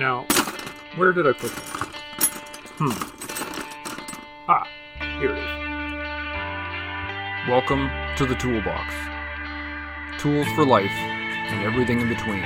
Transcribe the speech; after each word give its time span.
Now, 0.00 0.24
where 0.96 1.12
did 1.12 1.26
I 1.26 1.32
put 1.34 1.54
that? 1.54 1.62
Hmm. 2.78 2.88
Ah, 4.48 4.66
here 5.20 5.36
it 5.36 5.38
is. 5.38 5.50
Welcome 7.50 7.90
to 8.16 8.24
the 8.24 8.34
Toolbox. 8.34 8.94
Tools 10.18 10.46
for 10.54 10.64
life 10.64 10.88
and 10.88 11.66
everything 11.66 12.00
in 12.00 12.08
between. 12.08 12.42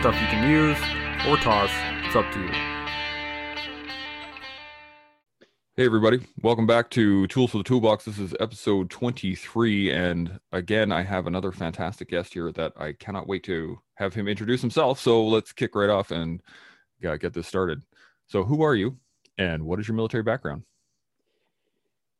Stuff 0.00 0.18
you 0.18 0.26
can 0.28 0.48
use 0.48 0.78
or 1.28 1.36
toss, 1.36 1.68
it's 2.06 2.16
up 2.16 2.32
to 2.32 2.40
you. 2.40 2.63
Hey, 5.76 5.86
everybody. 5.86 6.20
Welcome 6.40 6.68
back 6.68 6.88
to 6.90 7.26
Tools 7.26 7.50
for 7.50 7.58
the 7.58 7.64
Toolbox. 7.64 8.04
This 8.04 8.20
is 8.20 8.32
episode 8.38 8.90
23. 8.90 9.90
And 9.90 10.38
again, 10.52 10.92
I 10.92 11.02
have 11.02 11.26
another 11.26 11.50
fantastic 11.50 12.10
guest 12.10 12.32
here 12.32 12.52
that 12.52 12.74
I 12.76 12.92
cannot 12.92 13.26
wait 13.26 13.42
to 13.46 13.80
have 13.96 14.14
him 14.14 14.28
introduce 14.28 14.60
himself. 14.60 15.00
So 15.00 15.26
let's 15.26 15.52
kick 15.52 15.74
right 15.74 15.90
off 15.90 16.12
and 16.12 16.40
get 17.02 17.32
this 17.32 17.48
started. 17.48 17.82
So, 18.28 18.44
who 18.44 18.62
are 18.62 18.76
you 18.76 18.98
and 19.36 19.64
what 19.64 19.80
is 19.80 19.88
your 19.88 19.96
military 19.96 20.22
background? 20.22 20.62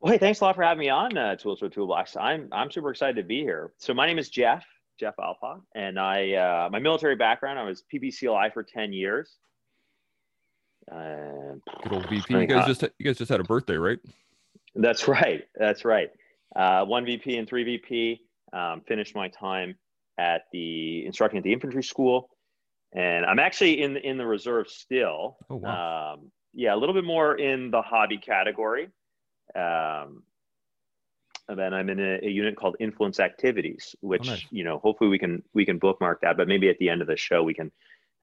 Well, 0.01 0.13
hey, 0.13 0.19
thanks 0.19 0.41
a 0.41 0.45
lot 0.47 0.57
for 0.57 0.65
having 0.65 0.81
me 0.81 0.89
on 0.89 1.17
uh, 1.17 1.37
Tools 1.37 1.61
for 1.61 1.69
the 1.69 1.75
Toolbox. 1.77 2.17
I'm, 2.17 2.49
I'm 2.51 2.73
super 2.73 2.91
excited 2.91 3.15
to 3.23 3.23
be 3.23 3.43
here. 3.43 3.73
So, 3.79 3.95
my 3.95 4.05
name 4.05 4.19
is 4.19 4.31
Jeff, 4.31 4.65
Jeff 4.99 5.15
Alpa, 5.21 5.61
and 5.77 5.97
I, 5.97 6.33
uh, 6.33 6.71
my 6.73 6.81
military 6.81 7.15
background, 7.15 7.61
I 7.61 7.63
was 7.63 7.85
PPCLI 7.95 8.53
for 8.53 8.65
10 8.65 8.93
years. 8.93 9.39
Uh, 10.91 11.55
Good 11.83 11.93
old 11.93 12.09
VP. 12.09 12.35
You 12.35 12.47
guys 12.47 12.67
just 12.67 12.83
you 12.83 13.07
guys 13.07 13.19
just 13.19 13.31
had 13.31 13.41
a 13.41 13.45
birthday, 13.45 13.77
right? 13.77 13.99
That's 14.75 15.09
right. 15.09 15.45
That's 15.55 15.85
right. 15.85 16.11
Uh, 16.55 16.85
one 16.85 17.05
VP 17.05 17.37
and 17.37 17.49
three 17.49 17.65
VP. 17.65 18.21
Um, 18.53 18.83
finished 18.87 19.17
my 19.17 19.29
time 19.29 19.75
at 20.19 20.43
the 20.53 21.05
instructing 21.07 21.39
at 21.39 21.45
the 21.45 21.53
infantry 21.53 21.83
school, 21.83 22.31
and 22.95 23.27
I'm 23.27 23.39
actually 23.39 23.83
in 23.83 23.95
the, 23.95 24.01
in 24.01 24.17
the 24.17 24.27
reserve 24.27 24.69
still. 24.69 25.37
Oh 25.51 25.57
wow. 25.57 26.15
Um, 26.15 26.31
yeah, 26.53 26.75
a 26.75 26.77
little 26.77 26.95
bit 26.95 27.05
more 27.05 27.37
in 27.37 27.71
the 27.71 27.83
hobby 27.83 28.19
category. 28.19 28.89
Um, 29.57 30.23
and 31.49 31.59
then 31.59 31.75
I'm 31.75 31.91
in 31.91 32.01
a, 32.01 32.19
a, 32.23 32.29
unit 32.29 32.57
called 32.57 32.77
influence 32.81 33.21
activities, 33.21 33.95
which 34.01 34.29
oh, 34.29 34.33
nice. 34.33 34.45
you 34.51 34.65
know 34.65 34.79
hopefully 34.79 35.11
we 35.11 35.19
can 35.19 35.43
we 35.53 35.67
can 35.67 35.79
bookmark 35.79 36.21
that. 36.23 36.37
But 36.37 36.49
maybe 36.49 36.69
at 36.69 36.79
the 36.79 36.89
end 36.89 37.03
of 37.03 37.09
the 37.09 37.17
show 37.17 37.43
we 37.43 37.55
can 37.55 37.71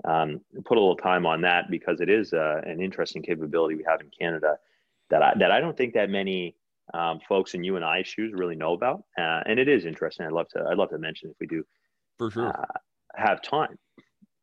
um, 0.05 0.41
put 0.66 0.77
a 0.77 0.81
little 0.81 0.95
time 0.95 1.25
on 1.25 1.41
that 1.41 1.69
because 1.69 2.02
it 2.02 2.09
is 2.09 2.33
uh, 2.33 2.61
an 2.66 2.81
interesting 2.81 3.21
capability 3.21 3.75
we 3.75 3.83
have 3.83 4.02
in 4.02 4.09
Canada 4.17 4.58
that 5.09 5.21
I, 5.21 5.33
that 5.39 5.52
I 5.52 5.59
don't 5.59 5.77
think 5.77 5.93
that 5.93 6.09
many 6.09 6.55
um, 6.93 7.19
folks 7.27 7.53
in 7.53 7.63
you 7.63 7.75
and 7.75 7.85
I 7.85 8.03
shoes 8.03 8.33
really 8.33 8.55
know 8.55 8.73
about, 8.73 9.03
uh, 9.17 9.41
and 9.45 9.59
it 9.59 9.67
is 9.67 9.85
interesting. 9.85 10.25
I'd 10.25 10.31
love 10.31 10.49
to 10.49 10.66
I'd 10.69 10.77
love 10.77 10.89
to 10.89 10.97
mention 10.97 11.30
if 11.30 11.35
we 11.39 11.47
do 11.47 11.63
for 12.17 12.31
sure 12.31 12.47
uh, 12.49 12.66
have 13.16 13.41
time. 13.41 13.77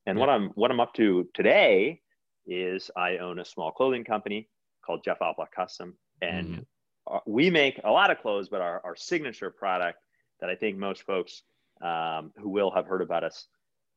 And 0.06 0.16
yeah. 0.16 0.20
what 0.20 0.28
I'm 0.30 0.48
what 0.50 0.70
I'm 0.70 0.80
up 0.80 0.94
to 0.94 1.28
today 1.34 2.00
is 2.46 2.90
I 2.96 3.18
own 3.18 3.38
a 3.38 3.44
small 3.44 3.72
clothing 3.72 4.04
company 4.04 4.48
called 4.84 5.02
Jeff 5.04 5.18
Alpa 5.18 5.46
Custom, 5.54 5.96
and 6.22 6.64
mm-hmm. 7.08 7.16
we 7.26 7.50
make 7.50 7.80
a 7.84 7.90
lot 7.90 8.10
of 8.10 8.20
clothes, 8.20 8.48
but 8.48 8.60
our, 8.60 8.80
our 8.84 8.96
signature 8.96 9.50
product 9.50 9.98
that 10.40 10.48
I 10.48 10.54
think 10.54 10.78
most 10.78 11.02
folks 11.02 11.42
um, 11.82 12.32
who 12.36 12.48
will 12.48 12.70
have 12.70 12.86
heard 12.86 13.02
about 13.02 13.24
us 13.24 13.46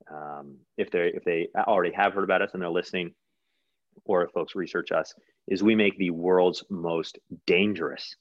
um, 0.10 0.58
if 0.78 0.90
they 0.92 1.12
if 1.14 1.24
they 1.24 1.50
already 1.56 1.94
have 1.94 2.14
heard 2.14 2.24
about 2.24 2.42
us 2.42 2.52
and 2.54 2.62
they're 2.62 2.70
listening, 2.70 3.14
or 4.06 4.24
if 4.24 4.32
folks 4.32 4.56
research 4.56 4.92
us, 4.92 5.14
is 5.48 5.64
we 5.64 5.76
make 5.76 5.98
the 5.98 6.10
world's 6.10 6.64
most 6.70 7.20
dangerous 7.46 8.16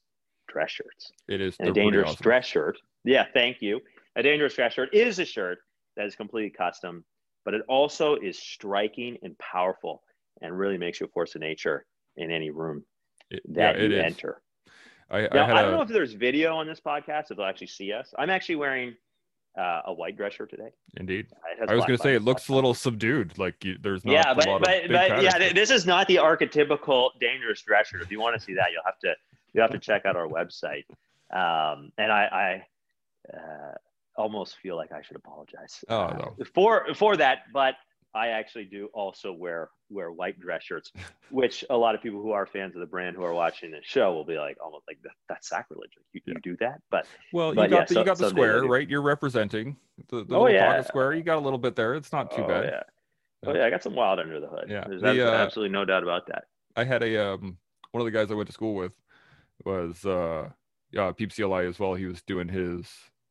dress 0.49 0.71
shirts. 0.71 1.13
It 1.29 1.41
is 1.41 1.57
and 1.61 1.69
a 1.69 1.73
dangerous 1.73 2.11
awesome. 2.11 2.23
dress 2.23 2.47
shirt. 2.47 2.79
Yeah, 3.05 3.27
thank 3.33 3.63
you. 3.63 3.81
A 4.17 4.23
dangerous 4.23 4.55
dress 4.55 4.75
shirt 4.75 4.93
is 4.93 5.19
a 5.19 5.25
shirt 5.25 5.59
that 5.97 6.07
is 6.07 6.17
completely 6.17 6.51
custom, 6.51 7.05
but 7.45 7.55
it 7.55 7.63
also 7.69 8.17
is 8.17 8.39
striking 8.39 9.17
and 9.23 9.39
powerful, 9.39 10.03
and 10.43 10.57
really 10.57 10.79
makes 10.79 11.01
you 11.01 11.07
a 11.07 11.11
force 11.11 11.35
of 11.35 11.41
nature 11.41 11.87
in 12.17 12.31
any 12.31 12.51
room 12.51 12.85
it, 13.31 13.43
that 13.55 13.77
yeah, 13.79 13.85
you 13.85 13.95
is. 13.95 14.05
enter. 14.05 14.43
I, 15.11 15.23
now, 15.33 15.47
I, 15.47 15.59
I 15.59 15.63
don't 15.63 15.75
a... 15.75 15.77
know 15.77 15.83
if 15.83 15.89
there's 15.89 16.13
video 16.13 16.55
on 16.55 16.67
this 16.67 16.81
podcast 16.81 17.31
if 17.31 17.37
they'll 17.37 17.47
actually 17.47 17.67
see 17.69 17.93
us. 17.93 18.13
I'm 18.19 18.31
actually 18.31 18.57
wearing 18.57 18.95
uh, 19.59 19.83
a 19.87 19.93
white 19.93 20.17
dress 20.17 20.35
shirt 20.35 20.51
today. 20.51 20.71
Indeed. 20.97 21.27
I 21.69 21.75
was 21.75 21.85
going 21.85 21.97
to 21.97 22.03
say 22.03 22.15
it 22.15 22.23
looks 22.23 22.49
a 22.49 22.55
little 22.55 22.75
subdued. 22.75 23.39
Like 23.39 23.65
you, 23.65 23.77
there's 23.81 24.05
not 24.05 24.13
yeah, 24.13 24.35
but, 24.35 24.47
but, 24.47 24.89
but 24.89 25.23
yeah, 25.23 25.53
this 25.53 25.71
is 25.71 25.87
not 25.87 26.07
the 26.09 26.17
archetypical 26.17 27.11
dangerous 27.21 27.63
dress 27.63 27.89
shirt. 27.89 28.03
If 28.03 28.11
you 28.11 28.21
want 28.21 28.39
to 28.39 28.41
see 28.41 28.55
that, 28.55 28.69
you'll 28.73 28.85
have 28.85 28.99
to 29.01 29.15
you 29.53 29.61
have 29.61 29.71
to 29.71 29.79
check 29.79 30.07
out 30.07 30.17
our 30.17 30.29
website. 30.29 30.85
Um, 31.33 31.93
and 31.99 32.11
I, 32.13 32.63
I 33.33 33.37
uh, 33.37 33.75
almost 34.17 34.57
feel 34.63 34.77
like 34.77 34.93
I 34.93 35.03
should 35.03 35.17
apologize 35.17 35.85
oh, 35.89 36.09
no. 36.09 36.45
for 36.55 36.95
for 36.95 37.17
that, 37.17 37.41
but 37.53 37.75
I 38.15 38.29
actually 38.29 38.65
do 38.65 38.89
also 38.93 39.33
wear 39.33 39.71
wear 39.89 40.11
white 40.11 40.39
dress 40.41 40.65
shirts, 40.65 40.93
which 41.31 41.65
a 41.71 41.77
lot 41.77 41.95
of 41.95 42.03
people 42.03 42.21
who 42.21 42.33
are 42.33 42.47
fans 42.47 42.75
of 42.75 42.81
the 42.81 42.87
brand 42.87 43.17
who 43.17 43.23
are 43.23 43.35
watching 43.35 43.71
the 43.71 43.79
show 43.83 44.13
will 44.13 44.25
be 44.25 44.37
like 44.37 44.57
almost 44.63 44.85
like 44.89 44.99
that, 45.03 45.13
that's 45.29 45.49
sacrilege. 45.49 45.91
You, 46.13 46.21
yeah. 46.27 46.35
you 46.35 46.41
do 46.43 46.57
that, 46.61 46.81
but 46.91 47.07
well, 47.33 47.55
but 47.55 47.71
you 47.71 47.77
got 47.77 47.81
yeah, 47.81 47.85
the, 47.95 48.01
you 48.01 48.05
got 48.05 48.19
the 48.19 48.31
square 48.31 48.65
right. 48.65 48.89
You're 48.89 49.03
representing 49.03 49.77
the, 50.09 50.25
the 50.25 50.37
oh, 50.37 50.47
yeah. 50.49 50.67
pocket 50.67 50.89
square. 50.89 51.15
You 51.15 51.23
got 51.23 51.39
a 51.39 51.41
little 51.41 51.59
bit 51.59 51.77
there. 51.77 51.95
It's 51.95 52.13
not 52.13 52.31
too 52.31 52.43
oh, 52.43 52.49
bad. 52.49 52.65
Yeah. 52.65 52.83
Oh 53.47 53.55
yeah, 53.55 53.67
I 53.67 53.71
got 53.71 53.83
some 53.83 53.95
wild 53.95 54.19
under 54.19 54.41
the 54.41 54.49
hood. 54.49 54.67
Yeah, 54.69 54.85
there's 54.87 55.03
the, 55.03 55.29
uh, 55.29 55.35
absolutely 55.35 55.73
no 55.73 55.85
doubt 55.85 56.03
about 56.03 56.27
that. 56.27 56.45
I 56.77 56.85
had 56.85 57.03
a 57.03 57.33
um 57.33 57.59
one 57.93 58.01
of 58.01 58.05
the 58.05 58.11
guys 58.11 58.31
I 58.31 58.35
went 58.35 58.49
to 58.49 58.53
school 58.53 58.75
with 58.75 58.93
was 59.65 60.05
uh 60.05 60.49
yeah 60.91 61.13
PPCLI 61.13 61.69
as 61.69 61.79
well. 61.79 61.95
He 61.95 62.07
was 62.07 62.23
doing 62.23 62.49
his 62.49 62.87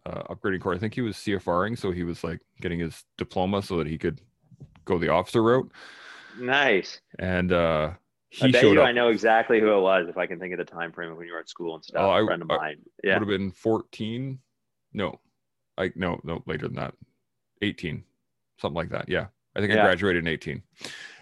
uh, 0.05 0.23
upgrading 0.33 0.61
course. 0.61 0.77
I 0.77 0.79
think 0.79 0.95
he 0.95 1.01
was 1.01 1.17
CFRing, 1.17 1.77
so 1.77 1.91
he 1.91 2.03
was 2.03 2.23
like 2.23 2.39
getting 2.61 2.79
his 2.79 3.03
diploma 3.17 3.61
so 3.61 3.77
that 3.77 3.87
he 3.87 3.97
could 3.97 4.21
go 4.85 4.97
the 4.97 5.09
officer 5.09 5.41
route. 5.41 5.71
Nice. 6.39 7.01
And 7.17 7.51
uh, 7.51 7.91
he 8.29 8.47
I 8.47 8.51
bet 8.51 8.61
showed 8.61 8.73
you 8.73 8.81
up. 8.81 8.87
I 8.87 8.91
know 8.91 9.09
exactly 9.09 9.59
who 9.59 9.71
it 9.71 9.81
was 9.81 10.07
if 10.07 10.17
I 10.17 10.25
can 10.25 10.39
think 10.39 10.53
of 10.53 10.59
the 10.59 10.65
time 10.65 10.91
frame 10.91 11.11
of 11.11 11.17
when 11.17 11.27
you 11.27 11.33
were 11.33 11.39
at 11.39 11.49
school 11.49 11.75
and 11.75 11.83
stuff. 11.83 12.01
Oh, 12.01 12.09
I, 12.09 12.21
a 12.21 12.25
friend 12.25 12.41
of 12.41 12.47
mine. 12.47 12.77
Yeah. 13.03 13.19
Would 13.19 13.29
have 13.29 13.39
been 13.39 13.51
14. 13.51 14.39
No, 14.93 15.19
like 15.77 15.95
no, 15.95 16.19
no, 16.23 16.43
later 16.45 16.67
than 16.67 16.77
that. 16.77 16.93
18, 17.61 18.03
something 18.59 18.75
like 18.75 18.89
that. 18.89 19.09
Yeah. 19.09 19.27
I 19.55 19.59
think 19.59 19.73
yeah. 19.73 19.81
I 19.81 19.85
graduated 19.85 20.23
in 20.23 20.27
18. 20.27 20.63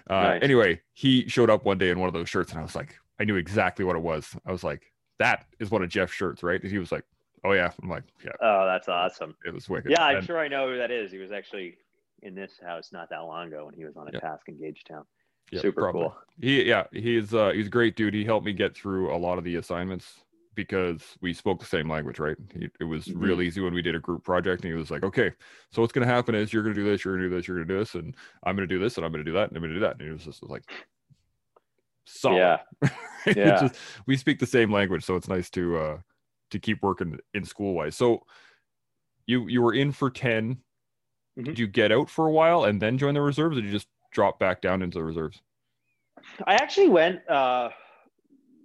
Uh, 0.10 0.14
nice. 0.14 0.44
Anyway, 0.44 0.82
he 0.94 1.28
showed 1.28 1.50
up 1.50 1.66
one 1.66 1.78
day 1.78 1.90
in 1.90 2.00
one 2.00 2.08
of 2.08 2.14
those 2.14 2.30
shirts, 2.30 2.52
and 2.52 2.60
I 2.60 2.64
was 2.64 2.76
like, 2.76 2.96
I 3.20 3.24
knew 3.24 3.36
exactly 3.36 3.84
what 3.84 3.96
it 3.96 4.02
was. 4.02 4.36
I 4.46 4.52
was 4.52 4.64
like, 4.64 4.94
that 5.20 5.46
is 5.60 5.72
one 5.72 5.82
of 5.82 5.90
Jeff's 5.90 6.14
shirts, 6.14 6.44
right? 6.44 6.62
And 6.62 6.72
he 6.72 6.78
was 6.78 6.92
like, 6.92 7.04
Oh 7.44 7.54
yeah. 7.54 7.72
I'm 7.82 7.90
like, 7.90 8.04
yeah. 8.24 8.32
Oh, 8.42 8.66
that's 8.66 8.90
awesome. 8.90 9.36
It 9.46 9.54
was 9.54 9.70
wicked. 9.70 9.92
Yeah, 9.92 10.04
I'm 10.04 10.18
and, 10.18 10.26
sure 10.26 10.40
I 10.40 10.48
know 10.48 10.70
who 10.70 10.78
that 10.78 10.92
is. 10.92 11.12
He 11.12 11.18
was 11.18 11.32
actually 11.32 11.78
in 12.24 12.36
this 12.36 12.60
house 12.66 12.90
not 12.92 13.10
that 13.10 13.20
long 13.20 13.48
ago 13.48 13.66
when 13.66 13.74
he 13.74 13.86
was 13.86 13.96
on 13.98 14.08
a 14.08 14.12
yep. 14.12 14.22
task 14.22 14.48
in 14.48 14.56
Gagetown. 14.56 15.04
Yep, 15.52 15.62
Super 15.62 15.82
probably. 15.82 16.02
cool. 16.02 16.18
He 16.42 16.64
yeah, 16.64 16.86
he's 16.92 17.34
uh 17.34 17.52
he's 17.52 17.68
a 17.68 17.70
great 17.70 17.96
dude. 17.96 18.14
He 18.14 18.26
helped 18.26 18.46
me 18.46 18.54
get 18.54 18.76
through 18.76 19.16
a 19.16 19.18
lot 19.18 19.38
of 19.38 19.44
the 19.44 19.56
assignments 19.56 20.22
because 20.56 21.02
we 21.22 21.34
spoke 21.34 21.60
the 21.60 21.66
same 21.66 21.90
language, 21.90 22.20
right? 22.20 22.36
He, 22.54 22.68
it 22.82 22.84
was 22.84 23.06
mm-hmm. 23.06 23.20
real 23.20 23.42
easy 23.42 23.62
when 23.62 23.74
we 23.74 23.82
did 23.82 23.96
a 23.96 24.00
group 24.00 24.24
project, 24.26 24.64
and 24.64 24.74
he 24.74 24.78
was 24.78 24.92
like, 24.92 25.04
"Okay, 25.04 25.32
so 25.72 25.82
what's 25.82 25.94
going 25.94 26.06
to 26.06 26.14
happen 26.14 26.36
is 26.36 26.52
you're 26.52 26.64
going 26.64 26.76
to 26.76 26.82
do 26.82 26.90
this, 26.90 27.06
you're 27.06 27.16
going 27.16 27.24
to 27.24 27.30
do 27.30 27.36
this, 27.36 27.48
you're 27.48 27.58
going 27.58 27.68
to 27.68 27.74
do 27.74 27.80
this, 27.80 27.96
and 27.96 28.14
I'm 28.44 28.58
going 28.58 28.68
to 28.68 28.74
do 28.76 28.80
this, 28.80 28.98
and 28.98 29.06
I'm 29.06 29.12
going 29.12 29.24
to 29.24 29.32
do 29.32 29.38
that, 29.38 29.50
and 29.50 29.56
I'm 29.56 29.62
going 29.62 29.74
to 29.74 29.80
do 29.80 29.86
that." 29.86 29.94
And 29.94 30.02
he 30.02 30.10
was 30.10 30.26
just 30.26 30.44
like, 30.44 30.64
"Solid." 32.06 32.38
Yeah, 32.38 32.90
yeah. 33.28 33.62
just, 33.62 33.76
we 34.06 34.18
speak 34.18 34.40
the 34.40 34.46
same 34.46 34.72
language, 34.72 35.06
so 35.06 35.16
it's 35.16 35.30
nice 35.30 35.50
to 35.52 35.78
uh 35.78 35.98
to 36.52 36.60
keep 36.60 36.82
working 36.82 37.20
in 37.34 37.46
school 37.46 37.74
wise. 37.74 37.96
So 37.96 38.24
you 39.28 39.48
you 39.48 39.62
were 39.62 39.74
in 39.74 39.94
for 39.94 40.10
ten 40.10 40.58
Mm-hmm. 41.38 41.44
Did 41.44 41.60
you 41.60 41.68
get 41.68 41.92
out 41.92 42.10
for 42.10 42.26
a 42.26 42.32
while 42.32 42.64
and 42.64 42.82
then 42.82 42.98
join 42.98 43.14
the 43.14 43.22
reserves, 43.22 43.58
or 43.58 43.62
did 43.62 43.68
you 43.68 43.72
just 43.72 43.88
drop 44.12 44.40
back 44.40 44.62
down 44.62 44.82
into 44.82 44.98
the 44.98 45.04
reserves? 45.04 45.42
I 46.46 46.56
actually 46.56 46.90
went 46.90 47.28
uh, 47.30 47.70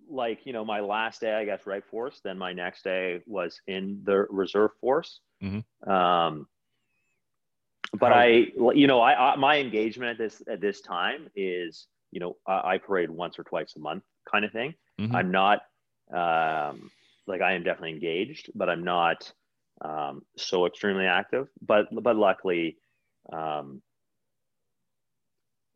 like 0.08 0.46
you 0.46 0.52
know 0.52 0.64
my 0.64 0.80
last 0.80 1.20
day, 1.20 1.34
I 1.34 1.44
guess, 1.44 1.66
right 1.66 1.84
force. 1.84 2.20
Then 2.24 2.38
my 2.38 2.52
next 2.52 2.84
day 2.84 3.20
was 3.26 3.60
in 3.66 4.00
the 4.04 4.26
reserve 4.30 4.70
force. 4.80 5.20
Mm-hmm. 5.42 5.90
Um, 5.90 6.46
but 7.98 8.12
How? 8.12 8.20
I, 8.20 8.46
you 8.74 8.86
know, 8.86 9.00
I, 9.00 9.32
I, 9.32 9.36
my 9.36 9.58
engagement 9.58 10.12
at 10.12 10.18
this 10.18 10.42
at 10.48 10.60
this 10.60 10.80
time 10.80 11.28
is 11.36 11.86
you 12.10 12.20
know 12.20 12.36
I, 12.46 12.74
I 12.74 12.78
parade 12.78 13.10
once 13.10 13.38
or 13.38 13.44
twice 13.44 13.74
a 13.76 13.80
month 13.80 14.04
kind 14.30 14.44
of 14.44 14.52
thing. 14.52 14.74
Mm-hmm. 14.98 15.14
I'm 15.14 15.30
not 15.30 15.60
um, 16.12 16.90
like 17.26 17.42
I 17.42 17.52
am 17.52 17.64
definitely 17.64 17.92
engaged, 17.92 18.50
but 18.54 18.68
I'm 18.70 18.84
not 18.84 19.30
um, 19.84 20.22
so 20.36 20.66
extremely 20.66 21.06
active. 21.06 21.48
But 21.60 21.86
but 21.92 22.16
luckily, 22.16 22.76
um, 23.32 23.82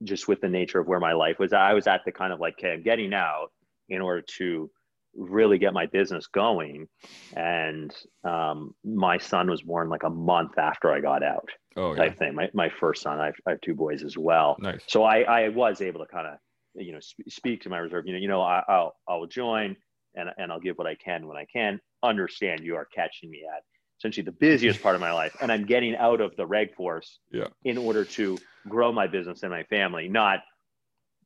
just 0.03 0.29
with 0.29 0.41
the 0.41 0.49
nature 0.49 0.81
of 0.81 0.87
where 0.87 1.01
my 1.01 1.13
life 1.13 1.39
was, 1.39 1.53
I 1.53 1.75
was 1.75 1.87
at 1.87 2.05
the 2.05 2.13
kind 2.13 2.33
of 2.33 2.41
like, 2.41 2.55
okay, 2.59 2.73
I'm 2.73 2.83
getting 2.83 3.15
out 3.15 3.49
in 3.89 4.01
order 4.01 4.23
to 4.39 4.71
really 5.15 5.59
get 5.59 5.73
my 5.73 5.87
business 5.87 6.27
going. 6.27 6.89
And 7.35 7.95
um, 8.25 8.75
my 8.85 9.19
son 9.19 9.49
was 9.49 9.63
born 9.63 9.89
like 9.89 10.03
a 10.03 10.11
month 10.11 10.59
after 10.59 10.93
I 10.93 11.01
got 11.01 11.23
out. 11.23 11.49
Oh, 11.79 11.95
type 11.95 12.15
yeah. 12.15 12.27
thing. 12.27 12.35
My 12.35 12.49
my 12.55 12.71
first 12.71 13.03
son. 13.03 13.21
I 13.21 13.27
have, 13.27 13.35
I 13.47 13.51
have 13.51 13.61
two 13.61 13.75
boys 13.75 14.03
as 14.03 14.17
well. 14.17 14.57
Nice. 14.61 14.83
So 14.87 15.05
I 15.05 15.21
I 15.23 15.49
was 15.51 15.83
able 15.83 16.01
to 16.01 16.07
kind 16.07 16.27
of 16.27 16.39
you 16.75 16.93
know 16.93 17.01
sp- 17.05 17.29
speak 17.29 17.61
to 17.63 17.69
my 17.69 17.79
reserve. 17.79 18.07
You 18.07 18.15
know 18.15 18.19
you 18.19 18.29
know 18.29 18.41
I, 18.41 18.63
I'll 18.67 18.97
I'll 19.07 19.27
join 19.27 19.77
and 20.15 20.31
and 20.39 20.51
I'll 20.51 20.61
give 20.61 20.79
what 20.79 20.87
I 20.87 20.95
can 20.95 21.27
when 21.27 21.37
I 21.37 21.45
can. 21.53 21.79
Understand 22.03 22.61
you 22.65 22.77
are 22.77 22.87
catching 22.95 23.31
me 23.31 23.43
at 23.45 23.63
essentially 23.99 24.25
the 24.25 24.33
busiest 24.33 24.83
part 24.83 24.95
of 24.95 25.01
my 25.01 25.13
life 25.13 25.37
and 25.41 25.51
i'm 25.51 25.65
getting 25.65 25.97
out 25.97 26.21
of 26.21 26.35
the 26.37 26.47
reg 26.47 26.75
force 26.75 27.19
yeah. 27.33 27.47
in 27.65 27.79
order 27.79 28.05
to 28.05 28.39
grow 28.69 28.93
my 28.93 29.07
business 29.07 29.43
and 29.43 29.51
my 29.51 29.63
family 29.65 30.09
not 30.09 30.41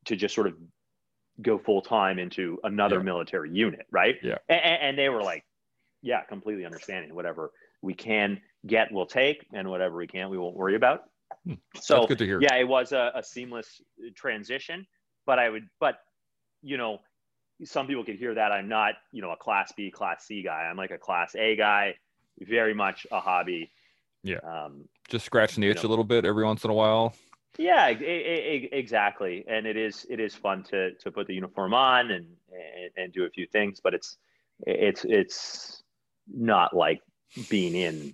to 0.05 0.15
just 0.15 0.33
sort 0.33 0.47
of 0.47 0.53
go 1.41 1.57
full 1.57 1.81
time 1.81 2.19
into 2.19 2.57
another 2.63 2.97
yeah. 2.97 3.03
military 3.03 3.51
unit, 3.51 3.85
right? 3.91 4.15
Yeah. 4.21 4.37
And, 4.49 4.81
and, 4.81 4.97
they 4.97 5.09
were 5.09 5.23
like, 5.23 5.43
yeah, 6.01 6.23
completely 6.23 6.65
understanding. 6.65 7.13
Whatever 7.13 7.51
we 7.81 7.93
can 7.93 8.41
get, 8.65 8.91
we'll 8.91 9.05
take, 9.05 9.45
and 9.53 9.69
whatever 9.69 9.95
we 9.95 10.07
can't, 10.07 10.29
we 10.29 10.37
won't 10.37 10.55
worry 10.55 10.75
about. 10.75 11.01
Hmm. 11.45 11.53
So 11.79 11.95
That's 11.95 12.07
good 12.07 12.17
to 12.19 12.25
hear. 12.25 12.41
Yeah, 12.41 12.55
it 12.55 12.67
was 12.67 12.91
a, 12.91 13.11
a 13.15 13.23
seamless 13.23 13.81
transition, 14.15 14.85
but 15.25 15.39
I 15.39 15.49
would, 15.49 15.67
but 15.79 15.95
you 16.61 16.77
know, 16.77 16.99
some 17.63 17.87
people 17.87 18.03
could 18.03 18.17
hear 18.17 18.33
that 18.35 18.51
I'm 18.51 18.67
not, 18.67 18.95
you 19.11 19.21
know, 19.21 19.31
a 19.31 19.37
class 19.37 19.71
B, 19.77 19.91
class 19.91 20.25
C 20.25 20.43
guy. 20.43 20.67
I'm 20.69 20.77
like 20.77 20.91
a 20.91 20.97
class 20.97 21.35
A 21.35 21.55
guy, 21.55 21.95
very 22.47 22.73
much 22.73 23.07
a 23.11 23.19
hobby. 23.19 23.71
Yeah. 24.23 24.37
Um, 24.37 24.85
Just 25.09 25.25
scratching 25.25 25.61
the 25.61 25.69
itch 25.69 25.83
know. 25.83 25.89
a 25.89 25.91
little 25.91 26.05
bit 26.05 26.25
every 26.25 26.45
once 26.45 26.63
in 26.63 26.69
a 26.69 26.73
while. 26.73 27.13
Yeah, 27.57 27.87
exactly. 27.87 29.43
And 29.47 29.65
it 29.65 29.75
is 29.75 30.05
it 30.09 30.19
is 30.19 30.33
fun 30.33 30.63
to 30.63 30.93
to 30.93 31.11
put 31.11 31.27
the 31.27 31.33
uniform 31.33 31.73
on 31.73 32.11
and, 32.11 32.25
and 32.51 32.91
and 32.97 33.13
do 33.13 33.25
a 33.25 33.29
few 33.29 33.45
things, 33.45 33.79
but 33.83 33.93
it's 33.93 34.17
it's 34.65 35.05
it's 35.05 35.83
not 36.33 36.75
like 36.75 37.01
being 37.49 37.75
in 37.75 38.13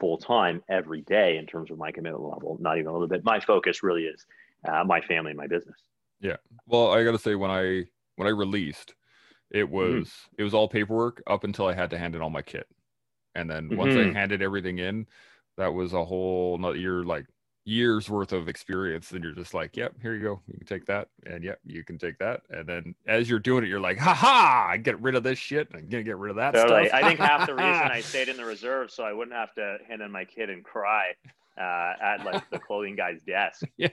full 0.00 0.18
time 0.18 0.62
every 0.68 1.02
day 1.02 1.38
in 1.38 1.46
terms 1.46 1.70
of 1.70 1.78
my 1.78 1.90
commitment 1.90 2.24
level. 2.24 2.58
Not 2.60 2.78
even 2.78 2.88
a 2.88 2.92
little 2.92 3.08
bit. 3.08 3.24
My 3.24 3.40
focus 3.40 3.82
really 3.82 4.04
is 4.04 4.26
uh, 4.68 4.84
my 4.84 5.00
family 5.00 5.30
and 5.30 5.38
my 5.38 5.46
business. 5.46 5.76
Yeah. 6.20 6.36
Well, 6.66 6.92
I 6.92 7.04
got 7.04 7.12
to 7.12 7.18
say 7.18 7.34
when 7.34 7.50
I 7.50 7.84
when 8.16 8.28
I 8.28 8.30
released, 8.30 8.94
it 9.50 9.64
mm-hmm. 9.64 9.74
was 9.74 10.08
mm-hmm. 10.08 10.34
it 10.38 10.42
was 10.42 10.54
all 10.54 10.68
paperwork 10.68 11.22
up 11.26 11.44
until 11.44 11.66
I 11.66 11.74
had 11.74 11.90
to 11.90 11.98
hand 11.98 12.14
in 12.14 12.22
all 12.22 12.30
my 12.30 12.42
kit, 12.42 12.66
and 13.36 13.50
then 13.50 13.68
mm-hmm. 13.68 13.76
once 13.76 13.94
I 13.94 14.12
handed 14.12 14.42
everything 14.42 14.78
in, 14.78 15.06
that 15.56 15.72
was 15.72 15.92
a 15.92 16.04
whole 16.04 16.58
not 16.58 16.78
you're 16.78 17.04
like 17.04 17.26
years 17.64 18.08
worth 18.08 18.32
of 18.32 18.48
experience. 18.48 19.10
And 19.10 19.22
you're 19.22 19.34
just 19.34 19.52
like 19.52 19.76
yep 19.76 19.92
here 20.00 20.14
you 20.14 20.22
go. 20.22 20.40
You 20.46 20.58
can 20.58 20.66
take 20.66 20.86
that. 20.86 21.08
And 21.26 21.44
yep 21.44 21.58
you 21.64 21.84
can 21.84 21.98
take 21.98 22.18
that. 22.18 22.42
And 22.50 22.66
then 22.66 22.94
as 23.06 23.28
you're 23.28 23.38
doing 23.38 23.64
it 23.64 23.68
you're 23.68 23.80
like 23.80 23.98
ha 23.98 24.14
ha 24.14 24.68
I 24.70 24.76
get 24.76 25.00
rid 25.00 25.14
of 25.14 25.22
this 25.22 25.38
shit. 25.38 25.68
I'm 25.74 25.88
gonna 25.88 26.02
get 26.02 26.16
rid 26.16 26.30
of 26.30 26.36
that 26.36 26.54
totally. 26.54 26.88
stuff. 26.88 27.02
I 27.02 27.08
think 27.08 27.20
half 27.20 27.46
the 27.46 27.54
reason 27.54 27.72
i 27.72 28.00
stayed 28.02 28.28
in 28.28 28.36
the 28.36 28.44
reserve 28.44 28.90
so 28.90 29.02
i 29.02 29.12
wouldn't 29.12 29.36
have 29.36 29.52
to 29.54 29.78
hand 29.88 30.00
in 30.00 30.10
my 30.10 30.24
kid 30.24 30.48
and 30.48 30.64
cry 30.64 31.12
uh, 31.58 31.92
at 32.00 32.24
like 32.24 32.48
the 32.50 32.58
clothing 32.58 32.96
guy's 32.96 33.22
desk. 33.22 33.62
Yeah. 33.76 33.88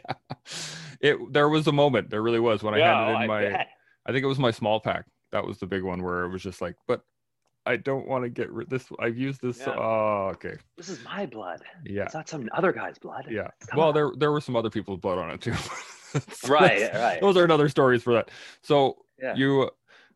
It 1.00 1.34
there 1.34 1.50
was 1.50 1.68
a 1.68 1.72
moment. 1.72 2.10
There 2.10 2.22
really 2.22 2.40
was 2.40 2.64
when 2.64 2.74
i 2.74 2.78
yeah, 2.78 2.96
handed 2.96 3.12
in 3.12 3.22
I 3.24 3.28
my 3.28 3.42
bet. 3.42 3.68
i 4.06 4.12
think 4.12 4.24
it 4.24 4.28
was 4.28 4.40
my 4.40 4.52
small 4.52 4.80
pack. 4.80 5.06
That 5.32 5.46
was 5.46 5.58
the 5.58 5.66
big 5.66 5.84
one 5.84 6.04
where 6.04 6.24
it 6.24 6.30
was 6.30 6.44
just 6.44 6.62
like 6.62 6.76
but 6.88 7.02
I 7.66 7.78
don't 7.78 8.08
want 8.08 8.24
to 8.24 8.30
get 8.30 8.52
rid 8.52 8.70
this. 8.70 8.88
I've 9.00 9.18
used 9.18 9.42
this. 9.42 9.60
Yeah. 9.60 9.76
Oh, 9.78 10.32
okay. 10.34 10.56
This 10.78 10.90
is 10.90 11.04
my 11.06 11.26
blood. 11.26 11.62
Yeah. 11.86 12.04
It's 12.04 12.14
not 12.14 12.28
some 12.28 12.50
other 12.54 12.74
guy's 12.74 12.98
blood. 12.98 13.26
Yeah. 13.30 13.48
Come 13.68 13.80
well, 13.80 13.88
on. 13.90 13.94
there 13.94 14.12
there 14.18 14.32
were 14.32 14.42
some 14.42 14.56
other 14.56 14.70
people's 14.70 15.00
blood 15.00 15.18
on 15.18 15.32
it 15.32 15.42
too. 15.42 15.54
right. 16.48 16.94
Right. 16.94 17.22
Those 17.22 17.38
are 17.38 17.44
another 17.44 17.70
stories 17.70 18.04
for 18.04 18.14
that. 18.14 18.32
So 18.62 18.98
yeah. 19.22 19.36
you, 19.36 19.70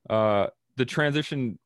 uh, 0.10 0.48
the 0.76 0.86
transition 0.86 1.58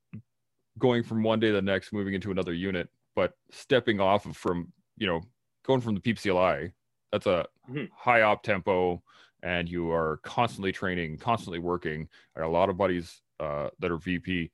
going 0.77 1.03
from 1.03 1.23
one 1.23 1.39
day 1.39 1.47
to 1.47 1.53
the 1.53 1.61
next, 1.61 1.93
moving 1.93 2.13
into 2.13 2.31
another 2.31 2.53
unit, 2.53 2.89
but 3.15 3.33
stepping 3.51 3.99
off 3.99 4.25
of 4.25 4.37
from 4.37 4.71
you 4.97 5.07
know 5.07 5.21
going 5.65 5.81
from 5.81 5.95
the 5.95 6.01
PPCLI, 6.01 6.71
that's 7.11 7.25
a 7.25 7.45
mm-hmm. 7.69 7.85
high 7.95 8.21
op 8.21 8.43
tempo, 8.43 9.01
and 9.43 9.67
you 9.67 9.91
are 9.91 10.19
constantly 10.23 10.71
training, 10.71 11.17
constantly 11.17 11.59
working. 11.59 12.07
I 12.35 12.41
got 12.41 12.47
a 12.47 12.49
lot 12.49 12.69
of 12.69 12.77
buddies 12.77 13.21
uh, 13.39 13.69
that 13.79 13.91
are 13.91 13.97
VP, 13.97 14.51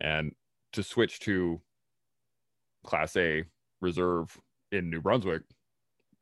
and 0.00 0.32
to 0.72 0.82
switch 0.82 1.20
to 1.20 1.60
Class 2.84 3.16
A 3.16 3.44
reserve 3.80 4.36
in 4.72 4.90
New 4.90 5.00
Brunswick. 5.00 5.42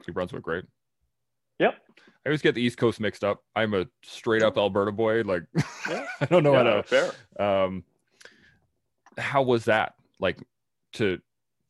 New 0.06 0.14
Brunswick, 0.14 0.46
right? 0.46 0.64
Yep. 1.58 1.75
I 1.98 2.28
always 2.28 2.43
get 2.43 2.54
the 2.54 2.62
East 2.62 2.76
Coast 2.76 3.00
mixed 3.00 3.25
up. 3.25 3.43
I'm 3.54 3.72
a 3.75 3.87
straight 4.02 4.43
up 4.43 4.58
Alberta 4.58 4.93
boy. 4.93 5.22
Like, 5.22 5.44
yeah. 5.88 6.06
I 6.20 6.25
don't 6.26 6.43
know 6.43 6.52
yeah, 6.52 6.64
how 6.64 6.82
to. 6.82 6.82
Fair. 6.82 7.12
Um, 7.38 7.84
how 9.16 9.43
was 9.43 9.64
that 9.66 9.94
like 10.19 10.38
to 10.94 11.19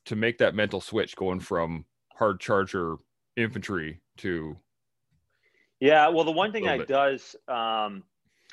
to 0.06 0.16
make 0.16 0.38
that 0.38 0.54
mental 0.54 0.80
switch 0.80 1.14
going 1.14 1.40
from 1.40 1.84
hard 2.14 2.40
charger 2.40 2.96
infantry 3.36 4.00
to? 4.18 4.56
Yeah, 5.78 6.08
well, 6.08 6.24
the 6.24 6.32
one 6.32 6.52
thing 6.52 6.64
that 6.64 6.78
bit. 6.78 6.88
does 6.88 7.36
um, 7.48 8.02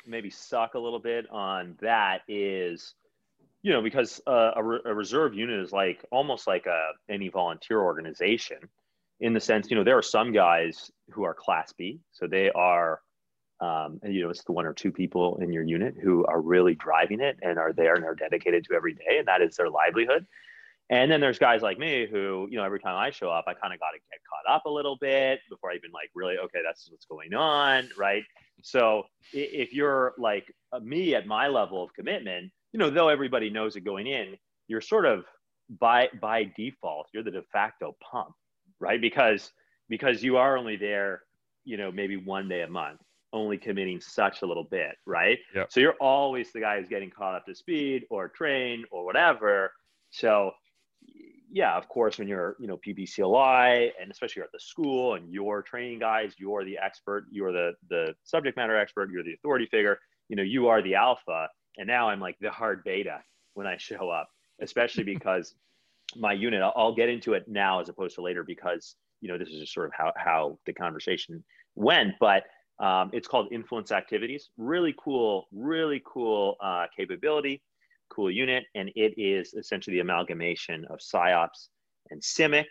maybe 0.06 0.30
suck 0.30 0.74
a 0.74 0.80
little 0.80 1.00
bit 1.00 1.26
on 1.32 1.78
that 1.82 2.22
is 2.28 2.96
you 3.64 3.72
know, 3.72 3.82
because 3.82 4.22
uh, 4.28 4.52
a, 4.56 4.64
re- 4.64 4.82
a, 4.86 4.94
reserve 4.94 5.34
unit 5.34 5.60
is 5.60 5.72
like 5.72 6.04
almost 6.12 6.48
like 6.48 6.66
a 6.66 6.90
any 7.10 7.30
volunteer 7.30 7.80
organization, 7.80 8.58
in 9.22 9.34
the 9.34 9.40
sense, 9.40 9.70
you 9.70 9.78
know, 9.78 9.86
there 9.86 9.98
are 9.98 10.04
some 10.04 10.34
guys 10.34 10.92
who 11.12 11.24
are 11.24 11.34
Class 11.34 11.74
B, 11.74 12.02
so 12.12 12.28
they 12.28 12.52
are, 12.52 13.00
um, 13.62 14.02
you 14.04 14.22
know, 14.22 14.30
it's 14.30 14.44
the 14.44 14.52
one 14.52 14.66
or 14.66 14.74
two 14.74 14.92
people 14.92 15.38
in 15.42 15.54
your 15.54 15.64
unit 15.64 15.96
who 16.02 16.26
are 16.26 16.42
really 16.42 16.76
driving 16.76 17.22
it 17.22 17.38
and 17.42 17.58
are 17.58 17.72
there 17.72 17.96
and 17.96 18.04
are 18.04 18.16
dedicated 18.16 18.66
to 18.66 18.76
every 18.76 18.96
day, 18.96 19.18
and 19.18 19.28
that 19.30 19.42
is 19.42 19.56
their 19.56 19.70
livelihood. 19.70 20.28
And 20.90 21.10
then 21.10 21.22
there's 21.22 21.40
guys 21.40 21.62
like 21.62 21.80
me 21.80 22.06
who, 22.06 22.48
you 22.52 22.58
know, 22.58 22.66
every 22.66 22.82
time 22.82 22.98
I 22.98 23.12
show 23.12 23.30
up, 23.30 23.46
I 23.48 23.54
kind 23.54 23.74
of 23.74 23.80
got 23.80 23.92
to 23.92 24.00
get 24.12 24.20
caught 24.30 24.54
up 24.54 24.66
a 24.66 24.70
little 24.70 24.98
bit 25.00 25.40
before 25.50 25.72
I 25.72 25.76
even 25.76 25.92
like 25.94 26.10
really, 26.14 26.38
okay, 26.38 26.60
that's 26.64 26.92
what's 26.92 27.06
going 27.06 27.34
on, 27.34 27.88
right? 27.98 28.24
So 28.62 29.04
if 29.32 29.72
you're 29.72 30.14
like 30.18 30.54
me 30.82 31.16
at 31.16 31.26
my 31.26 31.48
level 31.48 31.82
of 31.82 31.94
commitment, 31.94 32.52
you 32.74 32.80
know, 32.80 32.90
though 32.90 33.10
everybody 33.10 33.50
knows 33.50 33.76
it 33.76 33.82
going 33.82 34.08
in, 34.08 34.36
you're 34.68 34.82
sort 34.82 35.06
of 35.06 35.26
by 35.80 36.10
by 36.20 36.52
default, 36.58 37.08
you're 37.14 37.24
the 37.24 37.32
de 37.32 37.44
facto 37.54 37.96
pump, 38.02 38.34
right? 38.80 39.00
Because 39.00 39.52
because 39.90 40.24
you 40.24 40.38
are 40.38 40.58
only 40.58 40.76
there, 40.76 41.22
you 41.64 41.78
know, 41.78 41.92
maybe 41.92 42.18
one 42.18 42.50
day 42.50 42.62
a 42.64 42.68
month, 42.68 43.00
only 43.32 43.58
committing 43.58 44.02
such 44.02 44.42
a 44.42 44.46
little 44.46 44.64
bit, 44.64 44.96
right? 45.06 45.38
Yep. 45.56 45.72
So 45.72 45.80
you're 45.80 45.96
always 46.02 46.52
the 46.52 46.60
guy 46.60 46.80
who's 46.80 46.90
getting 46.90 47.12
caught 47.12 47.36
up 47.36 47.46
to 47.46 47.56
speed 47.56 48.06
or 48.10 48.28
trained 48.28 48.86
or 48.92 49.06
whatever. 49.06 49.72
So 50.10 50.52
yeah, 51.52 51.78
of 51.78 51.88
course, 51.88 52.18
when 52.18 52.28
you're, 52.28 52.56
you 52.60 52.66
know, 52.66 52.78
PPCLI 52.78 53.92
and 54.02 54.10
especially 54.10 54.40
you're 54.40 54.46
at 54.46 54.52
the 54.52 54.60
school 54.60 55.14
and 55.14 55.32
you're 55.32 55.62
training 55.62 56.00
guys, 56.00 56.34
you're 56.40 56.66
the 56.66 56.80
expert, 56.80 57.28
you're 57.30 57.52
the 57.52 57.74
the 57.90 58.16
subject 58.24 58.58
matter 58.58 58.76
expert, 58.76 59.12
you're 59.12 59.24
the 59.24 59.34
authority 59.34 59.68
figure, 59.68 60.00
you 60.30 60.36
know, 60.36 60.44
you 60.44 60.68
are 60.68 60.82
the 60.82 60.96
alpha 60.96 61.48
and 61.78 61.88
now 61.88 62.10
I'm 62.10 62.20
like 62.20 62.38
the 62.40 62.52
hard 62.52 62.84
beta 62.84 63.22
when 63.54 63.68
I 63.68 63.78
show 63.78 64.10
up, 64.10 64.30
especially 64.62 65.04
because 65.16 65.56
my 66.16 66.34
unit, 66.34 66.62
I'll, 66.62 66.74
I'll, 66.76 66.96
get 66.96 67.10
into 67.10 67.34
it 67.34 67.48
now 67.48 67.80
as 67.80 67.90
opposed 67.90 68.16
to 68.16 68.22
later 68.22 68.44
because, 68.44 68.96
you 69.22 69.28
know, 69.28 69.38
this 69.38 69.50
is 69.50 69.60
just 69.60 69.74
sort 69.74 69.88
of 69.88 69.94
how, 69.98 70.14
how 70.16 70.60
the 70.66 70.74
conversation 70.74 71.44
went, 71.76 72.14
but 72.20 72.44
um, 72.80 73.10
it's 73.14 73.28
called 73.28 73.48
influence 73.52 73.92
activities. 73.92 74.50
Really 74.58 74.94
cool, 74.98 75.48
really 75.52 76.02
cool 76.06 76.56
uh, 76.62 76.86
capability, 76.96 77.62
cool 78.10 78.32
unit. 78.32 78.66
And 78.76 78.90
it 78.96 79.14
is 79.18 79.54
essentially 79.54 79.96
the 79.96 80.02
amalgamation 80.02 80.86
of 80.90 81.00
PSYOPs 81.00 81.70
and 82.10 82.22
CIMIC 82.22 82.66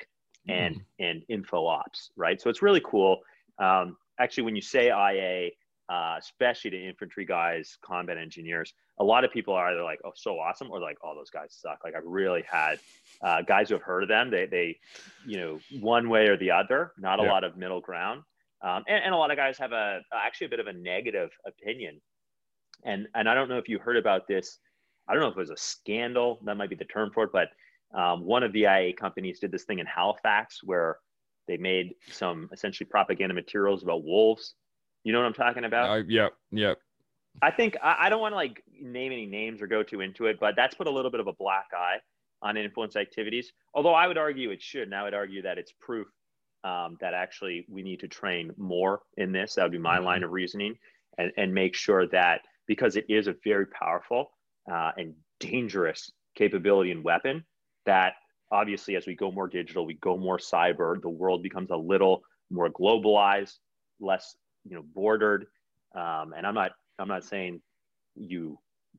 and, 0.48 0.76
mm. 0.76 0.82
and 0.98 1.22
info 1.28 1.66
ops, 1.66 2.10
right? 2.16 2.40
So 2.40 2.50
it's 2.50 2.62
really 2.62 2.82
cool. 2.84 3.20
Um, 3.58 3.96
actually, 4.18 4.44
when 4.44 4.56
you 4.56 4.62
say 4.62 4.88
IA, 4.88 5.50
uh, 5.88 6.16
especially 6.18 6.70
to 6.70 6.88
infantry 6.88 7.24
guys, 7.24 7.76
combat 7.84 8.16
engineers. 8.16 8.72
A 9.00 9.04
lot 9.04 9.24
of 9.24 9.32
people 9.32 9.54
are 9.54 9.72
either 9.72 9.82
like, 9.82 10.00
"Oh, 10.04 10.12
so 10.14 10.38
awesome," 10.38 10.70
or 10.70 10.80
like, 10.80 10.96
"Oh, 11.02 11.14
those 11.14 11.30
guys 11.30 11.56
suck." 11.60 11.80
Like 11.84 11.94
I've 11.94 12.06
really 12.06 12.42
had 12.50 12.78
uh, 13.22 13.42
guys 13.42 13.68
who 13.68 13.74
have 13.74 13.82
heard 13.82 14.02
of 14.02 14.08
them. 14.08 14.30
They, 14.30 14.46
they, 14.46 14.78
you 15.26 15.38
know, 15.38 15.58
one 15.80 16.08
way 16.08 16.28
or 16.28 16.36
the 16.36 16.50
other. 16.50 16.92
Not 16.98 17.20
a 17.20 17.24
yeah. 17.24 17.32
lot 17.32 17.44
of 17.44 17.56
middle 17.56 17.80
ground, 17.80 18.22
um, 18.62 18.84
and, 18.88 19.04
and 19.04 19.14
a 19.14 19.16
lot 19.16 19.30
of 19.30 19.36
guys 19.36 19.58
have 19.58 19.72
a 19.72 20.00
actually 20.14 20.46
a 20.46 20.50
bit 20.50 20.60
of 20.60 20.66
a 20.66 20.72
negative 20.72 21.30
opinion. 21.46 22.00
And 22.84 23.08
and 23.14 23.28
I 23.28 23.34
don't 23.34 23.48
know 23.48 23.58
if 23.58 23.68
you 23.68 23.78
heard 23.78 23.96
about 23.96 24.28
this. 24.28 24.58
I 25.08 25.14
don't 25.14 25.22
know 25.22 25.28
if 25.28 25.36
it 25.36 25.40
was 25.40 25.50
a 25.50 25.56
scandal. 25.56 26.38
That 26.44 26.56
might 26.56 26.70
be 26.70 26.76
the 26.76 26.84
term 26.84 27.10
for 27.12 27.24
it, 27.24 27.30
but 27.32 27.48
um, 27.98 28.24
one 28.24 28.42
of 28.42 28.52
the 28.52 28.62
IA 28.62 28.94
companies 28.94 29.40
did 29.40 29.50
this 29.50 29.64
thing 29.64 29.78
in 29.78 29.86
Halifax 29.86 30.60
where 30.62 30.98
they 31.48 31.56
made 31.56 31.94
some 32.10 32.48
essentially 32.52 32.86
propaganda 32.88 33.34
materials 33.34 33.82
about 33.82 34.04
wolves 34.04 34.54
you 35.04 35.12
know 35.12 35.20
what 35.20 35.26
I'm 35.26 35.34
talking 35.34 35.64
about? 35.64 35.90
Uh, 35.90 36.02
yeah, 36.08 36.28
yeah. 36.50 36.74
I 37.40 37.50
think 37.50 37.76
I, 37.82 37.96
I 38.00 38.08
don't 38.08 38.20
want 38.20 38.32
to 38.32 38.36
like 38.36 38.62
name 38.80 39.12
any 39.12 39.26
names 39.26 39.62
or 39.62 39.66
go 39.66 39.82
too 39.82 40.00
into 40.00 40.26
it, 40.26 40.38
but 40.40 40.54
that's 40.56 40.74
put 40.74 40.86
a 40.86 40.90
little 40.90 41.10
bit 41.10 41.20
of 41.20 41.26
a 41.26 41.32
black 41.32 41.66
eye 41.76 41.98
on 42.42 42.56
influence 42.56 42.96
activities. 42.96 43.52
Although 43.74 43.94
I 43.94 44.06
would 44.06 44.18
argue 44.18 44.50
it 44.50 44.62
should, 44.62 44.82
and 44.82 44.94
I 44.94 45.02
would 45.04 45.14
argue 45.14 45.42
that 45.42 45.58
it's 45.58 45.72
proof 45.80 46.08
um, 46.64 46.96
that 47.00 47.14
actually 47.14 47.66
we 47.68 47.82
need 47.82 48.00
to 48.00 48.08
train 48.08 48.52
more 48.56 49.00
in 49.16 49.32
this. 49.32 49.54
That 49.54 49.64
would 49.64 49.72
be 49.72 49.78
my 49.78 49.96
mm-hmm. 49.96 50.04
line 50.04 50.22
of 50.24 50.30
reasoning, 50.30 50.76
and 51.18 51.32
and 51.36 51.52
make 51.54 51.74
sure 51.74 52.06
that 52.08 52.42
because 52.66 52.96
it 52.96 53.06
is 53.08 53.26
a 53.26 53.34
very 53.44 53.66
powerful 53.66 54.32
uh, 54.70 54.92
and 54.96 55.14
dangerous 55.40 56.10
capability 56.36 56.90
and 56.90 57.02
weapon 57.02 57.44
that 57.84 58.14
obviously 58.50 58.96
as 58.96 59.06
we 59.06 59.14
go 59.14 59.32
more 59.32 59.48
digital, 59.48 59.84
we 59.84 59.94
go 59.94 60.16
more 60.16 60.38
cyber, 60.38 61.00
the 61.00 61.08
world 61.08 61.42
becomes 61.42 61.70
a 61.70 61.76
little 61.76 62.22
more 62.50 62.68
globalized, 62.68 63.54
less 64.00 64.36
you 64.64 64.74
know 64.74 64.82
bordered 64.94 65.46
um, 65.94 66.32
and 66.36 66.46
i'm 66.46 66.54
not 66.54 66.72
i'm 66.98 67.08
not 67.08 67.24
saying 67.24 67.60
you 68.14 68.58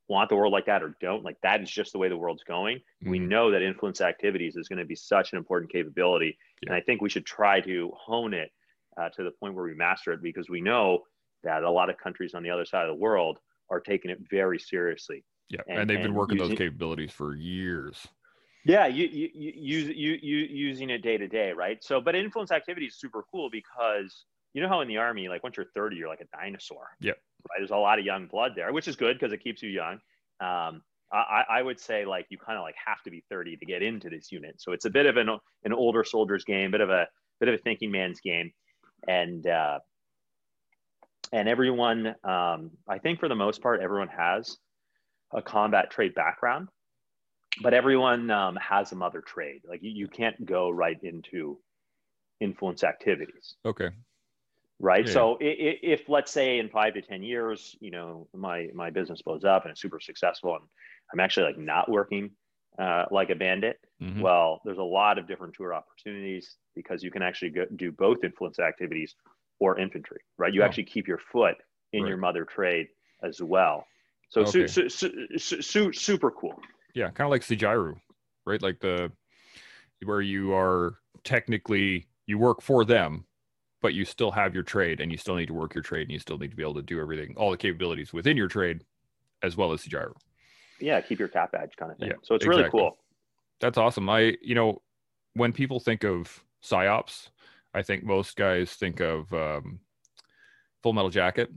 want 0.10 0.27
the 0.29 0.36
world 0.36 0.51
like 0.51 0.65
that 0.65 0.84
or 0.84 0.96
don't 1.00 1.24
like 1.24 1.38
that 1.43 1.62
is 1.62 1.70
just 1.70 1.93
the 1.93 1.98
way 1.98 2.10
the 2.10 2.17
world's 2.17 2.43
going 2.43 2.77
mm-hmm. 2.77 3.10
we 3.10 3.20
know 3.20 3.51
that 3.51 3.62
influence 3.62 4.01
activities 4.01 4.55
is 4.55 4.67
going 4.67 4.79
to 4.79 4.86
be 4.86 4.96
such 4.96 5.32
an 5.32 5.38
important 5.38 5.72
capability 5.72 6.38
yeah. 6.62 6.70
and 6.70 6.75
i 6.75 6.82
think 6.82 7.01
we 7.01 7.10
should 7.10 7.25
try 7.25 7.60
to 7.62 7.91
hone 7.96 8.34
it 8.34 8.51
uh, 8.98 9.10
to 9.10 9.24
the 9.24 9.32
point 9.32 9.53
where 9.53 9.65
we 9.65 9.74
master 9.74 10.12
it 10.12 10.22
because 10.22 10.50
we 10.50 10.62
know 10.62 11.00
that 11.43 11.63
a 11.63 11.70
lot 11.70 11.89
of 11.89 11.98
countries 11.98 12.34
on 12.34 12.43
the 12.43 12.50
other 12.50 12.65
side 12.65 12.84
of 12.84 12.96
the 12.96 13.01
world 13.01 13.39
are 13.70 13.79
taking 13.79 14.12
it 14.12 14.20
very 14.29 14.60
seriously. 14.60 15.24
Yeah, 15.50 15.62
and, 15.67 15.79
and 15.79 15.89
they've 15.89 16.01
been 16.01 16.13
working 16.13 16.38
using, 16.38 16.50
those 16.50 16.58
capabilities 16.58 17.12
for 17.12 17.36
years. 17.36 18.08
Yeah, 18.65 18.88
you 18.88 19.08
you 19.12 19.29
you 19.34 19.77
you, 19.93 20.17
you 20.22 20.38
using 20.38 20.89
it 20.89 21.01
day 21.01 21.17
to 21.17 21.27
day, 21.27 21.51
right? 21.51 21.84
So, 21.84 22.00
but 22.00 22.15
influence 22.15 22.51
activity 22.51 22.88
is 22.88 22.96
super 22.98 23.25
cool 23.29 23.50
because 23.50 24.25
you 24.53 24.62
know 24.62 24.69
how 24.69 24.81
in 24.81 24.88
the 24.88 24.98
army, 24.98 25.27
like 25.29 25.43
once 25.43 25.57
you're 25.57 25.65
30, 25.74 25.95
you're 25.95 26.07
like 26.07 26.22
a 26.22 26.38
dinosaur. 26.38 26.88
Yeah. 27.00 27.12
Right. 27.50 27.57
There's 27.57 27.72
a 27.72 27.77
lot 27.77 28.00
of 28.00 28.05
young 28.05 28.27
blood 28.27 28.53
there, 28.55 28.72
which 28.72 28.88
is 28.88 28.95
good 28.95 29.17
because 29.19 29.33
it 29.33 29.43
keeps 29.43 29.62
you 29.63 29.69
young. 29.69 30.00
Um, 30.39 30.81
I, 31.12 31.43
I 31.50 31.62
would 31.62 31.79
say 31.79 32.05
like 32.05 32.25
you 32.29 32.38
kind 32.39 32.57
of 32.57 32.63
like 32.63 32.75
have 32.83 33.01
to 33.03 33.12
be 33.12 33.24
30 33.29 33.57
to 33.57 33.65
get 33.65 33.83
into 33.83 34.10
this 34.10 34.31
unit. 34.31 34.55
So 34.60 34.72
it's 34.72 34.86
a 34.86 34.89
bit 34.89 35.05
of 35.05 35.17
an, 35.17 35.29
an 35.63 35.74
older 35.74 36.03
soldier's 36.03 36.43
game, 36.43 36.72
bit 36.72 36.81
of 36.81 36.89
a 36.89 37.07
bit 37.39 37.50
of 37.50 37.55
a 37.55 37.57
thinking 37.60 37.91
man's 37.91 38.19
game. 38.19 38.51
And 39.07 39.45
uh, 39.45 39.79
and 41.31 41.48
everyone, 41.48 42.15
um, 42.24 42.72
I 42.88 43.00
think 43.01 43.19
for 43.19 43.27
the 43.27 43.36
most 43.36 43.62
part, 43.62 43.81
everyone 43.81 44.07
has 44.07 44.57
a 45.31 45.41
combat 45.41 45.91
trade 45.91 46.15
background, 46.15 46.69
but 47.62 47.74
everyone 47.74 48.31
um, 48.31 48.55
has 48.55 48.91
a 48.91 48.95
mother 48.95 49.22
trade. 49.22 49.62
Like 49.67 49.83
you, 49.83 49.91
you 49.91 50.07
can't 50.07 50.45
go 50.45 50.69
right 50.69 50.98
into 51.03 51.60
influence 52.39 52.83
activities. 52.83 53.55
Okay 53.65 53.89
right 54.84 55.08
yeah. 55.08 55.13
so 55.13 55.38
if, 55.40 55.80
if, 56.02 56.10
let's 56.10 56.32
say 56.32 56.60
in 56.60 56.70
five 56.70 56.94
to 56.94 57.02
ten 57.02 57.24
years 57.24 57.75
you 57.80 57.90
know 57.90 58.28
my 58.36 58.68
my 58.75 58.90
business 58.90 59.22
blows 59.22 59.44
up 59.44 59.63
and 59.63 59.72
it's 59.72 59.82
super 59.82 60.00
successful 60.00 60.54
and 60.56 60.63
i'm 61.12 61.20
actually 61.20 61.46
like 61.46 61.58
not 61.58 61.90
working 61.90 62.30
uh, 62.80 63.06
like 63.12 63.30
a 63.30 63.36
bandit 63.36 63.78
mm-hmm. 64.02 64.20
well 64.20 64.60
there's 64.66 64.80
a 64.80 64.84
lot 64.84 65.18
of 65.18 65.28
different 65.28 65.54
tour 65.54 65.74
opportunities 65.74 66.58
because 66.75 67.04
you 67.04 67.12
can 67.12 67.22
actually 67.22 67.52
go, 67.52 67.66
do 67.75 67.92
both 67.92 68.24
influence 68.24 68.60
activities 68.60 69.16
or 69.60 69.80
infantry 69.80 70.20
right 70.38 70.54
you 70.54 70.62
oh. 70.62 70.66
actually 70.66 70.84
keep 70.84 71.08
your 71.08 71.20
foot 71.20 71.56
in 71.94 72.02
right. 72.02 72.10
your 72.10 72.18
mother 72.18 72.46
trade 72.46 72.88
as 73.24 73.42
well 73.42 73.86
so 74.30 74.42
okay. 74.42 74.68
su- 74.68 74.90
su- 74.90 75.38
su- 75.38 75.94
super 75.94 76.32
cool 76.32 76.60
yeah 76.96 77.10
kind 77.12 77.28
of 77.28 77.32
like 77.32 77.42
CJIRU, 77.42 77.96
right 78.46 78.62
like 78.62 78.80
the 78.80 79.12
where 80.04 80.22
you 80.22 80.54
are 80.54 80.96
technically 81.24 82.08
you 82.25 82.38
work 82.38 82.62
for 82.62 82.84
them 82.84 83.24
but 83.84 83.94
you 83.94 84.06
still 84.06 84.32
have 84.32 84.54
your 84.54 84.63
trade 84.63 85.02
and 85.02 85.12
you 85.12 85.18
still 85.18 85.36
need 85.36 85.48
to 85.48 85.54
work 85.54 85.75
your 85.75 85.84
trade 85.84 86.04
and 86.04 86.12
you 86.12 86.18
still 86.18 86.38
need 86.38 86.50
to 86.50 86.56
be 86.56 86.63
able 86.63 86.74
to 86.74 86.82
do 86.82 87.02
everything, 87.02 87.36
all 87.36 87.52
the 87.52 87.58
capabilities 87.58 88.13
within 88.13 88.38
your 88.38 88.48
trade 88.48 88.86
as 89.44 89.58
well 89.58 89.74
as 89.74 89.84
the 89.84 89.90
gyro. 89.90 90.16
Yeah, 90.80 91.02
keep 91.02 91.20
your 91.20 91.28
cap 91.28 91.52
badge 91.52 91.74
kind 91.78 91.92
of 91.92 91.98
thing. 91.98 92.08
Yeah, 92.08 92.16
so 92.24 92.34
it's 92.34 92.46
exactly. 92.46 92.58
really 92.58 92.72
cool. 92.72 92.98
That's 93.60 93.78
awesome. 93.78 94.10
I, 94.10 94.38
you 94.42 94.56
know, 94.56 94.82
when 95.34 95.52
people 95.52 95.82
think 95.82 96.06
of 96.06 96.44
psyops, 96.63 97.28
I 97.74 97.82
think 97.82 98.06
most 98.06 98.38
guys 98.38 98.72
think 98.72 99.02
of 99.02 99.32
um, 99.34 99.80
Full 100.82 100.94
Metal 100.94 101.10
Jacket, 101.10 101.52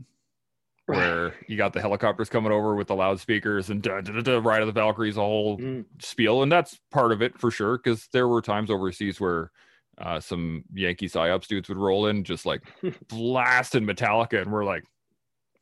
where 0.87 1.33
you 1.47 1.57
got 1.57 1.75
the 1.75 1.81
helicopters 1.81 2.29
coming 2.29 2.51
over 2.51 2.75
with 2.75 2.89
the 2.89 2.97
loudspeakers 2.97 3.71
and 3.71 3.83
da, 3.83 4.01
da, 4.01 4.21
da, 4.21 4.39
Ride 4.39 4.63
of 4.63 4.67
the 4.67 4.73
Valkyries, 4.73 5.17
a 5.17 5.21
whole 5.21 5.59
mm. 5.59 5.85
spiel. 6.01 6.43
And 6.43 6.51
that's 6.51 6.77
part 6.91 7.13
of 7.13 7.23
it 7.23 7.39
for 7.39 7.53
sure, 7.53 7.79
because 7.79 8.09
there 8.13 8.27
were 8.27 8.43
times 8.43 8.69
overseas 8.69 9.21
where 9.21 9.53
uh, 9.99 10.21
some 10.21 10.65
Yankee 10.75 11.09
psyops 11.09 11.47
dudes 11.47 11.69
would 11.69 11.79
roll 11.79 12.07
in 12.07 12.25
just 12.25 12.45
like 12.47 12.63
blasting 13.09 13.85
Metallica, 13.85 14.43
and 14.43 14.53
we're 14.53 14.65
like, 14.65 14.85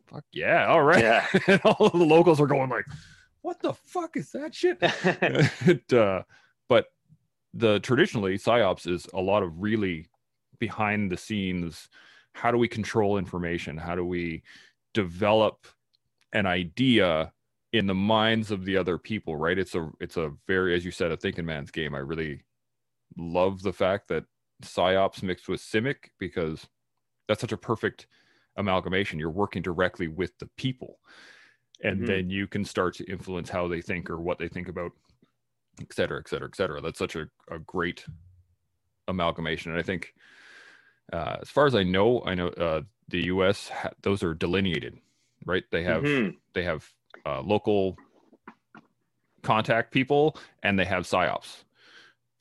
"Fuck 0.06 0.24
yeah, 0.32 0.66
all 0.66 0.82
right!" 0.82 1.02
Yeah. 1.02 1.26
and 1.46 1.60
all 1.64 1.88
the 1.88 1.98
locals 1.98 2.40
are 2.40 2.46
going 2.46 2.70
like, 2.70 2.86
"What 3.42 3.60
the 3.60 3.72
fuck 3.72 4.16
is 4.16 4.32
that 4.32 4.54
shit?" 4.54 4.78
it, 4.82 5.92
uh, 5.92 6.22
but 6.68 6.86
the 7.52 7.78
traditionally 7.80 8.36
psyops 8.36 8.90
is 8.90 9.06
a 9.14 9.20
lot 9.20 9.42
of 9.42 9.52
really 9.58 10.08
behind 10.58 11.10
the 11.10 11.16
scenes. 11.16 11.88
How 12.32 12.50
do 12.50 12.58
we 12.58 12.66
control 12.66 13.18
information? 13.18 13.76
How 13.76 13.94
do 13.94 14.04
we 14.04 14.42
develop 14.92 15.66
an 16.32 16.46
idea 16.46 17.32
in 17.72 17.86
the 17.86 17.94
minds 17.94 18.50
of 18.50 18.64
the 18.64 18.76
other 18.76 18.98
people? 18.98 19.36
Right? 19.36 19.58
It's 19.58 19.76
a 19.76 19.90
it's 20.00 20.16
a 20.16 20.32
very, 20.48 20.74
as 20.74 20.84
you 20.84 20.90
said, 20.90 21.12
a 21.12 21.16
thinking 21.16 21.46
man's 21.46 21.70
game. 21.70 21.94
I 21.94 21.98
really 21.98 22.42
love 23.16 23.62
the 23.62 23.73
fact 23.73 24.09
that 24.09 24.25
psyops 24.62 25.23
mixed 25.23 25.49
with 25.49 25.61
CIMIC 25.61 25.97
because 26.18 26.66
that's 27.28 27.40
such 27.40 27.52
a 27.52 27.56
perfect 27.56 28.06
amalgamation. 28.56 29.18
You're 29.18 29.30
working 29.30 29.62
directly 29.62 30.09
with 30.09 30.38
the 30.38 30.49
people. 30.56 30.99
And 31.83 31.99
mm-hmm. 31.99 32.06
then 32.06 32.30
you 32.30 32.47
can 32.47 32.64
start 32.64 32.94
to 32.97 33.11
influence 33.11 33.50
how 33.50 33.68
they 33.68 33.80
think 33.80 34.09
or 34.09 34.21
what 34.21 34.38
they 34.38 34.49
think 34.49 34.68
about 34.68 34.92
et 35.80 35.92
cetera 35.92 36.21
et 36.21 36.28
cetera 36.28 36.49
et 36.49 36.56
cetera. 36.56 36.80
That's 36.80 36.99
such 36.99 37.16
a, 37.16 37.26
a 37.50 37.59
great 37.59 38.04
amalgamation. 39.09 39.73
And 39.73 39.80
i 39.80 39.83
think 39.83 40.14
uh, 41.12 41.37
as 41.42 41.50
far 41.50 41.66
as 41.66 41.75
i 41.75 41.83
know 41.83 42.23
i 42.25 42.35
know 42.35 42.49
uh, 42.49 42.80
the 43.09 43.21
us 43.25 43.68
ha- 43.68 43.90
those 44.02 44.23
are 44.23 44.33
delineated 44.33 44.99
right? 45.44 45.64
They 45.71 45.83
have 45.85 46.02
mm-hmm. 46.02 46.30
they 46.54 46.62
have 46.62 46.88
uh, 47.26 47.40
local 47.40 47.97
contact 49.42 49.92
people 49.92 50.37
and 50.62 50.78
they 50.78 50.85
have 50.85 51.04
psyops 51.04 51.64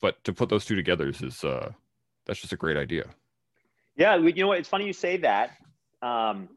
but 0.04 0.22
to 0.22 0.34
put 0.34 0.50
those 0.50 0.66
two 0.66 0.76
together 0.76 1.08
is 1.08 1.42
uh, 1.44 1.72
that's 2.26 2.38
just 2.38 2.52
a 2.52 2.58
great 2.58 2.76
idea. 2.76 3.06
Yeah, 3.96 4.16
you 4.16 4.34
know 4.34 4.48
what? 4.48 4.58
It's 4.58 4.68
funny 4.68 4.84
you 4.84 4.92
say 4.92 5.16
that. 5.16 5.52
Um, 6.02 6.50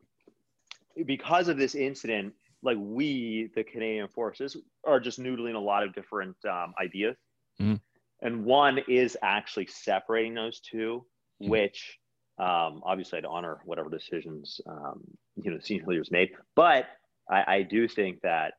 because 1.05 1.47
of 1.47 1.55
this 1.55 1.73
incident, 1.73 2.33
like 2.61 2.75
we, 2.77 3.49
the 3.55 3.63
Canadian 3.63 4.09
forces, 4.09 4.57
are 4.85 4.99
just 4.99 5.17
noodling 5.17 5.55
a 5.55 5.59
lot 5.59 5.83
of 5.83 5.95
different 5.95 6.35
um, 6.43 6.73
ideas, 6.77 7.15
mm-hmm. 7.57 7.75
and 8.21 8.43
one 8.43 8.79
is 8.89 9.15
actually 9.21 9.67
separating 9.67 10.33
those 10.33 10.59
2 10.59 11.05
mm-hmm. 11.41 11.49
which 11.49 11.99
um, 12.39 12.81
obviously 12.83 13.19
I'd 13.19 13.25
honor 13.25 13.61
whatever 13.63 13.89
decisions 13.89 14.59
um, 14.67 14.99
you 15.41 15.51
know 15.51 15.57
the 15.57 15.63
senior 15.63 15.85
leaders 15.87 16.11
made, 16.11 16.31
but 16.53 16.87
I, 17.31 17.43
I 17.47 17.61
do 17.61 17.87
think 17.87 18.19
that 18.23 18.55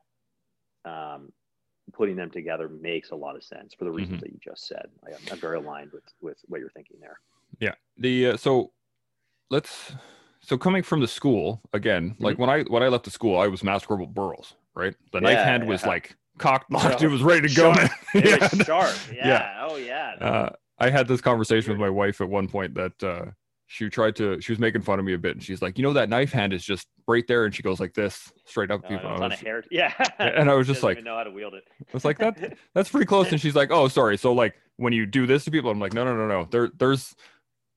um, 0.86 1.28
putting 1.92 2.16
them 2.16 2.30
together 2.30 2.68
makes 2.68 3.10
a 3.10 3.16
lot 3.16 3.36
of 3.36 3.42
sense 3.42 3.74
for 3.74 3.84
the 3.84 3.90
reasons 3.90 4.16
mm-hmm. 4.16 4.26
that 4.26 4.32
you 4.32 4.38
just 4.42 4.66
said. 4.66 4.88
I, 5.06 5.10
am 5.10 5.20
I'm 5.32 5.38
very 5.38 5.58
aligned 5.58 5.92
with 5.92 6.04
with 6.20 6.38
what 6.46 6.60
you're 6.60 6.70
thinking 6.70 6.98
there. 7.00 7.18
Yeah. 7.60 7.74
The 7.96 8.28
uh, 8.28 8.36
so 8.36 8.72
let's 9.50 9.92
so 10.40 10.56
coming 10.56 10.82
from 10.82 11.00
the 11.00 11.08
school 11.08 11.60
again, 11.72 12.10
mm-hmm. 12.10 12.24
like 12.24 12.38
when 12.38 12.50
I 12.50 12.62
when 12.64 12.82
I 12.82 12.88
left 12.88 13.04
the 13.04 13.10
school, 13.10 13.38
I 13.38 13.48
was 13.48 13.62
Master 13.62 13.88
Corporal 13.88 14.08
Burrows, 14.08 14.54
right? 14.74 14.94
The 15.12 15.20
knife 15.20 15.38
hand 15.38 15.68
was 15.68 15.84
like 15.84 16.16
cocked, 16.38 16.70
locked, 16.70 17.02
it 17.02 17.08
was 17.08 17.22
ready 17.22 17.42
to 17.42 17.48
sharp. 17.48 17.76
go. 17.76 17.88
it 18.14 18.40
was 18.40 18.66
sharp. 18.66 18.96
Yeah. 19.12 19.28
yeah. 19.28 19.66
Oh 19.68 19.76
yeah. 19.76 20.14
Uh, 20.20 20.50
I 20.78 20.90
had 20.90 21.08
this 21.08 21.20
conversation 21.20 21.72
with 21.72 21.80
my 21.80 21.90
wife 21.90 22.20
at 22.20 22.28
one 22.28 22.48
point 22.48 22.74
that 22.74 23.02
uh, 23.02 23.26
she 23.70 23.90
tried 23.90 24.16
to 24.16 24.40
she 24.40 24.50
was 24.50 24.58
making 24.58 24.80
fun 24.80 24.98
of 24.98 25.04
me 25.04 25.12
a 25.12 25.18
bit 25.18 25.36
and 25.36 25.42
she's 25.42 25.60
like 25.60 25.76
you 25.76 25.84
know 25.84 25.92
that 25.92 26.08
knife 26.08 26.32
hand 26.32 26.54
is 26.54 26.64
just 26.64 26.88
right 27.06 27.26
there 27.28 27.44
and 27.44 27.54
she 27.54 27.62
goes 27.62 27.78
like 27.78 27.92
this 27.92 28.32
straight 28.46 28.70
up 28.70 28.80
no, 28.82 28.88
oh, 28.88 28.90
people. 28.90 29.10
on 29.10 29.30
a 29.30 29.36
hair 29.36 29.62
yeah. 29.70 29.92
And 30.18 30.50
i 30.50 30.54
was 30.54 30.66
just 30.66 30.82
like 30.82 31.04
know 31.04 31.16
how 31.16 31.24
to 31.24 31.30
wield 31.30 31.54
it. 31.54 31.64
I 31.80 31.84
was 31.92 32.04
like 32.04 32.18
that 32.18 32.56
that's 32.74 32.88
pretty 32.88 33.06
close 33.06 33.30
and 33.30 33.40
she's 33.40 33.54
like 33.54 33.70
oh 33.70 33.86
sorry. 33.88 34.16
So 34.16 34.32
like 34.32 34.54
when 34.78 34.92
you 34.94 35.04
do 35.06 35.26
this 35.26 35.44
to 35.44 35.50
people 35.50 35.70
i'm 35.70 35.78
like 35.78 35.92
no 35.92 36.02
no 36.04 36.16
no 36.16 36.26
no. 36.26 36.48
There 36.50 36.70
there's 36.78 37.14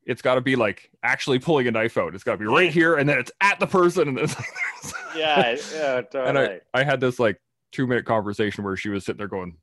it's 0.06 0.22
got 0.22 0.36
to 0.36 0.42
be 0.42 0.56
like 0.56 0.90
actually 1.04 1.38
pulling 1.38 1.68
a 1.68 1.72
knife 1.72 1.96
out. 1.98 2.16
It's 2.16 2.24
got 2.24 2.32
to 2.32 2.38
be 2.38 2.48
right 2.48 2.72
here 2.72 2.96
and 2.96 3.08
then 3.08 3.20
it's 3.20 3.32
at 3.42 3.60
the 3.60 3.68
person 3.68 4.08
and 4.08 4.18
it's 4.18 4.36
like 4.36 4.48
yeah 5.16 5.58
yeah 5.74 6.02
totally. 6.02 6.30
and 6.30 6.40
i 6.40 6.60
i 6.74 6.84
had 6.84 7.02
this 7.02 7.20
like 7.20 7.40
two 7.74 7.86
minute 7.86 8.06
conversation 8.06 8.64
where 8.64 8.78
she 8.78 8.90
was 8.90 9.04
sitting 9.04 9.18
there 9.18 9.28
going 9.28 9.58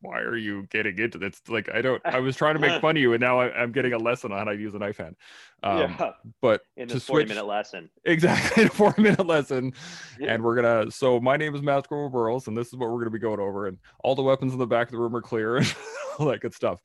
why 0.00 0.20
are 0.20 0.36
you 0.36 0.66
getting 0.70 0.98
into 0.98 1.18
this? 1.18 1.40
Like, 1.48 1.68
I 1.74 1.82
don't, 1.82 2.00
I 2.04 2.20
was 2.20 2.36
trying 2.36 2.54
to 2.54 2.60
make 2.60 2.80
fun 2.80 2.96
of 2.96 3.02
you 3.02 3.12
and 3.14 3.20
now 3.20 3.40
I, 3.40 3.62
am 3.62 3.72
getting 3.72 3.92
a 3.92 3.98
lesson 3.98 4.32
on 4.32 4.38
how 4.38 4.52
to 4.52 4.58
use 4.58 4.74
a 4.74 4.78
knife 4.78 4.98
hand. 4.98 5.16
Um, 5.62 5.78
yeah. 5.78 6.12
But 6.40 6.62
in 6.76 6.88
this 6.88 7.04
40 7.04 7.26
minute 7.26 7.46
lesson. 7.46 7.90
Exactly. 8.04 8.64
A 8.66 8.68
40 8.68 9.02
minute 9.02 9.26
lesson. 9.26 9.72
Yeah. 10.18 10.34
And 10.34 10.44
we're 10.44 10.60
going 10.60 10.86
to, 10.86 10.92
so 10.92 11.18
my 11.18 11.36
name 11.36 11.54
is 11.54 11.62
Matt 11.62 11.88
Burles 11.88 12.46
and 12.46 12.56
this 12.56 12.68
is 12.68 12.74
what 12.74 12.88
we're 12.90 12.96
going 12.96 13.06
to 13.06 13.10
be 13.10 13.18
going 13.18 13.40
over. 13.40 13.66
And 13.66 13.78
all 14.04 14.14
the 14.14 14.22
weapons 14.22 14.52
in 14.52 14.58
the 14.58 14.66
back 14.66 14.88
of 14.88 14.92
the 14.92 14.98
room 14.98 15.16
are 15.16 15.22
clear 15.22 15.56
and 15.58 15.74
all 16.18 16.26
that 16.26 16.40
good 16.40 16.54
stuff. 16.54 16.80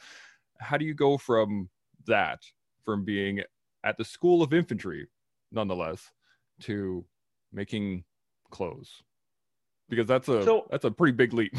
How 0.59 0.77
do 0.77 0.85
you 0.85 0.93
go 0.93 1.17
from 1.17 1.69
that, 2.07 2.41
from 2.83 3.03
being 3.03 3.41
at 3.83 3.97
the 3.97 4.05
School 4.05 4.41
of 4.41 4.53
Infantry, 4.53 5.07
nonetheless, 5.51 6.11
to 6.61 7.05
making 7.51 8.05
clothes? 8.49 9.03
Because 9.89 10.07
that's 10.07 10.29
a, 10.29 10.43
so, 10.43 10.65
that's 10.71 10.85
a 10.85 10.91
pretty 10.91 11.11
big 11.11 11.33
leap. 11.33 11.53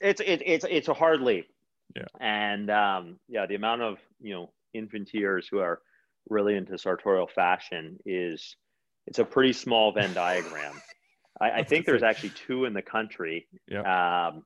It's 0.00 0.20
it, 0.20 0.42
it's 0.44 0.64
it's 0.68 0.88
a 0.88 0.94
hard 0.94 1.20
leap. 1.20 1.48
Yeah. 1.94 2.04
And 2.20 2.70
um, 2.70 3.16
yeah, 3.28 3.46
the 3.46 3.54
amount 3.54 3.82
of 3.82 3.98
you 4.20 4.34
know 4.34 4.52
infanteers 4.74 5.46
who 5.50 5.58
are 5.58 5.80
really 6.28 6.56
into 6.56 6.78
sartorial 6.78 7.26
fashion 7.26 7.98
is 8.06 8.56
it's 9.06 9.18
a 9.18 9.24
pretty 9.24 9.52
small 9.52 9.92
Venn 9.92 10.12
diagram. 10.14 10.80
I, 11.40 11.50
I, 11.50 11.62
think 11.64 11.86
there's 11.86 12.02
actually 12.02 12.30
two 12.30 12.66
in 12.66 12.72
the 12.72 12.82
country. 12.82 13.48
Yeah. 13.66 13.80
Um, 14.28 14.44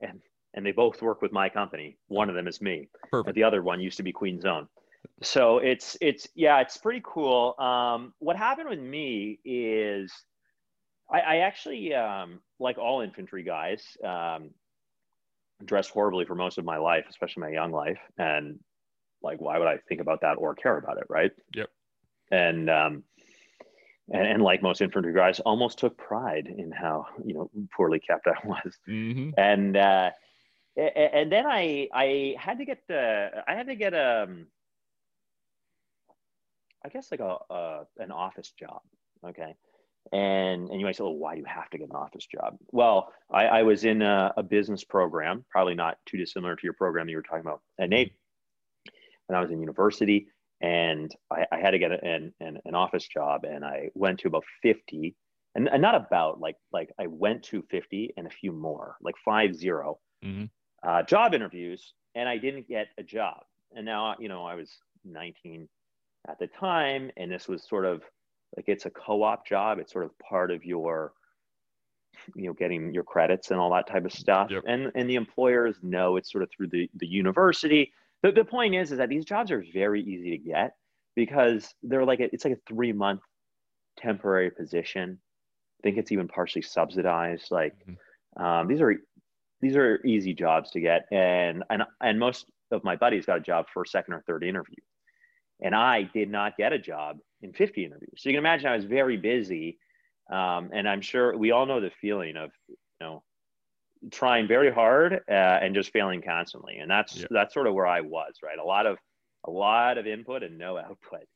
and 0.00 0.20
and 0.54 0.64
they 0.64 0.72
both 0.72 1.02
work 1.02 1.22
with 1.22 1.32
my 1.32 1.48
company. 1.48 1.98
One 2.08 2.28
of 2.28 2.34
them 2.34 2.48
is 2.48 2.60
me. 2.60 2.88
Perfect. 3.10 3.34
The 3.34 3.42
other 3.42 3.62
one 3.62 3.80
used 3.80 3.98
to 3.98 4.02
be 4.02 4.12
Queen's 4.12 4.44
Own. 4.44 4.68
So 5.22 5.58
it's 5.58 5.96
it's 6.00 6.28
yeah, 6.34 6.60
it's 6.60 6.76
pretty 6.76 7.02
cool. 7.04 7.54
Um, 7.58 8.14
what 8.18 8.36
happened 8.36 8.68
with 8.68 8.78
me 8.78 9.38
is 9.44 10.12
I, 11.10 11.20
I 11.20 11.36
actually 11.38 11.94
um, 11.94 12.40
like 12.58 12.78
all 12.78 13.00
infantry 13.00 13.42
guys. 13.42 13.84
Um, 14.02 14.50
dressed 15.64 15.90
horribly 15.90 16.24
for 16.24 16.34
most 16.34 16.58
of 16.58 16.64
my 16.64 16.76
life, 16.76 17.06
especially 17.08 17.42
my 17.42 17.50
young 17.50 17.72
life. 17.72 17.98
And 18.18 18.58
like, 19.22 19.40
why 19.40 19.58
would 19.58 19.68
I 19.68 19.78
think 19.88 20.00
about 20.00 20.20
that 20.20 20.34
or 20.34 20.54
care 20.54 20.76
about 20.76 20.98
it? 20.98 21.06
Right. 21.08 21.32
Yep. 21.54 21.70
And, 22.30 22.70
um, 22.70 23.04
and, 24.12 24.26
and, 24.26 24.42
like 24.42 24.62
most 24.62 24.80
infantry 24.80 25.12
guys, 25.12 25.40
almost 25.40 25.78
took 25.78 25.96
pride 25.96 26.46
in 26.46 26.70
how 26.70 27.06
you 27.24 27.34
know 27.34 27.50
poorly 27.74 27.98
kept 27.98 28.26
I 28.28 28.34
was. 28.46 28.78
Mm-hmm. 28.88 29.30
And 29.36 29.76
uh, 29.76 30.10
and 30.76 31.32
then 31.32 31.46
I 31.46 31.88
I 31.92 32.34
had 32.38 32.58
to 32.58 32.64
get 32.64 32.86
the 32.86 33.30
I 33.48 33.54
had 33.54 33.66
to 33.66 33.74
get 33.74 33.94
um 33.94 34.46
I 36.84 36.88
guess 36.88 37.10
like 37.10 37.20
a, 37.20 37.38
a 37.50 37.86
an 37.98 38.12
office 38.12 38.52
job. 38.52 38.80
Okay. 39.26 39.56
And 40.12 40.70
and 40.70 40.80
you 40.80 40.86
might 40.86 40.96
say, 40.96 41.04
well, 41.04 41.16
why 41.16 41.34
do 41.34 41.40
you 41.40 41.46
have 41.46 41.70
to 41.70 41.78
get 41.78 41.88
an 41.88 41.96
office 41.96 42.26
job? 42.26 42.56
Well, 42.70 43.12
I, 43.30 43.46
I 43.46 43.62
was 43.62 43.84
in 43.84 44.02
a, 44.02 44.32
a, 44.36 44.42
business 44.42 44.84
program, 44.84 45.44
probably 45.50 45.74
not 45.74 45.98
too 46.06 46.16
dissimilar 46.16 46.54
to 46.54 46.62
your 46.62 46.74
program 46.74 47.06
that 47.06 47.10
you 47.10 47.16
were 47.16 47.22
talking 47.22 47.40
about 47.40 47.60
at 47.80 47.90
NAPE. 47.90 48.12
When 49.26 49.36
I 49.36 49.40
was 49.40 49.50
in 49.50 49.60
university, 49.60 50.28
and 50.60 51.12
I, 51.30 51.46
I 51.50 51.58
had 51.58 51.72
to 51.72 51.78
get 51.78 51.90
an, 51.90 52.32
an, 52.40 52.58
an 52.64 52.74
office 52.74 53.06
job, 53.06 53.44
and 53.44 53.64
I 53.64 53.90
went 53.94 54.20
to 54.20 54.28
about 54.28 54.44
fifty, 54.62 55.16
and, 55.54 55.68
and 55.68 55.82
not 55.82 55.96
about 55.96 56.40
like 56.40 56.56
like 56.72 56.90
I 57.00 57.08
went 57.08 57.42
to 57.44 57.62
fifty 57.62 58.12
and 58.16 58.26
a 58.26 58.30
few 58.30 58.52
more, 58.52 58.96
like 59.00 59.16
five 59.24 59.54
zero, 59.56 59.98
mm-hmm. 60.24 60.44
uh, 60.88 61.02
job 61.02 61.34
interviews, 61.34 61.94
and 62.14 62.28
I 62.28 62.38
didn't 62.38 62.68
get 62.68 62.88
a 62.98 63.02
job. 63.02 63.40
And 63.74 63.84
now 63.84 64.14
you 64.20 64.28
know 64.28 64.44
I 64.44 64.54
was 64.54 64.78
nineteen 65.04 65.68
at 66.28 66.38
the 66.38 66.46
time, 66.46 67.10
and 67.16 67.30
this 67.30 67.48
was 67.48 67.68
sort 67.68 67.84
of 67.84 68.02
like 68.56 68.68
it's 68.68 68.86
a 68.86 68.90
co-op 68.90 69.46
job. 69.46 69.78
It's 69.78 69.92
sort 69.92 70.04
of 70.04 70.18
part 70.18 70.50
of 70.50 70.64
your, 70.64 71.12
you 72.34 72.46
know, 72.46 72.52
getting 72.52 72.92
your 72.92 73.04
credits 73.04 73.50
and 73.50 73.58
all 73.58 73.72
that 73.72 73.86
type 73.86 74.04
of 74.04 74.12
stuff. 74.12 74.50
Yep. 74.50 74.64
And 74.66 74.92
and 74.94 75.08
the 75.08 75.16
employers 75.16 75.76
know 75.82 76.16
it's 76.16 76.30
sort 76.30 76.42
of 76.42 76.50
through 76.50 76.68
the 76.68 76.88
the 76.94 77.06
university. 77.06 77.92
The 78.22 78.32
the 78.32 78.44
point 78.44 78.74
is 78.74 78.92
is 78.92 78.98
that 78.98 79.08
these 79.08 79.24
jobs 79.24 79.50
are 79.50 79.64
very 79.72 80.02
easy 80.02 80.30
to 80.30 80.38
get 80.38 80.74
because 81.14 81.74
they're 81.82 82.04
like 82.04 82.20
a, 82.20 82.32
it's 82.32 82.44
like 82.44 82.54
a 82.54 82.60
three 82.68 82.92
month 82.92 83.20
temporary 83.98 84.50
position. 84.50 85.18
I 85.80 85.82
think 85.82 85.98
it's 85.98 86.12
even 86.12 86.28
partially 86.28 86.62
subsidized. 86.62 87.50
Like 87.50 87.74
mm-hmm. 87.88 88.42
um, 88.42 88.68
these 88.68 88.80
are 88.80 88.94
these 89.60 89.76
are 89.76 90.04
easy 90.04 90.34
jobs 90.34 90.70
to 90.72 90.80
get, 90.80 91.06
and 91.10 91.64
and 91.70 91.82
and 92.00 92.18
most 92.18 92.46
of 92.70 92.84
my 92.84 92.96
buddies 92.96 93.26
got 93.26 93.38
a 93.38 93.40
job 93.40 93.66
for 93.72 93.82
a 93.82 93.86
second 93.86 94.14
or 94.14 94.22
third 94.26 94.44
interview. 94.44 94.76
And 95.62 95.74
I 95.74 96.02
did 96.02 96.30
not 96.30 96.56
get 96.56 96.72
a 96.72 96.78
job 96.78 97.18
in 97.42 97.52
50 97.52 97.84
interviews. 97.84 98.12
So 98.16 98.28
you 98.28 98.34
can 98.34 98.38
imagine 98.38 98.66
I 98.66 98.76
was 98.76 98.84
very 98.84 99.16
busy. 99.16 99.78
Um, 100.30 100.70
and 100.72 100.88
I'm 100.88 101.00
sure 101.00 101.36
we 101.36 101.52
all 101.52 101.66
know 101.66 101.80
the 101.80 101.90
feeling 102.00 102.36
of, 102.36 102.50
you 102.68 102.76
know, 103.00 103.22
trying 104.10 104.48
very 104.48 104.72
hard 104.72 105.20
uh, 105.28 105.32
and 105.32 105.74
just 105.74 105.92
failing 105.92 106.22
constantly. 106.22 106.78
And 106.78 106.90
that's, 106.90 107.16
yeah. 107.16 107.26
that's 107.30 107.54
sort 107.54 107.66
of 107.66 107.74
where 107.74 107.86
I 107.86 108.00
was, 108.00 108.34
right? 108.42 108.58
A 108.58 108.64
lot 108.64 108.86
of, 108.86 108.98
a 109.46 109.50
lot 109.50 109.98
of 109.98 110.06
input 110.06 110.42
and 110.42 110.58
no 110.58 110.76
output. 110.78 111.26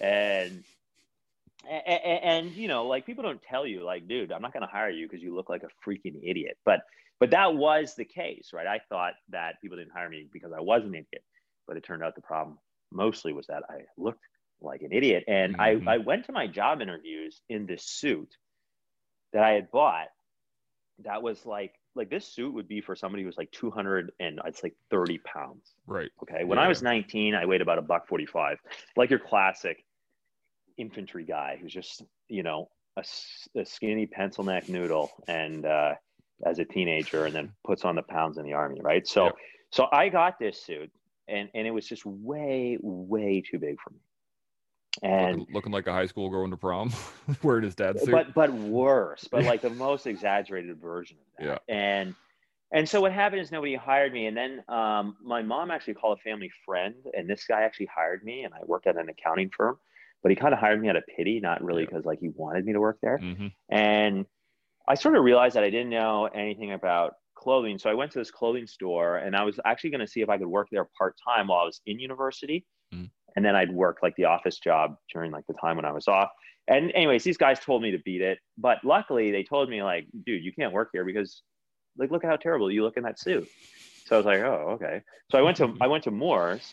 And, 0.00 0.64
and, 1.68 2.24
and 2.24 2.50
you 2.52 2.68
know, 2.68 2.86
like 2.86 3.06
people 3.06 3.22
don't 3.22 3.42
tell 3.42 3.66
you 3.66 3.84
like, 3.84 4.08
dude, 4.08 4.32
I'm 4.32 4.42
not 4.42 4.52
going 4.52 4.62
to 4.62 4.72
hire 4.72 4.90
you 4.90 5.06
because 5.06 5.22
you 5.22 5.34
look 5.34 5.48
like 5.48 5.62
a 5.62 5.88
freaking 5.88 6.18
idiot. 6.22 6.56
But, 6.64 6.80
but 7.20 7.30
that 7.30 7.54
was 7.54 7.94
the 7.94 8.04
case, 8.04 8.50
right? 8.52 8.66
I 8.66 8.80
thought 8.88 9.12
that 9.28 9.60
people 9.60 9.76
didn't 9.76 9.92
hire 9.92 10.08
me 10.08 10.26
because 10.32 10.52
I 10.56 10.60
was 10.60 10.82
an 10.84 10.94
idiot, 10.94 11.22
but 11.68 11.76
it 11.76 11.84
turned 11.84 12.02
out 12.02 12.14
the 12.14 12.22
problem 12.22 12.58
mostly 12.92 13.32
was 13.32 13.46
that 13.46 13.62
I 13.68 13.82
looked 13.96 14.24
like 14.62 14.82
an 14.82 14.92
idiot. 14.92 15.24
And 15.28 15.56
mm-hmm. 15.56 15.88
I, 15.88 15.94
I 15.94 15.98
went 15.98 16.26
to 16.26 16.32
my 16.32 16.46
job 16.46 16.80
interviews 16.80 17.40
in 17.48 17.66
this 17.66 17.84
suit 17.84 18.34
that 19.32 19.42
I 19.42 19.52
had 19.52 19.70
bought 19.70 20.08
that 21.04 21.22
was 21.22 21.44
like 21.46 21.74
like 21.94 22.10
this 22.10 22.26
suit 22.26 22.54
would 22.54 22.68
be 22.68 22.80
for 22.80 22.94
somebody 22.94 23.24
who's 23.24 23.36
like 23.36 23.50
200 23.52 24.12
and 24.20 24.40
it's 24.46 24.62
like 24.62 24.74
30 24.90 25.18
pounds. 25.18 25.74
Right. 25.86 26.10
Okay. 26.22 26.44
When 26.44 26.58
yeah. 26.58 26.64
i 26.64 26.68
was 26.68 26.82
19 26.82 27.34
i 27.34 27.46
weighed 27.46 27.60
about 27.60 27.78
a 27.78 27.82
buck 27.82 28.06
45 28.06 28.58
like 28.96 29.10
your 29.10 29.18
classic 29.18 29.84
infantry 30.76 31.24
guy 31.24 31.58
who's 31.60 31.72
just 31.72 32.02
you 32.28 32.42
know 32.42 32.70
a, 32.96 33.04
a 33.56 33.64
skinny 33.64 34.06
pencil 34.06 34.44
neck 34.44 34.68
noodle 34.68 35.10
and 35.28 35.66
uh, 35.66 35.94
as 36.44 36.58
a 36.58 36.64
teenager 36.64 37.26
and 37.26 37.34
then 37.34 37.52
puts 37.64 37.84
on 37.84 37.96
the 37.96 38.02
pounds 38.02 38.38
in 38.38 38.44
the 38.44 38.52
army 38.52 38.80
right? 38.82 39.06
So 39.06 39.32
so 39.72 39.86
i 39.92 40.08
got 40.08 40.38
this 40.38 40.62
suit 40.62 40.90
and 41.28 41.48
and 41.54 41.66
it 41.66 41.70
was 41.70 41.86
just 41.86 42.04
way 42.04 42.78
way 42.80 43.42
too 43.42 43.58
big 43.58 43.76
for 43.80 43.90
me 43.90 44.00
and 45.02 45.38
looking, 45.38 45.54
looking 45.54 45.72
like 45.72 45.86
a 45.86 45.92
high 45.92 46.06
school 46.06 46.28
going 46.30 46.50
to 46.50 46.56
prom 46.56 46.92
wearing 47.42 47.64
his 47.64 47.74
dad's 47.74 48.02
suit 48.02 48.10
but 48.10 48.34
but 48.34 48.52
worse 48.52 49.28
but 49.30 49.44
like 49.44 49.60
the 49.60 49.70
most 49.86 50.06
exaggerated 50.06 50.76
version 50.80 51.16
of 51.20 51.44
that 51.44 51.62
yeah. 51.68 51.74
and 51.74 52.14
and 52.72 52.88
so 52.88 53.00
what 53.00 53.12
happened 53.12 53.40
is 53.40 53.50
nobody 53.52 53.74
hired 53.74 54.12
me 54.12 54.26
and 54.26 54.36
then 54.36 54.62
um, 54.68 55.16
my 55.22 55.42
mom 55.42 55.70
actually 55.70 55.94
called 55.94 56.18
a 56.18 56.22
family 56.28 56.50
friend 56.64 56.94
and 57.14 57.28
this 57.28 57.44
guy 57.46 57.62
actually 57.62 57.88
hired 57.94 58.24
me 58.24 58.42
and 58.42 58.52
i 58.54 58.58
worked 58.66 58.86
at 58.86 58.96
an 58.96 59.08
accounting 59.08 59.50
firm 59.56 59.78
but 60.22 60.30
he 60.30 60.36
kind 60.36 60.52
of 60.52 60.58
hired 60.60 60.80
me 60.80 60.88
out 60.88 60.96
of 60.96 61.04
pity 61.16 61.40
not 61.40 61.62
really 61.62 61.84
because 61.84 62.02
yeah. 62.04 62.08
like 62.08 62.18
he 62.20 62.28
wanted 62.34 62.64
me 62.64 62.72
to 62.72 62.80
work 62.80 62.98
there 63.00 63.18
mm-hmm. 63.18 63.46
and 63.70 64.26
i 64.88 64.94
sort 64.94 65.14
of 65.14 65.22
realized 65.22 65.54
that 65.54 65.62
i 65.62 65.70
didn't 65.70 65.90
know 65.90 66.26
anything 66.34 66.72
about 66.72 67.14
clothing. 67.40 67.78
So 67.78 67.90
I 67.90 67.94
went 67.94 68.12
to 68.12 68.18
this 68.18 68.30
clothing 68.30 68.66
store 68.66 69.16
and 69.16 69.34
I 69.34 69.42
was 69.42 69.58
actually 69.64 69.90
going 69.90 70.00
to 70.00 70.06
see 70.06 70.20
if 70.20 70.28
I 70.28 70.38
could 70.38 70.46
work 70.46 70.68
there 70.70 70.86
part 70.96 71.16
time 71.26 71.48
while 71.48 71.60
I 71.60 71.64
was 71.64 71.80
in 71.86 71.98
university. 71.98 72.66
Mm. 72.94 73.10
And 73.36 73.44
then 73.44 73.54
I'd 73.54 73.72
work 73.72 73.98
like 74.02 74.16
the 74.16 74.24
office 74.24 74.58
job 74.58 74.96
during 75.12 75.30
like 75.30 75.46
the 75.46 75.54
time 75.54 75.76
when 75.76 75.84
I 75.84 75.92
was 75.92 76.08
off. 76.08 76.30
And 76.68 76.92
anyways, 76.94 77.24
these 77.24 77.36
guys 77.36 77.58
told 77.60 77.82
me 77.82 77.90
to 77.90 77.98
beat 77.98 78.20
it. 78.20 78.38
But 78.58 78.78
luckily 78.84 79.30
they 79.30 79.42
told 79.42 79.68
me 79.68 79.82
like, 79.82 80.06
dude, 80.24 80.44
you 80.44 80.52
can't 80.52 80.72
work 80.72 80.90
here 80.92 81.04
because 81.04 81.42
like 81.96 82.10
look 82.10 82.24
at 82.24 82.30
how 82.30 82.36
terrible 82.36 82.70
you 82.70 82.82
look 82.82 82.96
in 82.96 83.02
that 83.04 83.18
suit. 83.18 83.48
So 84.06 84.16
I 84.16 84.18
was 84.18 84.26
like, 84.26 84.40
oh, 84.40 84.70
okay. 84.74 85.02
So 85.30 85.38
I 85.38 85.42
went 85.42 85.56
to 85.58 85.76
I 85.80 85.86
went 85.86 86.04
to 86.04 86.10
Moore's 86.10 86.72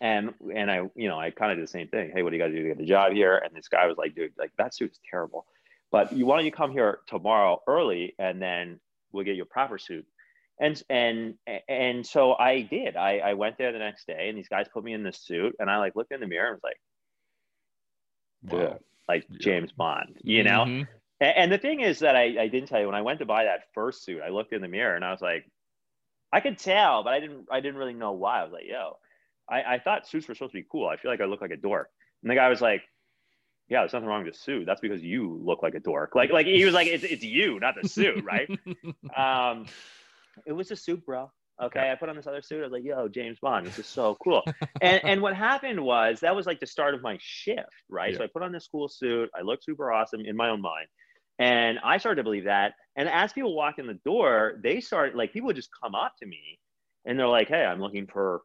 and 0.00 0.34
and 0.54 0.70
I, 0.70 0.88
you 0.94 1.08
know, 1.08 1.18
I 1.18 1.30
kind 1.30 1.52
of 1.52 1.58
did 1.58 1.66
the 1.66 1.70
same 1.70 1.88
thing. 1.88 2.10
Hey, 2.14 2.22
what 2.22 2.30
do 2.30 2.36
you 2.36 2.42
got 2.42 2.48
to 2.48 2.54
do 2.54 2.62
to 2.62 2.74
get 2.74 2.82
a 2.82 2.86
job 2.86 3.12
here? 3.12 3.36
And 3.36 3.54
this 3.54 3.68
guy 3.68 3.86
was 3.86 3.96
like, 3.96 4.14
dude, 4.14 4.32
like 4.38 4.52
that 4.58 4.74
suit's 4.74 4.98
terrible. 5.08 5.46
But 5.90 6.12
you 6.12 6.26
why 6.26 6.36
don't 6.36 6.46
you 6.46 6.52
come 6.52 6.72
here 6.72 7.00
tomorrow 7.08 7.60
early 7.66 8.14
and 8.18 8.40
then 8.40 8.80
we'll 9.12 9.24
get 9.24 9.36
you 9.36 9.42
a 9.42 9.46
proper 9.46 9.78
suit. 9.78 10.06
And 10.60 10.82
and 10.90 11.34
and 11.68 12.06
so 12.06 12.34
I 12.34 12.60
did. 12.60 12.94
I, 12.96 13.18
I 13.18 13.34
went 13.34 13.56
there 13.56 13.72
the 13.72 13.78
next 13.78 14.06
day 14.06 14.28
and 14.28 14.36
these 14.36 14.48
guys 14.48 14.66
put 14.72 14.84
me 14.84 14.92
in 14.92 15.02
the 15.02 15.12
suit 15.12 15.56
and 15.58 15.70
I 15.70 15.78
like 15.78 15.96
looked 15.96 16.12
in 16.12 16.20
the 16.20 16.26
mirror 16.26 16.52
and 16.52 16.60
was 16.62 16.70
like, 18.52 18.60
wow. 18.60 18.78
like 19.08 19.24
yeah. 19.30 19.38
James 19.40 19.72
Bond, 19.72 20.18
you 20.22 20.44
know? 20.44 20.64
Mm-hmm. 20.66 20.82
And, 21.20 21.36
and, 21.36 21.52
the 21.52 21.58
thing 21.58 21.80
is 21.80 22.00
that 22.00 22.14
I, 22.14 22.42
I 22.42 22.48
didn't 22.48 22.68
tell 22.68 22.78
you 22.78 22.86
when 22.86 22.94
I 22.94 23.00
went 23.00 23.20
to 23.20 23.26
buy 23.26 23.44
that 23.44 23.64
first 23.72 24.04
suit, 24.04 24.20
I 24.22 24.28
looked 24.28 24.52
in 24.52 24.60
the 24.60 24.68
mirror 24.68 24.96
and 24.96 25.04
I 25.04 25.12
was 25.12 25.22
like, 25.22 25.50
I 26.30 26.40
could 26.40 26.58
tell, 26.58 27.04
but 27.04 27.14
I 27.14 27.20
didn't 27.20 27.46
I 27.50 27.60
didn't 27.60 27.78
really 27.78 27.94
know 27.94 28.12
why. 28.12 28.40
I 28.40 28.44
was 28.44 28.52
like, 28.52 28.66
yo, 28.68 28.98
I, 29.48 29.74
I 29.74 29.78
thought 29.78 30.06
suits 30.06 30.28
were 30.28 30.34
supposed 30.34 30.52
to 30.52 30.58
be 30.58 30.66
cool. 30.70 30.88
I 30.88 30.96
feel 30.96 31.10
like 31.10 31.22
I 31.22 31.24
look 31.24 31.40
like 31.40 31.50
a 31.50 31.56
dork. 31.56 31.88
And 32.22 32.30
the 32.30 32.34
guy 32.34 32.48
was 32.50 32.60
like, 32.60 32.82
yeah, 33.68 33.80
there's 33.80 33.92
nothing 33.92 34.08
wrong 34.08 34.24
with 34.24 34.34
the 34.34 34.38
suit. 34.38 34.66
That's 34.66 34.80
because 34.80 35.02
you 35.02 35.40
look 35.44 35.62
like 35.62 35.74
a 35.74 35.80
dork. 35.80 36.14
Like, 36.14 36.30
like 36.30 36.46
he 36.46 36.64
was 36.64 36.74
like, 36.74 36.88
it's, 36.88 37.04
it's 37.04 37.22
you, 37.22 37.60
not 37.60 37.76
the 37.80 37.88
suit, 37.88 38.24
right? 38.24 38.50
um, 39.16 39.66
it 40.46 40.52
was 40.52 40.70
a 40.70 40.76
suit, 40.76 41.04
bro. 41.04 41.30
Okay, 41.62 41.90
I 41.90 41.94
put 41.94 42.08
on 42.08 42.16
this 42.16 42.26
other 42.26 42.40
suit. 42.40 42.60
I 42.60 42.64
was 42.64 42.72
like, 42.72 42.84
"Yo, 42.84 43.08
James 43.08 43.38
Bond, 43.40 43.66
this 43.66 43.78
is 43.78 43.86
so 43.86 44.16
cool." 44.24 44.42
and 44.80 45.00
and 45.04 45.22
what 45.22 45.36
happened 45.36 45.82
was 45.82 46.20
that 46.20 46.34
was 46.34 46.46
like 46.46 46.60
the 46.60 46.66
start 46.66 46.94
of 46.94 47.02
my 47.02 47.18
shift, 47.20 47.68
right? 47.88 48.12
Yeah. 48.12 48.18
So 48.18 48.24
I 48.24 48.28
put 48.32 48.42
on 48.42 48.52
this 48.52 48.68
cool 48.70 48.88
suit. 48.88 49.30
I 49.38 49.42
looked 49.42 49.64
super 49.64 49.92
awesome 49.92 50.20
in 50.24 50.36
my 50.36 50.48
own 50.48 50.62
mind, 50.62 50.86
and 51.38 51.78
I 51.84 51.98
started 51.98 52.16
to 52.16 52.24
believe 52.24 52.44
that. 52.44 52.74
And 52.96 53.08
as 53.08 53.32
people 53.32 53.54
walk 53.54 53.78
in 53.78 53.86
the 53.86 53.98
door, 54.04 54.58
they 54.62 54.80
start 54.80 55.14
like 55.16 55.32
people 55.32 55.48
would 55.48 55.56
just 55.56 55.70
come 55.82 55.94
up 55.94 56.14
to 56.20 56.26
me, 56.26 56.58
and 57.04 57.18
they're 57.18 57.28
like, 57.28 57.48
"Hey, 57.48 57.64
I'm 57.64 57.80
looking 57.80 58.06
for 58.06 58.42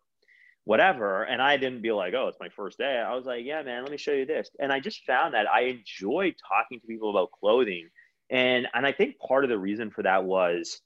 whatever. 0.66 1.24
And 1.24 1.42
I 1.42 1.58
didn't 1.58 1.82
be 1.82 1.92
like, 1.92 2.14
oh, 2.14 2.28
it's 2.28 2.40
my 2.40 2.50
first 2.50 2.78
day. 2.78 2.98
I 2.98 3.16
was 3.16 3.26
like, 3.26 3.46
yeah, 3.46 3.62
man, 3.62 3.84
let 3.84 3.92
me 3.92 3.98
show 3.98 4.12
you 4.12 4.26
this. 4.26 4.50
And 4.60 4.74
I 4.74 4.80
just 4.80 5.06
found 5.06 5.34
that 5.34 5.46
I 5.48 5.62
enjoyed 5.62 6.34
talking 6.50 6.80
to 6.82 6.88
people 6.88 7.12
about 7.12 7.32
clothing. 7.32 7.88
And, 8.30 8.68
and 8.74 8.86
I 8.86 8.92
think 8.92 9.18
part 9.20 9.44
of 9.44 9.50
the 9.50 9.60
reason 9.60 9.92
for 9.92 10.04
that 10.04 10.26
was 10.26 10.82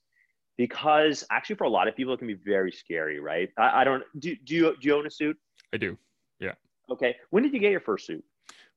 because 0.59 1.23
actually 1.31 1.55
for 1.55 1.63
a 1.63 1.69
lot 1.69 1.87
of 1.87 1.95
people, 1.95 2.13
it 2.13 2.17
can 2.17 2.27
be 2.27 2.33
very 2.33 2.71
scary, 2.71 3.21
right? 3.21 3.49
I, 3.57 3.81
I 3.81 3.83
don't, 3.85 4.03
do, 4.19 4.35
do 4.43 4.53
you, 4.53 4.75
do 4.79 4.87
you 4.89 4.95
own 4.95 5.07
a 5.07 5.09
suit? 5.09 5.37
I 5.73 5.77
do. 5.77 5.97
Yeah. 6.39 6.51
Okay. 6.91 7.15
When 7.29 7.43
did 7.43 7.53
you 7.53 7.59
get 7.59 7.71
your 7.71 7.79
first 7.79 8.05
suit? 8.05 8.23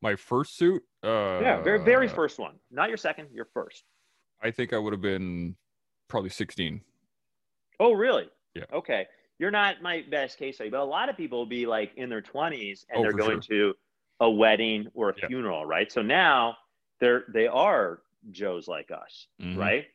My 0.01 0.15
first 0.15 0.57
suit? 0.57 0.83
Uh, 1.03 1.41
yeah, 1.43 1.61
very, 1.61 1.85
very 1.85 2.07
first 2.07 2.39
one. 2.39 2.55
Not 2.71 2.89
your 2.89 2.97
second, 2.97 3.31
your 3.33 3.49
first. 3.53 3.83
I 4.41 4.53
think 4.53 4.73
I 4.73 4.79
would 4.79 4.93
have 4.93 5.03
been 5.03 5.57
probably 6.07 6.31
16. 6.31 6.81
Oh, 7.81 7.93
really? 7.93 8.29
Yeah. 8.55 8.65
Okay 8.73 9.09
you're 9.43 9.51
not 9.51 9.83
my 9.83 10.05
best 10.09 10.39
case 10.39 10.55
study, 10.55 10.71
but 10.71 10.79
a 10.79 10.85
lot 10.85 11.09
of 11.09 11.17
people 11.17 11.37
will 11.37 11.47
be 11.47 11.67
like 11.67 11.91
in 11.97 12.09
their 12.09 12.23
20s 12.23 12.85
and 12.89 12.99
oh, 12.99 13.03
they're 13.03 13.13
going 13.13 13.41
sure. 13.41 13.73
to 13.73 13.75
a 14.21 14.31
wedding 14.31 14.87
or 14.95 15.11
a 15.11 15.15
yeah. 15.21 15.27
funeral, 15.27 15.67
right? 15.67 15.91
So 15.91 16.01
now 16.01 16.57
they're 17.01 17.25
they 17.29 17.49
are 17.49 18.03
Joes 18.31 18.69
like 18.69 18.93
us, 18.93 19.27
mm-hmm. 19.43 19.59
right? 19.59 19.87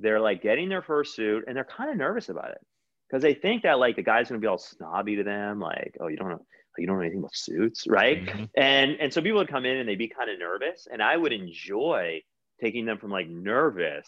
They're 0.00 0.20
like 0.20 0.42
getting 0.42 0.68
their 0.68 0.82
first 0.82 1.14
suit 1.14 1.44
and 1.46 1.56
they're 1.56 1.64
kind 1.64 1.90
of 1.90 1.96
nervous 1.96 2.28
about 2.28 2.50
it 2.50 2.60
because 3.08 3.22
they 3.22 3.34
think 3.34 3.62
that 3.62 3.78
like 3.78 3.96
the 3.96 4.02
guy's 4.02 4.28
gonna 4.28 4.40
be 4.40 4.46
all 4.46 4.58
snobby 4.58 5.16
to 5.16 5.24
them, 5.24 5.60
like, 5.60 5.96
oh, 6.00 6.08
you 6.08 6.16
don't 6.16 6.30
know, 6.30 6.44
you 6.78 6.86
don't 6.86 6.96
know 6.96 7.02
anything 7.02 7.20
about 7.20 7.34
suits, 7.34 7.86
right? 7.88 8.24
Mm-hmm. 8.24 8.44
And 8.56 8.96
and 9.00 9.12
so 9.12 9.22
people 9.22 9.38
would 9.38 9.48
come 9.48 9.64
in 9.64 9.76
and 9.76 9.88
they'd 9.88 9.96
be 9.96 10.08
kind 10.08 10.30
of 10.30 10.38
nervous, 10.38 10.86
and 10.90 11.02
I 11.02 11.16
would 11.16 11.32
enjoy 11.32 12.20
taking 12.60 12.86
them 12.86 12.98
from 12.98 13.10
like 13.10 13.28
nervous 13.28 14.06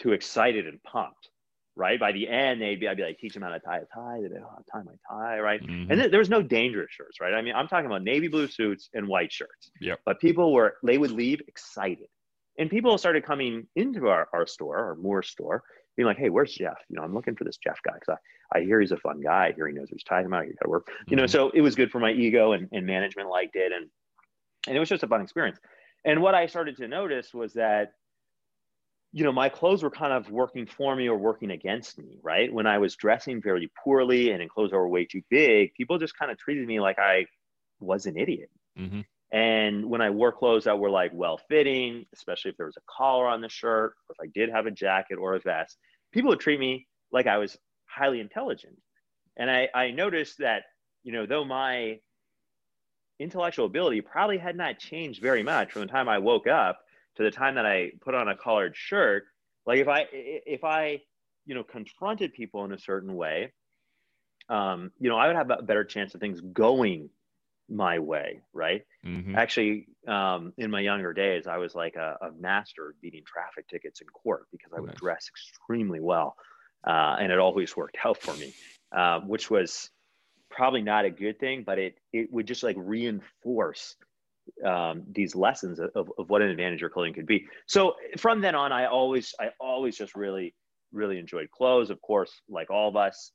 to 0.00 0.12
excited 0.12 0.66
and 0.66 0.82
pumped 0.82 1.28
right? 1.76 1.98
By 1.98 2.12
the 2.12 2.28
end, 2.28 2.60
they'd 2.60 2.78
be, 2.78 2.88
I'd 2.88 2.96
be 2.96 3.02
like, 3.02 3.18
teach 3.18 3.34
them 3.34 3.42
how 3.42 3.50
to 3.50 3.60
tie 3.60 3.78
a 3.78 3.86
tie. 3.94 4.20
They'd 4.20 4.30
be, 4.30 4.36
oh, 4.38 4.62
tie 4.70 4.82
my 4.82 4.92
tie, 5.08 5.40
right? 5.40 5.62
Mm-hmm. 5.62 5.90
And 5.90 6.00
th- 6.00 6.10
there 6.10 6.18
was 6.18 6.28
no 6.28 6.42
dangerous 6.42 6.90
shirts, 6.90 7.20
right? 7.20 7.32
I 7.32 7.42
mean, 7.42 7.54
I'm 7.54 7.68
talking 7.68 7.86
about 7.86 8.02
navy 8.02 8.28
blue 8.28 8.48
suits 8.48 8.88
and 8.94 9.08
white 9.08 9.32
shirts. 9.32 9.70
Yep. 9.80 10.00
But 10.04 10.20
people 10.20 10.52
were, 10.52 10.74
they 10.84 10.98
would 10.98 11.12
leave 11.12 11.40
excited. 11.48 12.08
And 12.58 12.70
people 12.70 12.96
started 12.98 13.24
coming 13.24 13.66
into 13.76 14.08
our, 14.08 14.28
our 14.32 14.46
store, 14.46 14.76
our 14.76 14.94
Moore 14.94 15.22
store, 15.22 15.62
being 15.96 16.06
like, 16.06 16.18
hey, 16.18 16.30
where's 16.30 16.52
Jeff? 16.52 16.78
You 16.88 16.96
know, 16.96 17.02
I'm 17.02 17.14
looking 17.14 17.34
for 17.34 17.44
this 17.44 17.56
Jeff 17.56 17.78
guy 17.82 17.94
because 17.94 18.18
I, 18.54 18.58
I 18.58 18.62
hear 18.62 18.80
he's 18.80 18.92
a 18.92 18.96
fun 18.96 19.20
guy. 19.20 19.48
I 19.48 19.52
hear 19.52 19.68
he 19.68 19.74
knows 19.74 19.88
he's 19.90 20.04
tying 20.04 20.26
him 20.26 20.34
out. 20.34 20.46
You 20.46 20.54
got 20.54 20.64
to 20.64 20.70
work. 20.70 20.86
Mm-hmm. 20.86 21.10
You 21.10 21.16
know, 21.16 21.24
mm-hmm. 21.24 21.30
so 21.30 21.50
it 21.50 21.60
was 21.60 21.74
good 21.74 21.90
for 21.90 21.98
my 21.98 22.12
ego 22.12 22.52
and, 22.52 22.68
and 22.72 22.86
management 22.86 23.28
liked 23.28 23.56
it. 23.56 23.72
And, 23.72 23.88
and 24.66 24.76
it 24.76 24.80
was 24.80 24.88
just 24.88 25.02
a 25.02 25.06
fun 25.06 25.22
experience. 25.22 25.58
And 26.04 26.20
what 26.20 26.34
I 26.34 26.46
started 26.46 26.76
to 26.78 26.88
notice 26.88 27.32
was 27.32 27.54
that 27.54 27.92
you 29.12 29.24
know, 29.24 29.32
my 29.32 29.48
clothes 29.48 29.82
were 29.82 29.90
kind 29.90 30.12
of 30.12 30.30
working 30.30 30.66
for 30.66 30.96
me 30.96 31.06
or 31.06 31.16
working 31.16 31.50
against 31.50 31.98
me, 31.98 32.18
right? 32.22 32.52
When 32.52 32.66
I 32.66 32.78
was 32.78 32.96
dressing 32.96 33.42
very 33.42 33.70
poorly 33.84 34.30
and 34.30 34.42
in 34.42 34.48
clothes 34.48 34.70
that 34.70 34.78
were 34.78 34.88
way 34.88 35.04
too 35.04 35.20
big, 35.28 35.74
people 35.74 35.98
just 35.98 36.18
kind 36.18 36.32
of 36.32 36.38
treated 36.38 36.66
me 36.66 36.80
like 36.80 36.98
I 36.98 37.26
was 37.78 38.06
an 38.06 38.16
idiot. 38.16 38.48
Mm-hmm. 38.78 39.00
And 39.32 39.88
when 39.88 40.02
I 40.02 40.10
wore 40.10 40.30
clothes 40.30 40.64
that 40.64 40.78
were 40.78 40.90
like 40.90 41.10
well 41.14 41.40
fitting, 41.48 42.04
especially 42.12 42.50
if 42.50 42.56
there 42.58 42.66
was 42.66 42.76
a 42.76 42.82
collar 42.86 43.26
on 43.26 43.40
the 43.40 43.48
shirt, 43.48 43.94
or 44.08 44.14
if 44.18 44.20
I 44.20 44.30
did 44.34 44.50
have 44.50 44.66
a 44.66 44.70
jacket 44.70 45.16
or 45.16 45.34
a 45.34 45.40
vest, 45.40 45.78
people 46.12 46.28
would 46.28 46.40
treat 46.40 46.60
me 46.60 46.86
like 47.10 47.26
I 47.26 47.38
was 47.38 47.56
highly 47.86 48.20
intelligent. 48.20 48.76
And 49.38 49.50
I, 49.50 49.68
I 49.74 49.90
noticed 49.90 50.38
that, 50.38 50.64
you 51.02 51.12
know, 51.12 51.24
though 51.24 51.44
my 51.44 51.98
intellectual 53.18 53.66
ability 53.66 54.02
probably 54.02 54.36
had 54.36 54.56
not 54.56 54.78
changed 54.78 55.22
very 55.22 55.42
much 55.42 55.72
from 55.72 55.82
the 55.82 55.88
time 55.88 56.08
I 56.08 56.18
woke 56.18 56.46
up 56.46 56.80
to 57.16 57.22
the 57.22 57.30
time 57.30 57.54
that 57.54 57.66
I 57.66 57.92
put 58.02 58.14
on 58.14 58.28
a 58.28 58.36
collared 58.36 58.76
shirt, 58.76 59.24
like 59.64 59.78
if 59.78 59.88
I 59.88 60.06
if 60.12 60.64
I 60.64 61.00
you 61.46 61.54
know 61.54 61.62
confronted 61.62 62.34
people 62.34 62.64
in 62.64 62.72
a 62.72 62.78
certain 62.78 63.14
way, 63.14 63.52
um, 64.48 64.90
you 64.98 65.08
know, 65.08 65.16
I 65.16 65.28
would 65.28 65.36
have 65.36 65.50
a 65.50 65.62
better 65.62 65.84
chance 65.84 66.14
of 66.14 66.20
things 66.20 66.40
going 66.40 67.08
my 67.68 67.98
way, 67.98 68.40
right? 68.52 68.82
Mm-hmm. 69.04 69.36
Actually, 69.36 69.86
um, 70.06 70.52
in 70.58 70.70
my 70.70 70.80
younger 70.80 71.12
days, 71.12 71.46
I 71.46 71.58
was 71.58 71.74
like 71.74 71.96
a, 71.96 72.16
a, 72.20 72.32
master 72.38 72.94
beating 73.00 73.22
traffic 73.24 73.68
tickets 73.68 74.00
in 74.00 74.06
court 74.08 74.46
because 74.50 74.72
I 74.76 74.80
would 74.80 74.94
dress 74.94 75.28
extremely 75.28 76.00
well, 76.00 76.36
uh, 76.86 77.16
and 77.18 77.32
it 77.32 77.38
always 77.38 77.76
worked 77.76 77.98
out 78.04 78.18
for 78.18 78.34
me, 78.34 78.52
uh, 78.96 79.20
which 79.20 79.50
was 79.50 79.90
probably 80.50 80.82
not 80.82 81.04
a 81.04 81.10
good 81.10 81.38
thing, 81.38 81.62
but 81.64 81.78
it 81.78 81.98
it 82.12 82.32
would 82.32 82.46
just 82.46 82.62
like 82.62 82.76
reinforce 82.78 83.96
um, 84.64 85.04
these 85.10 85.34
lessons 85.34 85.78
of, 85.78 85.90
of 85.94 86.30
what 86.30 86.42
an 86.42 86.50
advantage 86.50 86.80
your 86.80 86.90
clothing 86.90 87.14
could 87.14 87.26
be. 87.26 87.46
So 87.66 87.94
from 88.18 88.40
then 88.40 88.54
on, 88.54 88.72
I 88.72 88.86
always, 88.86 89.34
I 89.40 89.50
always 89.60 89.96
just 89.96 90.14
really, 90.14 90.54
really 90.92 91.18
enjoyed 91.18 91.50
clothes. 91.50 91.90
Of 91.90 92.00
course, 92.00 92.32
like 92.48 92.70
all 92.70 92.88
of 92.88 92.96
us, 92.96 93.32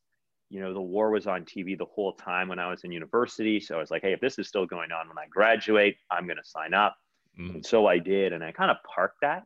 you 0.49 0.62
know, 0.62 0.73
the 0.73 0.81
war 0.81 1.12
was 1.12 1.27
on 1.27 1.43
TV 1.43 1.77
the 1.77 1.86
whole 1.86 2.13
time 2.13 2.47
when 2.47 2.60
I 2.60 2.69
was 2.69 2.83
in 2.83 2.91
university. 2.91 3.60
So 3.60 3.75
I 3.75 3.79
was 3.79 3.91
like, 3.91 4.01
hey, 4.01 4.13
if 4.13 4.21
this 4.21 4.39
is 4.39 4.47
still 4.47 4.65
going 4.65 4.91
on 4.91 5.07
when 5.07 5.17
I 5.17 5.27
graduate, 5.29 5.97
I'm 6.10 6.25
going 6.25 6.38
to 6.38 6.49
sign 6.49 6.73
up. 6.73 6.95
Mm. 7.39 7.55
And 7.55 7.65
so 7.65 7.86
I 7.86 7.99
did, 7.99 8.33
and 8.33 8.43
I 8.43 8.51
kind 8.51 8.71
of 8.71 8.77
parked 8.83 9.17
that. 9.21 9.43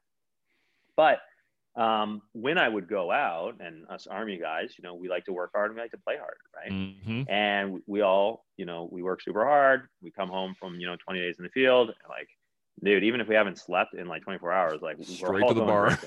But 0.96 1.20
um, 1.76 2.22
when 2.34 2.58
I 2.58 2.68
would 2.68 2.88
go 2.88 3.12
out, 3.12 3.56
and 3.60 3.88
us 3.90 4.08
army 4.08 4.38
guys, 4.38 4.74
you 4.78 4.84
know, 4.84 4.94
we 4.94 5.10
like 5.10 5.26
to 5.26 5.34
work 5.34 5.52
hard 5.54 5.72
and 5.72 5.76
we 5.76 5.82
like 5.82 5.92
to 5.92 5.98
play 5.98 6.18
hard, 6.18 6.38
right? 6.56 6.72
Mm-hmm. 6.72 7.32
And 7.32 7.82
we 7.88 8.02
all, 8.02 8.46
you 8.58 8.66
know, 8.66 8.90
we 8.92 9.02
work 9.02 9.22
super 9.22 9.46
hard. 9.46 9.88
We 10.02 10.12
come 10.12 10.30
home 10.30 10.56
from 10.60 10.80
you 10.80 10.88
know 10.88 10.98
20 11.04 11.20
days 11.20 11.36
in 11.40 11.44
the 11.44 11.50
field, 11.50 11.90
and 11.90 11.98
like, 12.10 12.28
dude, 12.84 13.04
even 13.04 13.22
if 13.22 13.28
we 13.28 13.36
haven't 13.36 13.58
slept 13.58 13.94
in 13.94 14.08
like 14.08 14.24
24 14.24 14.52
hours, 14.52 14.82
like 14.82 14.98
straight 15.02 15.48
to 15.48 15.54
the 15.54 15.62
bar. 15.62 15.98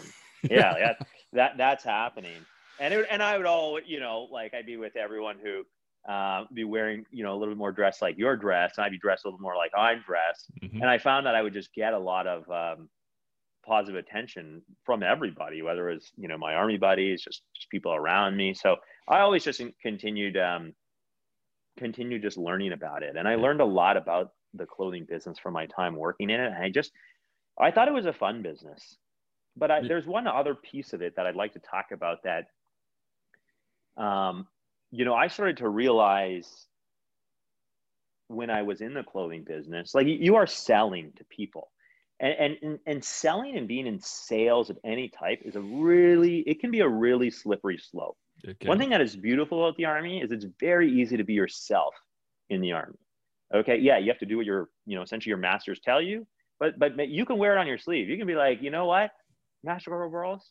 yeah, 0.43 0.75
that, 0.79 1.07
that 1.33 1.57
that's 1.57 1.85
happening. 1.85 2.45
And 2.81 2.93
it, 2.93 3.07
and 3.11 3.23
I 3.23 3.37
would 3.37 3.47
all, 3.47 3.79
you 3.81 4.01
know, 4.01 4.29
like 4.31 4.55
I'd 4.55 4.67
be 4.67 4.77
with 4.77 4.97
everyone 4.97 5.37
who 5.43 5.65
uh, 6.11 6.45
be 6.53 6.65
wearing, 6.65 7.05
you 7.11 7.25
know, 7.25 7.35
a 7.35 7.37
little 7.37 7.55
bit 7.55 7.59
more 7.59 7.73
dressed 7.73 8.03
like 8.03 8.19
your 8.19 8.37
dress, 8.37 8.75
and 8.77 8.85
I'd 8.85 8.93
be 8.93 8.99
dressed 8.99 9.25
a 9.25 9.29
little 9.29 9.41
more 9.41 9.57
like 9.57 9.73
I'm 9.77 10.03
dressed. 10.07 10.51
Mm-hmm. 10.63 10.81
And 10.83 10.91
I 10.91 10.99
found 10.99 11.27
that 11.27 11.35
I 11.35 11.43
would 11.43 11.55
just 11.55 11.73
get 11.75 11.95
a 11.95 11.99
lot 11.99 12.27
of 12.27 12.51
um, 12.51 12.89
positive 13.65 13.97
attention 13.97 14.63
from 14.85 15.03
everybody, 15.03 15.63
whether 15.63 15.91
it 15.91 15.95
was 15.95 16.13
you 16.17 16.29
know 16.29 16.39
my 16.39 16.55
army 16.55 16.77
buddies, 16.77 17.23
just, 17.23 17.43
just 17.55 17.71
people 17.71 17.95
around 17.95 18.37
me. 18.37 18.55
So 18.55 18.77
I 19.09 19.21
always 19.21 19.45
just 19.45 19.63
continued 19.81 20.37
um, 20.37 20.75
continued 21.79 22.23
just 22.23 22.37
learning 22.37 22.73
about 22.73 23.03
it, 23.03 23.17
and 23.17 23.27
I 23.27 23.37
learned 23.37 23.61
a 23.61 23.67
lot 23.67 23.97
about 23.97 24.33
the 24.55 24.67
clothing 24.67 25.07
business 25.09 25.39
from 25.39 25.53
my 25.53 25.67
time 25.67 25.97
working 25.97 26.31
in 26.31 26.41
it. 26.41 26.47
And 26.47 26.63
I 26.63 26.71
just 26.71 26.93
I 27.59 27.71
thought 27.71 27.89
it 27.89 27.95
was 27.95 28.07
a 28.07 28.13
fun 28.13 28.43
business, 28.43 28.99
but 29.57 29.71
I, 29.71 29.81
there's 29.87 30.07
one 30.07 30.27
other 30.27 30.55
piece 30.55 30.93
of 30.93 31.03
it 31.03 31.15
that 31.17 31.27
I'd 31.27 31.37
like 31.37 31.53
to 31.55 31.61
talk 31.61 31.87
about 31.93 32.23
that. 32.25 32.47
Um, 33.97 34.47
you 34.91 35.05
know, 35.05 35.15
I 35.15 35.29
started 35.29 35.59
to 35.59 35.69
realize 35.69 36.67
when 38.29 38.51
I 38.51 38.63
was 38.63 38.81
in 38.81 38.95
the 38.95 39.03
clothing 39.03 39.45
business, 39.45 39.95
like 39.95 40.07
you 40.07 40.37
are 40.37 40.47
selling 40.47 41.13
to 41.17 41.25
people. 41.25 41.71
And, 42.21 42.57
and 42.63 42.79
and 42.87 43.05
selling 43.05 43.57
and 43.59 43.67
being 43.67 43.89
in 43.89 44.01
sales 44.01 44.71
of 44.71 44.79
any 44.85 45.09
type 45.09 45.41
is 45.45 45.57
a 45.57 45.61
really 45.61 46.39
it 46.47 46.61
can 46.61 46.71
be 46.71 46.79
a 46.81 46.89
really 46.89 47.29
slippery 47.29 47.77
slope. 47.77 48.17
One 48.69 48.79
thing 48.79 48.91
that 48.91 49.01
is 49.01 49.17
beautiful 49.17 49.65
about 49.65 49.77
the 49.77 49.87
army 49.87 50.23
is 50.23 50.31
it's 50.31 50.47
very 50.61 50.91
easy 50.91 51.17
to 51.17 51.25
be 51.25 51.35
yourself 51.35 51.93
in 52.51 52.61
the 52.61 52.71
army. 52.73 52.99
Okay 53.53 53.79
yeah 53.79 53.99
you 53.99 54.09
have 54.09 54.21
to 54.21 54.27
do 54.27 54.37
what 54.37 54.47
your 54.47 54.69
you 54.87 54.97
know 54.97 55.03
essentially 55.03 55.31
your 55.31 55.39
masters 55.39 55.81
tell 55.81 56.01
you 56.01 56.25
but 56.61 56.79
but 56.79 57.09
you 57.09 57.25
can 57.25 57.39
wear 57.39 57.57
it 57.57 57.59
on 57.59 57.67
your 57.67 57.79
sleeve. 57.79 58.09
You 58.09 58.17
can 58.17 58.27
be 58.27 58.37
like 58.37 58.63
you 58.63 58.71
know 58.71 58.87
what? 58.87 59.11
Master 59.63 60.03
overalls 60.03 60.51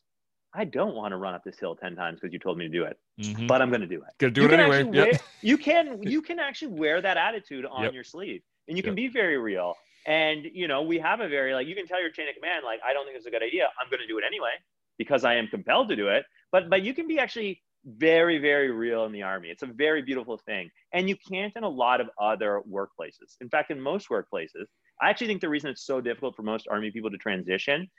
I 0.55 0.65
don't 0.65 0.95
want 0.95 1.11
to 1.11 1.17
run 1.17 1.33
up 1.33 1.43
this 1.43 1.59
hill 1.59 1.75
10 1.75 1.95
times 1.95 2.19
because 2.19 2.31
you 2.31 2.39
told 2.39 2.57
me 2.57 2.65
to 2.65 2.71
do 2.71 2.83
it, 2.83 2.97
mm-hmm. 3.19 3.47
but 3.47 3.61
I'm 3.61 3.69
going 3.69 3.81
to 3.81 3.87
do 3.87 4.01
it. 4.01 4.13
Gonna 4.19 4.31
do 4.31 4.41
you 4.41 4.47
it 4.47 4.53
anyway. 4.53 4.83
Yep. 4.83 4.93
Wear, 4.93 5.19
you 5.41 5.57
can, 5.57 6.03
you 6.03 6.21
can 6.21 6.39
actually 6.39 6.73
wear 6.73 7.01
that 7.01 7.17
attitude 7.17 7.65
on 7.65 7.83
yep. 7.83 7.93
your 7.93 8.03
sleeve 8.03 8.41
and 8.67 8.77
you 8.77 8.83
can 8.83 8.95
be 8.95 9.07
very 9.07 9.37
real. 9.37 9.75
And 10.05 10.45
you 10.53 10.67
know, 10.67 10.81
we 10.81 10.99
have 10.99 11.21
a 11.21 11.29
very 11.29 11.53
like 11.53 11.65
you 11.65 11.75
can 11.75 11.87
tell 11.87 12.01
your 12.01 12.11
chain 12.11 12.27
of 12.27 12.35
command, 12.35 12.63
like, 12.65 12.81
I 12.85 12.93
don't 12.93 13.05
think 13.05 13.17
it's 13.17 13.25
a 13.25 13.31
good 13.31 13.43
idea. 13.43 13.69
I'm 13.81 13.89
gonna 13.89 14.07
do 14.07 14.17
it 14.17 14.23
anyway 14.27 14.51
because 14.97 15.23
I 15.23 15.35
am 15.35 15.47
compelled 15.47 15.89
to 15.89 15.95
do 15.95 16.09
it. 16.09 16.25
But 16.51 16.69
but 16.69 16.83
you 16.83 16.93
can 16.93 17.07
be 17.07 17.19
actually 17.19 17.61
very, 17.85 18.37
very 18.37 18.71
real 18.71 19.05
in 19.05 19.11
the 19.11 19.23
army. 19.23 19.49
It's 19.49 19.63
a 19.63 19.67
very 19.67 20.01
beautiful 20.01 20.37
thing. 20.37 20.69
And 20.93 21.09
you 21.09 21.15
can't 21.29 21.53
in 21.55 21.63
a 21.63 21.69
lot 21.69 21.99
of 21.99 22.09
other 22.19 22.61
workplaces. 22.69 23.35
In 23.41 23.49
fact, 23.49 23.71
in 23.71 23.81
most 23.81 24.09
workplaces, 24.09 24.65
I 25.01 25.09
actually 25.09 25.27
think 25.27 25.41
the 25.41 25.49
reason 25.49 25.69
it's 25.69 25.85
so 25.85 25.99
difficult 25.99 26.35
for 26.35 26.43
most 26.43 26.67
army 26.69 26.91
people 26.91 27.11
to 27.11 27.17
transition, 27.17 27.89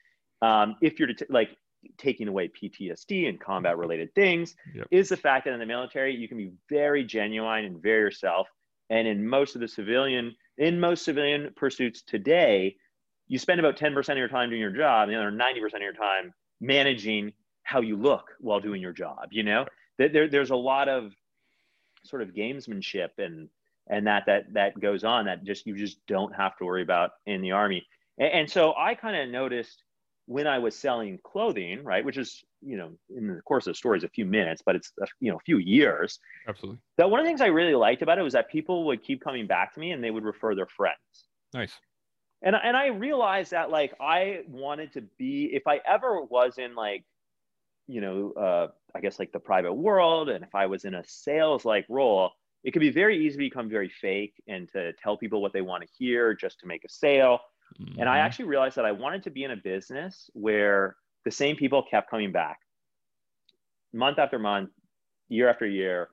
um, 0.43 0.77
if 0.81 0.99
you're 0.99 1.09
to 1.09 1.15
t- 1.15 1.27
like 1.29 1.51
taking 1.99 2.29
away 2.29 2.49
PTSD 2.49 3.29
and 3.29 3.41
combat 3.41 3.73
mm-hmm. 3.73 3.81
related 3.81 4.15
things, 4.15 4.55
yep. 4.75 4.87
is 4.91 5.09
the 5.09 5.17
fact 5.17 5.45
that 5.45 5.53
in 5.53 5.61
the 5.61 5.67
military, 5.67 6.15
you 6.15 6.29
can 6.29 6.39
be 6.39 6.53
very 6.69 7.05
genuine 7.05 7.65
and 7.65 7.83
very 7.83 8.01
yourself. 8.01 8.49
And 8.91 9.09
in 9.09 9.27
most 9.27 9.55
of 9.55 9.61
the 9.61 9.69
civilian 9.69 10.35
in 10.59 10.79
most 10.79 11.05
civilian 11.05 11.53
pursuits 11.57 12.03
today, 12.03 12.77
you 13.27 13.39
spend 13.39 13.59
about 13.59 13.77
10% 13.77 14.09
of 14.09 14.19
your 14.19 14.29
time 14.29 14.51
doing 14.51 14.61
your 14.61 14.71
job, 14.71 15.09
and 15.09 15.17
the 15.17 15.21
other 15.21 15.33
90% 15.33 15.75
of 15.75 15.81
your 15.81 15.93
time 15.93 16.33
managing 16.61 17.33
how 17.63 17.81
you 17.81 17.97
look 17.97 18.31
while 18.39 18.61
doing 18.61 18.81
your 18.81 18.93
job. 18.93 19.29
You 19.31 19.43
know, 19.43 19.67
there, 19.99 20.29
there's 20.29 20.51
a 20.51 20.57
lot 20.57 20.89
of 20.89 21.13
sort 22.05 22.23
of 22.23 22.35
gamesmanship 22.35 23.11
and 23.19 23.49
and 23.89 24.07
that 24.07 24.25
that 24.27 24.53
that 24.53 24.81
goes 24.81 25.05
on 25.05 25.27
that 25.27 25.45
just 25.45 25.67
you 25.67 25.77
just 25.77 25.99
don't 26.07 26.35
have 26.35 26.57
to 26.57 26.65
worry 26.65 26.83
about 26.83 27.13
in 27.27 27.43
the 27.43 27.53
army. 27.53 27.87
And, 28.19 28.33
and 28.33 28.51
so 28.51 28.75
I 28.79 28.95
kind 28.95 29.17
of 29.17 29.29
noticed 29.29 29.83
when 30.27 30.47
I 30.47 30.59
was 30.59 30.75
selling 30.75 31.19
clothing, 31.23 31.83
right, 31.83 32.05
which 32.05 32.17
is 32.17 32.43
you 32.63 32.77
know 32.77 32.91
in 33.15 33.29
the 33.29 33.43
course 33.43 33.67
of 33.67 33.73
the 33.73 33.77
story 33.77 33.99
is 33.99 34.05
a 34.05 34.09
few 34.09 34.25
minutes, 34.25 34.63
but 34.65 34.77
it's 34.77 34.93
a, 35.03 35.07
you 35.21 35.31
know 35.31 35.37
a 35.37 35.45
few 35.45 35.59
years. 35.59 36.19
Absolutely. 36.49 36.81
That 36.99 37.11
one 37.11 37.21
of 37.21 37.25
the 37.25 37.29
things 37.29 37.41
I 37.41 37.47
really 37.47 37.75
liked 37.75 38.03
about 38.03 38.19
it 38.19 38.23
was 38.23 38.33
that 38.33 38.51
people 38.51 38.85
would 38.87 39.03
keep 39.03 39.23
coming 39.23 39.47
back 39.47 39.75
to 39.75 39.81
me 39.81 39.93
and 39.93 40.03
they 40.03 40.11
would 40.11 40.25
refer 40.25 40.55
their 40.55 40.67
friends. 40.67 40.97
Nice. 41.53 41.73
And 42.43 42.57
and 42.57 42.77
I 42.77 42.87
realized 42.89 43.51
that 43.51 43.71
like 43.71 43.95
I 44.01 44.41
wanted 44.49 44.93
to 44.95 45.03
be 45.19 45.51
if 45.53 45.67
I 45.67 45.81
ever 45.87 46.23
was 46.23 46.59
in 46.59 46.75
like 46.75 47.05
you 47.87 48.01
know 48.01 48.33
uh, 48.33 48.69
I 48.95 49.01
guess 49.01 49.19
like 49.19 49.33
the 49.33 49.41
private 49.41 49.75
world 49.75 50.29
and 50.31 50.45
if 50.45 50.55
I 50.55 50.67
was 50.67 50.85
in 50.85 50.95
a 50.95 51.05
sales 51.07 51.65
like 51.65 51.85
role, 51.89 52.31
it 52.63 52.73
could 52.73 52.81
be 52.81 52.91
very 52.91 53.19
easy 53.27 53.37
to 53.37 53.39
become 53.39 53.69
very 53.69 53.91
fake 53.91 54.35
and 54.49 54.71
to 54.73 54.95
tell 54.95 55.19
people 55.19 55.43
what 55.43 55.53
they 55.53 55.61
want 55.61 55.83
to 55.83 55.89
hear 55.99 56.35
just 56.35 56.61
to 56.61 56.67
make 56.67 56.85
a 56.85 56.89
sale 56.89 57.41
Mm-hmm. 57.81 58.01
And 58.01 58.09
I 58.09 58.17
mm-hmm. 58.17 58.27
actually 58.27 58.45
realized 58.47 58.77
that 58.77 58.85
I 58.85 58.93
wanted 58.93 59.23
to 59.25 59.31
be 59.31 59.45
in 59.45 59.51
a 59.51 59.57
business 59.57 60.31
where 60.35 60.97
the 61.25 61.31
same 61.31 61.57
people 61.57 61.83
kept 61.83 62.11
coming 62.11 62.33
back 62.33 62.59
month 63.93 64.19
after 64.19 64.39
month, 64.39 64.71
year 65.29 65.49
after 65.49 65.67
year, 65.67 66.09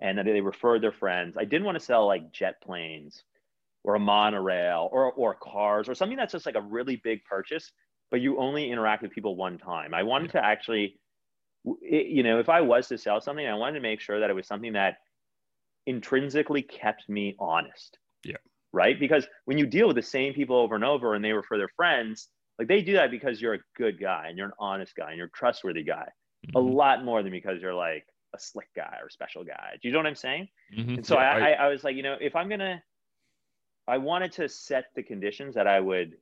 and 0.00 0.18
they 0.18 0.40
referred 0.40 0.82
their 0.82 0.92
friends. 0.92 1.36
I 1.38 1.44
didn't 1.44 1.64
want 1.64 1.78
to 1.78 1.84
sell 1.84 2.06
like 2.06 2.32
jet 2.32 2.60
planes 2.62 3.24
or 3.84 3.94
a 3.94 4.00
monorail 4.00 4.88
or, 4.92 5.12
or 5.12 5.34
cars 5.34 5.88
or 5.88 5.94
something 5.94 6.16
that's 6.16 6.32
just 6.32 6.46
like 6.46 6.54
a 6.54 6.60
really 6.60 7.00
big 7.02 7.24
purchase, 7.24 7.72
but 8.10 8.20
you 8.20 8.38
only 8.38 8.70
interact 8.70 9.02
with 9.02 9.10
people 9.10 9.36
one 9.36 9.58
time. 9.58 9.94
I 9.94 10.02
wanted 10.02 10.32
yeah. 10.34 10.40
to 10.40 10.46
actually, 10.46 10.98
you 11.80 12.22
know, 12.22 12.38
if 12.38 12.48
I 12.48 12.60
was 12.60 12.88
to 12.88 12.98
sell 12.98 13.20
something, 13.20 13.46
I 13.46 13.54
wanted 13.54 13.74
to 13.74 13.80
make 13.80 14.00
sure 14.00 14.20
that 14.20 14.30
it 14.30 14.34
was 14.34 14.46
something 14.46 14.72
that 14.74 14.98
intrinsically 15.86 16.62
kept 16.62 17.08
me 17.08 17.36
honest. 17.38 17.98
Yeah 18.24 18.36
right? 18.76 19.00
Because 19.00 19.26
when 19.46 19.56
you 19.56 19.66
deal 19.66 19.86
with 19.86 19.96
the 19.96 20.02
same 20.02 20.34
people 20.34 20.56
over 20.56 20.74
and 20.74 20.84
over 20.84 21.14
and 21.14 21.24
they 21.24 21.32
refer 21.32 21.56
their 21.56 21.70
friends, 21.74 22.28
like 22.58 22.68
they 22.68 22.82
do 22.82 22.92
that 22.92 23.10
because 23.10 23.40
you're 23.40 23.54
a 23.54 23.58
good 23.74 23.98
guy 23.98 24.26
and 24.28 24.36
you're 24.36 24.48
an 24.48 24.52
honest 24.58 24.94
guy 24.94 25.08
and 25.08 25.16
you're 25.16 25.28
a 25.28 25.30
trustworthy 25.30 25.82
guy. 25.82 26.06
mm-hmm. 26.46 26.56
a 26.56 26.60
lot 26.60 27.02
more 27.02 27.22
than 27.22 27.32
because 27.32 27.60
you're 27.60 27.74
like 27.74 28.04
a 28.34 28.38
slick 28.38 28.68
guy 28.76 28.98
or 29.00 29.06
a 29.06 29.10
special 29.10 29.44
guy. 29.44 29.76
Do 29.80 29.88
you 29.88 29.92
know 29.92 29.98
what 29.98 30.06
I'm 30.06 30.14
saying? 30.14 30.48
Mm-hmm. 30.76 30.96
And 30.96 31.06
so 31.06 31.14
yeah, 31.14 31.30
I, 31.30 31.38
I, 31.38 31.50
I 31.52 31.68
was 31.68 31.84
like, 31.84 31.96
you 31.96 32.02
know, 32.02 32.16
if 32.20 32.36
I'm 32.36 32.50
gonna, 32.50 32.82
I 33.88 33.96
wanted 33.96 34.32
to 34.32 34.48
set 34.48 34.86
the 34.94 35.02
conditions 35.02 35.54
that 35.54 35.66
I 35.66 35.80
would 35.80 36.12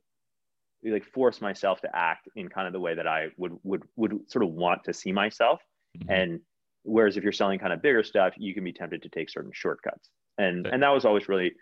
like 0.83 1.05
force 1.05 1.41
myself 1.41 1.81
to 1.81 1.89
act 1.93 2.29
in 2.37 2.47
kind 2.47 2.67
of 2.67 2.73
the 2.73 2.79
way 2.79 2.95
that 2.95 3.07
I 3.07 3.27
would 3.37 3.53
would 3.63 3.83
would 3.97 4.31
sort 4.31 4.45
of 4.45 4.51
want 4.51 4.85
to 4.85 4.93
see 4.93 5.11
myself. 5.11 5.61
Mm-hmm. 5.97 6.11
And 6.11 6.39
whereas 6.83 7.17
if 7.17 7.23
you're 7.23 7.33
selling 7.33 7.59
kind 7.59 7.73
of 7.73 7.81
bigger 7.81 8.03
stuff, 8.03 8.33
you 8.37 8.53
can 8.53 8.63
be 8.63 8.71
tempted 8.71 9.01
to 9.03 9.09
take 9.09 9.29
certain 9.29 9.51
shortcuts. 9.53 10.09
And 10.37 10.67
and 10.67 10.81
that 10.83 10.89
was 10.89 11.03
always 11.05 11.27
really 11.27 11.53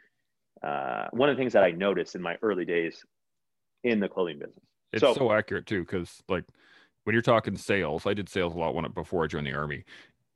uh, 0.63 1.07
one 1.11 1.29
of 1.29 1.35
the 1.35 1.41
things 1.41 1.53
that 1.53 1.63
I 1.63 1.71
noticed 1.71 2.15
in 2.15 2.21
my 2.21 2.37
early 2.41 2.65
days 2.65 3.03
in 3.83 3.99
the 3.99 4.07
clothing 4.07 4.39
business. 4.39 4.63
It's 4.93 5.01
so, 5.01 5.13
so 5.13 5.31
accurate 5.31 5.65
too, 5.65 5.81
because 5.81 6.23
like 6.29 6.45
when 7.03 7.13
you're 7.13 7.21
talking 7.21 7.57
sales, 7.57 8.05
I 8.05 8.13
did 8.13 8.29
sales 8.29 8.55
a 8.55 8.57
lot 8.57 8.75
when 8.75 8.89
before 8.91 9.23
I 9.23 9.27
joined 9.27 9.47
the 9.47 9.53
army. 9.53 9.83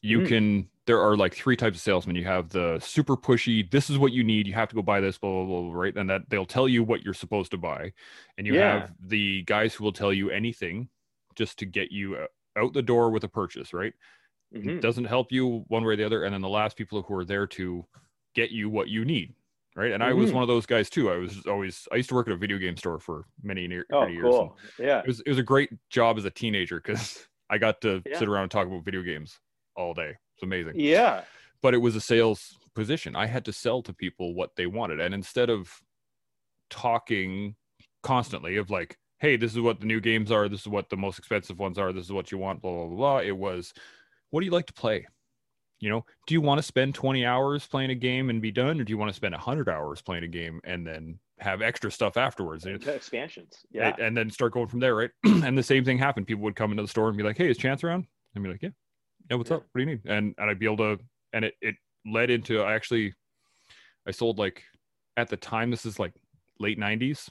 You 0.01 0.19
mm. 0.19 0.27
can 0.27 0.69
there 0.85 1.01
are 1.01 1.17
like 1.17 1.33
three 1.33 1.55
types 1.55 1.77
of 1.77 1.81
salesmen. 1.81 2.15
You 2.15 2.25
have 2.25 2.49
the 2.49 2.79
super 2.79 3.15
pushy, 3.15 3.69
this 3.69 3.89
is 3.89 3.97
what 3.97 4.11
you 4.11 4.23
need, 4.23 4.47
you 4.47 4.53
have 4.53 4.69
to 4.69 4.75
go 4.75 4.81
buy 4.81 4.99
this, 4.99 5.17
blah 5.17 5.45
blah 5.45 5.61
blah, 5.61 5.73
right? 5.73 5.95
And 5.95 6.09
that 6.09 6.29
they'll 6.29 6.45
tell 6.45 6.67
you 6.67 6.83
what 6.83 7.03
you're 7.03 7.13
supposed 7.13 7.51
to 7.51 7.57
buy. 7.57 7.93
And 8.37 8.45
you 8.45 8.55
yeah. 8.55 8.81
have 8.81 8.93
the 8.99 9.43
guys 9.43 9.73
who 9.73 9.83
will 9.83 9.93
tell 9.93 10.11
you 10.11 10.29
anything 10.29 10.89
just 11.35 11.59
to 11.59 11.65
get 11.65 11.91
you 11.91 12.17
out 12.57 12.73
the 12.73 12.81
door 12.81 13.11
with 13.11 13.23
a 13.23 13.29
purchase, 13.29 13.73
right? 13.73 13.93
Mm-hmm. 14.53 14.69
It 14.69 14.81
doesn't 14.81 15.05
help 15.05 15.31
you 15.31 15.65
one 15.67 15.83
way 15.83 15.93
or 15.93 15.95
the 15.95 16.05
other. 16.05 16.23
And 16.23 16.33
then 16.33 16.41
the 16.41 16.49
last 16.49 16.77
people 16.77 17.01
who 17.01 17.15
are 17.15 17.25
there 17.25 17.47
to 17.47 17.85
get 18.33 18.51
you 18.51 18.69
what 18.69 18.87
you 18.87 19.05
need 19.05 19.33
right? 19.77 19.91
And 19.91 20.01
mm-hmm. 20.01 20.09
I 20.09 20.13
was 20.13 20.27
mm-hmm. 20.27 20.35
one 20.35 20.43
of 20.43 20.47
those 20.47 20.65
guys 20.65 20.89
too. 20.89 21.09
I 21.11 21.17
was 21.17 21.45
always 21.45 21.87
I 21.91 21.95
used 21.95 22.09
to 22.09 22.15
work 22.15 22.27
at 22.27 22.33
a 22.33 22.37
video 22.37 22.57
game 22.57 22.75
store 22.75 22.99
for 22.99 23.25
many, 23.43 23.67
many 23.67 23.83
oh, 23.93 24.07
years. 24.07 24.23
Cool. 24.23 24.57
Yeah, 24.79 24.99
it 24.99 25.07
was 25.07 25.21
it 25.21 25.29
was 25.29 25.37
a 25.37 25.43
great 25.43 25.69
job 25.89 26.17
as 26.17 26.25
a 26.25 26.31
teenager 26.31 26.81
because 26.83 27.25
I 27.49 27.59
got 27.59 27.79
to 27.81 28.01
yeah. 28.05 28.17
sit 28.17 28.27
around 28.27 28.43
and 28.43 28.51
talk 28.51 28.67
about 28.67 28.83
video 28.83 29.03
games 29.03 29.39
all 29.77 29.93
day. 29.93 30.15
It's 30.35 30.43
amazing. 30.43 30.73
Yeah, 30.75 31.21
but 31.61 31.73
it 31.73 31.77
was 31.77 31.95
a 31.95 32.01
sales 32.01 32.57
position. 32.75 33.15
I 33.15 33.27
had 33.27 33.45
to 33.45 33.53
sell 33.53 33.81
to 33.83 33.93
people 33.93 34.33
what 34.33 34.55
they 34.57 34.65
wanted, 34.65 34.99
and 34.99 35.13
instead 35.13 35.49
of 35.49 35.69
talking 36.69 37.55
constantly 38.01 38.57
of 38.57 38.71
like, 38.71 38.97
"Hey, 39.19 39.37
this 39.37 39.53
is 39.53 39.59
what 39.59 39.79
the 39.79 39.85
new 39.85 40.01
games 40.01 40.31
are. 40.31 40.49
This 40.49 40.61
is 40.61 40.67
what 40.67 40.89
the 40.89 40.97
most 40.97 41.19
expensive 41.19 41.59
ones 41.59 41.77
are. 41.77 41.93
This 41.93 42.05
is 42.05 42.11
what 42.11 42.31
you 42.31 42.39
want." 42.39 42.61
Blah 42.61 42.71
blah 42.71 42.87
blah. 42.87 42.95
blah. 42.95 43.17
It 43.19 43.37
was, 43.37 43.73
"What 44.31 44.39
do 44.39 44.45
you 44.45 44.51
like 44.51 44.65
to 44.67 44.73
play?" 44.73 45.05
You 45.79 45.89
know 45.89 46.05
do 46.25 46.33
you 46.33 46.41
want 46.41 46.57
to 46.57 46.63
spend 46.63 46.95
20 46.95 47.25
hours 47.25 47.65
playing 47.67 47.91
a 47.91 47.95
game 47.95 48.29
and 48.29 48.41
be 48.41 48.51
done 48.51 48.79
or 48.79 48.83
do 48.83 48.91
you 48.91 48.97
want 48.97 49.09
to 49.09 49.15
spend 49.15 49.33
100 49.33 49.69
hours 49.69 50.01
playing 50.01 50.23
a 50.23 50.27
game 50.27 50.59
and 50.63 50.85
then 50.85 51.19
have 51.39 51.61
extra 51.61 51.91
stuff 51.91 52.17
afterwards? 52.17 52.65
Expansions 52.65 53.63
yeah. 53.71 53.95
and 53.99 54.17
then 54.17 54.29
start 54.29 54.53
going 54.53 54.67
from 54.67 54.79
there 54.79 54.95
right? 54.95 55.11
And 55.23 55.57
the 55.57 55.63
same 55.63 55.85
thing 55.85 55.97
happened. 55.97 56.27
People 56.27 56.43
would 56.43 56.55
come 56.55 56.71
into 56.71 56.83
the 56.83 56.89
store 56.89 57.09
and 57.09 57.17
be 57.17 57.23
like 57.23 57.37
hey 57.37 57.49
is 57.49 57.57
chance 57.57 57.83
around? 57.83 58.05
And 58.35 58.43
be 58.43 58.49
like 58.49 58.63
yeah. 58.63 58.69
Yeah 59.29 59.37
what's 59.37 59.49
yeah. 59.49 59.57
up? 59.57 59.63
What 59.71 59.79
do 59.79 59.81
you 59.81 59.95
need? 59.95 60.01
And 60.05 60.33
and 60.37 60.49
i'd 60.49 60.59
be 60.59 60.65
able 60.65 60.77
to 60.77 60.97
and 61.33 61.45
it, 61.45 61.53
it 61.61 61.75
led 62.05 62.29
into 62.29 62.61
i 62.61 62.73
actually 62.73 63.13
i 64.07 64.11
sold 64.11 64.39
like 64.39 64.63
at 65.17 65.29
the 65.29 65.37
time 65.37 65.69
this 65.69 65.85
is 65.85 65.99
like 65.99 66.13
late 66.59 66.79
90s 66.79 67.29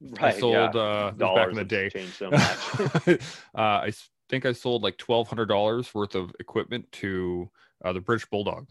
right, 0.00 0.34
i 0.34 0.38
sold 0.38 0.74
yeah. 0.74 0.80
uh 0.80 1.10
back 1.12 1.48
in 1.48 1.54
the 1.54 1.64
day. 1.64 1.90
so 2.12 2.30
uh, 2.32 3.16
i 3.54 3.92
think 4.32 4.46
I 4.46 4.52
sold 4.52 4.82
like 4.82 4.96
twelve 4.96 5.28
hundred 5.28 5.46
dollars 5.46 5.94
worth 5.94 6.14
of 6.14 6.32
equipment 6.40 6.90
to 6.92 7.50
uh, 7.84 7.92
the 7.92 8.00
British 8.00 8.24
Bulldog. 8.26 8.66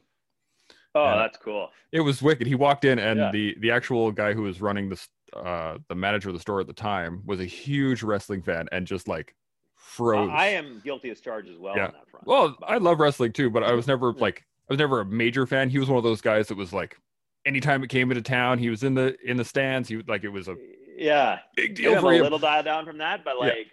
Oh, 0.96 1.06
and 1.06 1.20
that's 1.20 1.38
cool. 1.38 1.70
It 1.92 2.02
was 2.02 2.22
wicked. 2.22 2.48
He 2.48 2.56
walked 2.56 2.84
in, 2.84 2.98
and 2.98 3.20
yeah. 3.20 3.32
the 3.32 3.56
the 3.60 3.72
actual 3.72 4.12
guy 4.12 4.34
who 4.34 4.42
was 4.42 4.60
running 4.60 4.90
the 4.90 5.38
uh, 5.38 5.78
the 5.88 5.96
manager 5.96 6.30
of 6.30 6.36
the 6.36 6.42
store 6.42 6.60
at 6.60 6.68
the 6.68 6.74
time 6.74 7.22
was 7.28 7.40
a 7.40 7.46
huge 7.46 8.02
wrestling 8.02 8.42
fan, 8.42 8.68
and 8.72 8.88
just 8.88 9.08
like 9.08 9.36
froze. 9.76 10.30
Uh, 10.30 10.34
I 10.34 10.48
am 10.48 10.82
guilty 10.84 11.12
as 11.12 11.22
charged 11.22 11.50
as 11.50 11.60
well 11.60 11.78
yeah. 11.78 11.92
Well, 12.26 12.58
I 12.64 12.78
love 12.78 13.00
wrestling 13.00 13.32
too, 13.32 13.52
but 13.52 13.64
I 13.64 13.74
was 13.74 13.86
never 13.86 14.14
like 14.14 14.44
I 14.68 14.74
was 14.74 14.80
never 14.80 15.02
a 15.02 15.06
major 15.06 15.46
fan. 15.46 15.70
He 15.70 15.78
was 15.78 15.90
one 15.90 15.98
of 15.98 16.04
those 16.04 16.22
guys 16.22 16.48
that 16.48 16.58
was 16.58 16.74
like, 16.74 16.98
anytime 17.46 17.84
it 17.84 17.90
came 17.92 18.10
into 18.10 18.24
town, 18.24 18.58
he 18.58 18.72
was 18.72 18.84
in 18.84 18.96
the 18.96 19.16
in 19.24 19.38
the 19.38 19.46
stands. 19.46 19.88
He 19.88 20.02
like 20.08 20.24
it 20.24 20.30
was 20.30 20.48
a 20.48 20.56
yeah 20.98 21.40
big 21.56 21.76
deal 21.76 22.02
for 22.02 22.14
him. 22.14 22.22
A 22.22 22.24
little 22.24 22.40
dial 22.40 22.64
down 22.64 22.84
from 22.84 22.98
that, 22.98 23.24
but 23.24 23.38
like. 23.40 23.54
Yeah 23.56 23.64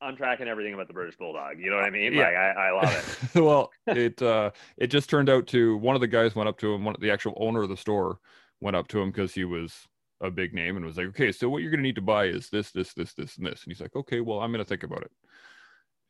I'm 0.00 0.16
tracking 0.16 0.48
everything 0.48 0.74
about 0.74 0.86
the 0.86 0.94
British 0.94 1.16
Bulldog. 1.16 1.58
You 1.58 1.70
know 1.70 1.76
what 1.76 1.84
I 1.84 1.90
mean? 1.90 2.12
Yeah. 2.12 2.26
Like 2.26 2.34
I, 2.34 2.50
I 2.50 2.70
love 2.70 3.28
it. 3.34 3.40
well, 3.40 3.70
it 3.86 4.22
uh, 4.22 4.50
it 4.76 4.88
just 4.88 5.10
turned 5.10 5.28
out 5.28 5.46
to 5.48 5.76
one 5.78 5.94
of 5.94 6.00
the 6.00 6.06
guys 6.06 6.36
went 6.36 6.48
up 6.48 6.58
to 6.58 6.72
him, 6.72 6.84
one 6.84 6.94
the 7.00 7.10
actual 7.10 7.34
owner 7.38 7.62
of 7.62 7.68
the 7.68 7.76
store 7.76 8.18
went 8.60 8.76
up 8.76 8.88
to 8.88 9.00
him 9.00 9.10
because 9.10 9.34
he 9.34 9.44
was 9.44 9.88
a 10.20 10.30
big 10.30 10.52
name 10.54 10.76
and 10.76 10.84
was 10.84 10.96
like, 10.96 11.06
okay, 11.06 11.32
so 11.32 11.48
what 11.48 11.62
you're 11.62 11.70
gonna 11.70 11.82
need 11.82 11.94
to 11.94 12.02
buy 12.02 12.24
is 12.24 12.48
this, 12.50 12.70
this, 12.72 12.92
this, 12.94 13.12
this, 13.14 13.36
and 13.36 13.46
this. 13.46 13.64
And 13.64 13.72
he's 13.72 13.80
like, 13.80 13.94
okay, 13.94 14.20
well, 14.20 14.40
I'm 14.40 14.52
gonna 14.52 14.64
think 14.64 14.82
about 14.82 15.02
it. 15.02 15.10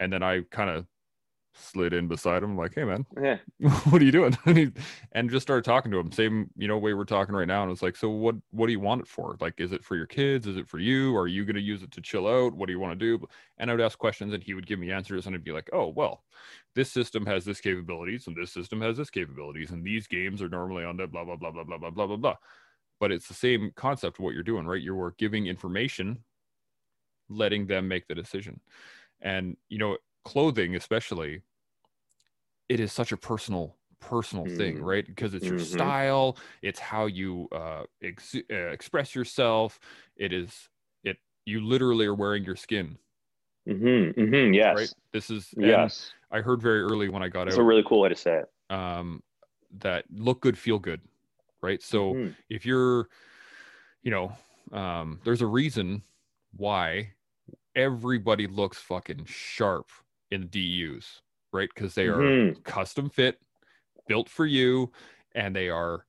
And 0.00 0.12
then 0.12 0.22
I 0.22 0.42
kind 0.50 0.70
of 0.70 0.86
slid 1.58 1.92
in 1.92 2.08
beside 2.08 2.42
him, 2.42 2.56
like, 2.56 2.74
"Hey, 2.74 2.84
man, 2.84 3.06
yeah, 3.20 3.38
what 3.90 4.00
are 4.00 4.04
you 4.04 4.12
doing?" 4.12 4.36
and, 4.46 4.56
he, 4.58 4.72
and 5.12 5.30
just 5.30 5.44
started 5.44 5.64
talking 5.64 5.90
to 5.92 5.98
him, 5.98 6.12
same 6.12 6.50
you 6.56 6.68
know 6.68 6.78
way 6.78 6.94
we're 6.94 7.04
talking 7.04 7.34
right 7.34 7.48
now. 7.48 7.62
And 7.62 7.72
it's 7.72 7.82
like, 7.82 7.96
"So 7.96 8.08
what? 8.08 8.36
What 8.50 8.66
do 8.66 8.72
you 8.72 8.80
want 8.80 9.02
it 9.02 9.08
for? 9.08 9.36
Like, 9.40 9.60
is 9.60 9.72
it 9.72 9.84
for 9.84 9.96
your 9.96 10.06
kids? 10.06 10.46
Is 10.46 10.56
it 10.56 10.68
for 10.68 10.78
you? 10.78 11.16
Are 11.16 11.26
you 11.26 11.44
going 11.44 11.56
to 11.56 11.62
use 11.62 11.82
it 11.82 11.90
to 11.92 12.00
chill 12.00 12.26
out? 12.26 12.54
What 12.54 12.66
do 12.66 12.72
you 12.72 12.80
want 12.80 12.98
to 12.98 13.18
do?" 13.18 13.26
And 13.58 13.70
I 13.70 13.74
would 13.74 13.80
ask 13.82 13.98
questions, 13.98 14.32
and 14.34 14.42
he 14.42 14.54
would 14.54 14.66
give 14.66 14.78
me 14.78 14.90
answers, 14.92 15.26
and 15.26 15.34
I'd 15.34 15.44
be 15.44 15.52
like, 15.52 15.70
"Oh, 15.72 15.88
well, 15.88 16.24
this 16.74 16.90
system 16.90 17.26
has 17.26 17.44
this 17.44 17.60
capabilities, 17.60 18.26
and 18.26 18.36
this 18.36 18.52
system 18.52 18.80
has 18.80 18.96
this 18.96 19.10
capabilities, 19.10 19.70
and 19.70 19.84
these 19.84 20.06
games 20.06 20.42
are 20.42 20.48
normally 20.48 20.84
on 20.84 20.96
the 20.96 21.06
blah 21.06 21.24
blah 21.24 21.36
blah 21.36 21.50
blah 21.50 21.64
blah 21.64 21.78
blah 21.78 21.90
blah 21.90 22.06
blah 22.06 22.16
blah." 22.16 22.36
But 23.00 23.12
it's 23.12 23.28
the 23.28 23.34
same 23.34 23.72
concept 23.76 24.18
of 24.18 24.24
what 24.24 24.34
you're 24.34 24.42
doing, 24.42 24.66
right? 24.66 24.82
You're 24.82 25.14
giving 25.18 25.46
information, 25.46 26.24
letting 27.28 27.66
them 27.66 27.88
make 27.88 28.08
the 28.08 28.14
decision. 28.14 28.60
And 29.20 29.56
you 29.68 29.78
know, 29.78 29.98
clothing 30.24 30.76
especially 30.76 31.42
it 32.68 32.80
is 32.80 32.92
such 32.92 33.12
a 33.12 33.16
personal 33.16 33.74
personal 34.00 34.46
mm. 34.46 34.56
thing 34.56 34.82
right 34.82 35.06
because 35.06 35.34
it's 35.34 35.44
your 35.44 35.56
mm-hmm. 35.56 35.76
style 35.76 36.36
it's 36.62 36.78
how 36.78 37.06
you 37.06 37.48
uh, 37.52 37.82
ex- 38.02 38.36
uh, 38.50 38.54
express 38.54 39.14
yourself 39.14 39.80
it 40.16 40.32
is 40.32 40.68
it 41.02 41.16
you 41.46 41.60
literally 41.60 42.06
are 42.06 42.14
wearing 42.14 42.44
your 42.44 42.56
skin 42.56 42.96
mm-hmm. 43.68 44.20
Mm-hmm. 44.20 44.54
yes 44.54 44.76
right 44.76 44.94
this 45.12 45.30
is 45.30 45.52
yes 45.56 46.12
i 46.30 46.40
heard 46.40 46.62
very 46.62 46.80
early 46.80 47.08
when 47.08 47.22
i 47.22 47.28
got 47.28 47.48
out 47.48 47.58
a 47.58 47.62
really 47.62 47.84
cool 47.86 48.00
way 48.00 48.08
to 48.08 48.16
say 48.16 48.42
it 48.42 48.74
um 48.74 49.22
that 49.80 50.04
look 50.14 50.40
good 50.40 50.56
feel 50.56 50.78
good 50.78 51.00
right 51.60 51.82
so 51.82 52.14
mm-hmm. 52.14 52.30
if 52.48 52.64
you're 52.64 53.08
you 54.02 54.12
know 54.12 54.32
um 54.72 55.18
there's 55.24 55.42
a 55.42 55.46
reason 55.46 56.02
why 56.56 57.10
everybody 57.74 58.46
looks 58.46 58.78
fucking 58.78 59.24
sharp 59.26 59.90
in 60.30 60.48
the 60.50 60.82
DEUs 60.82 61.20
right? 61.52 61.68
Because 61.74 61.94
they 61.94 62.06
are 62.06 62.18
mm-hmm. 62.18 62.60
custom 62.62 63.10
fit, 63.10 63.38
built 64.06 64.28
for 64.28 64.46
you, 64.46 64.92
and 65.34 65.54
they 65.54 65.68
are 65.68 66.04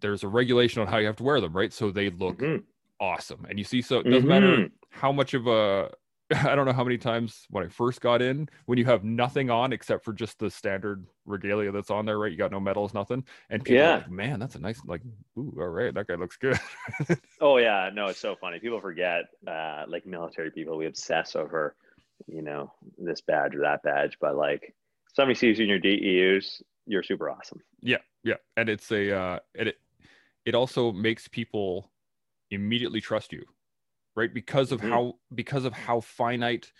there's 0.00 0.22
a 0.22 0.28
regulation 0.28 0.82
on 0.82 0.88
how 0.88 0.98
you 0.98 1.06
have 1.06 1.16
to 1.16 1.22
wear 1.22 1.40
them, 1.40 1.52
right? 1.52 1.72
So 1.72 1.90
they 1.90 2.10
look 2.10 2.38
mm-hmm. 2.38 2.62
awesome. 3.00 3.46
And 3.48 3.58
you 3.58 3.64
see, 3.64 3.80
so 3.80 4.00
it 4.00 4.04
doesn't 4.04 4.20
mm-hmm. 4.20 4.28
matter 4.28 4.68
how 4.90 5.12
much 5.12 5.34
of 5.34 5.46
a 5.46 5.90
I 6.34 6.54
don't 6.54 6.64
know 6.64 6.72
how 6.72 6.84
many 6.84 6.96
times 6.96 7.46
when 7.50 7.64
I 7.64 7.68
first 7.68 8.00
got 8.00 8.22
in, 8.22 8.48
when 8.66 8.78
you 8.78 8.84
have 8.86 9.04
nothing 9.04 9.50
on 9.50 9.72
except 9.72 10.04
for 10.04 10.12
just 10.12 10.38
the 10.38 10.50
standard 10.50 11.06
regalia 11.26 11.70
that's 11.70 11.90
on 11.90 12.06
there, 12.06 12.18
right? 12.18 12.32
You 12.32 12.38
got 12.38 12.50
no 12.50 12.60
medals, 12.60 12.94
nothing. 12.94 13.24
And 13.50 13.62
people 13.62 13.82
yeah. 13.82 13.96
like, 13.96 14.10
man, 14.10 14.40
that's 14.40 14.54
a 14.54 14.58
nice, 14.58 14.80
like, 14.86 15.02
ooh, 15.38 15.54
all 15.58 15.68
right, 15.68 15.92
that 15.92 16.06
guy 16.06 16.14
looks 16.14 16.36
good. 16.36 16.58
oh, 17.40 17.58
yeah. 17.58 17.90
No, 17.92 18.06
it's 18.06 18.20
so 18.20 18.36
funny. 18.36 18.58
People 18.58 18.80
forget, 18.80 19.24
uh, 19.46 19.84
like 19.86 20.06
military 20.06 20.50
people, 20.50 20.78
we 20.78 20.86
obsess 20.86 21.36
over 21.36 21.76
you 22.26 22.42
know, 22.42 22.72
this 22.98 23.20
badge 23.20 23.54
or 23.54 23.60
that 23.60 23.82
badge, 23.82 24.16
but 24.20 24.36
like 24.36 24.74
somebody 25.14 25.34
sees 25.34 25.58
you 25.58 25.64
in 25.64 25.70
your 25.70 25.80
DEUs, 25.80 26.62
you're 26.86 27.02
super 27.02 27.30
awesome. 27.30 27.60
Yeah, 27.80 27.98
yeah, 28.22 28.36
and 28.56 28.68
it's 28.68 28.90
a 28.90 29.16
uh, 29.16 29.38
and 29.54 29.68
it 29.68 29.76
it 30.44 30.54
also 30.54 30.92
makes 30.92 31.28
people 31.28 31.90
immediately 32.50 33.00
trust 33.00 33.32
you, 33.32 33.44
right? 34.14 34.32
Because 34.32 34.72
of 34.72 34.80
mm-hmm. 34.80 34.90
how 34.90 35.14
because 35.34 35.64
of 35.64 35.72
how 35.72 36.00
finite 36.00 36.72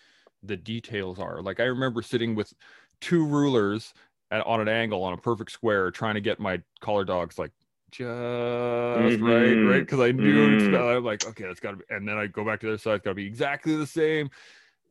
the 0.43 0.57
details 0.57 1.19
are. 1.19 1.43
Like 1.43 1.61
I 1.61 1.65
remember 1.65 2.03
sitting 2.03 2.35
with 2.35 2.53
two 3.01 3.27
rulers 3.27 3.95
at, 4.31 4.45
on 4.47 4.61
an 4.61 4.69
angle 4.69 5.03
on 5.05 5.13
a 5.13 5.17
perfect 5.17 5.51
square, 5.51 5.91
trying 5.91 6.15
to 6.15 6.21
get 6.21 6.39
my 6.39 6.61
collar 6.81 7.05
dogs 7.05 7.39
like 7.39 7.51
just 7.91 8.09
mm-hmm. 8.11 9.25
right, 9.25 9.75
right? 9.75 9.81
Because 9.81 10.01
I 10.01 10.11
knew 10.11 10.59
mm-hmm. 10.59 10.75
I'm 10.75 11.05
like, 11.05 11.27
okay, 11.29 11.45
that's 11.45 11.61
got 11.61 11.73
to 11.73 11.77
be, 11.77 11.85
and 11.91 12.09
then 12.09 12.19
I 12.19 12.27
go 12.27 12.45
back 12.45 12.61
to 12.61 12.67
the 12.67 12.73
other 12.73 12.79
side, 12.79 12.97
it's 12.97 13.05
got 13.05 13.11
to 13.11 13.15
be 13.15 13.27
exactly 13.27 13.77
the 13.77 13.87
same 13.87 14.31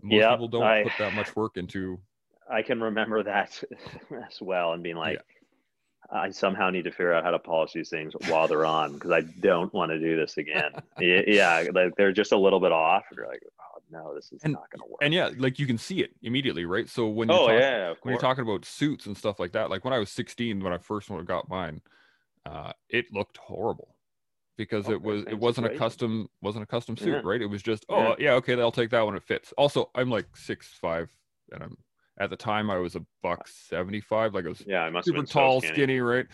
most 0.04 0.20
yep, 0.20 0.32
people 0.32 0.48
don't 0.48 0.63
I, 0.63 0.84
put 0.84 0.92
that 1.00 1.13
much 1.13 1.36
work 1.36 1.58
into 1.58 2.00
i 2.50 2.62
can 2.62 2.82
remember 2.82 3.24
that 3.24 3.63
as 4.28 4.42
well 4.42 4.74
and 4.74 4.84
being 4.84 4.98
like 4.98 5.20
yeah. 6.12 6.20
i 6.20 6.30
somehow 6.30 6.70
need 6.70 6.84
to 6.84 6.92
figure 6.92 7.13
out 7.13 7.24
how 7.24 7.32
to 7.32 7.39
polish 7.39 7.74
these 7.74 7.89
things 7.89 8.13
while 8.28 8.48
they're 8.48 8.66
on 8.66 8.94
because 8.94 9.12
i 9.12 9.22
don't 9.22 9.74
want 9.74 9.92
to 9.92 10.00
do 10.00 10.16
this 10.16 10.38
again. 10.38 10.72
Yeah 11.00 11.66
like 11.74 11.96
they're 11.96 12.12
just 12.12 12.32
a 12.32 12.38
little 12.38 12.60
bit 12.60 12.72
off. 12.72 13.06
And 13.10 13.18
you're 13.18 13.28
like 13.28 13.44
oh 13.60 13.82
no 13.92 14.13
this 14.13 14.32
is 14.32 14.44
and, 14.44 14.54
not 14.54 14.70
gonna 14.70 14.86
work. 14.89 15.00
and 15.02 15.13
yeah 15.13 15.30
like 15.38 15.58
you 15.58 15.66
can 15.66 15.78
see 15.78 16.02
it 16.02 16.12
immediately 16.22 16.66
right? 16.66 16.89
So 16.89 17.08
when 17.08 17.30
you're 17.30 17.38
oh 17.38 17.48
talking, 17.48 17.60
yeah 17.60 17.94
when 18.02 18.13
you're 18.13 18.22
talking 18.22 18.44
about 18.44 18.66
suits 18.66 19.06
and 19.06 19.18
stuff 19.18 19.39
like 19.39 19.54
that 19.54 19.70
like 19.70 19.86
when 19.86 19.94
i 19.94 20.00
was 20.00 20.12
16 20.12 20.62
when 20.62 20.74
i 20.74 20.78
first 20.78 21.10
got 21.26 21.50
mine 21.50 21.82
uh, 22.46 22.74
it 22.89 23.06
looked 23.13 23.38
horrible 23.38 23.96
because 24.58 24.89
it 24.89 25.02
was 25.02 25.24
it 25.24 25.38
wasn't 25.38 25.68
a 25.68 25.78
custom 25.78 26.30
wasn't 26.42 26.63
a 26.63 26.68
custom 26.68 26.96
suit, 26.96 27.10
yeah. 27.10 27.22
right? 27.24 27.42
It 27.42 27.48
was 27.48 27.63
just 27.63 27.86
oh 27.89 28.10
yeah. 28.10 28.16
yeah, 28.20 28.34
okay, 28.34 28.56
they'll 28.56 28.72
take 28.72 28.92
that 28.92 29.02
one. 29.02 29.16
It 29.16 29.24
fits. 29.24 29.54
Also, 29.58 29.89
I'm 29.96 30.10
like 30.10 30.28
six 30.36 30.68
five, 30.80 31.10
and 31.52 31.63
I'm 31.63 31.78
At 32.20 32.30
the 32.30 32.36
time, 32.36 32.70
I 32.70 32.78
was 32.78 32.96
a 32.96 33.06
buck 33.22 33.48
seventy 33.48 34.02
five. 34.02 34.34
Like 34.34 34.46
I 34.46 34.50
was 34.50 34.63
yeah, 34.66 34.84
I 34.84 34.89
must 34.89 35.08
super 35.08 35.24
tall, 35.24 35.62
so 35.62 35.68
skinny. 35.68 36.00
right? 36.00 36.28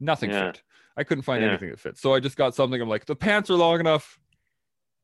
Nothing 0.00 0.30
yeah. 0.30 0.52
fit. 0.52 0.62
I 0.96 1.04
couldn't 1.04 1.22
find 1.22 1.42
anything 1.42 1.70
that 1.70 1.80
fit. 1.80 1.96
So 1.96 2.14
I 2.14 2.20
just 2.20 2.36
got 2.36 2.54
something. 2.54 2.80
I'm 2.80 2.88
like, 2.88 3.06
the 3.06 3.16
pants 3.16 3.48
are 3.50 3.54
long 3.54 3.80
enough. 3.80 4.18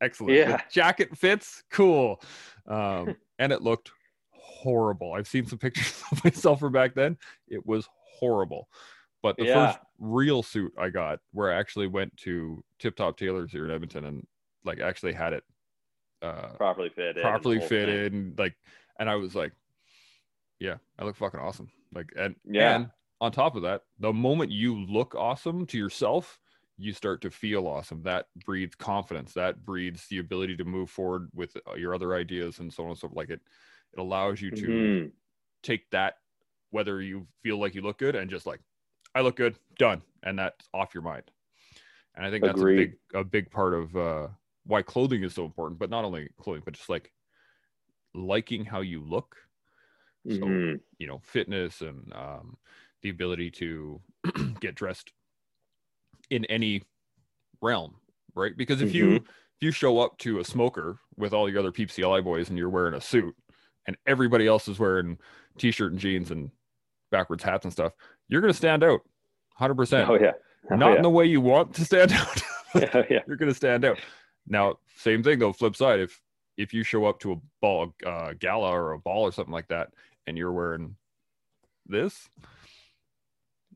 Excellent. 0.00 0.34
Yeah. 0.34 0.58
The 0.58 0.62
jacket 0.70 1.16
fits. 1.16 1.62
Cool. 1.70 2.20
Um, 2.66 3.16
and 3.38 3.52
it 3.52 3.62
looked 3.62 3.90
horrible. 4.32 5.14
I've 5.14 5.28
seen 5.28 5.46
some 5.46 5.58
pictures 5.58 6.02
of 6.12 6.22
myself 6.24 6.60
from 6.60 6.72
back 6.72 6.94
then. 6.94 7.16
It 7.48 7.64
was 7.66 7.88
horrible. 8.18 8.68
But 9.22 9.36
the 9.36 9.46
yeah. 9.46 9.72
first 9.72 9.78
real 9.98 10.42
suit 10.42 10.72
I 10.78 10.90
got, 10.90 11.18
where 11.32 11.52
I 11.52 11.58
actually 11.58 11.88
went 11.88 12.16
to 12.18 12.62
Tip 12.78 12.96
Top 12.96 13.16
Tailors 13.16 13.50
here 13.50 13.64
in 13.64 13.70
Edmonton 13.70 14.04
and 14.04 14.26
like 14.64 14.80
actually 14.80 15.12
had 15.12 15.32
it 15.32 15.44
uh, 16.22 16.48
properly 16.56 16.88
fitted, 16.88 17.22
properly 17.22 17.60
fitted, 17.60 18.12
and 18.12 18.38
like, 18.38 18.54
and 18.98 19.10
I 19.10 19.16
was 19.16 19.34
like, 19.34 19.52
yeah, 20.60 20.76
I 20.98 21.04
look 21.04 21.16
fucking 21.16 21.40
awesome. 21.40 21.68
Like, 21.92 22.12
and 22.16 22.36
yeah, 22.44 22.76
and 22.76 22.90
on 23.20 23.32
top 23.32 23.56
of 23.56 23.62
that, 23.62 23.82
the 23.98 24.12
moment 24.12 24.50
you 24.52 24.84
look 24.86 25.14
awesome 25.14 25.66
to 25.66 25.78
yourself, 25.78 26.38
you 26.76 26.92
start 26.92 27.20
to 27.22 27.30
feel 27.30 27.66
awesome. 27.66 28.02
That 28.04 28.26
breeds 28.44 28.76
confidence. 28.76 29.32
That 29.34 29.64
breeds 29.64 30.06
the 30.08 30.18
ability 30.18 30.56
to 30.58 30.64
move 30.64 30.90
forward 30.90 31.28
with 31.34 31.56
uh, 31.68 31.74
your 31.74 31.94
other 31.94 32.14
ideas 32.14 32.60
and 32.60 32.72
so 32.72 32.84
on 32.84 32.90
and 32.90 32.98
so 32.98 33.08
forth. 33.08 33.16
Like 33.16 33.30
it, 33.30 33.40
it 33.94 34.00
allows 34.00 34.40
you 34.40 34.52
to 34.52 34.66
mm-hmm. 34.66 35.08
take 35.62 35.90
that, 35.90 36.14
whether 36.70 37.02
you 37.02 37.26
feel 37.42 37.58
like 37.58 37.74
you 37.74 37.82
look 37.82 37.98
good 37.98 38.14
and 38.14 38.30
just 38.30 38.46
like, 38.46 38.60
I 39.18 39.20
look 39.20 39.34
good, 39.34 39.56
done, 39.78 40.02
and 40.22 40.38
that's 40.38 40.68
off 40.72 40.94
your 40.94 41.02
mind. 41.02 41.24
And 42.14 42.24
I 42.24 42.30
think 42.30 42.44
that's 42.44 42.60
Agreed. 42.60 42.78
a 42.78 42.82
big, 42.82 42.96
a 43.14 43.24
big 43.24 43.50
part 43.50 43.74
of 43.74 43.96
uh, 43.96 44.28
why 44.64 44.82
clothing 44.82 45.24
is 45.24 45.34
so 45.34 45.44
important. 45.44 45.80
But 45.80 45.90
not 45.90 46.04
only 46.04 46.28
clothing, 46.40 46.62
but 46.64 46.74
just 46.74 46.88
like 46.88 47.12
liking 48.14 48.64
how 48.64 48.80
you 48.80 49.02
look. 49.02 49.34
So 50.28 50.36
mm-hmm. 50.36 50.76
you 50.98 51.06
know, 51.08 51.20
fitness 51.24 51.80
and 51.80 52.12
um, 52.14 52.56
the 53.02 53.08
ability 53.08 53.50
to 53.52 54.00
get 54.60 54.76
dressed 54.76 55.10
in 56.30 56.44
any 56.44 56.82
realm, 57.60 57.96
right? 58.36 58.56
Because 58.56 58.80
if 58.82 58.90
mm-hmm. 58.90 58.96
you 58.96 59.14
if 59.16 59.62
you 59.62 59.72
show 59.72 59.98
up 59.98 60.16
to 60.18 60.38
a 60.38 60.44
smoker 60.44 61.00
with 61.16 61.32
all 61.32 61.50
your 61.50 61.58
other 61.58 61.72
PPCLI 61.72 62.22
boys 62.22 62.50
and 62.50 62.56
you're 62.56 62.68
wearing 62.68 62.94
a 62.94 63.00
suit 63.00 63.34
and 63.88 63.96
everybody 64.06 64.46
else 64.46 64.68
is 64.68 64.78
wearing 64.78 65.18
t-shirt 65.56 65.90
and 65.90 66.00
jeans 66.00 66.30
and 66.30 66.52
backwards 67.10 67.42
hats 67.42 67.64
and 67.64 67.72
stuff, 67.72 67.92
you're 68.28 68.40
going 68.40 68.52
to 68.52 68.56
stand 68.56 68.82
out 68.84 69.00
100%. 69.60 70.08
Oh 70.08 70.14
yeah. 70.14 70.32
Oh, 70.70 70.76
Not 70.76 70.90
yeah. 70.90 70.96
in 70.96 71.02
the 71.02 71.10
way 71.10 71.24
you 71.24 71.40
want 71.40 71.74
to 71.74 71.84
stand 71.84 72.12
out. 72.12 72.42
oh, 72.74 73.04
yeah. 73.10 73.20
You're 73.26 73.36
going 73.36 73.50
to 73.50 73.54
stand 73.54 73.84
out. 73.84 73.98
Now, 74.46 74.78
same 74.96 75.22
thing 75.22 75.38
though, 75.38 75.52
flip 75.52 75.76
side 75.76 76.00
if 76.00 76.20
if 76.56 76.74
you 76.74 76.82
show 76.82 77.06
up 77.06 77.20
to 77.20 77.32
a 77.32 77.36
ball 77.60 77.94
uh, 78.04 78.32
gala 78.38 78.70
or 78.70 78.92
a 78.92 78.98
ball 78.98 79.22
or 79.22 79.32
something 79.32 79.52
like 79.52 79.68
that 79.68 79.90
and 80.26 80.36
you're 80.36 80.52
wearing 80.52 80.96
this, 81.86 82.28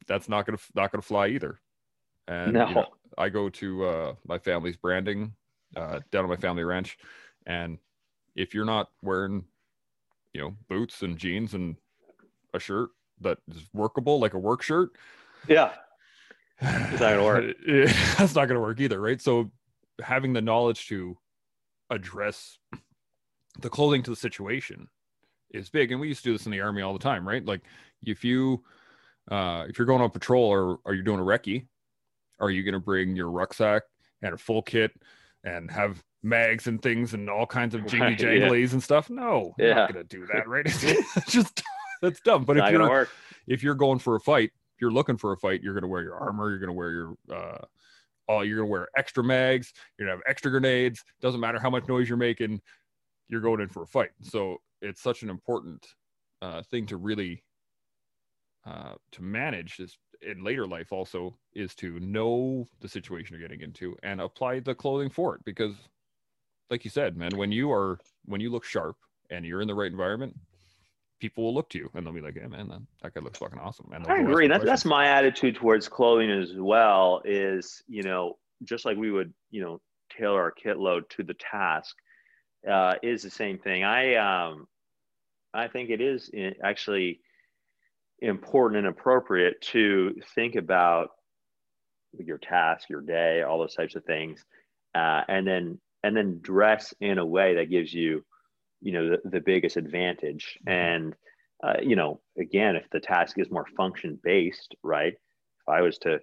that's 0.07 0.29
not 0.29 0.47
going 0.47 0.57
to 0.57 0.65
not 0.75 0.91
going 0.91 1.01
to 1.01 1.07
fly 1.07 1.29
either. 1.29 1.61
And 2.29 2.53
no. 2.53 2.69
you 2.69 2.75
know, 2.75 2.87
I 3.19 3.29
go 3.29 3.49
to 3.49 3.85
uh, 3.85 4.15
my 4.27 4.39
family's 4.39 4.77
branding 4.77 5.33
uh, 5.77 6.01
down 6.11 6.25
on 6.25 6.31
my 6.31 6.37
family 6.37 6.65
ranch, 6.65 6.99
and 7.47 7.79
if 8.35 8.55
you're 8.55 8.65
not 8.65 8.91
wearing, 9.03 9.45
you 10.33 10.41
know, 10.41 10.57
boots 10.69 11.03
and 11.03 11.19
jeans 11.19 11.55
and 11.55 11.77
a 12.55 12.61
shirt 12.61 12.91
that 13.23 13.39
is 13.55 13.63
workable, 13.73 14.21
like 14.21 14.35
a 14.35 14.39
work 14.39 14.63
shirt, 14.63 14.91
yeah, 15.49 15.73
it's 16.61 17.01
not 17.01 17.15
gonna 17.15 17.25
work. 17.25 17.57
that's 18.19 18.35
not 18.35 18.47
gonna 18.47 18.61
work 18.61 18.81
either, 18.81 19.01
right? 19.01 19.21
So 19.21 19.51
having 20.01 20.33
the 20.33 20.43
knowledge 20.43 20.89
to 20.89 21.17
address 21.91 22.59
the 23.61 23.69
clothing 23.69 24.03
to 24.05 24.11
the 24.11 24.17
situation 24.17 24.89
is 25.51 25.69
big, 25.71 25.93
and 25.93 26.01
we 26.01 26.09
used 26.09 26.23
to 26.23 26.31
do 26.31 26.33
this 26.33 26.47
in 26.47 26.53
the 26.53 26.61
army 26.61 26.83
all 26.83 26.93
the 26.93 26.99
time, 26.99 27.27
right? 27.27 27.45
Like 27.45 27.63
if 28.03 28.25
you 28.25 28.65
uh, 29.31 29.67
if 29.69 29.79
you're 29.79 29.87
going 29.87 30.03
on 30.03 30.11
patrol 30.11 30.45
or 30.45 30.79
are 30.85 30.95
you 30.95 31.03
doing 31.03 31.21
a 31.21 31.23
recce, 31.23 31.67
are 32.41 32.51
you 32.51 32.63
going 32.63 32.75
to 32.75 32.81
bring 32.81 33.15
your 33.15 33.31
rucksack 33.31 33.83
and 34.23 34.35
a 34.35 34.39
full 34.39 34.63
kit 34.63 34.91
and 35.45 35.71
have 35.71 36.03
mags 36.23 36.67
and 36.67 36.83
things 36.83 37.15
and 37.15 37.31
all 37.31 37.47
kinds 37.47 37.75
of 37.75 37.87
jiggy 37.87 38.17
janglies 38.17 38.69
yeah. 38.69 38.73
and 38.73 38.83
stuff? 38.83 39.11
No, 39.11 39.55
yeah. 39.59 39.75
not 39.75 39.93
going 39.93 40.07
to 40.07 40.17
do 40.17 40.27
that, 40.33 40.49
right? 40.49 40.67
just 41.29 41.62
that's 42.03 42.21
dumb. 42.21 42.45
But 42.45 42.59
if 42.59 42.71
you're 42.71 43.09
if 43.47 43.63
you're 43.63 43.75
going 43.75 43.99
for 43.99 44.17
a 44.17 44.21
fight, 44.21 44.51
if 44.75 44.81
you're 44.81 44.91
looking 44.91 45.17
for 45.17 45.33
a 45.33 45.37
fight, 45.37 45.63
you're 45.63 45.73
going 45.73 45.83
to 45.83 45.89
wear 45.89 46.03
your 46.03 46.17
armor. 46.17 46.51
You're 46.51 46.59
going 46.59 46.69
to 46.69 46.75
wear 46.75 46.91
your 46.91 47.15
uh, 47.33 47.59
all. 48.29 48.45
You're 48.45 48.59
going 48.59 48.69
to 48.69 48.73
wear 48.73 48.89
extra 48.97 49.25
mags. 49.25 49.73
You're 49.97 50.09
going 50.09 50.19
to 50.19 50.23
have 50.23 50.31
extra 50.31 50.51
grenades. 50.51 51.03
Doesn't 51.21 51.41
matter 51.41 51.59
how 51.59 51.71
much 51.71 51.89
noise 51.89 52.09
you're 52.09 52.19
making. 52.19 52.61
You're 53.29 53.41
going 53.41 53.61
in 53.61 53.69
for 53.69 53.85
a 53.85 53.87
fight. 53.87 54.11
So 54.21 54.59
it's 54.83 55.01
such 55.01 55.23
an 55.23 55.31
important 55.31 55.87
uh, 56.43 56.63
thing 56.63 56.87
to 56.87 56.97
really 56.97 57.43
uh, 58.67 58.95
to 59.13 59.23
manage 59.23 59.77
this 59.77 59.97
in 60.21 60.45
later 60.45 60.67
life 60.67 60.93
also 60.93 61.37
is 61.55 61.75
to 61.75 61.99
know 62.01 62.67
the 62.81 62.89
situation 62.89 63.37
you're 63.37 63.49
getting 63.49 63.63
into 63.63 63.97
and 64.03 64.21
apply 64.21 64.61
the 64.61 64.75
clothing 64.75 65.11
for 65.11 65.35
it 65.35 65.45
because 65.45 65.75
like 66.71 66.85
you 66.85 66.91
said 66.91 67.17
man 67.17 67.37
when 67.37 67.51
you 67.51 67.73
are 67.73 67.99
when 68.27 68.41
you 68.41 68.49
look 68.49 68.65
sharp 68.65 68.97
and 69.31 69.45
you're 69.45 69.61
in 69.61 69.67
the 69.67 69.75
right 69.75 69.91
environment 69.91 70.33
people 71.23 71.45
will 71.45 71.55
look 71.55 71.71
to 71.71 71.79
you 71.79 71.89
and 71.95 72.05
they'll 72.05 72.13
be 72.13 72.21
like, 72.21 72.35
"Yeah, 72.35 72.49
man, 72.49 72.69
that, 72.69 72.81
that 73.01 73.15
guy 73.15 73.21
looks 73.21 73.39
fucking 73.39 73.61
awesome." 73.61 73.93
And 73.95 74.05
I 74.09 74.19
agree. 74.19 74.49
That, 74.49 74.65
that's 74.65 74.85
my 74.85 75.07
attitude 75.07 75.55
towards 75.55 75.89
clothing 75.89 76.33
as 76.33 76.53
well. 76.57 77.23
Is 77.25 77.85
you 77.87 78.03
know, 78.03 78.39
just 78.65 78.85
like 78.85 78.97
we 78.97 79.13
would, 79.13 79.33
you 79.53 79.63
know, 79.63 79.81
tailor 80.11 80.43
our 80.43 80.51
kit 80.51 80.79
load 80.79 81.09
to 81.11 81.23
the 81.23 81.35
task, 81.35 81.95
uh, 82.69 82.95
is 83.05 83.23
the 83.23 83.31
same 83.31 83.59
thing. 83.59 83.85
I 83.85 84.17
um, 84.17 84.67
I 85.55 85.69
think 85.69 85.91
it 85.91 86.01
is 86.01 86.29
actually 86.63 87.21
important 88.19 88.79
and 88.79 88.89
appropriate 88.89 89.61
to 89.61 90.17
think 90.35 90.57
about 90.57 91.11
your 92.19 92.39
task, 92.39 92.91
your 92.91 93.01
day, 93.01 93.43
all 93.43 93.61
those 93.61 93.77
types 93.77 93.95
of 93.95 94.05
things, 94.05 94.45
uh, 94.97 95.23
and 95.29 95.47
then 95.47 95.79
and 96.03 96.17
then 96.17 96.41
dress 96.43 96.93
in 97.01 97.19
a 97.19 97.25
way 97.25 97.55
that 97.55 97.71
gives 97.71 97.95
you, 97.95 98.25
you 98.83 98.93
know, 98.93 99.11
the, 99.11 99.31
the 99.31 99.41
biggest 99.41 99.77
advantage. 99.77 100.59
Mm-hmm. 100.67 100.71
And 100.71 101.15
uh, 101.63 101.75
you 101.81 101.97
know, 101.97 102.21
again, 102.39 102.77
if 102.77 102.91
the 102.91 103.01
task 103.01 103.39
is 103.39 103.51
more 103.51 103.67
function 103.77 104.19
based, 104.23 104.75
right? 104.83 105.13
If 105.13 105.69
I 105.69 105.81
was 105.81 105.99
to 105.99 106.19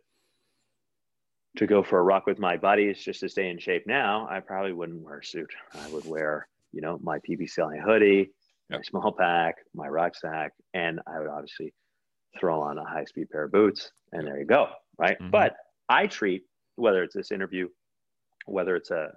to 1.57 1.65
go 1.65 1.81
for 1.81 1.99
a 1.99 2.03
ruck 2.03 2.27
with 2.27 2.39
my 2.39 2.57
buddies 2.57 3.01
just 3.01 3.21
to 3.21 3.29
stay 3.29 3.49
in 3.49 3.57
shape 3.57 3.87
now, 3.87 4.27
I 4.29 4.39
probably 4.39 4.73
wouldn't 4.73 5.01
wear 5.01 5.19
a 5.19 5.25
suit. 5.25 5.49
I 5.73 5.89
would 5.89 6.05
wear, 6.05 6.47
you 6.71 6.81
know, 6.81 6.99
my 7.01 7.19
PPCLI 7.19 7.81
hoodie, 7.81 8.29
yep. 8.69 8.79
my 8.79 8.81
small 8.83 9.11
pack, 9.11 9.55
my 9.73 9.87
rucksack, 9.87 10.51
and 10.73 10.99
I 11.07 11.19
would 11.19 11.27
obviously 11.27 11.73
throw 12.39 12.61
on 12.61 12.77
a 12.77 12.85
high 12.85 13.05
speed 13.05 13.29
pair 13.31 13.45
of 13.45 13.51
boots, 13.51 13.91
and 14.11 14.27
there 14.27 14.37
you 14.37 14.45
go. 14.45 14.67
Right. 14.97 15.17
Mm-hmm. 15.19 15.31
But 15.31 15.55
I 15.87 16.05
treat 16.05 16.43
whether 16.75 17.01
it's 17.03 17.15
this 17.15 17.31
interview, 17.31 17.67
whether 18.45 18.75
it's 18.75 18.91
a 18.91 19.11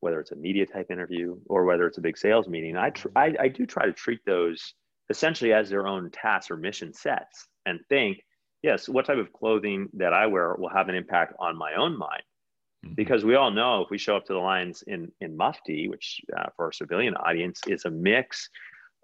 whether 0.00 0.20
it's 0.20 0.32
a 0.32 0.36
media 0.36 0.66
type 0.66 0.90
interview 0.90 1.36
or 1.48 1.64
whether 1.64 1.86
it's 1.86 1.98
a 1.98 2.02
big 2.02 2.18
sales 2.18 2.48
meeting, 2.48 2.76
I, 2.76 2.90
tr- 2.90 3.08
I, 3.16 3.34
I 3.40 3.48
do 3.48 3.66
try 3.66 3.86
to 3.86 3.92
treat 3.92 4.20
those 4.26 4.74
essentially 5.10 5.52
as 5.52 5.68
their 5.68 5.86
own 5.86 6.10
tasks 6.10 6.50
or 6.50 6.56
mission 6.56 6.92
sets 6.92 7.46
and 7.64 7.80
think, 7.88 8.18
yes, 8.62 8.88
what 8.88 9.06
type 9.06 9.18
of 9.18 9.32
clothing 9.32 9.88
that 9.94 10.12
I 10.12 10.26
wear 10.26 10.54
will 10.58 10.68
have 10.68 10.88
an 10.88 10.94
impact 10.94 11.34
on 11.38 11.56
my 11.56 11.74
own 11.74 11.96
mind. 11.96 12.22
Mm-hmm. 12.84 12.94
Because 12.94 13.24
we 13.24 13.34
all 13.34 13.50
know 13.50 13.82
if 13.82 13.90
we 13.90 13.98
show 13.98 14.16
up 14.16 14.26
to 14.26 14.32
the 14.32 14.38
lines 14.38 14.82
in, 14.86 15.10
in 15.20 15.36
Mufti, 15.36 15.88
which 15.88 16.20
uh, 16.36 16.46
for 16.56 16.66
our 16.66 16.72
civilian 16.72 17.14
audience 17.16 17.60
is 17.66 17.84
a 17.84 17.90
mix 17.90 18.48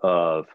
of 0.03 0.47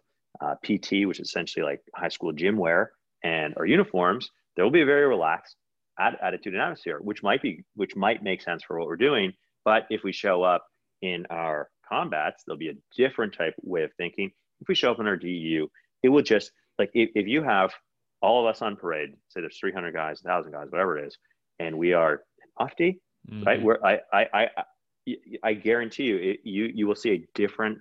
uh, 0.41 0.55
PT, 0.63 1.07
which 1.07 1.19
is 1.19 1.29
essentially 1.29 1.63
like 1.63 1.81
high 1.95 2.09
school 2.09 2.31
gym 2.31 2.57
wear, 2.57 2.91
and 3.23 3.53
our 3.57 3.65
uniforms, 3.65 4.29
there 4.55 4.65
will 4.65 4.71
be 4.71 4.81
a 4.81 4.85
very 4.85 5.07
relaxed 5.07 5.55
attitude 5.99 6.53
and 6.53 6.61
atmosphere, 6.61 6.99
which 7.01 7.23
might 7.23 7.41
be 7.41 7.63
which 7.75 7.95
might 7.95 8.23
make 8.23 8.41
sense 8.41 8.63
for 8.63 8.77
what 8.77 8.87
we're 8.87 8.95
doing. 8.95 9.33
But 9.67 9.85
if 9.89 10.01
we 10.01 10.13
show 10.13 10.43
up 10.43 10.65
in 11.01 11.25
our 11.29 11.67
combats, 11.89 12.41
there'll 12.45 12.57
be 12.57 12.69
a 12.69 12.77
different 12.95 13.33
type 13.33 13.53
way 13.61 13.83
of 13.83 13.91
thinking. 13.97 14.31
If 14.61 14.69
we 14.69 14.75
show 14.75 14.91
up 14.91 15.01
in 15.01 15.07
our 15.07 15.17
DEU, 15.17 15.67
it 16.01 16.07
will 16.07 16.21
just 16.21 16.53
like 16.79 16.89
if, 16.93 17.09
if 17.15 17.27
you 17.27 17.43
have 17.43 17.73
all 18.21 18.39
of 18.39 18.49
us 18.49 18.61
on 18.61 18.77
parade, 18.77 19.09
say 19.27 19.41
there's 19.41 19.59
300 19.59 19.93
guys, 19.93 20.21
1,000 20.23 20.53
guys, 20.53 20.67
whatever 20.69 20.97
it 20.97 21.07
is, 21.07 21.17
and 21.59 21.77
we 21.77 21.91
are 21.91 22.21
Mufti, 22.57 23.01
mm-hmm. 23.29 23.43
right? 23.43 23.61
Where 23.61 23.85
I, 23.85 23.99
I, 24.13 24.25
I, 24.33 24.47
I, 24.55 25.15
I 25.43 25.53
guarantee 25.55 26.03
you, 26.03 26.15
it, 26.15 26.39
you, 26.45 26.71
you 26.73 26.87
will 26.87 26.95
see 26.95 27.11
a 27.11 27.27
different 27.35 27.79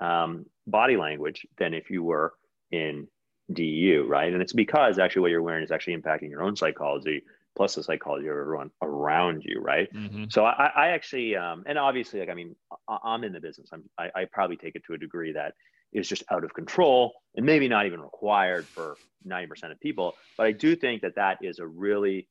um, 0.00 0.44
body 0.66 0.98
language 0.98 1.46
than 1.56 1.72
if 1.72 1.88
you 1.88 2.02
were 2.02 2.34
in 2.70 3.08
DEU, 3.50 4.04
right? 4.06 4.30
And 4.30 4.42
it's 4.42 4.52
because 4.52 4.98
actually 4.98 5.22
what 5.22 5.30
you're 5.30 5.40
wearing 5.40 5.64
is 5.64 5.70
actually 5.70 5.96
impacting 5.96 6.28
your 6.28 6.42
own 6.42 6.54
psychology 6.54 7.22
plus 7.56 7.74
the 7.74 7.82
psychology 7.82 8.26
of 8.26 8.36
everyone 8.36 8.70
around 8.82 9.42
you, 9.44 9.60
right? 9.60 9.92
Mm-hmm. 9.92 10.24
So 10.28 10.44
I, 10.44 10.70
I 10.74 10.88
actually, 10.88 11.36
um, 11.36 11.64
and 11.66 11.78
obviously, 11.78 12.20
like 12.20 12.28
I 12.28 12.34
mean, 12.34 12.56
I'm 12.88 13.24
in 13.24 13.32
the 13.32 13.40
business. 13.40 13.70
I'm, 13.72 13.84
I, 13.98 14.10
I 14.14 14.24
probably 14.30 14.56
take 14.56 14.76
it 14.76 14.82
to 14.86 14.94
a 14.94 14.98
degree 14.98 15.32
that 15.32 15.54
is 15.92 16.08
just 16.08 16.24
out 16.30 16.44
of 16.44 16.52
control 16.52 17.12
and 17.36 17.46
maybe 17.46 17.68
not 17.68 17.86
even 17.86 18.00
required 18.00 18.66
for 18.66 18.96
90% 19.26 19.70
of 19.70 19.80
people. 19.80 20.14
But 20.36 20.46
I 20.46 20.52
do 20.52 20.74
think 20.74 21.02
that 21.02 21.14
that 21.14 21.38
is 21.42 21.60
a 21.60 21.66
really, 21.66 22.28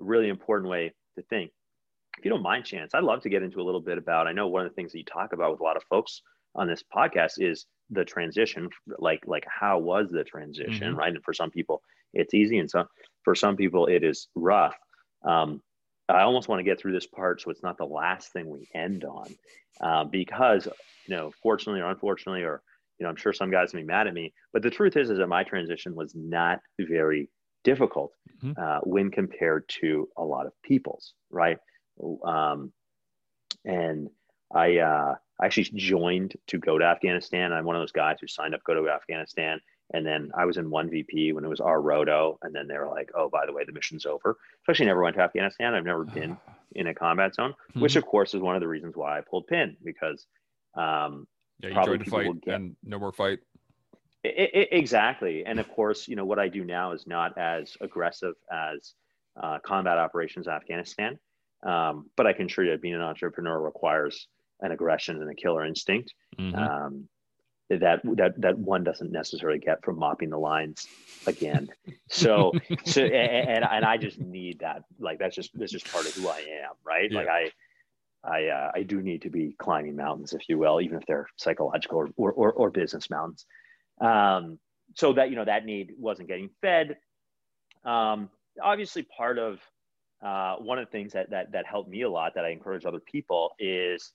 really 0.00 0.28
important 0.28 0.70
way 0.70 0.94
to 1.16 1.22
think. 1.22 1.50
If 2.18 2.24
you 2.24 2.30
don't 2.30 2.42
mind, 2.42 2.64
Chance, 2.64 2.94
I'd 2.94 3.04
love 3.04 3.22
to 3.22 3.28
get 3.28 3.42
into 3.42 3.60
a 3.60 3.64
little 3.64 3.80
bit 3.80 3.98
about. 3.98 4.26
I 4.26 4.32
know 4.32 4.48
one 4.48 4.64
of 4.64 4.70
the 4.70 4.74
things 4.74 4.92
that 4.92 4.98
you 4.98 5.04
talk 5.04 5.32
about 5.32 5.50
with 5.50 5.60
a 5.60 5.64
lot 5.64 5.76
of 5.76 5.82
folks 5.84 6.22
on 6.54 6.66
this 6.66 6.82
podcast 6.94 7.32
is 7.38 7.66
the 7.90 8.04
transition 8.04 8.68
like 8.98 9.20
like 9.26 9.44
how 9.46 9.78
was 9.78 10.08
the 10.10 10.24
transition 10.24 10.88
mm-hmm. 10.88 10.98
right 10.98 11.14
and 11.14 11.22
for 11.22 11.34
some 11.34 11.50
people 11.50 11.82
it's 12.12 12.34
easy 12.34 12.58
and 12.58 12.70
so 12.70 12.84
for 13.22 13.34
some 13.34 13.56
people 13.56 13.86
it 13.86 14.02
is 14.04 14.28
rough 14.34 14.76
um, 15.24 15.60
i 16.08 16.22
almost 16.22 16.48
want 16.48 16.58
to 16.58 16.64
get 16.64 16.80
through 16.80 16.92
this 16.92 17.06
part 17.06 17.40
so 17.40 17.50
it's 17.50 17.62
not 17.62 17.78
the 17.78 17.84
last 17.84 18.32
thing 18.32 18.48
we 18.48 18.68
end 18.74 19.04
on 19.04 19.34
uh, 19.80 20.04
because 20.04 20.66
you 21.06 21.16
know 21.16 21.32
fortunately 21.42 21.80
or 21.80 21.90
unfortunately 21.90 22.42
or 22.42 22.62
you 22.98 23.04
know 23.04 23.10
i'm 23.10 23.16
sure 23.16 23.32
some 23.32 23.50
guys 23.50 23.74
may 23.74 23.80
be 23.80 23.86
mad 23.86 24.06
at 24.06 24.14
me 24.14 24.32
but 24.52 24.62
the 24.62 24.70
truth 24.70 24.96
is 24.96 25.10
is 25.10 25.18
that 25.18 25.26
my 25.26 25.42
transition 25.42 25.94
was 25.94 26.14
not 26.14 26.60
very 26.78 27.28
difficult 27.64 28.12
mm-hmm. 28.42 28.60
uh, 28.60 28.80
when 28.80 29.10
compared 29.10 29.68
to 29.68 30.08
a 30.16 30.22
lot 30.22 30.46
of 30.46 30.52
people's 30.62 31.14
right 31.30 31.58
um, 32.24 32.72
and 33.64 34.08
i 34.54 34.78
uh, 34.78 35.14
I 35.42 35.46
actually 35.46 35.64
joined 35.74 36.36
to 36.46 36.58
go 36.58 36.78
to 36.78 36.84
Afghanistan. 36.84 37.52
I'm 37.52 37.64
one 37.64 37.74
of 37.74 37.82
those 37.82 37.90
guys 37.90 38.18
who 38.20 38.28
signed 38.28 38.54
up 38.54 38.60
to 38.60 38.64
go 38.64 38.84
to 38.84 38.90
Afghanistan. 38.90 39.60
And 39.92 40.06
then 40.06 40.30
I 40.36 40.44
was 40.44 40.56
in 40.56 40.70
one 40.70 40.88
VP 40.88 41.32
when 41.32 41.44
it 41.44 41.48
was 41.48 41.60
our 41.60 41.80
roto. 41.80 42.38
And 42.42 42.54
then 42.54 42.66
they 42.66 42.78
were 42.78 42.88
like, 42.88 43.10
oh, 43.14 43.28
by 43.28 43.46
the 43.46 43.52
way, 43.52 43.64
the 43.64 43.72
mission's 43.72 44.06
over. 44.06 44.38
Especially 44.62 44.86
never 44.86 45.02
went 45.02 45.16
to 45.16 45.22
Afghanistan. 45.22 45.74
I've 45.74 45.84
never 45.84 46.04
been 46.04 46.36
in 46.74 46.86
a 46.86 46.94
combat 46.94 47.34
zone, 47.34 47.50
mm-hmm. 47.52 47.80
which 47.80 47.96
of 47.96 48.06
course 48.06 48.34
is 48.34 48.40
one 48.40 48.54
of 48.54 48.60
the 48.60 48.68
reasons 48.68 48.96
why 48.96 49.18
I 49.18 49.20
pulled 49.20 49.46
pin 49.46 49.76
because 49.84 50.26
um, 50.74 51.26
yeah, 51.60 51.68
you 51.68 51.74
tried 51.74 52.04
to 52.04 52.10
fight 52.10 52.40
get... 52.40 52.54
and 52.54 52.76
no 52.82 52.98
more 52.98 53.12
fight. 53.12 53.40
It, 54.24 54.50
it, 54.54 54.68
exactly. 54.72 55.44
And 55.44 55.58
of 55.58 55.68
course, 55.68 56.08
you 56.08 56.16
know, 56.16 56.24
what 56.24 56.38
I 56.38 56.48
do 56.48 56.64
now 56.64 56.92
is 56.92 57.06
not 57.06 57.36
as 57.36 57.76
aggressive 57.80 58.34
as 58.50 58.94
uh, 59.40 59.58
combat 59.64 59.98
operations 59.98 60.46
in 60.46 60.52
Afghanistan. 60.52 61.18
Um, 61.62 62.10
but 62.16 62.26
I 62.26 62.32
can 62.32 62.46
assure 62.46 62.64
you 62.64 62.76
being 62.78 62.94
an 62.94 63.02
entrepreneur 63.02 63.60
requires 63.60 64.26
an 64.60 64.72
aggression 64.72 65.20
and 65.20 65.30
a 65.30 65.34
killer 65.34 65.64
instinct 65.64 66.14
mm-hmm. 66.38 66.56
um, 66.56 67.08
that 67.80 68.00
that 68.16 68.40
that 68.40 68.58
one 68.58 68.84
doesn't 68.84 69.12
necessarily 69.12 69.58
get 69.58 69.84
from 69.84 69.98
mopping 69.98 70.30
the 70.30 70.38
lines 70.38 70.86
again. 71.26 71.68
so 72.08 72.52
so 72.84 73.02
and, 73.02 73.64
and 73.64 73.84
I 73.84 73.96
just 73.96 74.18
need 74.18 74.60
that 74.60 74.84
like 74.98 75.18
that's 75.18 75.34
just 75.34 75.50
that's 75.54 75.72
just 75.72 75.90
part 75.92 76.06
of 76.06 76.14
who 76.14 76.28
I 76.28 76.38
am, 76.38 76.74
right? 76.84 77.10
Yeah. 77.10 77.18
Like 77.18 77.28
I. 77.28 77.50
I, 78.24 78.46
uh, 78.46 78.70
I 78.72 78.84
do 78.84 79.02
need 79.02 79.22
to 79.22 79.30
be 79.30 79.56
climbing 79.58 79.96
mountains, 79.96 80.32
if 80.32 80.48
you 80.48 80.56
will, 80.56 80.80
even 80.80 80.96
if 80.96 81.04
they're 81.06 81.26
psychological 81.34 81.98
or, 81.98 82.10
or, 82.16 82.30
or, 82.30 82.52
or 82.52 82.70
business 82.70 83.10
mountains. 83.10 83.46
Um, 84.00 84.60
so 84.94 85.12
that, 85.14 85.30
you 85.30 85.34
know, 85.34 85.44
that 85.44 85.64
need 85.64 85.94
wasn't 85.98 86.28
getting 86.28 86.48
fed. 86.60 86.98
Um, 87.84 88.30
obviously 88.62 89.02
part 89.02 89.40
of 89.40 89.58
uh, 90.24 90.54
one 90.56 90.78
of 90.78 90.86
the 90.86 90.92
things 90.92 91.14
that, 91.14 91.30
that, 91.30 91.50
that 91.50 91.66
helped 91.66 91.90
me 91.90 92.02
a 92.02 92.08
lot 92.08 92.36
that 92.36 92.44
I 92.44 92.50
encourage 92.50 92.84
other 92.84 93.00
people 93.00 93.50
is 93.58 94.12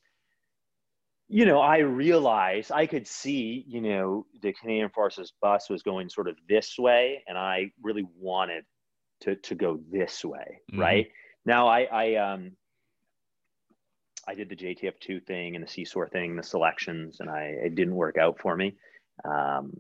you 1.30 1.46
know, 1.46 1.60
I 1.60 1.80
realized 1.80 2.72
I 2.72 2.86
could 2.86 3.08
see, 3.08 3.66
you 3.68 3.82
know, 3.82 4.26
the 4.42 4.54
Canadian 4.54 4.90
Forces 4.90 5.34
bus 5.42 5.70
was 5.70 5.84
going 5.84 6.10
sort 6.10 6.28
of 6.28 6.38
this 6.48 6.78
way, 6.78 7.24
and 7.28 7.38
I 7.38 7.72
really 7.82 8.06
wanted 8.18 8.64
to 9.22 9.36
to 9.36 9.56
go 9.56 9.80
this 9.92 10.24
way, 10.24 10.62
mm-hmm. 10.72 10.80
right? 10.80 11.08
Now, 11.46 11.68
I 11.68 11.84
I 11.84 12.16
um 12.16 12.52
I 14.28 14.36
did 14.36 14.50
the 14.50 14.56
JTF 14.56 15.00
two 15.00 15.20
thing 15.20 15.56
and 15.56 15.64
the 15.64 15.70
CSOR 15.70 16.10
thing, 16.12 16.36
the 16.36 16.44
selections, 16.44 17.18
and 17.20 17.30
I 17.30 17.56
it 17.62 17.76
didn't 17.76 17.96
work 17.96 18.18
out 18.18 18.40
for 18.40 18.56
me, 18.56 18.78
um, 19.26 19.74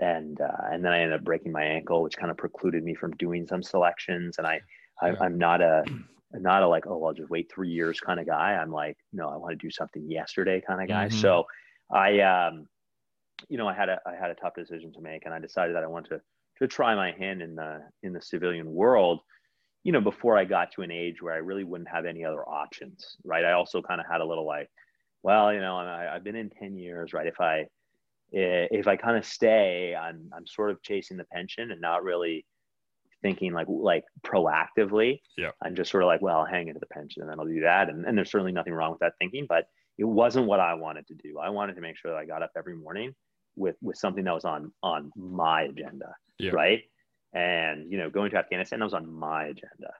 and 0.00 0.40
uh, 0.40 0.64
and 0.72 0.84
then 0.84 0.92
I 0.92 1.00
ended 1.00 1.18
up 1.18 1.24
breaking 1.24 1.52
my 1.52 1.64
ankle, 1.64 2.02
which 2.02 2.16
kind 2.16 2.30
of 2.30 2.36
precluded 2.36 2.82
me 2.82 2.94
from 2.94 3.12
doing 3.12 3.46
some 3.46 3.62
selections, 3.62 4.38
and 4.38 4.46
I, 4.48 4.60
I 5.00 5.14
I'm 5.20 5.38
not 5.38 5.60
a 5.60 5.84
not 6.32 6.62
a 6.62 6.68
like, 6.68 6.86
oh, 6.86 7.04
I'll 7.04 7.14
just 7.14 7.30
wait 7.30 7.50
three 7.50 7.70
years 7.70 8.00
kind 8.00 8.20
of 8.20 8.26
guy. 8.26 8.54
I'm 8.54 8.70
like, 8.70 8.96
no, 9.12 9.28
I 9.28 9.36
want 9.36 9.58
to 9.58 9.66
do 9.66 9.70
something 9.70 10.10
yesterday 10.10 10.62
kind 10.66 10.82
of 10.82 10.88
guy. 10.88 11.06
Mm-hmm. 11.06 11.18
So 11.18 11.46
I, 11.90 12.20
um, 12.20 12.66
you 13.48 13.56
know, 13.56 13.68
I 13.68 13.74
had 13.74 13.88
a, 13.88 13.98
I 14.06 14.14
had 14.14 14.30
a 14.30 14.34
tough 14.34 14.54
decision 14.54 14.92
to 14.92 15.00
make 15.00 15.24
and 15.24 15.32
I 15.32 15.38
decided 15.38 15.74
that 15.76 15.84
I 15.84 15.86
wanted 15.86 16.10
to, 16.10 16.20
to 16.58 16.68
try 16.68 16.94
my 16.94 17.12
hand 17.12 17.40
in 17.40 17.54
the, 17.54 17.80
in 18.02 18.12
the 18.12 18.20
civilian 18.20 18.72
world, 18.72 19.20
you 19.84 19.92
know, 19.92 20.00
before 20.00 20.36
I 20.36 20.44
got 20.44 20.72
to 20.72 20.82
an 20.82 20.90
age 20.90 21.22
where 21.22 21.32
I 21.32 21.38
really 21.38 21.64
wouldn't 21.64 21.88
have 21.88 22.04
any 22.04 22.24
other 22.24 22.46
options. 22.46 23.16
Right. 23.24 23.44
I 23.44 23.52
also 23.52 23.80
kind 23.80 24.00
of 24.00 24.06
had 24.10 24.20
a 24.20 24.26
little 24.26 24.46
like, 24.46 24.68
well, 25.22 25.52
you 25.52 25.60
know, 25.60 25.76
I, 25.78 26.14
I've 26.14 26.24
been 26.24 26.36
in 26.36 26.50
10 26.50 26.76
years, 26.76 27.12
right. 27.12 27.26
If 27.26 27.40
I, 27.40 27.66
if 28.30 28.86
I 28.86 28.96
kind 28.96 29.16
of 29.16 29.24
stay, 29.24 29.96
I'm, 29.96 30.28
I'm 30.36 30.46
sort 30.46 30.70
of 30.70 30.82
chasing 30.82 31.16
the 31.16 31.24
pension 31.24 31.70
and 31.70 31.80
not 31.80 32.04
really, 32.04 32.44
thinking 33.22 33.52
like 33.52 33.66
like 33.68 34.04
proactively. 34.22 35.20
Yeah. 35.36 35.50
I'm 35.62 35.74
just 35.74 35.90
sort 35.90 36.02
of 36.02 36.06
like, 36.06 36.22
well, 36.22 36.38
I'll 36.38 36.46
hang 36.46 36.68
into 36.68 36.80
the 36.80 36.86
pension 36.86 37.22
and 37.22 37.30
then 37.30 37.38
I'll 37.38 37.46
do 37.46 37.60
that. 37.60 37.88
And, 37.88 38.04
and 38.04 38.16
there's 38.16 38.30
certainly 38.30 38.52
nothing 38.52 38.72
wrong 38.72 38.90
with 38.90 39.00
that 39.00 39.14
thinking, 39.18 39.46
but 39.48 39.66
it 39.96 40.04
wasn't 40.04 40.46
what 40.46 40.60
I 40.60 40.74
wanted 40.74 41.06
to 41.08 41.14
do. 41.14 41.38
I 41.38 41.50
wanted 41.50 41.74
to 41.74 41.80
make 41.80 41.96
sure 41.96 42.12
that 42.12 42.18
I 42.18 42.24
got 42.24 42.42
up 42.42 42.52
every 42.56 42.76
morning 42.76 43.14
with 43.56 43.76
with 43.82 43.96
something 43.96 44.24
that 44.24 44.34
was 44.34 44.44
on 44.44 44.72
on 44.82 45.10
my 45.16 45.62
agenda. 45.62 46.14
Yeah. 46.38 46.52
Right. 46.52 46.82
And 47.32 47.90
you 47.90 47.98
know, 47.98 48.10
going 48.10 48.30
to 48.30 48.38
Afghanistan, 48.38 48.78
that 48.78 48.84
was 48.84 48.94
on 48.94 49.12
my 49.12 49.46
agenda. 49.46 49.92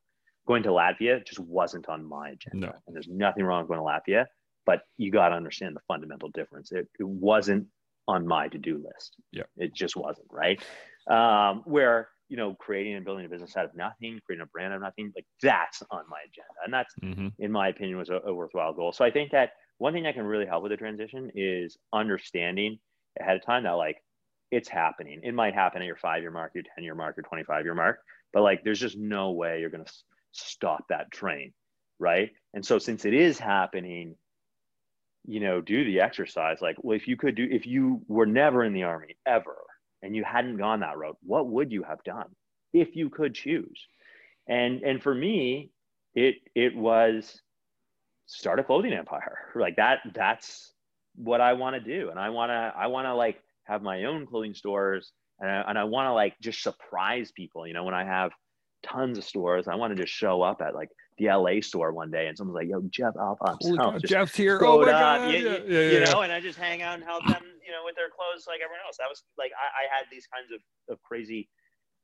Going 0.47 0.63
to 0.63 0.71
Latvia 0.71 1.27
just 1.27 1.41
wasn't 1.41 1.89
on 1.89 2.05
my 2.05 2.31
agenda. 2.31 2.69
No. 2.69 2.73
And 2.87 2.95
there's 2.95 3.09
nothing 3.09 3.45
wrong 3.45 3.63
with 3.63 3.69
going 3.69 3.81
to 3.81 3.85
Latvia, 3.85 4.27
but 4.65 4.83
you 4.97 5.11
got 5.11 5.29
to 5.29 5.35
understand 5.35 5.77
the 5.77 5.81
fundamental 5.89 6.31
difference. 6.31 6.73
It, 6.73 6.89
it 6.99 7.07
wasn't 7.07 7.67
on 8.07 8.27
my 8.27 8.49
to-do 8.49 8.83
list. 8.83 9.17
Yeah. 9.31 9.43
It 9.59 9.75
just 9.75 9.95
wasn't, 9.95 10.29
right? 10.31 10.59
Um, 11.07 11.63
where 11.67 12.09
you 12.29 12.37
know, 12.37 12.55
creating 12.55 12.95
and 12.95 13.05
building 13.05 13.25
a 13.25 13.29
business 13.29 13.57
out 13.57 13.65
of 13.65 13.75
nothing, 13.75 14.21
creating 14.25 14.43
a 14.43 14.47
brand 14.47 14.73
out 14.73 14.77
of 14.77 14.83
nothing, 14.83 15.13
like 15.15 15.27
that's 15.43 15.83
on 15.91 16.03
my 16.09 16.19
agenda. 16.27 16.49
And 16.65 16.73
that's, 16.73 16.95
mm-hmm. 17.03 17.29
in 17.39 17.51
my 17.51 17.69
opinion, 17.69 17.97
was 17.97 18.11
a, 18.11 18.21
a, 18.27 18.35
worthwhile 18.35 18.75
goal. 18.75 18.93
So 18.93 19.05
I 19.05 19.11
think 19.11 19.31
that 19.33 19.53
one 19.79 19.93
thing 19.93 20.03
that 20.03 20.15
can 20.15 20.25
really 20.25 20.47
help 20.47 20.63
with 20.63 20.71
the 20.71 20.77
transition 20.77 21.31
is 21.35 21.77
understanding 21.93 22.79
ahead 23.19 23.37
of 23.37 23.45
time 23.45 23.65
that 23.65 23.73
like 23.73 23.97
it's 24.51 24.69
happening. 24.69 25.21
It 25.23 25.35
might 25.35 25.55
happen 25.55 25.81
at 25.81 25.87
your 25.87 25.97
five 25.97 26.23
year 26.23 26.31
mark, 26.31 26.53
your 26.55 26.65
10 26.75 26.85
year 26.85 26.95
mark, 26.95 27.17
your 27.17 27.25
25 27.25 27.65
year 27.65 27.75
mark, 27.75 28.01
but 28.33 28.43
like 28.43 28.63
there's 28.63 28.81
just 28.81 28.99
no 28.99 29.33
way 29.33 29.61
you're 29.61 29.71
going 29.71 29.85
to 29.85 29.93
stop 30.33 30.85
that 30.89 31.11
train. 31.11 31.53
Right. 31.99 32.31
And 32.55 32.65
so 32.65 32.79
since 32.79 33.05
it 33.05 33.15
is 33.15 33.39
happening, 33.39 34.17
you 35.27 35.41
know, 35.41 35.61
do 35.61 35.85
the 35.85 36.01
exercise. 36.01 36.59
Like, 36.61 36.77
well, 36.83 36.97
if 36.97 37.07
you 37.07 37.17
could 37.17 37.35
do, 37.35 37.47
if 37.51 37.67
you 37.67 38.03
were 38.09 38.27
never 38.27 38.65
in 38.65 38.73
the 38.73 38.85
army 38.85 39.17
ever, 39.27 39.57
and 40.03 40.15
you 40.15 40.25
hadn't 40.25 40.57
gone 40.57 40.81
that 40.81 40.99
road, 40.99 41.17
what 41.23 41.49
would 41.49 41.73
you 41.73 41.83
have 41.83 42.03
done 42.05 42.29
if 42.73 42.97
you 42.97 43.11
could 43.11 43.35
choose? 43.35 43.87
And 44.49 44.83
and 44.83 45.03
for 45.03 45.15
me, 45.15 45.71
it 46.15 46.37
it 46.55 46.75
was 46.77 47.41
start 48.27 48.59
a 48.59 48.65
clothing 48.65 48.93
empire. 48.93 49.39
Like 49.55 49.77
that 49.77 50.01
that's 50.15 50.73
what 51.17 51.41
I 51.41 51.55
want 51.55 51.75
to 51.75 51.81
do. 51.81 52.11
And 52.11 52.19
I 52.19 52.31
want 52.31 52.51
to 52.51 52.73
I 52.77 52.87
want 52.87 53.07
to 53.07 53.15
like 53.15 53.43
have 53.65 53.83
my 53.83 54.05
own 54.05 54.27
clothing 54.27 54.55
stores 54.55 55.13
and 55.41 55.51
I, 55.51 55.65
and 55.69 55.79
I 55.79 55.85
want 55.85 56.07
to 56.07 56.13
like 56.13 56.35
just 56.41 56.63
surprise 56.63 57.33
people, 57.33 57.67
you 57.67 57.75
know, 57.75 57.85
when 57.85 57.95
I 57.95 58.05
have 58.05 58.33
tons 58.83 59.19
of 59.19 59.25
stores, 59.25 59.69
I 59.69 59.75
want 59.75 59.97
to 59.97 60.03
just 60.03 60.15
show 60.15 60.43
up 60.43 60.61
at 60.61 60.75
like 60.75 60.91
the 61.19 61.27
LA 61.27 61.61
store 61.61 61.93
one 61.93 62.11
day 62.11 62.29
and 62.29 62.37
someone's 62.37 62.55
like, 62.55 62.69
yo, 62.69 62.81
Jeff 62.91 63.15
Alphonse. 63.21 63.71
Oh, 63.79 63.99
Jeff's 64.05 64.37
here. 64.37 64.61
Oh 64.63 64.81
my 64.81 64.87
God. 64.87 65.31
You, 65.31 65.39
yeah, 65.39 65.59
yeah, 65.67 65.91
you 65.91 66.01
know, 66.01 66.23
and 66.23 66.33
I 66.33 66.41
just 66.41 66.59
hang 66.59 66.83
out 66.83 66.95
and 66.95 67.05
help 67.05 67.25
them, 67.27 67.43
you 67.65 67.73
know, 67.73 67.83
with 67.85 67.97
their 67.97 68.09
clothes 68.09 68.47
like 68.47 68.61
everyone 68.63 68.81
else. 68.87 68.97
That 68.99 69.09
was 69.09 69.23
like, 69.37 69.51
I, 69.53 69.85
I 69.85 69.97
had 69.97 70.07
these 70.11 70.27
kinds 70.33 70.53
of, 70.53 70.61
of 70.93 71.03
crazy 71.03 71.49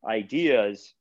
ideas. 0.06 0.94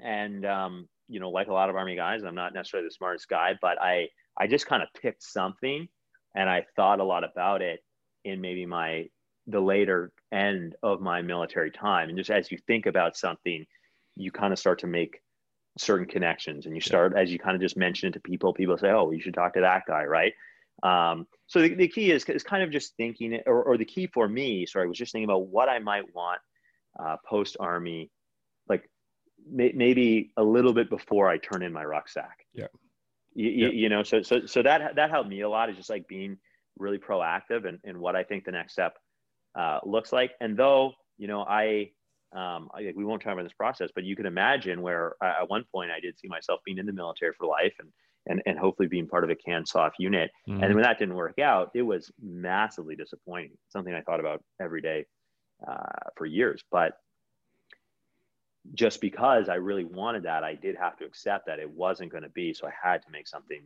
And, 0.00 0.46
um, 0.46 0.88
you 1.08 1.20
know, 1.20 1.30
like 1.30 1.48
a 1.48 1.52
lot 1.52 1.68
of 1.68 1.76
army 1.76 1.96
guys, 1.96 2.22
I'm 2.24 2.34
not 2.34 2.54
necessarily 2.54 2.86
the 2.86 2.94
smartest 2.94 3.28
guy, 3.28 3.58
but 3.60 3.80
I, 3.80 4.08
I 4.38 4.46
just 4.46 4.66
kind 4.66 4.82
of 4.82 4.88
picked 5.00 5.22
something 5.22 5.88
and 6.34 6.48
I 6.48 6.64
thought 6.76 7.00
a 7.00 7.04
lot 7.04 7.24
about 7.24 7.60
it 7.60 7.80
in 8.24 8.40
maybe 8.40 8.64
my, 8.66 9.06
the 9.48 9.60
later 9.60 10.12
end 10.32 10.76
of 10.82 11.00
my 11.00 11.20
military 11.20 11.70
time. 11.70 12.08
And 12.08 12.16
just 12.16 12.30
as 12.30 12.50
you 12.50 12.58
think 12.66 12.86
about 12.86 13.16
something, 13.16 13.66
you 14.16 14.30
kind 14.30 14.52
of 14.52 14.58
start 14.58 14.78
to 14.80 14.86
make 14.86 15.21
certain 15.78 16.06
connections 16.06 16.66
and 16.66 16.74
you 16.74 16.80
start 16.80 17.14
as 17.16 17.32
you 17.32 17.38
kind 17.38 17.54
of 17.54 17.62
just 17.62 17.76
mentioned 17.76 18.14
it 18.14 18.18
to 18.18 18.20
people 18.20 18.52
people 18.52 18.76
say 18.76 18.90
oh 18.90 19.10
you 19.10 19.20
should 19.20 19.34
talk 19.34 19.54
to 19.54 19.60
that 19.60 19.82
guy 19.86 20.04
right? 20.04 20.32
Um, 20.82 21.28
so 21.46 21.60
the, 21.60 21.74
the 21.74 21.86
key 21.86 22.10
is, 22.10 22.24
is 22.24 22.42
kind 22.42 22.62
of 22.62 22.70
just 22.70 22.96
thinking 22.96 23.38
or, 23.46 23.62
or 23.62 23.76
the 23.76 23.84
key 23.84 24.08
for 24.12 24.28
me 24.28 24.66
sorry 24.66 24.88
was 24.88 24.98
just 24.98 25.12
thinking 25.12 25.28
about 25.28 25.46
what 25.46 25.68
i 25.68 25.78
might 25.78 26.14
want 26.14 26.40
uh, 26.98 27.16
post 27.26 27.56
army 27.60 28.10
like 28.68 28.88
may, 29.50 29.72
maybe 29.74 30.32
a 30.36 30.42
little 30.42 30.72
bit 30.72 30.90
before 30.90 31.28
i 31.28 31.38
turn 31.38 31.62
in 31.62 31.72
my 31.72 31.84
rucksack. 31.84 32.46
Yeah. 32.52 32.66
You, 33.34 33.48
yeah. 33.48 33.68
you, 33.68 33.88
know 33.88 34.02
so 34.02 34.22
so 34.22 34.44
so 34.46 34.62
that 34.62 34.96
that 34.96 35.10
helped 35.10 35.28
me 35.28 35.40
a 35.40 35.48
lot 35.48 35.70
is 35.70 35.76
just 35.76 35.88
like 35.88 36.06
being 36.06 36.36
really 36.78 36.98
proactive 36.98 37.66
and, 37.66 37.78
and 37.84 37.98
what 37.98 38.16
i 38.16 38.24
think 38.24 38.44
the 38.44 38.52
next 38.52 38.72
step 38.72 38.96
uh, 39.58 39.78
looks 39.84 40.12
like. 40.12 40.32
And 40.40 40.56
though 40.56 40.92
you 41.16 41.28
know 41.28 41.42
i 41.42 41.90
um, 42.34 42.68
I, 42.74 42.92
we 42.96 43.04
won't 43.04 43.22
talk 43.22 43.32
about 43.32 43.44
this 43.44 43.52
process, 43.52 43.90
but 43.94 44.04
you 44.04 44.16
can 44.16 44.26
imagine 44.26 44.82
where 44.82 45.14
uh, 45.22 45.42
at 45.42 45.50
one 45.50 45.64
point 45.72 45.90
I 45.90 46.00
did 46.00 46.18
see 46.18 46.28
myself 46.28 46.60
being 46.64 46.78
in 46.78 46.86
the 46.86 46.92
military 46.92 47.32
for 47.38 47.46
life 47.46 47.74
and 47.78 47.88
and, 48.26 48.42
and 48.46 48.58
hopefully 48.58 48.88
being 48.88 49.08
part 49.08 49.24
of 49.24 49.30
a 49.30 49.34
CANSOF 49.34 49.92
unit. 49.98 50.30
Mm-hmm. 50.48 50.62
And 50.62 50.74
when 50.74 50.84
that 50.84 50.98
didn't 50.98 51.16
work 51.16 51.38
out, 51.40 51.70
it 51.74 51.82
was 51.82 52.10
massively 52.22 52.94
disappointing. 52.94 53.50
Something 53.68 53.94
I 53.94 54.00
thought 54.02 54.20
about 54.20 54.44
every 54.60 54.80
day 54.80 55.06
uh, 55.66 56.10
for 56.16 56.26
years. 56.26 56.62
But 56.70 56.92
just 58.74 59.00
because 59.00 59.48
I 59.48 59.56
really 59.56 59.84
wanted 59.84 60.22
that, 60.22 60.44
I 60.44 60.54
did 60.54 60.76
have 60.76 60.96
to 60.98 61.04
accept 61.04 61.46
that 61.46 61.58
it 61.58 61.68
wasn't 61.68 62.12
going 62.12 62.22
to 62.22 62.28
be. 62.28 62.54
So 62.54 62.68
I 62.68 62.72
had 62.80 63.02
to 63.02 63.10
make 63.10 63.26
something 63.26 63.62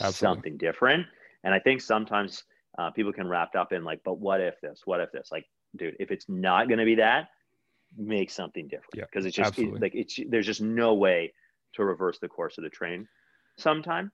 Absolutely. 0.00 0.18
something 0.18 0.56
different. 0.56 1.06
And 1.44 1.54
I 1.54 1.60
think 1.60 1.80
sometimes 1.80 2.44
uh, 2.78 2.90
people 2.90 3.12
can 3.12 3.28
wrapped 3.28 3.54
up 3.54 3.72
in 3.72 3.84
like, 3.84 4.00
but 4.04 4.18
what 4.18 4.40
if 4.40 4.60
this? 4.60 4.82
What 4.84 5.00
if 5.00 5.12
this? 5.12 5.28
Like, 5.30 5.46
dude, 5.76 5.96
if 6.00 6.10
it's 6.10 6.28
not 6.28 6.68
going 6.68 6.78
to 6.78 6.84
be 6.84 6.96
that, 6.96 7.28
make 7.96 8.30
something 8.30 8.68
different. 8.68 8.94
Yeah, 8.94 9.04
because 9.04 9.26
it's 9.26 9.36
just 9.36 9.58
it, 9.58 9.80
like 9.80 9.94
it's 9.94 10.18
there's 10.28 10.46
just 10.46 10.60
no 10.60 10.94
way 10.94 11.32
to 11.74 11.84
reverse 11.84 12.18
the 12.18 12.28
course 12.28 12.58
of 12.58 12.64
the 12.64 12.70
train. 12.70 13.06
Sometime. 13.58 14.10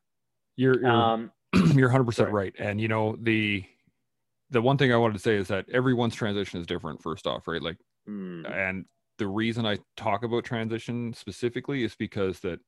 You're 0.57 0.81
you're, 0.81 0.91
um, 0.91 1.31
you're 1.55 1.89
100 1.89 2.05
percent 2.05 2.31
right, 2.31 2.55
and 2.59 2.81
you 2.81 2.89
know 2.89 3.17
the 3.21 3.65
the 4.51 4.63
one 4.63 4.79
thing 4.79 4.93
I 4.93 4.97
wanted 4.97 5.15
to 5.15 5.21
say 5.21 5.37
is 5.37 5.49
that 5.49 5.67
everyone's 5.73 6.15
transition 6.15 6.61
is 6.61 6.67
different. 6.67 7.03
First 7.03 7.27
off, 7.27 7.47
right? 7.47 7.63
Like, 7.63 7.77
mm. 8.09 8.51
and 8.51 8.85
the 9.19 9.27
reason 9.27 9.67
I 9.67 9.79
talk 9.97 10.25
about 10.25 10.45
transition 10.45 11.13
specifically 11.13 11.85
is 11.85 11.95
because 11.97 12.41
that 12.41 12.59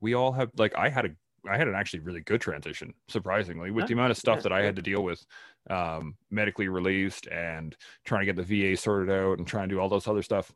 we 0.00 0.14
all 0.14 0.32
have 0.32 0.50
like 0.56 0.74
I 0.76 0.88
had 0.88 1.06
a 1.06 1.10
I 1.48 1.56
had 1.56 1.68
an 1.68 1.74
actually 1.74 2.00
really 2.00 2.20
good 2.20 2.40
transition, 2.40 2.94
surprisingly, 3.08 3.70
with 3.70 3.86
the 3.86 3.94
amount 3.94 4.10
of 4.10 4.16
stuff 4.16 4.42
that 4.42 4.52
I 4.52 4.62
had 4.62 4.76
to 4.76 4.82
deal 4.82 5.02
with, 5.02 5.24
um, 5.68 6.16
medically 6.30 6.68
released 6.68 7.26
and 7.28 7.76
trying 8.04 8.26
to 8.26 8.32
get 8.32 8.36
the 8.36 8.72
VA 8.72 8.76
sorted 8.76 9.14
out 9.14 9.38
and 9.38 9.46
trying 9.46 9.68
to 9.68 9.74
do 9.74 9.80
all 9.80 9.88
those 9.88 10.08
other 10.08 10.22
stuff. 10.22 10.52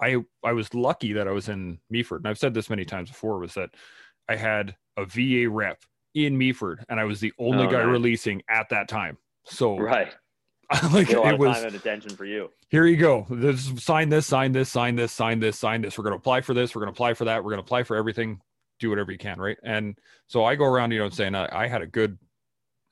I 0.00 0.16
I 0.44 0.52
was 0.52 0.74
lucky 0.74 1.12
that 1.14 1.28
I 1.28 1.32
was 1.32 1.48
in 1.48 1.78
Meaford, 1.92 2.18
and 2.18 2.28
I've 2.28 2.38
said 2.38 2.54
this 2.54 2.70
many 2.70 2.84
times 2.84 3.10
before, 3.10 3.38
was 3.38 3.54
that 3.54 3.70
I 4.28 4.36
had 4.36 4.76
a 4.96 5.04
VA 5.04 5.48
rep 5.48 5.82
in 6.14 6.38
Meaford, 6.38 6.84
and 6.88 6.98
I 6.98 7.04
was 7.04 7.20
the 7.20 7.32
only 7.38 7.66
oh, 7.66 7.70
guy 7.70 7.82
nice. 7.82 7.86
releasing 7.86 8.42
at 8.48 8.68
that 8.70 8.88
time. 8.88 9.18
So 9.44 9.78
right, 9.78 10.12
like 10.92 11.10
it 11.10 11.38
was 11.38 11.56
time 11.56 11.66
and 11.66 11.76
attention 11.76 12.10
for 12.16 12.24
you. 12.24 12.50
Here 12.70 12.86
you 12.86 12.96
go. 12.96 13.26
This, 13.30 13.70
sign 13.82 14.08
this, 14.08 14.26
sign 14.26 14.52
this, 14.52 14.68
sign 14.68 14.96
this, 14.96 15.12
sign 15.12 15.38
this, 15.38 15.58
sign 15.58 15.82
this. 15.82 15.96
We're 15.96 16.04
going 16.04 16.14
to 16.14 16.18
apply 16.18 16.40
for 16.40 16.54
this. 16.54 16.74
We're 16.74 16.80
going 16.80 16.92
to 16.92 16.96
apply 16.96 17.14
for 17.14 17.26
that. 17.26 17.44
We're 17.44 17.50
going 17.50 17.62
to 17.62 17.66
apply 17.66 17.84
for 17.84 17.96
everything. 17.96 18.40
Do 18.78 18.90
whatever 18.90 19.12
you 19.12 19.18
can, 19.18 19.38
right? 19.38 19.56
And 19.62 19.98
so 20.26 20.44
I 20.44 20.54
go 20.54 20.64
around, 20.64 20.92
you 20.92 20.98
know, 20.98 21.08
saying 21.08 21.34
I, 21.34 21.64
I 21.64 21.66
had 21.66 21.82
a 21.82 21.86
good, 21.86 22.18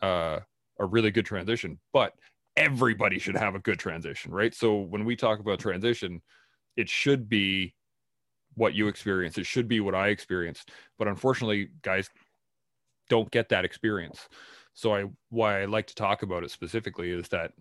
uh, 0.00 0.40
a 0.78 0.84
really 0.84 1.10
good 1.10 1.26
transition, 1.26 1.78
but 1.92 2.12
everybody 2.56 3.18
should 3.18 3.36
have 3.36 3.54
a 3.54 3.60
good 3.60 3.78
transition, 3.78 4.32
right? 4.32 4.54
So 4.54 4.78
when 4.78 5.04
we 5.04 5.16
talk 5.16 5.40
about 5.40 5.58
transition, 5.58 6.22
it 6.76 6.88
should 6.88 7.28
be 7.28 7.74
what 8.54 8.74
you 8.74 8.88
experience. 8.88 9.38
It 9.38 9.46
should 9.46 9.68
be 9.68 9.80
what 9.80 9.94
I 9.94 10.08
experienced. 10.08 10.70
But 10.98 11.08
unfortunately, 11.08 11.70
guys 11.82 12.08
don't 13.08 13.30
get 13.30 13.48
that 13.50 13.64
experience. 13.64 14.28
So 14.74 14.94
I 14.94 15.04
why 15.30 15.62
I 15.62 15.64
like 15.66 15.86
to 15.88 15.94
talk 15.94 16.22
about 16.22 16.44
it 16.44 16.50
specifically 16.50 17.10
is 17.10 17.28
that 17.28 17.52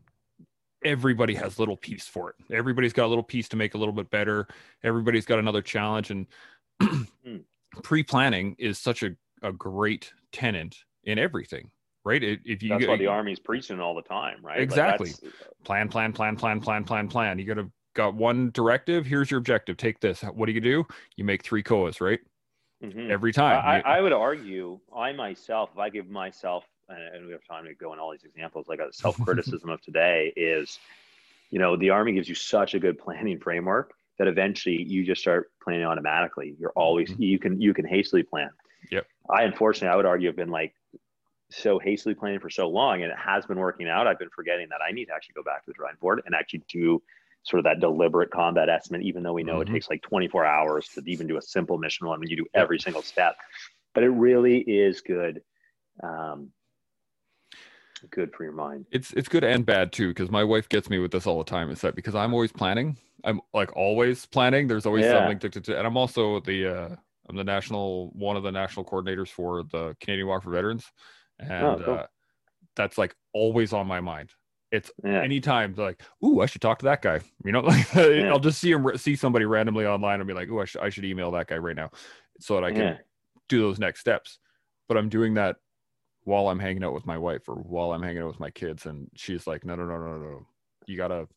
everybody 0.84 1.36
has 1.36 1.59
little 1.59 1.78
piece 1.78 2.07
for 2.07 2.30
it. 2.32 2.36
Everybody's 2.51 2.93
got 2.93 3.05
a 3.05 3.07
little 3.07 3.24
piece 3.24 3.47
to 3.49 3.55
make 3.55 3.74
a 3.74 3.78
little 3.78 3.93
bit 3.93 4.09
better. 4.09 4.47
Everybody's 4.84 5.26
got 5.26 5.39
another 5.39 5.61
challenge 5.61 6.11
and 6.11 6.28
hmm. 6.82 7.38
Pre-planning 7.82 8.55
is 8.59 8.78
such 8.78 9.03
a, 9.03 9.15
a 9.41 9.51
great 9.51 10.13
tenant 10.32 10.78
in 11.03 11.17
everything 11.17 11.69
right? 12.05 12.21
If 12.21 12.61
you 12.61 12.69
that's 12.69 12.86
what 12.86 12.99
the 12.99 13.07
army's 13.07 13.39
preaching 13.39 13.80
all 13.80 13.95
the 13.95 14.01
time, 14.01 14.38
right? 14.43 14.59
Exactly. 14.59 15.11
Like 15.24 15.34
plan, 15.63 15.88
plan, 15.88 16.11
plan, 16.11 16.36
plan, 16.36 16.59
plan, 16.59 16.84
plan, 16.84 17.07
plan. 17.07 17.39
You 17.39 17.45
got 17.45 17.53
to 17.55 17.71
got 17.93 18.15
one 18.15 18.51
directive. 18.51 19.05
Here's 19.05 19.32
your 19.32 19.38
objective. 19.38 19.78
Take 19.78 19.99
this. 19.99 20.21
What 20.21 20.47
do 20.47 20.51
you 20.51 20.61
do? 20.61 20.86
You 21.15 21.24
make 21.24 21.43
three 21.43 21.63
COAs, 21.63 22.01
right? 22.01 22.19
Mm-hmm. 22.84 23.11
Every 23.11 23.32
time. 23.32 23.61
I, 23.63 23.82
I, 23.82 24.01
would 24.01 24.11
argue, 24.11 24.80
I 24.95 25.13
myself, 25.13 25.69
if 25.74 25.80
I 25.80 25.89
give 25.89 26.09
myself, 26.09 26.65
and 26.89 27.26
we 27.26 27.32
have 27.32 27.45
time 27.49 27.65
to 27.65 27.74
go 27.74 27.93
in 27.93 27.99
all 27.99 28.11
these 28.11 28.26
examples, 28.26 28.67
like 28.67 28.80
a 28.80 28.91
self 28.91 29.17
criticism 29.21 29.69
of 29.69 29.82
today 29.82 30.34
is, 30.36 30.80
you 31.49 31.59
know, 31.59 31.78
the 31.78 31.91
Army 31.91 32.13
gives 32.13 32.28
you 32.28 32.36
such 32.36 32.74
a 32.74 32.80
good 32.80 32.99
planning 32.99 33.39
framework 33.39 33.93
that 34.20 34.28
eventually 34.28 34.82
you 34.84 35.05
just 35.05 35.22
start 35.22 35.51
planning 35.64 35.86
automatically. 35.86 36.55
You're 36.59 36.74
always, 36.76 37.09
mm-hmm. 37.11 37.24
you 37.24 37.39
can, 37.39 37.61
you 37.61 37.74
can 37.74 37.86
hastily 37.86 38.24
plan. 38.24 38.49
Yep. 38.91 39.05
I, 39.30 39.43
unfortunately, 39.43 39.89
I 39.89 39.95
would 39.95 40.05
argue 40.05 40.28
have 40.28 40.36
been 40.36 40.49
like 40.49 40.74
so 41.49 41.80
hastily 41.80 42.16
planning 42.16 42.39
for 42.39 42.49
so 42.49 42.68
long 42.68 43.01
and 43.01 43.11
it 43.11 43.18
has 43.18 43.45
been 43.45 43.59
working 43.59 43.88
out. 43.88 44.07
I've 44.07 44.20
been 44.20 44.30
forgetting 44.36 44.68
that 44.70 44.82
I 44.88 44.91
need 44.91 45.05
to 45.05 45.14
actually 45.14 45.34
go 45.34 45.43
back 45.43 45.64
to 45.66 45.72
the 45.72 45.74
drawing 45.74 45.95
board 46.01 46.22
and 46.26 46.36
actually 46.36 46.64
do 46.72 47.01
sort 47.43 47.59
of 47.59 47.66
that 47.66 47.80
deliberate 47.80 48.32
combat 48.32 48.70
estimate, 48.70 49.01
even 49.01 49.24
though 49.24 49.34
we 49.34 49.43
know 49.43 49.59
mm-hmm. 49.59 49.70
it 49.70 49.74
takes 49.74 49.89
like 49.89 50.01
24 50.01 50.45
hours 50.45 50.88
to 50.89 51.03
even 51.05 51.28
do 51.28 51.38
a 51.38 51.41
simple 51.41 51.78
mission 51.78 52.07
one 52.07 52.20
when 52.20 52.30
you 52.30 52.38
do 52.38 52.45
every 52.53 52.80
single 52.80 53.01
step. 53.01 53.36
But 53.93 54.03
it 54.03 54.09
really 54.09 54.59
is 54.59 55.01
good. 55.01 55.41
Um, 56.01 56.49
good 58.12 58.34
for 58.34 58.43
your 58.43 58.54
mind. 58.54 58.86
It's 58.91 59.14
it's 59.14 59.28
good 59.28 59.43
and 59.43 59.66
bad 59.66 59.91
too, 59.91 60.10
because 60.10 60.32
my 60.32 60.43
wife 60.43 60.70
gets 60.70 60.89
me 60.89 60.99
with 60.99 61.12
this 61.12 61.28
all 61.28 61.38
the 61.38 61.43
time. 61.43 61.70
Is 61.70 61.82
that 61.82 61.95
because 61.95 62.16
I'm 62.16 62.34
always 62.34 62.51
planning? 62.51 62.97
I'm 63.24 63.41
like 63.54 63.76
always 63.76 64.26
planning. 64.26 64.68
There's 64.68 64.86
always 64.86 65.06
yeah. 65.06 65.14
something 65.14 65.39
to, 65.51 65.62
to, 65.62 65.78
and 65.78 65.88
I'm 65.88 65.97
also 65.97 66.39
the 66.41 66.68
uh, 66.68 66.95
I'm 67.30 67.36
the 67.36 67.43
national 67.43 68.10
one 68.14 68.36
of 68.36 68.43
the 68.43 68.51
national 68.51 68.86
coordinators 68.86 69.30
for 69.30 69.64
the 69.64 69.95
Canadian 69.99 70.28
Walk 70.28 70.43
for 70.43 70.51
Veterans, 70.51 70.86
and 71.39 71.66
oh, 71.66 71.82
cool. 71.84 71.93
uh, 71.95 72.06
that's 72.76 72.97
like 72.97 73.16
always 73.34 73.74
on 73.74 73.88
my 73.88 74.01
mind. 74.01 74.32
It's 74.72 74.91
yeah. 75.04 75.22
anytime 75.22 75.76
like, 75.78 76.01
ooh, 76.26 76.41
I 76.41 76.47
should 76.47 76.62
talk 76.62 76.80
to 76.80 76.86
that 76.86 77.01
guy. 77.01 77.22
You 77.45 77.51
know, 77.51 77.60
like 77.62 77.93
yeah. 77.93 78.30
I'll 78.30 78.39
just 78.39 78.60
see 78.60 78.72
him 78.72 78.97
see 78.97 79.16
somebody 79.16 79.45
randomly 79.45 79.86
online 79.86 80.20
and 80.20 80.28
be 80.28 80.34
like, 80.34 80.49
ooh, 80.49 80.62
I, 80.62 80.66
sh- 80.66 80.78
I 80.82 80.89
should 80.89 81.06
email 81.06 81.32
that 81.32 81.47
guy 81.47 81.58
right 81.58 81.76
now, 81.76 81.91
so 82.39 82.56
that 82.56 82.64
I 82.64 82.72
can 82.72 82.99
do 83.49 83.62
those 83.62 83.80
next 83.80 83.99
steps. 83.99 84.39
But 84.88 84.97
I'm 84.97 85.10
doing 85.10 85.36
that 85.36 85.58
while 86.24 86.47
I'm 86.47 86.59
hanging 86.59 86.84
out 86.84 86.93
with 86.93 87.05
my 87.05 87.17
wife 87.17 87.47
or 87.47 87.55
while 87.55 87.91
I'm 87.91 88.01
hanging 88.01 88.21
out 88.21 88.28
with 88.28 88.39
my 88.39 88.51
kids, 88.51 88.86
and 88.86 89.09
she's 89.15 89.45
like, 89.47 89.65
no, 89.65 89.76
no, 89.76 89.86
no, 89.86 89.97
no, 89.97 90.17
no, 90.17 90.47
you 90.86 90.97
gotta 90.97 91.28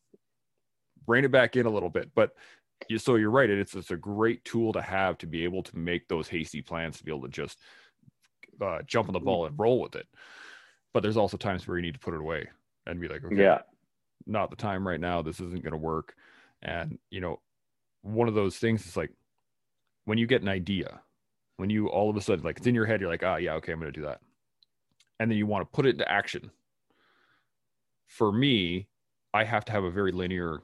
rein 1.06 1.24
it 1.24 1.32
back 1.32 1.56
in 1.56 1.66
a 1.66 1.70
little 1.70 1.90
bit. 1.90 2.10
But 2.14 2.34
you, 2.88 2.98
so 2.98 3.16
you're 3.16 3.30
right. 3.30 3.48
It's 3.48 3.74
it's 3.74 3.90
a 3.90 3.96
great 3.96 4.44
tool 4.44 4.72
to 4.74 4.82
have 4.82 5.18
to 5.18 5.26
be 5.26 5.44
able 5.44 5.62
to 5.64 5.78
make 5.78 6.08
those 6.08 6.28
hasty 6.28 6.62
plans 6.62 6.98
to 6.98 7.04
be 7.04 7.10
able 7.10 7.22
to 7.22 7.28
just 7.28 7.58
uh, 8.60 8.82
jump 8.86 9.08
on 9.08 9.12
the 9.14 9.20
ball 9.20 9.46
and 9.46 9.58
roll 9.58 9.80
with 9.80 9.96
it. 9.96 10.06
But 10.92 11.02
there's 11.02 11.16
also 11.16 11.36
times 11.36 11.66
where 11.66 11.76
you 11.76 11.82
need 11.82 11.94
to 11.94 12.00
put 12.00 12.14
it 12.14 12.20
away 12.20 12.48
and 12.86 13.00
be 13.00 13.08
like, 13.08 13.24
okay, 13.24 13.36
yeah, 13.36 13.58
not 14.26 14.50
the 14.50 14.56
time 14.56 14.86
right 14.86 15.00
now. 15.00 15.22
This 15.22 15.40
isn't 15.40 15.62
going 15.62 15.72
to 15.72 15.78
work. 15.78 16.14
And, 16.62 16.98
you 17.10 17.20
know, 17.20 17.40
one 18.02 18.28
of 18.28 18.34
those 18.34 18.56
things 18.56 18.86
is 18.86 18.96
like 18.96 19.10
when 20.04 20.18
you 20.18 20.26
get 20.26 20.42
an 20.42 20.48
idea, 20.48 21.00
when 21.56 21.70
you 21.70 21.88
all 21.88 22.08
of 22.08 22.16
a 22.16 22.20
sudden, 22.20 22.44
like 22.44 22.58
it's 22.58 22.66
in 22.66 22.74
your 22.74 22.86
head, 22.86 23.00
you're 23.00 23.10
like, 23.10 23.22
ah, 23.22 23.36
yeah, 23.36 23.54
okay, 23.54 23.72
I'm 23.72 23.80
going 23.80 23.92
to 23.92 24.00
do 24.00 24.06
that. 24.06 24.20
And 25.18 25.30
then 25.30 25.38
you 25.38 25.46
want 25.46 25.62
to 25.62 25.74
put 25.74 25.86
it 25.86 25.90
into 25.90 26.10
action. 26.10 26.50
For 28.06 28.30
me, 28.30 28.88
I 29.32 29.44
have 29.44 29.64
to 29.66 29.72
have 29.72 29.84
a 29.84 29.90
very 29.90 30.12
linear 30.12 30.62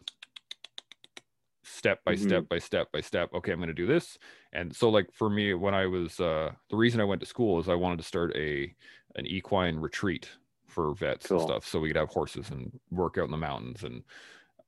step 1.82 2.04
by 2.04 2.14
mm-hmm. 2.14 2.28
step 2.28 2.48
by 2.48 2.58
step 2.58 2.92
by 2.92 3.00
step 3.00 3.30
okay 3.34 3.52
i'm 3.52 3.58
going 3.58 3.66
to 3.68 3.74
do 3.74 3.86
this 3.86 4.18
and 4.52 4.74
so 4.74 4.88
like 4.88 5.12
for 5.12 5.30
me 5.30 5.54
when 5.54 5.74
i 5.74 5.86
was 5.86 6.20
uh 6.20 6.50
the 6.70 6.76
reason 6.76 7.00
i 7.00 7.04
went 7.04 7.20
to 7.20 7.26
school 7.26 7.58
is 7.58 7.68
i 7.68 7.74
wanted 7.74 7.96
to 7.96 8.04
start 8.04 8.34
a 8.36 8.72
an 9.16 9.26
equine 9.26 9.76
retreat 9.76 10.28
for 10.66 10.94
vets 10.94 11.26
cool. 11.26 11.38
and 11.38 11.48
stuff 11.48 11.66
so 11.66 11.80
we 11.80 11.88
could 11.88 11.96
have 11.96 12.08
horses 12.08 12.50
and 12.50 12.78
work 12.90 13.16
out 13.18 13.24
in 13.24 13.30
the 13.30 13.36
mountains 13.36 13.84
and 13.84 14.02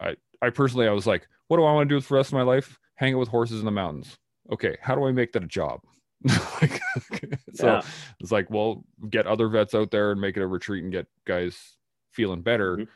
i 0.00 0.14
i 0.42 0.50
personally 0.50 0.88
i 0.88 0.92
was 0.92 1.06
like 1.06 1.26
what 1.48 1.56
do 1.56 1.64
i 1.64 1.72
want 1.72 1.88
to 1.88 1.94
do 1.94 2.00
for 2.00 2.14
the 2.14 2.16
rest 2.16 2.30
of 2.30 2.34
my 2.34 2.42
life 2.42 2.78
hang 2.94 3.14
out 3.14 3.20
with 3.20 3.28
horses 3.28 3.58
in 3.58 3.64
the 3.64 3.70
mountains 3.70 4.16
okay 4.52 4.76
how 4.80 4.94
do 4.94 5.04
i 5.04 5.12
make 5.12 5.32
that 5.32 5.44
a 5.44 5.48
job 5.48 5.80
like, 6.60 6.80
so 7.54 7.66
yeah. 7.66 7.82
it's 8.20 8.32
like 8.32 8.48
well 8.50 8.84
get 9.10 9.26
other 9.26 9.48
vets 9.48 9.74
out 9.74 9.90
there 9.90 10.12
and 10.12 10.20
make 10.20 10.36
it 10.36 10.42
a 10.42 10.46
retreat 10.46 10.82
and 10.82 10.92
get 10.92 11.06
guys 11.26 11.76
feeling 12.12 12.40
better 12.40 12.76
mm-hmm. 12.76 12.90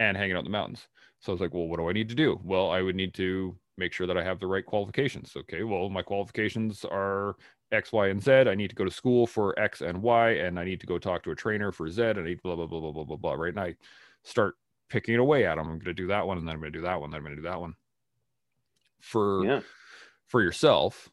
and 0.00 0.16
hanging 0.16 0.34
out 0.34 0.40
in 0.40 0.44
the 0.44 0.50
mountains 0.50 0.88
so 1.20 1.30
i 1.30 1.34
was 1.34 1.40
like 1.40 1.54
well 1.54 1.68
what 1.68 1.78
do 1.78 1.88
i 1.88 1.92
need 1.92 2.08
to 2.08 2.14
do 2.14 2.40
well 2.42 2.70
i 2.70 2.82
would 2.82 2.96
need 2.96 3.14
to 3.14 3.56
make 3.78 3.92
sure 3.92 4.06
that 4.06 4.18
i 4.18 4.24
have 4.24 4.40
the 4.40 4.46
right 4.46 4.66
qualifications 4.66 5.32
okay 5.36 5.62
well 5.62 5.88
my 5.88 6.02
qualifications 6.02 6.84
are 6.84 7.36
X, 7.72 7.90
Y, 7.92 8.08
and 8.08 8.22
Z. 8.22 8.30
I 8.30 8.54
need 8.54 8.68
to 8.68 8.76
go 8.76 8.84
to 8.84 8.90
school 8.90 9.26
for 9.26 9.58
X 9.58 9.80
and 9.80 10.02
Y, 10.02 10.30
and 10.32 10.60
I 10.60 10.64
need 10.64 10.80
to 10.80 10.86
go 10.86 10.98
talk 10.98 11.22
to 11.24 11.30
a 11.30 11.34
trainer 11.34 11.72
for 11.72 11.88
Z, 11.88 12.02
and 12.02 12.18
I 12.20 12.22
need 12.22 12.42
blah 12.42 12.54
blah 12.54 12.66
blah 12.66 12.80
blah 12.80 12.92
blah 12.92 13.04
blah 13.04 13.16
blah. 13.16 13.32
Right, 13.32 13.48
and 13.48 13.60
I 13.60 13.76
start 14.24 14.56
picking 14.88 15.14
it 15.14 15.20
away 15.20 15.46
at 15.46 15.56
them. 15.56 15.66
I'm 15.66 15.78
going 15.78 15.84
to 15.86 15.94
do 15.94 16.08
that 16.08 16.26
one, 16.26 16.38
and 16.38 16.46
then 16.46 16.54
I'm 16.54 16.60
going 16.60 16.72
to 16.72 16.78
do 16.78 16.84
that 16.84 17.00
one, 17.00 17.10
then 17.10 17.18
I'm 17.18 17.24
going 17.24 17.36
to 17.36 17.42
do 17.42 17.48
that 17.48 17.60
one. 17.60 17.74
For 19.00 19.44
yeah. 19.44 19.60
for 20.26 20.42
yourself, 20.42 21.08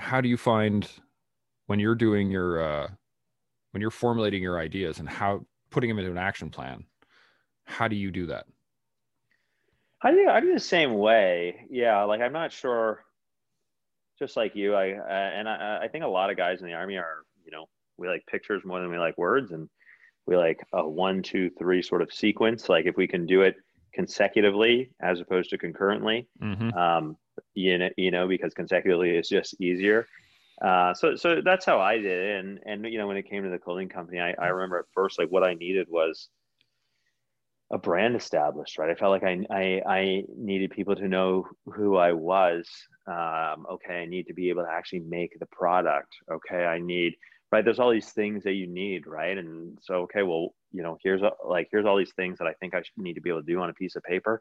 how 0.00 0.20
do 0.20 0.28
you 0.28 0.36
find 0.36 0.88
when 1.66 1.78
you're 1.78 1.94
doing 1.94 2.30
your 2.30 2.62
uh, 2.62 2.88
when 3.72 3.80
you're 3.80 3.90
formulating 3.90 4.42
your 4.42 4.58
ideas 4.58 4.98
and 4.98 5.08
how 5.08 5.44
putting 5.70 5.88
them 5.88 5.98
into 5.98 6.10
an 6.10 6.18
action 6.18 6.50
plan? 6.50 6.84
How 7.64 7.86
do 7.86 7.94
you 7.94 8.10
do 8.10 8.26
that? 8.26 8.46
I 10.02 10.10
do. 10.12 10.28
I 10.28 10.40
do 10.40 10.52
the 10.54 10.60
same 10.60 10.94
way. 10.94 11.66
Yeah, 11.70 12.02
like 12.04 12.20
I'm 12.20 12.32
not 12.32 12.52
sure 12.52 13.04
just 14.18 14.36
like 14.36 14.56
you, 14.56 14.74
I 14.74 14.92
uh, 14.92 15.06
and 15.08 15.48
I, 15.48 15.80
I 15.82 15.88
think 15.88 16.04
a 16.04 16.08
lot 16.08 16.30
of 16.30 16.36
guys 16.36 16.60
in 16.60 16.66
the 16.66 16.74
army 16.74 16.96
are, 16.96 17.24
you 17.44 17.52
know, 17.52 17.68
we 17.98 18.08
like 18.08 18.24
pictures 18.26 18.62
more 18.64 18.80
than 18.80 18.90
we 18.90 18.98
like 18.98 19.16
words, 19.18 19.52
and 19.52 19.68
we 20.26 20.36
like 20.36 20.58
a 20.72 20.88
one, 20.88 21.22
two, 21.22 21.50
three 21.58 21.82
sort 21.82 22.02
of 22.02 22.12
sequence. 22.12 22.68
Like 22.68 22.86
if 22.86 22.96
we 22.96 23.06
can 23.06 23.26
do 23.26 23.42
it 23.42 23.56
consecutively 23.92 24.90
as 25.02 25.20
opposed 25.20 25.50
to 25.50 25.58
concurrently, 25.58 26.26
mm-hmm. 26.42 26.72
um, 26.76 27.16
you 27.54 27.78
know, 27.78 27.90
you 27.96 28.10
know, 28.10 28.28
because 28.28 28.54
consecutively 28.54 29.10
is 29.10 29.28
just 29.28 29.60
easier. 29.60 30.06
Uh, 30.62 30.92
so, 30.92 31.16
so 31.16 31.40
that's 31.42 31.64
how 31.64 31.80
I 31.80 31.96
did 31.96 32.06
it. 32.06 32.38
And, 32.38 32.60
and, 32.66 32.84
you 32.92 32.98
know, 32.98 33.06
when 33.06 33.16
it 33.16 33.28
came 33.28 33.42
to 33.44 33.48
the 33.48 33.58
clothing 33.58 33.88
company, 33.88 34.20
I, 34.20 34.34
I 34.38 34.48
remember 34.48 34.78
at 34.78 34.84
first, 34.94 35.18
like 35.18 35.30
what 35.30 35.42
I 35.42 35.54
needed 35.54 35.86
was, 35.88 36.28
a 37.72 37.78
brand 37.78 38.16
established, 38.16 38.78
right? 38.78 38.90
I 38.90 38.96
felt 38.96 39.12
like 39.12 39.22
I, 39.22 39.46
I, 39.48 39.82
I 39.86 40.24
needed 40.36 40.72
people 40.72 40.96
to 40.96 41.06
know 41.06 41.46
who 41.66 41.96
I 41.96 42.12
was. 42.12 42.68
Um, 43.06 43.64
okay, 43.70 44.02
I 44.02 44.06
need 44.06 44.26
to 44.26 44.34
be 44.34 44.48
able 44.50 44.64
to 44.64 44.70
actually 44.70 45.00
make 45.00 45.38
the 45.38 45.46
product. 45.46 46.12
Okay, 46.30 46.64
I 46.64 46.80
need 46.80 47.14
right 47.52 47.64
there's 47.64 47.78
all 47.78 47.90
these 47.90 48.12
things 48.12 48.44
that 48.44 48.52
you 48.52 48.66
need 48.66 49.06
right 49.06 49.36
and 49.36 49.78
so 49.82 49.94
okay 49.94 50.22
well 50.22 50.54
you 50.72 50.82
know 50.82 50.96
here's 51.02 51.22
a, 51.22 51.32
like 51.44 51.68
here's 51.70 51.86
all 51.86 51.96
these 51.96 52.12
things 52.14 52.38
that 52.38 52.46
i 52.46 52.52
think 52.54 52.74
i 52.74 52.82
need 52.96 53.14
to 53.14 53.20
be 53.20 53.30
able 53.30 53.40
to 53.40 53.46
do 53.46 53.60
on 53.60 53.70
a 53.70 53.74
piece 53.74 53.96
of 53.96 54.02
paper 54.02 54.40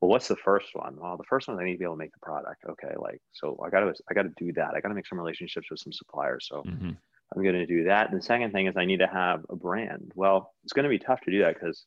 well 0.00 0.08
what's 0.08 0.28
the 0.28 0.36
first 0.36 0.68
one 0.74 0.96
well 0.98 1.16
the 1.16 1.24
first 1.24 1.48
one 1.48 1.56
is 1.56 1.60
i 1.60 1.64
need 1.64 1.72
to 1.72 1.78
be 1.78 1.84
able 1.84 1.94
to 1.94 1.98
make 1.98 2.12
the 2.12 2.20
product 2.20 2.64
okay 2.68 2.94
like 2.98 3.20
so 3.32 3.58
i 3.64 3.70
gotta 3.70 3.92
i 4.10 4.14
gotta 4.14 4.30
do 4.36 4.52
that 4.52 4.74
i 4.74 4.80
gotta 4.80 4.94
make 4.94 5.06
some 5.06 5.18
relationships 5.18 5.68
with 5.70 5.80
some 5.80 5.92
suppliers 5.92 6.46
so 6.48 6.62
mm-hmm. 6.62 6.90
i'm 6.90 7.44
gonna 7.44 7.66
do 7.66 7.84
that 7.84 8.10
and 8.10 8.18
the 8.18 8.24
second 8.24 8.52
thing 8.52 8.66
is 8.66 8.76
i 8.76 8.84
need 8.84 9.00
to 9.00 9.06
have 9.06 9.44
a 9.50 9.56
brand 9.56 10.12
well 10.14 10.52
it's 10.64 10.72
gonna 10.72 10.88
be 10.88 10.98
tough 10.98 11.20
to 11.20 11.30
do 11.30 11.40
that 11.40 11.54
because 11.54 11.84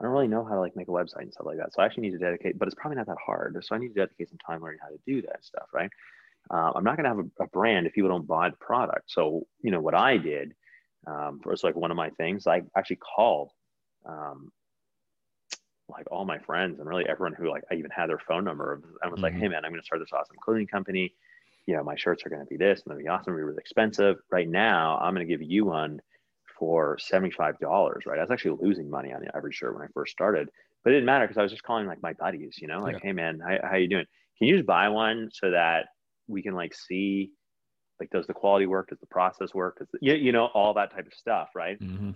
I 0.00 0.04
don't 0.04 0.12
really 0.12 0.28
know 0.28 0.44
how 0.44 0.54
to 0.54 0.60
like 0.60 0.76
make 0.76 0.88
a 0.88 0.92
website 0.92 1.22
and 1.22 1.32
stuff 1.32 1.46
like 1.46 1.58
that. 1.58 1.74
So 1.74 1.82
I 1.82 1.84
actually 1.84 2.04
need 2.04 2.12
to 2.12 2.18
dedicate, 2.18 2.58
but 2.58 2.66
it's 2.66 2.74
probably 2.74 2.96
not 2.96 3.06
that 3.06 3.18
hard. 3.24 3.62
So 3.62 3.74
I 3.74 3.78
need 3.78 3.88
to 3.88 3.94
dedicate 3.94 4.30
some 4.30 4.38
time 4.38 4.62
learning 4.62 4.78
how 4.82 4.88
to 4.88 4.98
do 5.06 5.20
that 5.22 5.44
stuff, 5.44 5.66
right? 5.74 5.90
Uh, 6.50 6.72
I'm 6.74 6.84
not 6.84 6.96
going 6.96 7.04
to 7.04 7.10
have 7.10 7.18
a, 7.18 7.44
a, 7.44 7.46
brand 7.48 7.86
if 7.86 7.92
people 7.92 8.08
don't 8.08 8.26
buy 8.26 8.48
the 8.48 8.56
product. 8.56 9.10
So, 9.10 9.46
you 9.62 9.70
know, 9.70 9.80
what 9.80 9.94
I 9.94 10.16
did 10.16 10.54
um, 11.06 11.40
was 11.44 11.62
like 11.62 11.76
one 11.76 11.90
of 11.90 11.98
my 11.98 12.08
things, 12.10 12.46
I 12.46 12.62
actually 12.76 12.96
called 12.96 13.50
um, 14.06 14.50
like 15.90 16.06
all 16.10 16.24
my 16.24 16.38
friends 16.38 16.78
and 16.78 16.88
really 16.88 17.06
everyone 17.08 17.34
who 17.34 17.48
like 17.48 17.62
I 17.70 17.74
even 17.74 17.90
had 17.90 18.08
their 18.08 18.18
phone 18.18 18.44
number 18.44 18.80
I 19.02 19.08
was 19.08 19.14
mm-hmm. 19.14 19.22
like, 19.24 19.34
hey 19.34 19.48
man, 19.48 19.64
I'm 19.64 19.70
going 19.70 19.80
to 19.80 19.86
start 19.86 20.00
this 20.00 20.12
awesome 20.12 20.36
clothing 20.42 20.66
company. 20.66 21.14
You 21.66 21.76
know, 21.76 21.84
my 21.84 21.96
shirts 21.96 22.24
are 22.24 22.30
going 22.30 22.42
to 22.42 22.46
be 22.46 22.56
this 22.56 22.82
and 22.82 22.92
they'll 22.92 23.02
be 23.02 23.08
awesome, 23.08 23.36
be 23.36 23.42
really 23.42 23.58
expensive. 23.58 24.16
Right 24.30 24.48
now, 24.48 24.98
I'm 24.98 25.14
going 25.14 25.26
to 25.26 25.30
give 25.30 25.42
you 25.42 25.66
one 25.66 26.00
for 26.58 26.98
$75, 26.98 28.06
right? 28.06 28.18
I 28.18 28.22
was 28.22 28.30
actually 28.30 28.58
losing 28.60 28.90
money 28.90 29.12
on 29.12 29.24
every 29.34 29.52
shirt 29.52 29.74
when 29.74 29.82
I 29.82 29.88
first 29.94 30.12
started, 30.12 30.48
but 30.82 30.90
it 30.90 30.96
didn't 30.96 31.06
matter 31.06 31.26
because 31.26 31.38
I 31.38 31.42
was 31.42 31.52
just 31.52 31.62
calling 31.62 31.86
like 31.86 32.02
my 32.02 32.12
buddies, 32.14 32.56
you 32.58 32.66
know, 32.66 32.80
like, 32.80 32.94
yeah. 32.94 33.00
hey 33.02 33.12
man, 33.12 33.40
how, 33.40 33.68
how 33.70 33.76
you 33.76 33.88
doing? 33.88 34.06
Can 34.38 34.48
you 34.48 34.56
just 34.56 34.66
buy 34.66 34.88
one 34.88 35.30
so 35.32 35.50
that 35.50 35.86
we 36.30 36.42
can 36.42 36.54
like 36.54 36.74
see 36.74 37.32
like 37.98 38.10
does 38.10 38.26
the 38.26 38.34
quality 38.34 38.66
work 38.66 38.88
does 38.88 38.98
the 39.00 39.06
process 39.06 39.54
work 39.54 39.78
does 39.78 39.88
the, 39.92 39.98
you, 40.00 40.14
you 40.14 40.32
know 40.32 40.46
all 40.46 40.72
that 40.74 40.92
type 40.92 41.06
of 41.06 41.12
stuff 41.12 41.50
right 41.54 41.78
mm-hmm. 41.80 42.12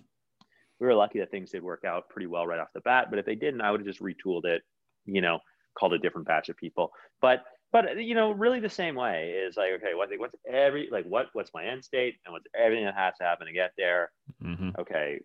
We 0.80 0.86
were 0.86 0.94
lucky 0.94 1.18
that 1.18 1.30
things 1.30 1.50
did 1.50 1.62
work 1.62 1.84
out 1.84 2.08
pretty 2.08 2.26
well 2.26 2.46
right 2.46 2.60
off 2.60 2.72
the 2.74 2.80
bat 2.80 3.08
but 3.10 3.18
if 3.18 3.26
they 3.26 3.34
didn't 3.34 3.60
i 3.60 3.70
would 3.70 3.80
have 3.80 3.86
just 3.86 4.02
retooled 4.02 4.44
it 4.44 4.62
you 5.06 5.20
know 5.20 5.38
called 5.74 5.92
a 5.92 5.98
different 5.98 6.26
batch 6.26 6.48
of 6.48 6.56
people. 6.56 6.92
But 7.20 7.44
but 7.72 8.02
you 8.02 8.14
know 8.14 8.30
really 8.30 8.60
the 8.60 8.68
same 8.68 8.94
way 8.94 9.30
is 9.30 9.56
like 9.56 9.72
okay 9.72 9.94
what, 9.94 10.08
what's 10.16 10.34
every 10.50 10.88
like 10.90 11.04
what 11.06 11.26
what's 11.32 11.50
my 11.52 11.64
end 11.64 11.84
state 11.84 12.16
and 12.24 12.32
what's 12.32 12.46
everything 12.56 12.84
that 12.84 12.94
has 12.94 13.14
to 13.18 13.24
happen 13.24 13.46
to 13.46 13.52
get 13.52 13.72
there? 13.76 14.10
Mm-hmm. 14.42 14.70
okay 14.78 15.20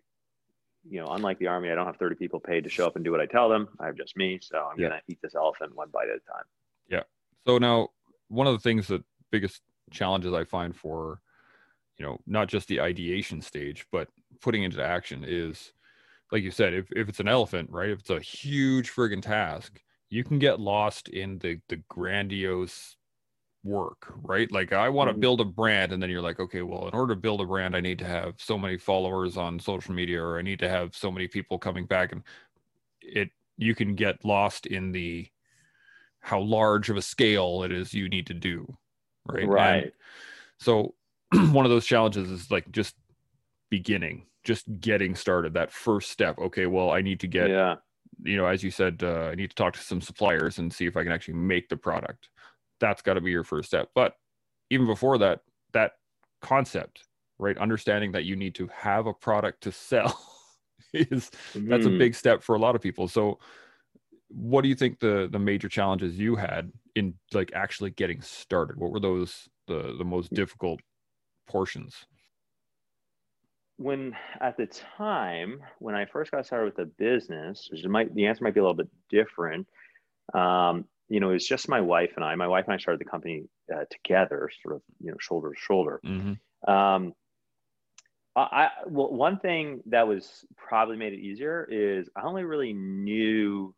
you 0.88 0.98
know 0.98 1.08
unlike 1.08 1.38
the 1.38 1.46
army 1.46 1.70
i 1.70 1.74
don't 1.74 1.84
have 1.84 1.98
30 1.98 2.16
people 2.16 2.40
paid 2.40 2.64
to 2.64 2.70
show 2.70 2.86
up 2.86 2.96
and 2.96 3.04
do 3.04 3.10
what 3.10 3.20
i 3.20 3.26
tell 3.26 3.48
them. 3.48 3.68
I 3.78 3.86
have 3.86 3.96
just 3.96 4.16
me 4.16 4.38
so 4.42 4.68
i'm 4.72 4.80
yeah. 4.80 4.88
gonna 4.88 5.02
eat 5.08 5.18
this 5.22 5.34
elephant 5.34 5.74
one 5.74 5.90
bite 5.92 6.08
at 6.08 6.16
a 6.16 6.32
time. 6.32 6.44
Yeah. 6.88 7.02
So 7.46 7.58
now 7.58 7.88
one 8.28 8.46
of 8.46 8.54
the 8.54 8.60
things 8.60 8.88
that 8.88 9.04
biggest 9.30 9.60
challenges 9.90 10.32
I 10.32 10.44
find 10.44 10.74
for, 10.74 11.20
you 11.98 12.06
know, 12.06 12.18
not 12.26 12.48
just 12.48 12.68
the 12.68 12.80
ideation 12.80 13.42
stage, 13.42 13.86
but 13.92 14.08
putting 14.40 14.62
into 14.62 14.82
action 14.82 15.24
is, 15.26 15.72
like 16.32 16.42
you 16.42 16.50
said, 16.50 16.74
if, 16.74 16.86
if 16.92 17.08
it's 17.08 17.20
an 17.20 17.28
elephant, 17.28 17.70
right? 17.70 17.90
If 17.90 18.00
it's 18.00 18.10
a 18.10 18.20
huge 18.20 18.90
friggin' 18.90 19.22
task, 19.22 19.80
you 20.08 20.24
can 20.24 20.38
get 20.38 20.60
lost 20.60 21.08
in 21.08 21.38
the 21.38 21.60
the 21.68 21.82
grandiose 21.88 22.96
work, 23.62 24.12
right? 24.22 24.50
Like 24.50 24.72
I 24.72 24.88
want 24.88 25.08
to 25.08 25.12
mm-hmm. 25.12 25.20
build 25.20 25.40
a 25.40 25.44
brand, 25.44 25.92
and 25.92 26.02
then 26.02 26.10
you're 26.10 26.22
like, 26.22 26.40
okay, 26.40 26.62
well, 26.62 26.88
in 26.88 26.94
order 26.94 27.14
to 27.14 27.20
build 27.20 27.40
a 27.40 27.46
brand, 27.46 27.76
I 27.76 27.80
need 27.80 27.98
to 28.00 28.06
have 28.06 28.34
so 28.38 28.58
many 28.58 28.76
followers 28.76 29.36
on 29.36 29.58
social 29.58 29.94
media, 29.94 30.22
or 30.22 30.38
I 30.38 30.42
need 30.42 30.58
to 30.60 30.68
have 30.68 30.96
so 30.96 31.10
many 31.10 31.28
people 31.28 31.58
coming 31.58 31.86
back, 31.86 32.12
and 32.12 32.22
it 33.02 33.30
you 33.56 33.74
can 33.74 33.94
get 33.94 34.24
lost 34.24 34.66
in 34.66 34.90
the 34.90 35.28
how 36.20 36.40
large 36.40 36.90
of 36.90 36.96
a 36.96 37.02
scale 37.02 37.62
it 37.62 37.72
is 37.72 37.94
you 37.94 38.08
need 38.08 38.26
to 38.26 38.34
do 38.34 38.76
right 39.26 39.48
right 39.48 39.82
and 39.84 39.92
so 40.58 40.94
one 41.52 41.64
of 41.64 41.70
those 41.70 41.86
challenges 41.86 42.30
is 42.30 42.50
like 42.50 42.70
just 42.72 42.94
beginning 43.70 44.26
just 44.44 44.64
getting 44.80 45.14
started 45.14 45.54
that 45.54 45.72
first 45.72 46.10
step. 46.10 46.38
Okay 46.38 46.66
well 46.66 46.90
i 46.90 47.00
need 47.00 47.20
to 47.20 47.26
get 47.26 47.50
yeah. 47.50 47.76
you 48.22 48.36
know 48.36 48.46
as 48.46 48.62
you 48.62 48.70
said 48.70 49.02
uh, 49.02 49.28
i 49.30 49.34
need 49.34 49.50
to 49.50 49.56
talk 49.56 49.72
to 49.74 49.80
some 49.80 50.00
suppliers 50.00 50.58
and 50.58 50.72
see 50.72 50.86
if 50.86 50.96
i 50.96 51.02
can 51.02 51.12
actually 51.12 51.34
make 51.34 51.68
the 51.68 51.76
product. 51.76 52.28
That's 52.80 53.02
got 53.02 53.14
to 53.14 53.20
be 53.20 53.30
your 53.30 53.44
first 53.44 53.68
step. 53.68 53.90
But 53.94 54.14
even 54.70 54.86
before 54.86 55.18
that 55.18 55.40
that 55.72 55.92
concept 56.40 57.04
right 57.38 57.58
understanding 57.58 58.12
that 58.12 58.24
you 58.24 58.36
need 58.36 58.54
to 58.54 58.68
have 58.68 59.06
a 59.06 59.12
product 59.12 59.62
to 59.62 59.72
sell 59.72 60.18
is 60.94 61.30
mm-hmm. 61.52 61.68
that's 61.68 61.86
a 61.86 61.88
mm-hmm. 61.88 61.98
big 61.98 62.14
step 62.14 62.42
for 62.42 62.54
a 62.54 62.58
lot 62.58 62.74
of 62.74 62.80
people. 62.80 63.08
So 63.08 63.38
what 64.28 64.62
do 64.62 64.68
you 64.68 64.74
think 64.74 65.00
the 65.00 65.28
the 65.30 65.38
major 65.38 65.68
challenges 65.68 66.18
you 66.18 66.36
had 66.36 66.72
in 66.94 67.14
like 67.32 67.52
actually 67.54 67.90
getting 67.90 68.22
started? 68.22 68.76
What 68.78 68.92
were 68.92 69.00
those 69.00 69.48
the 69.66 69.94
the 69.98 70.04
most 70.04 70.32
difficult 70.32 70.80
portions 71.48 72.06
when 73.80 74.14
at 74.40 74.56
the 74.56 74.66
time 74.98 75.60
when 75.78 75.94
i 75.94 76.04
first 76.04 76.30
got 76.30 76.44
started 76.44 76.66
with 76.66 76.76
the 76.76 76.92
business 77.02 77.68
which 77.70 77.84
might 77.84 78.14
the 78.14 78.26
answer 78.26 78.44
might 78.44 78.54
be 78.54 78.60
a 78.60 78.62
little 78.62 78.76
bit 78.76 78.88
different 79.08 79.66
um, 80.34 80.84
you 81.08 81.18
know 81.18 81.30
it's 81.30 81.48
just 81.48 81.68
my 81.68 81.80
wife 81.80 82.12
and 82.16 82.24
i 82.24 82.34
my 82.34 82.46
wife 82.46 82.66
and 82.66 82.74
i 82.74 82.78
started 82.78 83.00
the 83.00 83.10
company 83.10 83.44
uh, 83.74 83.84
together 83.90 84.50
sort 84.62 84.76
of 84.76 84.82
you 85.00 85.10
know 85.10 85.16
shoulder 85.18 85.50
to 85.50 85.60
shoulder 85.60 86.00
mm-hmm. 86.04 86.70
um, 86.70 87.14
I 88.36 88.68
well, 88.86 89.12
one 89.12 89.38
thing 89.38 89.82
that 89.86 90.06
was 90.06 90.46
probably 90.56 90.96
made 90.96 91.12
it 91.12 91.18
easier 91.18 91.68
is 91.70 92.08
I 92.16 92.22
only 92.22 92.44
really 92.44 92.72
knew 92.72 93.74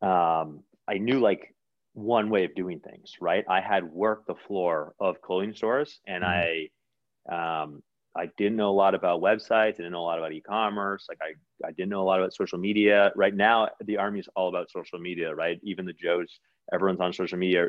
um, 0.00 0.62
I 0.88 0.98
knew 0.98 1.20
like 1.20 1.54
one 1.92 2.30
way 2.30 2.44
of 2.44 2.54
doing 2.54 2.80
things, 2.80 3.14
right? 3.20 3.44
I 3.48 3.60
had 3.60 3.84
worked 3.84 4.26
the 4.26 4.36
floor 4.46 4.94
of 5.00 5.20
clothing 5.20 5.54
stores 5.54 6.00
and 6.06 6.24
mm-hmm. 6.24 7.32
I, 7.32 7.62
um, 7.62 7.82
I 8.16 8.28
didn't 8.36 8.56
know 8.56 8.70
a 8.70 8.72
lot 8.72 8.94
about 8.94 9.22
websites. 9.22 9.50
I 9.50 9.70
didn't 9.70 9.92
know 9.92 10.00
a 10.00 10.02
lot 10.02 10.18
about 10.18 10.32
e-commerce. 10.32 11.06
Like 11.08 11.18
I, 11.22 11.66
I 11.66 11.70
didn't 11.72 11.90
know 11.90 12.02
a 12.02 12.04
lot 12.04 12.18
about 12.18 12.34
social 12.34 12.58
media. 12.58 13.12
Right 13.14 13.34
now, 13.34 13.68
the 13.84 13.98
army 13.98 14.18
is 14.18 14.28
all 14.34 14.48
about 14.48 14.70
social 14.70 14.98
media, 14.98 15.34
right? 15.34 15.60
Even 15.62 15.86
the 15.86 15.92
Joes, 15.92 16.40
everyone's 16.72 17.00
on 17.00 17.12
social 17.12 17.38
media. 17.38 17.68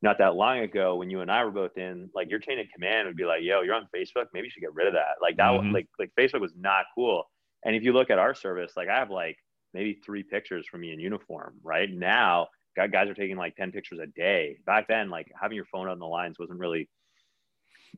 Not 0.00 0.18
that 0.18 0.34
long 0.34 0.58
ago, 0.58 0.96
when 0.96 1.10
you 1.10 1.20
and 1.20 1.30
I 1.30 1.44
were 1.44 1.50
both 1.50 1.76
in, 1.76 2.10
like 2.14 2.30
your 2.30 2.38
chain 2.38 2.58
of 2.58 2.66
command 2.74 3.06
would 3.06 3.16
be 3.16 3.24
like, 3.24 3.42
"Yo, 3.42 3.62
you're 3.62 3.74
on 3.74 3.88
Facebook. 3.94 4.26
Maybe 4.32 4.46
you 4.46 4.50
should 4.50 4.60
get 4.60 4.74
rid 4.74 4.88
of 4.88 4.94
that." 4.94 5.16
Like 5.20 5.36
that, 5.36 5.52
mm-hmm. 5.52 5.72
like 5.72 5.88
like 5.98 6.10
Facebook 6.18 6.40
was 6.40 6.54
not 6.56 6.86
cool. 6.94 7.24
And 7.64 7.76
if 7.76 7.84
you 7.84 7.92
look 7.92 8.10
at 8.10 8.18
our 8.18 8.34
service, 8.34 8.72
like 8.76 8.88
I 8.88 8.98
have 8.98 9.10
like 9.10 9.36
maybe 9.74 10.00
three 10.04 10.22
pictures 10.22 10.66
from 10.68 10.80
me 10.80 10.92
in 10.92 10.98
uniform. 11.00 11.54
Right 11.62 11.90
now, 11.90 12.48
guys 12.76 13.08
are 13.08 13.14
taking 13.14 13.36
like 13.36 13.56
10 13.56 13.72
pictures 13.72 13.98
a 14.00 14.06
day. 14.06 14.58
Back 14.66 14.88
then, 14.88 15.10
like 15.10 15.30
having 15.40 15.56
your 15.56 15.66
phone 15.66 15.88
on 15.88 15.98
the 15.98 16.06
lines 16.06 16.38
wasn't 16.38 16.58
really 16.58 16.88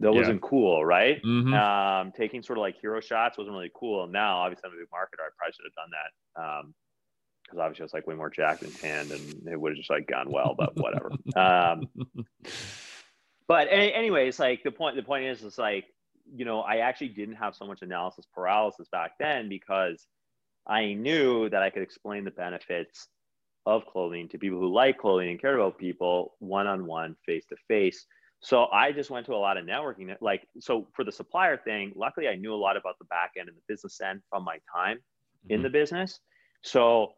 that 0.01 0.13
yeah. 0.13 0.19
wasn't 0.19 0.43
cool, 0.43 0.85
right? 0.85 1.23
Mm-hmm. 1.23 1.55
Um, 1.55 2.13
taking 2.13 2.43
sort 2.43 2.59
of 2.59 2.63
like 2.63 2.81
hero 2.81 3.01
shots 3.01 3.39
wasn't 3.39 3.55
really 3.55 3.71
cool. 3.75 4.07
Now, 4.07 4.39
obviously, 4.39 4.69
I'm 4.69 4.77
a 4.77 4.81
big 4.81 4.89
marketer. 4.89 5.25
I 5.25 5.31
probably 5.37 5.53
should 5.53 5.67
have 5.67 5.75
done 5.75 5.91
that. 5.93 6.43
Um, 6.43 6.75
because 7.45 7.59
obviously 7.59 7.83
I 7.83 7.85
was 7.85 7.93
like 7.93 8.07
way 8.07 8.15
more 8.15 8.31
jacked 8.31 8.63
and 8.63 8.75
tanned 8.75 9.11
and 9.11 9.49
it 9.49 9.61
would 9.61 9.73
have 9.73 9.77
just 9.77 9.91
like 9.91 10.07
gone 10.07 10.31
well, 10.31 10.55
but 10.57 10.75
whatever. 10.77 11.11
um, 11.37 11.89
but 13.47 13.69
any, 13.71 13.93
anyways, 13.93 14.39
like 14.39 14.63
the 14.63 14.71
point, 14.71 14.97
the 14.97 15.03
point 15.03 15.27
is, 15.27 15.43
is 15.43 15.59
like, 15.59 15.85
you 16.35 16.47
know, 16.47 16.61
I 16.61 16.79
actually 16.79 17.09
didn't 17.09 17.35
have 17.37 17.55
so 17.55 17.67
much 17.67 17.83
analysis 17.83 18.27
paralysis 18.35 18.89
back 18.91 19.13
then 19.21 19.51
because 19.51 20.07
I 20.67 20.95
knew 20.95 21.51
that 21.51 21.63
I 21.63 21.69
could 21.69 21.83
explain 21.83 22.25
the 22.25 22.31
benefits 22.31 23.09
of 23.67 23.87
clothing 23.87 24.29
to 24.29 24.39
people 24.39 24.59
who 24.59 24.73
like 24.73 24.99
clothing 24.99 25.31
and 25.31 25.41
care 25.41 25.57
about 25.57 25.79
people 25.79 26.35
one 26.39 26.67
on 26.67 26.87
one, 26.87 27.17
face 27.27 27.45
to 27.51 27.57
face. 27.69 28.07
So 28.45 28.67
I 28.67 28.93
just 28.93 29.09
went 29.09 29.25
to 29.27 29.33
a 29.33 29.37
lot 29.37 29.57
of 29.57 29.65
networking. 29.65 30.15
Like, 30.21 30.47
so 30.61 30.87
for 30.93 31.03
the 31.03 31.11
supplier 31.11 31.57
thing, 31.57 31.95
luckily 31.97 32.29
I 32.29 32.35
knew 32.35 32.53
a 32.53 32.57
lot 32.57 32.77
about 32.77 32.99
the 32.99 33.07
back 33.07 33.33
end 33.39 33.49
and 33.49 33.57
the 33.57 33.63
business 33.67 33.99
end 34.03 34.21
from 34.29 34.45
my 34.45 34.59
time 34.71 34.99
mm-hmm. 34.99 35.55
in 35.55 35.63
the 35.63 35.71
business. 35.71 36.21
So 36.61 37.13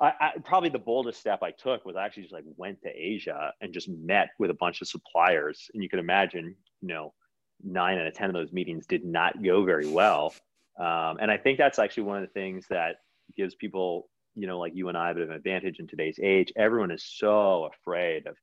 I, 0.00 0.12
I, 0.20 0.30
probably 0.44 0.70
the 0.70 0.80
boldest 0.80 1.20
step 1.20 1.44
I 1.44 1.52
took 1.52 1.84
was 1.84 1.94
I 1.94 2.04
actually 2.04 2.24
just 2.24 2.34
like 2.34 2.42
went 2.56 2.82
to 2.82 2.88
Asia 2.88 3.52
and 3.60 3.72
just 3.72 3.88
met 3.88 4.30
with 4.40 4.50
a 4.50 4.54
bunch 4.54 4.80
of 4.82 4.88
suppliers. 4.88 5.70
And 5.72 5.84
you 5.84 5.88
can 5.88 6.00
imagine, 6.00 6.56
you 6.80 6.88
know, 6.88 7.14
nine 7.62 7.98
out 7.98 8.08
of 8.08 8.14
10 8.14 8.30
of 8.30 8.34
those 8.34 8.52
meetings 8.52 8.86
did 8.86 9.04
not 9.04 9.40
go 9.44 9.64
very 9.64 9.88
well. 9.88 10.34
Um, 10.80 11.18
and 11.20 11.30
I 11.30 11.36
think 11.36 11.58
that's 11.58 11.78
actually 11.78 12.04
one 12.04 12.16
of 12.16 12.22
the 12.22 12.40
things 12.40 12.66
that 12.70 12.96
gives 13.36 13.54
people, 13.54 14.08
you 14.34 14.48
know, 14.48 14.58
like 14.58 14.74
you 14.74 14.88
and 14.88 14.98
I, 14.98 15.12
a 15.12 15.14
bit 15.14 15.22
of 15.22 15.30
an 15.30 15.36
advantage 15.36 15.78
in 15.78 15.86
today's 15.86 16.18
age. 16.20 16.52
Everyone 16.56 16.90
is 16.90 17.04
so 17.04 17.70
afraid 17.72 18.26
of 18.26 18.34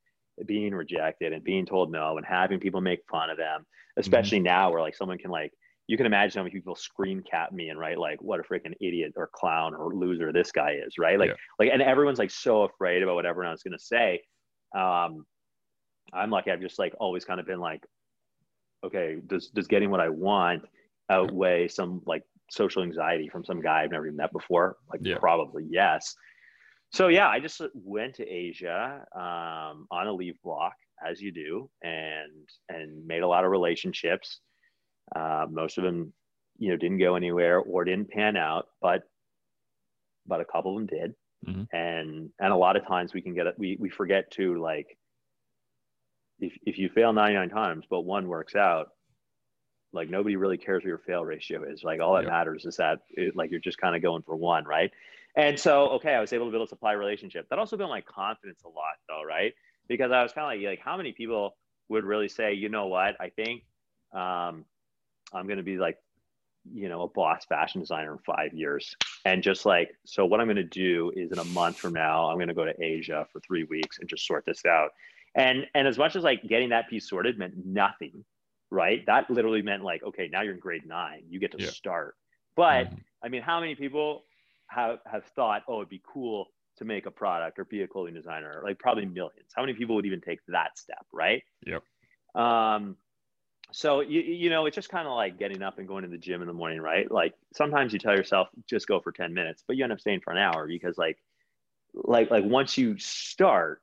being 0.45 0.73
rejected 0.73 1.33
and 1.33 1.43
being 1.43 1.65
told 1.65 1.91
no 1.91 2.17
and 2.17 2.25
having 2.25 2.59
people 2.59 2.81
make 2.81 2.99
fun 3.09 3.29
of 3.29 3.37
them, 3.37 3.65
especially 3.97 4.37
mm-hmm. 4.39 4.45
now 4.45 4.71
where 4.71 4.81
like 4.81 4.95
someone 4.95 5.17
can 5.17 5.31
like, 5.31 5.51
you 5.87 5.95
can 5.95 6.05
imagine 6.05 6.37
how 6.37 6.43
many 6.43 6.53
people 6.53 6.75
scream 6.75 7.23
cap 7.29 7.51
me 7.51 7.69
and 7.69 7.79
write 7.79 7.97
like 7.97 8.21
what 8.21 8.39
a 8.39 8.43
freaking 8.43 8.73
idiot 8.81 9.13
or 9.15 9.29
clown 9.33 9.73
or 9.73 9.95
loser 9.95 10.33
this 10.33 10.51
guy 10.51 10.73
is, 10.85 10.97
right? 10.97 11.17
Like, 11.17 11.29
yeah. 11.29 11.35
like, 11.59 11.69
and 11.71 11.81
everyone's 11.81 12.19
like 12.19 12.31
so 12.31 12.63
afraid 12.63 13.03
about 13.03 13.15
what 13.15 13.25
everyone 13.25 13.51
else 13.51 13.59
is 13.59 13.63
gonna 13.63 13.79
say. 13.79 14.21
Um, 14.77 15.25
I'm 16.13 16.29
lucky. 16.29 16.51
I've 16.51 16.61
just 16.61 16.77
like 16.77 16.93
always 16.99 17.25
kind 17.25 17.39
of 17.39 17.45
been 17.45 17.59
like, 17.59 17.83
okay, 18.83 19.17
does 19.27 19.49
does 19.49 19.67
getting 19.67 19.89
what 19.89 20.01
I 20.01 20.09
want 20.09 20.63
outweigh 21.09 21.69
some 21.69 22.01
like 22.05 22.23
social 22.49 22.83
anxiety 22.83 23.29
from 23.29 23.45
some 23.45 23.61
guy 23.61 23.83
I've 23.83 23.91
never 23.91 24.07
even 24.07 24.17
met 24.17 24.33
before? 24.33 24.77
Like 24.91 25.01
yeah. 25.03 25.17
probably 25.17 25.65
yes. 25.69 26.15
So 26.91 27.09
yeah, 27.09 27.27
I 27.27 27.39
just 27.39 27.61
went 27.73 28.15
to 28.15 28.27
Asia 28.27 29.05
um, 29.15 29.87
on 29.91 30.07
a 30.07 30.13
leave 30.13 30.41
block 30.43 30.73
as 31.05 31.21
you 31.21 31.31
do, 31.31 31.69
and 31.83 32.47
and 32.69 33.05
made 33.05 33.23
a 33.23 33.27
lot 33.27 33.45
of 33.45 33.51
relationships. 33.51 34.39
Uh, 35.15 35.45
most 35.49 35.77
of 35.77 35.83
them, 35.83 36.13
you 36.57 36.69
know, 36.69 36.77
didn't 36.77 36.99
go 36.99 37.15
anywhere 37.15 37.59
or 37.59 37.83
didn't 37.83 38.09
pan 38.09 38.37
out, 38.37 38.67
but 38.81 39.03
but 40.25 40.41
a 40.41 40.45
couple 40.45 40.77
of 40.77 40.87
them 40.87 40.99
did. 40.99 41.13
Mm-hmm. 41.47 41.75
And 41.75 42.29
and 42.39 42.53
a 42.53 42.57
lot 42.57 42.77
of 42.77 42.87
times 42.87 43.13
we 43.13 43.21
can 43.21 43.33
get 43.33 43.47
it. 43.47 43.55
We 43.57 43.77
we 43.79 43.89
forget 43.89 44.31
to 44.31 44.59
like 44.61 44.97
if 46.39 46.53
if 46.65 46.77
you 46.77 46.89
fail 46.89 47.13
99 47.13 47.49
times, 47.49 47.85
but 47.89 48.01
one 48.01 48.27
works 48.27 48.55
out, 48.55 48.89
like 49.93 50.09
nobody 50.09 50.35
really 50.35 50.57
cares 50.57 50.83
what 50.83 50.89
your 50.89 50.97
fail 50.99 51.23
ratio 51.23 51.63
is. 51.63 51.83
Like 51.83 51.99
all 51.99 52.15
that 52.15 52.23
yep. 52.23 52.31
matters 52.31 52.65
is 52.65 52.77
that 52.77 52.99
it, 53.09 53.35
like 53.35 53.51
you're 53.51 53.59
just 53.59 53.77
kind 53.77 53.95
of 53.95 54.01
going 54.01 54.23
for 54.23 54.35
one, 54.35 54.65
right? 54.65 54.91
And 55.37 55.57
so, 55.57 55.89
okay, 55.89 56.15
I 56.15 56.19
was 56.19 56.33
able 56.33 56.45
to 56.45 56.51
build 56.51 56.65
a 56.65 56.67
supply 56.67 56.93
relationship. 56.93 57.47
That 57.49 57.59
also 57.59 57.77
built 57.77 57.91
my 57.91 58.01
confidence 58.01 58.63
a 58.65 58.69
lot, 58.69 58.95
though, 59.07 59.21
right? 59.23 59.53
Because 59.87 60.11
I 60.11 60.23
was 60.23 60.33
kind 60.33 60.45
of 60.45 60.59
like, 60.59 60.67
like, 60.67 60.79
how 60.83 60.97
many 60.97 61.11
people 61.11 61.55
would 61.89 62.03
really 62.03 62.27
say, 62.27 62.53
you 62.53 62.69
know 62.69 62.87
what? 62.87 63.15
I 63.21 63.29
think 63.29 63.63
um, 64.13 64.65
I'm 65.31 65.45
going 65.45 65.57
to 65.57 65.63
be 65.63 65.77
like, 65.77 65.97
you 66.73 66.89
know, 66.89 67.03
a 67.03 67.07
boss 67.07 67.45
fashion 67.45 67.79
designer 67.79 68.13
in 68.13 68.17
five 68.19 68.51
years. 68.53 68.95
And 69.25 69.43
just 69.43 69.65
like, 69.65 69.91
so 70.05 70.25
what 70.25 70.41
I'm 70.41 70.47
going 70.47 70.57
to 70.57 70.63
do 70.63 71.11
is 71.15 71.31
in 71.31 71.39
a 71.39 71.43
month 71.45 71.77
from 71.77 71.93
now, 71.93 72.29
I'm 72.29 72.37
going 72.37 72.47
to 72.47 72.53
go 72.53 72.65
to 72.65 72.83
Asia 72.83 73.25
for 73.31 73.39
three 73.41 73.63
weeks 73.65 73.99
and 73.99 74.09
just 74.09 74.25
sort 74.25 74.43
this 74.45 74.65
out. 74.65 74.89
And 75.35 75.67
and 75.75 75.87
as 75.87 75.97
much 75.99 76.15
as 76.15 76.23
like 76.23 76.41
getting 76.47 76.69
that 76.69 76.89
piece 76.89 77.07
sorted 77.07 77.37
meant 77.37 77.53
nothing, 77.63 78.25
right? 78.71 79.05
That 79.05 79.29
literally 79.29 79.61
meant 79.61 79.83
like, 79.83 80.01
okay, 80.03 80.29
now 80.31 80.41
you're 80.41 80.55
in 80.55 80.59
grade 80.59 80.85
nine, 80.87 81.23
you 81.29 81.39
get 81.39 81.51
to 81.51 81.63
yeah. 81.63 81.69
start. 81.69 82.15
But 82.55 82.87
mm-hmm. 82.87 82.95
I 83.23 83.29
mean, 83.29 83.43
how 83.43 83.59
many 83.59 83.75
people 83.75 84.23
have 84.67 84.99
have 85.05 85.25
thought, 85.35 85.63
oh, 85.67 85.77
it'd 85.77 85.89
be 85.89 86.01
cool 86.05 86.47
to 86.77 86.85
make 86.85 87.05
a 87.05 87.11
product 87.11 87.57
or 87.59 87.65
be 87.65 87.81
a 87.81 87.87
clothing 87.87 88.13
designer? 88.13 88.61
Like 88.63 88.79
probably 88.79 89.05
millions. 89.05 89.51
How 89.55 89.63
many 89.63 89.73
people 89.73 89.95
would 89.95 90.05
even 90.05 90.21
take 90.21 90.39
that 90.47 90.77
step, 90.77 91.05
right? 91.11 91.43
Yep. 91.65 91.83
Um, 92.35 92.97
so 93.71 94.01
you 94.01 94.21
you 94.21 94.49
know, 94.49 94.65
it's 94.65 94.75
just 94.75 94.89
kind 94.89 95.07
of 95.07 95.13
like 95.13 95.37
getting 95.37 95.61
up 95.61 95.79
and 95.79 95.87
going 95.87 96.03
to 96.03 96.09
the 96.09 96.17
gym 96.17 96.41
in 96.41 96.47
the 96.47 96.53
morning, 96.53 96.79
right? 96.79 97.09
Like 97.11 97.33
sometimes 97.53 97.93
you 97.93 97.99
tell 97.99 98.15
yourself 98.15 98.47
just 98.69 98.87
go 98.87 98.99
for 98.99 99.11
10 99.11 99.33
minutes, 99.33 99.63
but 99.67 99.75
you 99.75 99.83
end 99.83 99.93
up 99.93 99.99
staying 99.99 100.21
for 100.21 100.31
an 100.31 100.37
hour 100.37 100.67
because 100.67 100.97
like 100.97 101.17
like 101.93 102.31
like 102.31 102.45
once 102.45 102.77
you 102.77 102.97
start, 102.97 103.81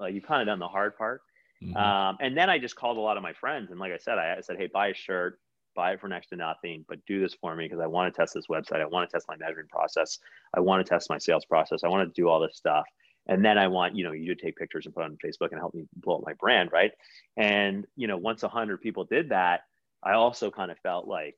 like 0.00 0.14
you've 0.14 0.26
kind 0.26 0.40
of 0.40 0.46
done 0.46 0.58
the 0.58 0.68
hard 0.68 0.96
part. 0.96 1.22
Mm-hmm. 1.62 1.76
Um, 1.76 2.16
and 2.20 2.36
then 2.36 2.50
I 2.50 2.58
just 2.58 2.74
called 2.74 2.96
a 2.96 3.00
lot 3.00 3.16
of 3.16 3.22
my 3.22 3.32
friends 3.34 3.70
and 3.70 3.78
like 3.78 3.92
I 3.92 3.98
said, 3.98 4.18
I, 4.18 4.36
I 4.38 4.40
said, 4.40 4.56
hey, 4.58 4.66
buy 4.66 4.88
a 4.88 4.94
shirt, 4.94 5.38
buy 5.74 5.92
it 5.92 6.00
for 6.00 6.08
next 6.08 6.28
to 6.28 6.36
nothing, 6.36 6.84
but 6.88 7.04
do 7.06 7.20
this 7.20 7.34
for 7.34 7.54
me 7.54 7.66
because 7.66 7.80
I 7.80 7.86
want 7.86 8.12
to 8.12 8.18
test 8.18 8.34
this 8.34 8.46
website. 8.48 8.80
I 8.80 8.86
want 8.86 9.08
to 9.08 9.14
test 9.14 9.26
my 9.28 9.36
measuring 9.36 9.68
process. 9.68 10.18
I 10.54 10.60
want 10.60 10.84
to 10.84 10.88
test 10.88 11.10
my 11.10 11.18
sales 11.18 11.44
process. 11.44 11.84
I 11.84 11.88
want 11.88 12.08
to 12.08 12.20
do 12.20 12.28
all 12.28 12.40
this 12.40 12.56
stuff. 12.56 12.86
And 13.28 13.44
then 13.44 13.56
I 13.56 13.68
want, 13.68 13.94
you 13.94 14.04
know, 14.04 14.12
you 14.12 14.34
to 14.34 14.40
take 14.40 14.56
pictures 14.56 14.86
and 14.86 14.94
put 14.94 15.04
on 15.04 15.16
Facebook 15.24 15.50
and 15.52 15.58
help 15.58 15.74
me 15.74 15.86
blow 15.96 16.16
up 16.16 16.24
my 16.26 16.32
brand. 16.34 16.70
Right. 16.72 16.92
And, 17.36 17.86
you 17.96 18.08
know, 18.08 18.16
once 18.16 18.42
a 18.42 18.48
hundred 18.48 18.80
people 18.80 19.04
did 19.04 19.28
that, 19.28 19.60
I 20.02 20.12
also 20.12 20.50
kind 20.50 20.70
of 20.70 20.78
felt 20.80 21.06
like, 21.06 21.36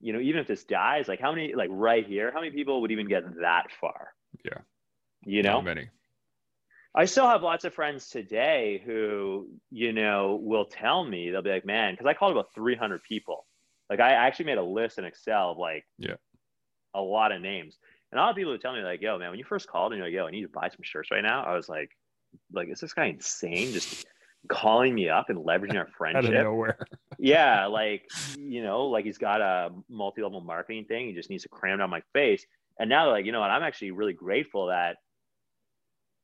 you 0.00 0.12
know, 0.12 0.18
even 0.18 0.40
if 0.40 0.48
this 0.48 0.64
dies, 0.64 1.06
like 1.06 1.20
how 1.20 1.30
many, 1.32 1.54
like 1.54 1.70
right 1.72 2.04
here, 2.04 2.32
how 2.32 2.40
many 2.40 2.50
people 2.50 2.80
would 2.80 2.90
even 2.90 3.06
get 3.06 3.22
that 3.40 3.66
far? 3.80 4.08
Yeah. 4.44 4.58
You 5.24 5.44
know, 5.44 5.54
Not 5.54 5.64
many. 5.64 5.88
I 6.94 7.06
still 7.06 7.26
have 7.26 7.42
lots 7.42 7.64
of 7.64 7.72
friends 7.72 8.08
today 8.08 8.82
who, 8.84 9.48
you 9.70 9.92
know, 9.92 10.38
will 10.42 10.66
tell 10.66 11.02
me, 11.04 11.30
they'll 11.30 11.40
be 11.40 11.50
like, 11.50 11.64
man, 11.64 11.94
because 11.94 12.06
I 12.06 12.12
called 12.12 12.32
about 12.32 12.52
300 12.54 13.02
people 13.02 13.46
like 13.92 14.00
I 14.00 14.12
actually 14.12 14.46
made 14.46 14.58
a 14.58 14.62
list 14.62 14.98
in 14.98 15.04
Excel 15.04 15.50
of 15.52 15.58
like 15.58 15.84
yeah 15.98 16.14
a 16.94 17.00
lot 17.00 17.32
of 17.32 17.40
names. 17.40 17.78
And 18.10 18.18
a 18.18 18.22
lot 18.22 18.30
of 18.30 18.36
people 18.36 18.52
would 18.52 18.60
tell 18.60 18.74
me 18.74 18.82
like, 18.82 19.00
yo, 19.00 19.18
man, 19.18 19.30
when 19.30 19.38
you 19.38 19.44
first 19.44 19.68
called 19.68 19.92
and 19.92 19.98
you're 19.98 20.08
like, 20.08 20.14
yo, 20.14 20.26
I 20.26 20.30
need 20.30 20.42
to 20.42 20.48
buy 20.48 20.68
some 20.68 20.82
shirts 20.82 21.10
right 21.10 21.22
now. 21.22 21.44
I 21.44 21.54
was 21.54 21.68
like, 21.68 21.90
like, 22.52 22.68
is 22.68 22.80
this 22.80 22.92
guy 22.92 23.06
insane? 23.06 23.72
Just 23.72 24.06
calling 24.48 24.94
me 24.94 25.08
up 25.08 25.30
and 25.30 25.38
leveraging 25.38 25.76
our 25.76 25.88
friendship. 25.96 26.24
Out 26.30 26.36
of 26.36 26.44
nowhere. 26.44 26.78
yeah. 27.18 27.66
Like, 27.70 28.06
you 28.36 28.62
know, 28.62 28.86
like 28.86 29.04
he's 29.04 29.18
got 29.18 29.40
a 29.40 29.70
multi-level 29.88 30.42
marketing 30.42 30.84
thing. 30.84 31.06
He 31.06 31.14
just 31.14 31.30
needs 31.30 31.44
to 31.44 31.48
cram 31.48 31.80
it 31.80 31.82
on 31.82 31.90
my 31.90 32.02
face. 32.12 32.44
And 32.78 32.90
now 32.90 33.10
like, 33.10 33.24
you 33.24 33.32
know 33.32 33.40
what, 33.40 33.50
I'm 33.50 33.62
actually 33.62 33.92
really 33.92 34.12
grateful 34.12 34.66
that 34.66 34.96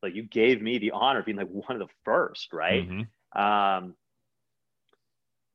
like 0.02 0.14
you 0.14 0.22
gave 0.22 0.60
me 0.60 0.78
the 0.78 0.92
honor 0.92 1.20
of 1.20 1.26
being 1.26 1.38
like 1.38 1.48
one 1.48 1.72
of 1.72 1.78
the 1.78 1.92
first, 2.04 2.52
right? 2.52 2.88
Mm-hmm. 2.88 3.40
Um, 3.40 3.94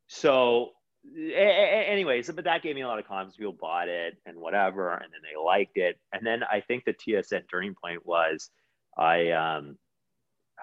so 0.07 0.72
anyways, 1.16 2.32
but 2.32 2.45
that 2.45 2.64
gave 2.64 2.76
me 2.76 2.82
a 2.82 2.88
lot 2.88 2.99
of 2.99 3.08
confidence. 3.08 3.36
People 3.36 3.58
bought 3.60 3.88
it 3.88 4.18
and 4.26 4.38
whatever, 4.38 4.91
and 4.93 5.12
then 5.12 5.22
they 5.22 5.41
liked 5.41 5.78
it. 5.78 5.99
And 6.12 6.26
then 6.26 6.43
I 6.43 6.62
think 6.62 6.86
the 6.86 6.93
TSN 6.93 7.43
turning 7.49 7.76
point 7.76 8.06
was 8.06 8.49
I 8.97 9.32
um 9.32 9.78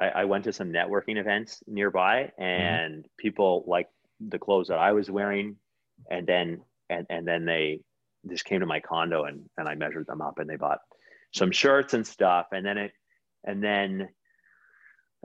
I, 0.01 0.09
I 0.09 0.25
went 0.25 0.45
to 0.45 0.53
some 0.53 0.73
networking 0.73 1.19
events 1.19 1.63
nearby, 1.67 2.33
mm-hmm. 2.39 2.43
and 2.43 2.95
mm-hmm. 2.95 3.09
people 3.19 3.65
liked 3.67 3.93
the 4.21 4.39
clothes 4.39 4.69
that 4.69 4.79
I 4.79 4.93
was 4.93 5.11
wearing, 5.11 5.57
and 6.11 6.27
then 6.27 6.63
and 6.89 7.07
and 7.11 7.27
then 7.27 7.45
they 7.45 7.81
just 8.29 8.45
came 8.45 8.61
to 8.61 8.67
my 8.67 8.81
condo 8.81 9.25
and 9.25 9.49
and 9.57 9.69
I 9.69 9.75
measured 9.75 10.07
them 10.07 10.23
up, 10.23 10.39
and 10.39 10.49
they 10.49 10.57
bought 10.57 10.81
some 11.33 11.53
shirts 11.53 11.95
and 11.95 12.07
stuff, 12.07 12.47
and 12.53 12.65
then 12.65 12.79
it 12.79 12.93
and 13.45 13.63
then 13.63 14.09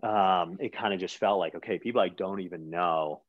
um, 0.03 0.57
it 0.59 0.75
kind 0.75 0.93
of 0.93 0.99
just 0.99 1.17
felt 1.17 1.39
like 1.39 1.55
okay, 1.55 1.79
people 1.79 2.01
I 2.01 2.09
don't 2.09 2.41
even 2.41 2.69
know 2.69 3.21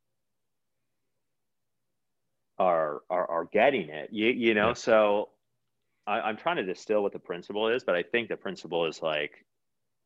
are 2.58 3.02
are, 3.10 3.30
are 3.30 3.44
getting 3.52 3.88
it. 3.88 4.10
You, 4.12 4.28
you 4.28 4.54
know, 4.54 4.68
yeah. 4.68 4.74
so 4.74 5.28
I, 6.06 6.28
am 6.28 6.36
trying 6.36 6.56
to 6.56 6.64
distill 6.64 7.02
what 7.02 7.12
the 7.12 7.18
principle 7.18 7.68
is, 7.68 7.84
but 7.84 7.94
I 7.94 8.02
think 8.02 8.28
the 8.28 8.36
principle 8.36 8.86
is 8.86 9.02
like, 9.02 9.32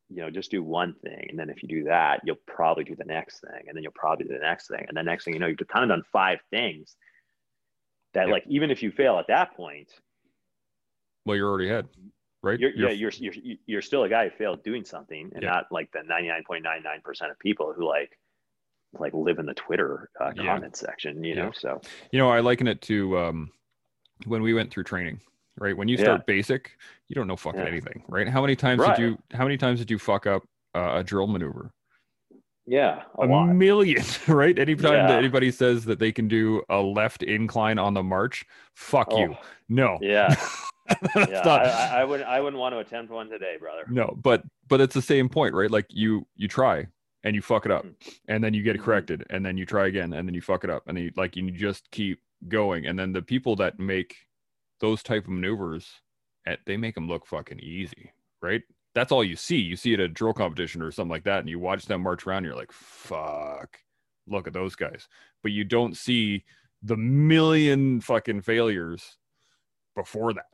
you 0.09 0.17
know, 0.17 0.31
just 0.31 0.51
do 0.51 0.63
one 0.63 0.95
thing, 1.03 1.27
and 1.29 1.39
then 1.39 1.51
if 1.51 1.63
you 1.63 1.69
do 1.69 1.85
that, 1.85 2.23
you'll 2.25 2.39
probably 2.47 2.85
do 2.85 2.97
the 2.97 3.05
next 3.05 3.41
thing, 3.41 3.69
and 3.69 3.77
then 3.77 3.83
you'll 3.83 3.93
probably 3.95 4.27
do 4.27 4.33
the 4.33 4.41
next 4.41 4.69
thing, 4.69 4.85
and 4.89 4.97
the 4.97 5.03
next 5.03 5.25
thing 5.25 5.35
you 5.35 5.41
know, 5.41 5.47
you've 5.47 5.59
kind 5.69 5.85
of 5.85 5.89
done 5.91 6.03
five 6.13 6.39
things. 6.51 6.97
That 8.15 8.27
yeah. 8.27 8.33
like 8.33 8.45
even 8.49 8.71
if 8.73 8.83
you 8.83 8.91
fail 8.91 9.19
at 9.19 9.29
that 9.29 9.57
point, 9.57 9.89
well, 11.25 11.37
you're 11.37 11.49
already 11.49 11.69
ahead, 11.69 11.87
right? 12.43 12.59
You're, 12.59 12.71
you're, 12.71 12.91
yeah, 12.91 12.95
you're 12.95 13.13
you're 13.19 13.57
you're 13.67 13.83
still 13.83 14.03
a 14.03 14.09
guy 14.09 14.29
who 14.29 14.37
failed 14.37 14.65
doing 14.65 14.85
something, 14.85 15.31
and 15.33 15.45
not 15.45 15.67
like 15.71 15.93
the 15.93 16.01
99.99% 16.01 17.31
of 17.31 17.39
people 17.39 17.73
who 17.73 17.87
like 17.87 18.19
like 18.99 19.13
live 19.15 19.39
in 19.39 19.47
the 19.47 19.55
Twitter 19.55 20.11
uh, 20.21 20.33
yeah. 20.37 20.45
comment 20.45 20.77
section, 20.77 21.23
you 21.23 21.35
yeah. 21.35 21.45
know. 21.45 21.53
So 21.55 21.81
you 22.13 22.19
know, 22.19 22.31
I 22.31 22.41
liken 22.41 22.67
it 22.69 22.81
to 22.83 23.19
um, 23.19 23.51
when 24.27 24.43
we 24.43 24.55
went 24.55 24.71
through 24.71 24.85
training. 24.85 25.21
Right 25.59 25.77
when 25.77 25.89
you 25.89 25.99
start 25.99 26.21
yeah. 26.21 26.35
basic, 26.35 26.71
you 27.09 27.15
don't 27.15 27.27
know 27.27 27.37
fucking 27.37 27.61
anything, 27.61 28.03
right? 28.09 28.27
How 28.27 28.41
many 28.41 28.57
times 28.57 28.81
right. 28.81 28.97
did 28.97 29.03
you? 29.03 29.19
How 29.33 29.45
many 29.45 29.59
times 29.59 29.79
did 29.79 29.91
you 29.91 29.99
fuck 29.99 30.27
up 30.27 30.43
uh, 30.75 30.99
a 30.99 31.05
drill 31.05 31.27
maneuver? 31.27 31.73
Yeah, 32.67 33.03
a, 33.19 33.23
a 33.23 33.47
million, 33.47 34.03
right? 34.29 34.57
Anytime 34.59 34.93
yeah. 34.93 35.07
that 35.09 35.19
anybody 35.19 35.51
says 35.51 35.85
that 35.87 35.99
they 35.99 36.13
can 36.13 36.29
do 36.29 36.63
a 36.71 36.79
left 36.81 37.25
incline 37.25 37.79
on 37.79 37.95
the 37.95 38.03
march, 38.03 38.45
fuck 38.75 39.09
oh. 39.11 39.19
you. 39.19 39.37
No. 39.69 39.99
Yeah. 40.01 40.35
yeah. 41.17 41.41
I, 41.45 42.01
I, 42.01 42.05
wouldn't. 42.05 42.29
I 42.29 42.41
wouldn't 42.41 42.61
want 42.61 42.75
to 42.75 42.79
attempt 42.79 43.11
one 43.11 43.29
today, 43.29 43.57
brother. 43.59 43.85
No, 43.89 44.17
but 44.23 44.45
but 44.69 44.81
it's 44.81 44.95
the 44.95 45.03
same 45.03 45.29
point, 45.29 45.53
right? 45.53 45.71
Like 45.71 45.87
you 45.91 46.27
you 46.37 46.49
try, 46.49 46.87
and 47.25 47.35
you 47.35 47.43
fuck 47.43 47.67
it 47.67 47.73
up 47.73 47.85
mm-hmm. 47.85 48.11
and 48.29 48.43
then 48.43 48.55
you 48.55 48.63
get 48.63 48.75
it 48.75 48.79
mm-hmm. 48.79 48.87
corrected 48.87 49.25
and 49.31 49.45
then 49.45 49.57
you 49.57 49.67
try 49.67 49.87
again 49.87 50.13
and 50.13 50.27
then 50.27 50.35
you 50.35 50.41
fuck 50.41 50.65
it 50.65 50.71
up 50.71 50.83
and 50.87 50.97
then 50.97 51.05
you, 51.05 51.13
like 51.17 51.37
you 51.37 51.51
just 51.51 51.91
keep 51.91 52.21
going 52.49 52.87
and 52.87 52.99
then 52.99 53.13
the 53.13 53.23
people 53.23 53.57
that 53.57 53.79
make 53.79 54.17
those 54.81 55.03
type 55.03 55.25
of 55.25 55.31
maneuvers 55.31 55.87
at, 56.47 56.55
eh, 56.55 56.63
they 56.67 56.77
make 56.77 56.95
them 56.95 57.09
look 57.09 57.27
fucking 57.27 57.61
easy 57.61 58.13
right? 58.43 58.63
That's 58.95 59.13
all 59.13 59.23
you 59.23 59.37
see. 59.37 59.59
You 59.59 59.77
see 59.77 59.93
it 59.93 60.01
at 60.01 60.07
a 60.07 60.09
drill 60.09 60.33
competition 60.33 60.83
or 60.83 60.91
something 60.91 61.11
like 61.11 61.25
that 61.25 61.41
and 61.41 61.49
you 61.49 61.59
watch 61.59 61.87
them 61.87 62.03
march 62.03 62.27
around 62.27 62.45
you're 62.45 62.57
like 62.57 62.73
fuck. 62.73 63.79
Look 64.27 64.47
at 64.47 64.53
those 64.53 64.75
guys. 64.75 65.09
But 65.43 65.53
you 65.53 65.65
don't 65.65 65.97
see 65.97 66.45
the 66.83 66.97
million 66.97 68.01
fucking 68.01 68.41
failures 68.43 69.19
before 69.95 70.33
that 70.33 70.47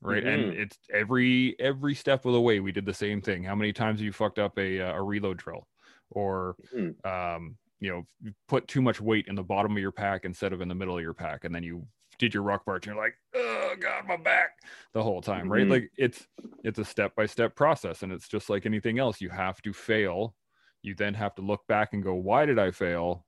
right? 0.00 0.22
Mm-hmm. 0.22 0.50
and 0.50 0.54
it's 0.54 0.78
every 0.94 1.56
every 1.58 1.94
step 1.94 2.24
of 2.24 2.32
the 2.32 2.40
way 2.40 2.60
we 2.60 2.70
did 2.70 2.86
the 2.86 2.94
same 2.94 3.20
thing. 3.20 3.42
How 3.42 3.56
many 3.56 3.72
times 3.72 3.98
have 3.98 4.04
you 4.04 4.12
fucked 4.12 4.38
up 4.38 4.56
a 4.58 4.78
a 4.78 5.02
reload 5.02 5.38
drill 5.38 5.66
or 6.10 6.56
mm-hmm. 6.74 7.08
um, 7.08 7.56
you 7.80 7.90
know 7.90 8.32
put 8.48 8.66
too 8.68 8.82
much 8.82 9.00
weight 9.00 9.26
in 9.28 9.34
the 9.34 9.42
bottom 9.42 9.72
of 9.72 9.78
your 9.78 9.92
pack 9.92 10.24
instead 10.24 10.52
of 10.52 10.60
in 10.60 10.68
the 10.68 10.74
middle 10.74 10.96
of 10.96 11.02
your 11.02 11.14
pack 11.14 11.44
and 11.44 11.54
then 11.54 11.62
you 11.62 11.86
did 12.18 12.34
your 12.34 12.42
ruck 12.42 12.62
march 12.66 12.86
and 12.86 12.96
you're 12.96 13.04
like 13.04 13.14
oh 13.36 13.74
god 13.80 14.04
my 14.08 14.16
back 14.16 14.50
the 14.92 15.02
whole 15.02 15.22
time 15.22 15.42
mm-hmm. 15.42 15.52
right 15.52 15.68
like 15.68 15.90
it's 15.96 16.26
it's 16.64 16.78
a 16.78 16.84
step 16.84 17.14
by 17.14 17.26
step 17.26 17.54
process 17.54 18.02
and 18.02 18.12
it's 18.12 18.28
just 18.28 18.50
like 18.50 18.66
anything 18.66 18.98
else. 18.98 19.20
You 19.20 19.30
have 19.30 19.60
to 19.62 19.72
fail. 19.72 20.34
You 20.82 20.94
then 20.94 21.14
have 21.14 21.34
to 21.36 21.42
look 21.42 21.66
back 21.66 21.92
and 21.92 22.02
go 22.02 22.14
why 22.14 22.46
did 22.46 22.58
i 22.58 22.70
fail? 22.70 23.24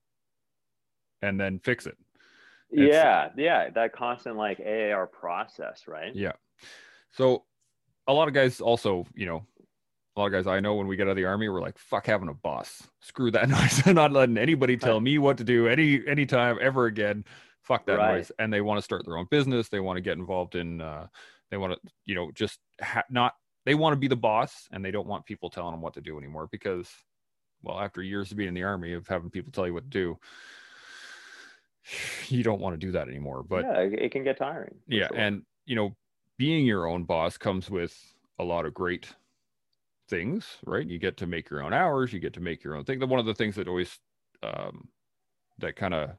and 1.22 1.38
then 1.38 1.58
fix 1.58 1.86
it. 1.86 1.98
It's, 2.70 2.94
yeah 2.94 3.28
yeah 3.36 3.68
that 3.70 3.92
constant 3.92 4.36
like 4.36 4.60
aar 4.60 5.06
process 5.06 5.82
right? 5.86 6.14
Yeah. 6.14 6.32
So 7.12 7.44
a 8.06 8.12
lot 8.12 8.28
of 8.28 8.34
guys 8.34 8.60
also 8.60 9.06
you 9.14 9.26
know 9.26 9.46
a 10.16 10.20
lot 10.20 10.26
of 10.26 10.32
guys 10.32 10.46
I 10.46 10.60
know 10.60 10.74
when 10.74 10.86
we 10.86 10.96
get 10.96 11.06
out 11.06 11.12
of 11.12 11.16
the 11.16 11.24
army, 11.24 11.48
we're 11.48 11.60
like, 11.60 11.78
fuck 11.78 12.06
having 12.06 12.28
a 12.28 12.34
boss. 12.34 12.82
Screw 13.00 13.30
that 13.30 13.48
noise. 13.48 13.82
I'm 13.86 13.94
not 13.94 14.12
letting 14.12 14.38
anybody 14.38 14.76
tell 14.76 15.00
me 15.00 15.18
what 15.18 15.38
to 15.38 15.44
do 15.44 15.68
any 15.68 16.06
anytime 16.06 16.58
ever 16.60 16.86
again. 16.86 17.24
Fuck 17.62 17.86
that 17.86 17.98
right. 17.98 18.16
noise. 18.16 18.32
And 18.38 18.52
they 18.52 18.60
want 18.60 18.78
to 18.78 18.82
start 18.82 19.04
their 19.04 19.16
own 19.16 19.26
business. 19.30 19.68
They 19.68 19.80
want 19.80 19.96
to 19.96 20.00
get 20.00 20.18
involved 20.18 20.54
in 20.54 20.80
uh 20.80 21.06
they 21.50 21.56
want 21.56 21.72
to, 21.72 21.90
you 22.06 22.14
know, 22.14 22.30
just 22.32 22.58
ha- 22.80 23.04
not 23.10 23.34
they 23.64 23.74
want 23.74 23.92
to 23.92 23.98
be 23.98 24.08
the 24.08 24.16
boss 24.16 24.68
and 24.72 24.84
they 24.84 24.90
don't 24.90 25.06
want 25.06 25.26
people 25.26 25.50
telling 25.50 25.72
them 25.72 25.80
what 25.80 25.94
to 25.94 26.00
do 26.00 26.18
anymore 26.18 26.48
because 26.50 26.88
well, 27.62 27.78
after 27.78 28.02
years 28.02 28.30
of 28.30 28.38
being 28.38 28.48
in 28.48 28.54
the 28.54 28.62
army 28.62 28.94
of 28.94 29.06
having 29.06 29.30
people 29.30 29.52
tell 29.52 29.66
you 29.66 29.74
what 29.74 29.84
to 29.84 29.90
do, 29.90 30.18
you 32.28 32.42
don't 32.42 32.60
want 32.60 32.74
to 32.74 32.86
do 32.86 32.92
that 32.92 33.08
anymore. 33.08 33.42
But 33.42 33.64
yeah, 33.64 33.80
it 33.80 34.12
can 34.12 34.24
get 34.24 34.38
tiring. 34.38 34.74
Yeah, 34.88 35.08
sure. 35.08 35.16
and 35.16 35.42
you 35.66 35.76
know, 35.76 35.94
being 36.36 36.66
your 36.66 36.86
own 36.86 37.04
boss 37.04 37.36
comes 37.36 37.70
with 37.70 37.96
a 38.38 38.44
lot 38.44 38.64
of 38.64 38.74
great 38.74 39.12
things, 40.10 40.58
right? 40.66 40.86
You 40.86 40.98
get 40.98 41.16
to 41.18 41.26
make 41.26 41.48
your 41.48 41.62
own 41.62 41.72
hours, 41.72 42.12
you 42.12 42.20
get 42.20 42.34
to 42.34 42.40
make 42.40 42.62
your 42.62 42.76
own 42.76 42.84
thing. 42.84 43.00
One 43.00 43.20
of 43.20 43.26
the 43.26 43.34
things 43.34 43.54
that 43.56 43.68
always 43.68 43.98
um, 44.42 44.88
that 45.58 45.76
kind 45.76 45.94
of 45.94 46.10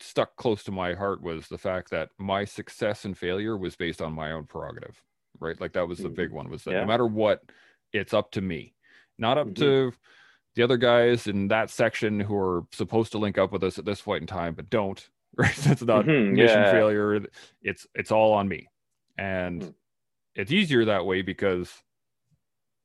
stuck 0.00 0.36
close 0.36 0.64
to 0.64 0.72
my 0.72 0.94
heart 0.94 1.22
was 1.22 1.48
the 1.48 1.58
fact 1.58 1.90
that 1.90 2.10
my 2.18 2.44
success 2.44 3.04
and 3.04 3.16
failure 3.16 3.56
was 3.56 3.76
based 3.76 4.02
on 4.02 4.12
my 4.12 4.32
own 4.32 4.44
prerogative, 4.44 5.00
right? 5.38 5.60
Like 5.60 5.72
that 5.74 5.88
was 5.88 5.98
the 5.98 6.08
big 6.08 6.28
mm-hmm. 6.28 6.36
one 6.36 6.50
was 6.50 6.64
that 6.64 6.72
yeah. 6.72 6.80
no 6.80 6.86
matter 6.86 7.06
what, 7.06 7.42
it's 7.92 8.14
up 8.14 8.30
to 8.32 8.40
me, 8.40 8.74
not 9.18 9.38
up 9.38 9.48
mm-hmm. 9.48 9.62
to 9.62 9.92
the 10.56 10.62
other 10.62 10.76
guys 10.76 11.26
in 11.26 11.48
that 11.48 11.70
section 11.70 12.18
who 12.18 12.36
are 12.36 12.64
supposed 12.72 13.12
to 13.12 13.18
link 13.18 13.38
up 13.38 13.52
with 13.52 13.62
us 13.62 13.78
at 13.78 13.84
this 13.84 14.00
point 14.00 14.22
in 14.22 14.26
time, 14.26 14.54
but 14.54 14.70
don't, 14.70 15.06
right? 15.36 15.54
That's 15.56 15.82
not 15.82 16.06
mm-hmm. 16.06 16.34
mission 16.34 16.62
yeah. 16.62 16.72
failure. 16.72 17.22
It's, 17.62 17.86
it's 17.94 18.10
all 18.10 18.32
on 18.32 18.48
me. 18.48 18.68
And 19.18 19.60
mm-hmm. 19.62 19.70
it's 20.34 20.52
easier 20.52 20.86
that 20.86 21.06
way 21.06 21.22
because 21.22 21.70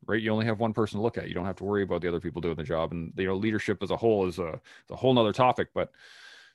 right? 0.07 0.21
You 0.21 0.31
only 0.31 0.45
have 0.45 0.59
one 0.59 0.73
person 0.73 0.99
to 0.99 1.03
look 1.03 1.17
at. 1.17 1.27
You 1.27 1.33
don't 1.33 1.45
have 1.45 1.55
to 1.57 1.63
worry 1.63 1.83
about 1.83 2.01
the 2.01 2.07
other 2.07 2.19
people 2.19 2.41
doing 2.41 2.55
the 2.55 2.63
job. 2.63 2.91
And 2.91 3.13
you 3.17 3.25
know 3.25 3.35
leadership 3.35 3.81
as 3.83 3.91
a 3.91 3.97
whole 3.97 4.27
is 4.27 4.39
a, 4.39 4.59
a 4.89 4.95
whole 4.95 5.13
nother 5.13 5.33
topic 5.33 5.69
but 5.73 5.91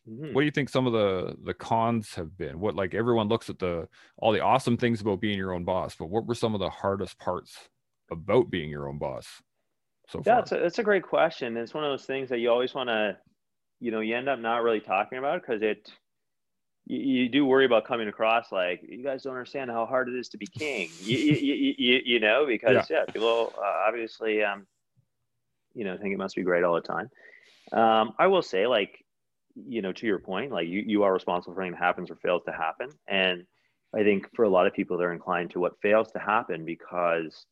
mm-hmm. 0.09 0.33
what 0.33 0.43
do 0.43 0.45
you 0.45 0.51
think 0.51 0.69
some 0.69 0.87
of 0.87 0.93
the 0.93 1.37
the 1.45 1.55
cons 1.55 2.15
have 2.15 2.37
been? 2.37 2.61
What 2.61 2.77
like 2.77 2.95
everyone 2.95 3.29
looks 3.29 3.51
at 3.51 3.59
the 3.59 3.89
all 4.19 4.33
the 4.33 4.41
awesome 4.41 4.77
things 4.77 5.01
about 5.01 5.21
being 5.21 5.39
your 5.39 5.53
own 5.53 5.65
boss 5.65 5.95
but 5.95 6.07
what 6.07 6.27
were 6.27 6.35
some 6.35 6.55
of 6.55 6.61
the 6.61 6.71
hardest 6.71 7.19
parts 7.19 7.69
about 8.11 8.51
being 8.51 8.71
your 8.71 8.89
own 8.89 8.99
boss 8.99 9.41
so 10.09 10.21
yeah 10.27 10.41
it's 10.41 10.53
a, 10.53 10.65
it's 10.65 10.79
a 10.79 10.83
great 10.83 11.05
question. 11.05 11.57
It's 11.57 11.75
one 11.75 11.85
of 11.85 11.91
those 11.91 12.07
things 12.07 12.29
that 12.31 12.39
you 12.39 12.51
always 12.51 12.75
want 12.75 12.89
to 12.89 13.17
you 13.81 13.91
know 13.91 14.01
you 14.01 14.17
end 14.17 14.29
up 14.29 14.39
not 14.39 14.63
really 14.63 14.81
talking 14.81 15.19
about 15.19 15.41
because 15.43 15.63
it 15.63 15.91
you, 16.91 16.99
you, 16.99 17.29
do 17.29 17.47
worry 17.47 17.65
about 17.65 17.85
coming 17.85 18.09
across 18.09 18.51
like 18.51 18.81
you 18.83 19.03
guys 19.03 19.23
don't 19.23 19.35
understand 19.35 19.71
how 19.71 19.87
hard 19.87 20.09
it 20.09 20.17
is 20.17 20.29
to 20.31 20.39
be 20.39 20.47
king. 20.47 20.91
You, 21.01 21.17
you, 21.17 21.75
you, 21.79 22.01
you, 22.05 22.21
know 22.21 22.47
because 22.47 22.91
yeah, 22.91 23.05
yeah 23.07 23.13
people 23.13 23.53
uh, 23.57 23.85
obviously 23.87 24.43
um, 24.43 24.67
you 25.73 25.85
know 25.85 25.97
think 25.97 26.13
it 26.13 26.19
must 26.19 26.35
be 26.35 26.43
great 26.43 26.65
all 26.65 26.75
the 26.75 26.81
time. 26.81 27.09
Um, 27.73 28.15
i 28.19 28.27
will 28.27 28.43
say 28.43 28.67
like 28.67 29.05
you 29.55 29.83
know 29.83 29.93
to 29.93 30.07
your 30.07 30.19
point 30.19 30.51
like 30.51 30.67
you, 30.67 30.83
you 30.85 31.05
are 31.05 31.13
responsible 31.13 31.55
for 31.55 31.63
anything 31.63 31.79
that 31.79 31.85
happens 31.85 32.11
or 32.11 32.17
fails 32.17 32.43
to 32.47 32.53
happen. 32.53 32.91
And 33.07 33.45
i 33.95 34.03
think 34.03 34.29
for 34.35 34.45
a 34.45 34.49
lot 34.49 34.67
of 34.67 34.73
people 34.73 34.99
they're 34.99 35.13
inclined 35.13 35.51
to 35.51 35.61
what 35.61 35.81
fails 35.81 36.11
to 36.13 36.19
happen 36.19 36.65
because 36.65 37.47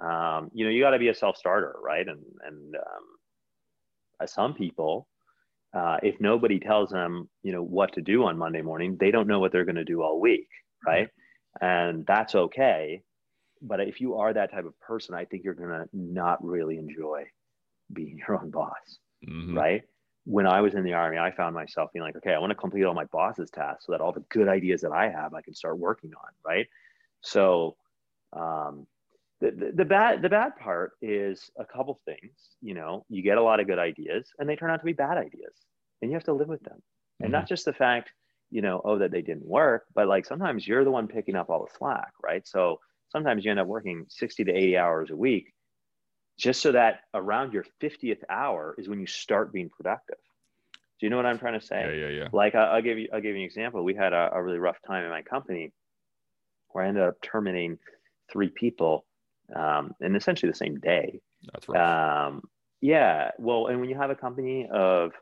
um, 0.00 0.50
you 0.54 0.64
know 0.64 0.70
you 0.70 0.82
got 0.82 0.90
to 0.90 0.98
be 0.98 1.08
a 1.08 1.14
self-starter 1.14 1.76
right? 1.82 2.08
And 2.08 2.20
and 2.46 2.76
um, 2.76 4.26
some 4.26 4.54
people 4.54 5.08
uh, 5.74 5.96
if 6.02 6.20
nobody 6.20 6.58
tells 6.58 6.90
them 6.90 7.28
you 7.42 7.52
know 7.52 7.62
what 7.62 7.92
to 7.92 8.00
do 8.00 8.24
on 8.24 8.36
monday 8.36 8.62
morning 8.62 8.96
they 9.00 9.10
don't 9.10 9.26
know 9.26 9.40
what 9.40 9.52
they're 9.52 9.64
going 9.64 9.76
to 9.76 9.84
do 9.84 10.02
all 10.02 10.20
week 10.20 10.48
right? 10.86 11.08
And 11.60 12.04
that's 12.06 12.34
okay. 12.34 13.02
But 13.60 13.80
if 13.80 14.00
you 14.00 14.16
are 14.16 14.32
that 14.32 14.50
type 14.50 14.64
of 14.64 14.78
person 14.80 15.14
i 15.14 15.24
think 15.24 15.44
you're 15.44 15.54
going 15.54 15.70
to 15.70 15.88
not 15.92 16.44
really 16.44 16.78
enjoy 16.78 17.24
being 17.92 18.18
your 18.26 18.40
own 18.40 18.50
boss 18.50 18.98
mm-hmm. 19.26 19.56
right? 19.56 19.82
When 20.24 20.46
i 20.46 20.60
was 20.60 20.74
in 20.74 20.84
the 20.84 20.92
army 20.92 21.18
i 21.18 21.30
found 21.32 21.54
myself 21.54 21.90
being 21.92 22.04
like 22.04 22.16
okay 22.16 22.32
i 22.32 22.38
want 22.38 22.50
to 22.50 22.56
complete 22.56 22.84
all 22.84 22.94
my 22.94 23.06
boss's 23.06 23.50
tasks 23.50 23.86
so 23.86 23.92
that 23.92 24.00
all 24.00 24.12
the 24.12 24.24
good 24.30 24.48
ideas 24.48 24.80
that 24.82 24.92
i 24.92 25.08
have 25.08 25.34
i 25.34 25.42
can 25.42 25.54
start 25.54 25.78
working 25.78 26.12
on 26.14 26.30
right? 26.44 26.66
So 27.20 27.76
um, 28.32 28.86
the, 29.42 29.72
the, 29.74 29.84
bad 29.84 30.22
the 30.22 30.28
bad 30.28 30.56
part 30.56 30.92
is 31.02 31.50
a 31.58 31.64
couple 31.64 32.00
things 32.04 32.32
you 32.60 32.74
know 32.74 33.04
you 33.08 33.22
get 33.22 33.38
a 33.38 33.42
lot 33.42 33.58
of 33.58 33.66
good 33.66 33.78
ideas 33.78 34.28
and 34.38 34.48
they 34.48 34.56
turn 34.56 34.70
out 34.70 34.78
to 34.78 34.84
be 34.84 34.92
bad 34.92 35.18
ideas 35.18 35.54
and 36.00 36.10
you 36.10 36.16
have 36.16 36.24
to 36.24 36.32
live 36.32 36.48
with 36.48 36.62
them. 36.62 36.74
Mm-hmm. 36.76 37.24
and 37.24 37.32
not 37.32 37.48
just 37.48 37.64
the 37.64 37.72
fact 37.72 38.10
you 38.50 38.62
know 38.62 38.80
oh 38.84 38.98
that 38.98 39.10
they 39.10 39.22
didn't 39.22 39.44
work 39.44 39.84
but 39.94 40.06
like 40.06 40.26
sometimes 40.26 40.66
you're 40.66 40.84
the 40.84 40.90
one 40.90 41.08
picking 41.08 41.34
up 41.34 41.50
all 41.50 41.64
the 41.64 41.72
slack 41.76 42.12
right? 42.22 42.46
So 42.46 42.78
sometimes 43.10 43.44
you 43.44 43.50
end 43.50 43.60
up 43.60 43.66
working 43.66 44.06
60 44.08 44.44
to 44.44 44.52
80 44.52 44.76
hours 44.76 45.10
a 45.10 45.16
week 45.16 45.52
just 46.38 46.62
so 46.62 46.72
that 46.72 47.00
around 47.12 47.52
your 47.52 47.64
50th 47.82 48.22
hour 48.30 48.74
is 48.78 48.88
when 48.88 49.00
you 49.00 49.06
start 49.06 49.52
being 49.52 49.68
productive. 49.68 50.16
Do 50.98 51.06
you 51.06 51.10
know 51.10 51.16
what 51.16 51.26
i'm 51.26 51.38
trying 51.38 51.58
to 51.58 51.66
say? 51.66 51.80
Yeah 51.80 52.06
yeah 52.06 52.18
yeah. 52.18 52.28
Like 52.32 52.54
i'll 52.54 52.82
give 52.82 52.98
you 52.98 53.08
i'll 53.12 53.20
give 53.20 53.34
you 53.34 53.42
an 53.42 53.46
example. 53.46 53.82
We 53.82 53.96
had 53.96 54.12
a, 54.12 54.30
a 54.32 54.42
really 54.42 54.58
rough 54.58 54.78
time 54.86 55.04
in 55.04 55.10
my 55.10 55.22
company 55.22 55.72
where 56.68 56.84
i 56.84 56.88
ended 56.88 57.02
up 57.02 57.16
terminating 57.20 57.78
three 58.30 58.48
people 58.48 59.04
um, 59.54 59.94
and 60.00 60.16
essentially 60.16 60.50
the 60.50 60.56
same 60.56 60.78
day. 60.80 61.20
That's 61.52 61.68
right. 61.68 62.26
Um, 62.26 62.42
yeah. 62.80 63.30
Well, 63.38 63.66
and 63.66 63.80
when 63.80 63.88
you 63.88 63.96
have 63.96 64.10
a 64.10 64.14
company 64.14 64.68
of 64.70 65.12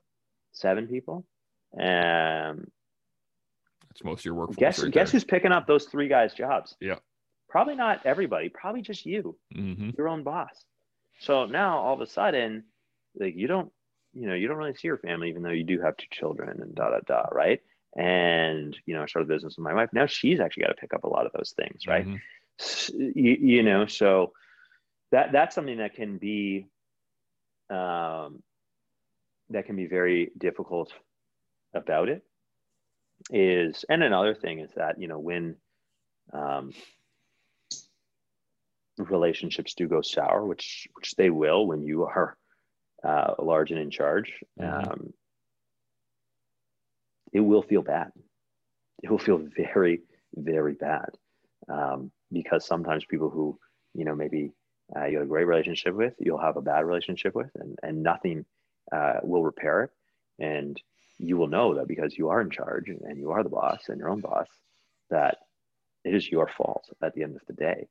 seven 0.53 0.87
people, 0.87 1.27
um, 1.79 2.67
that's 3.89 4.05
most 4.05 4.21
of 4.21 4.25
your 4.25 4.35
workforce. 4.35 4.57
Guess 4.57 4.83
right 4.83 4.93
guess 4.93 5.11
who's 5.11 5.25
picking 5.25 5.53
up 5.53 5.67
those 5.67 5.85
three 5.85 6.09
guys' 6.09 6.35
jobs? 6.35 6.77
Yeah. 6.81 6.97
Probably 7.49 7.75
not 7.75 8.01
everybody. 8.05 8.49
Probably 8.49 8.83
just 8.83 9.05
you, 9.05 9.37
mm-hmm. 9.55 9.91
your 9.99 10.09
own 10.09 10.23
boss. 10.23 10.65
So 11.21 11.47
now 11.47 11.79
all 11.79 11.95
of 11.95 12.01
a 12.01 12.07
sudden, 12.07 12.65
like 13.19 13.35
you 13.37 13.49
don't, 13.49 13.73
you 14.15 14.29
know, 14.29 14.35
you 14.35 14.49
don't 14.49 14.57
really 14.57 14.75
see 14.75 14.89
your 14.89 14.99
family, 14.99 15.29
even 15.29 15.43
though 15.43 15.51
you 15.51 15.65
do 15.65 15.81
have 15.81 15.97
two 15.97 16.07
children 16.11 16.61
and 16.63 16.75
da 16.75 16.91
da 16.91 17.01
da, 17.07 17.23
right? 17.33 17.61
And 17.97 18.77
you 18.87 18.95
know, 18.95 19.03
I 19.03 19.07
started 19.07 19.29
business 19.29 19.57
with 19.57 19.65
my 19.65 19.75
wife. 19.75 19.91
Now 19.93 20.07
she's 20.07 20.39
actually 20.39 20.63
got 20.63 20.69
to 20.69 20.75
pick 20.75 20.95
up 20.95 21.03
a 21.03 21.09
lot 21.09 21.27
of 21.27 21.33
those 21.33 21.53
things, 21.57 21.87
right? 21.87 22.07
Mm-hmm 22.07 22.17
you, 22.95 23.37
you 23.41 23.63
know 23.63 23.87
so 23.87 24.33
that 25.13 25.33
that's 25.33 25.55
something 25.55 25.79
that 25.79 25.95
can 25.95 26.19
be 26.19 26.67
um, 27.71 28.43
that 29.51 29.67
can 29.67 29.77
be 29.77 29.87
very 29.87 30.31
difficult 30.39 30.93
about 31.75 32.09
it 32.09 32.23
is 33.31 33.85
and 33.89 34.03
another 34.03 34.35
thing 34.35 34.61
is 34.61 34.71
that 34.77 35.01
you 35.01 35.09
know 35.09 35.19
when 35.19 35.57
um, 36.33 36.73
relationships 38.99 39.75
do 39.75 39.87
go 39.87 40.01
sour 40.01 40.45
which 40.45 40.89
which 40.95 41.15
they 41.17 41.31
will 41.31 41.67
when 41.67 41.83
you 41.83 42.05
are 42.05 42.37
uh, 43.05 43.35
large 43.39 43.71
and 43.71 43.81
in 43.81 43.91
charge 43.91 44.33
mm-hmm. 44.61 44.91
um, 44.91 45.13
it 47.33 47.41
will 47.41 47.63
feel 47.63 47.83
bad 47.83 48.11
it 49.03 49.11
will 49.11 49.19
feel 49.19 49.43
very 49.57 50.03
very 50.35 50.75
bad 50.75 51.11
um, 51.69 52.11
because 52.33 52.67
sometimes 52.67 53.05
people 53.05 53.31
who 53.31 53.59
you 53.95 54.05
know 54.05 54.15
maybe 54.15 54.53
uh, 54.97 55.07
you 55.07 55.19
have 55.19 55.27
a 55.27 55.29
great 55.29 55.47
relationship 55.47 55.95
with 55.95 56.15
you'll 56.19 56.39
have 56.39 56.57
a 56.57 56.63
bad 56.63 56.85
relationship 56.85 57.35
with 57.35 57.51
and, 57.57 57.79
and 57.83 58.03
nothing 58.03 58.45
uh, 58.93 59.21
will 59.23 59.43
repair 59.43 59.85
it. 59.85 59.91
And 60.39 60.81
you 61.19 61.37
will 61.37 61.49
know 61.49 61.75
that 61.75 61.89
because 61.89 62.17
you 62.17 62.31
are 62.31 62.41
in 62.41 62.51
charge 62.51 62.89
and 62.89 63.19
you 63.19 63.31
are 63.31 63.43
the 63.43 63.51
boss 63.51 63.89
and 63.89 63.99
your 63.99 64.09
own 64.09 64.21
boss 64.21 64.49
that 65.11 65.39
it 66.05 66.15
is 66.15 66.31
your 66.31 66.49
fault 66.49 66.89
at 67.03 67.15
the 67.15 67.23
end 67.23 67.37
of 67.37 67.43
the 67.47 67.53
day. 67.53 67.89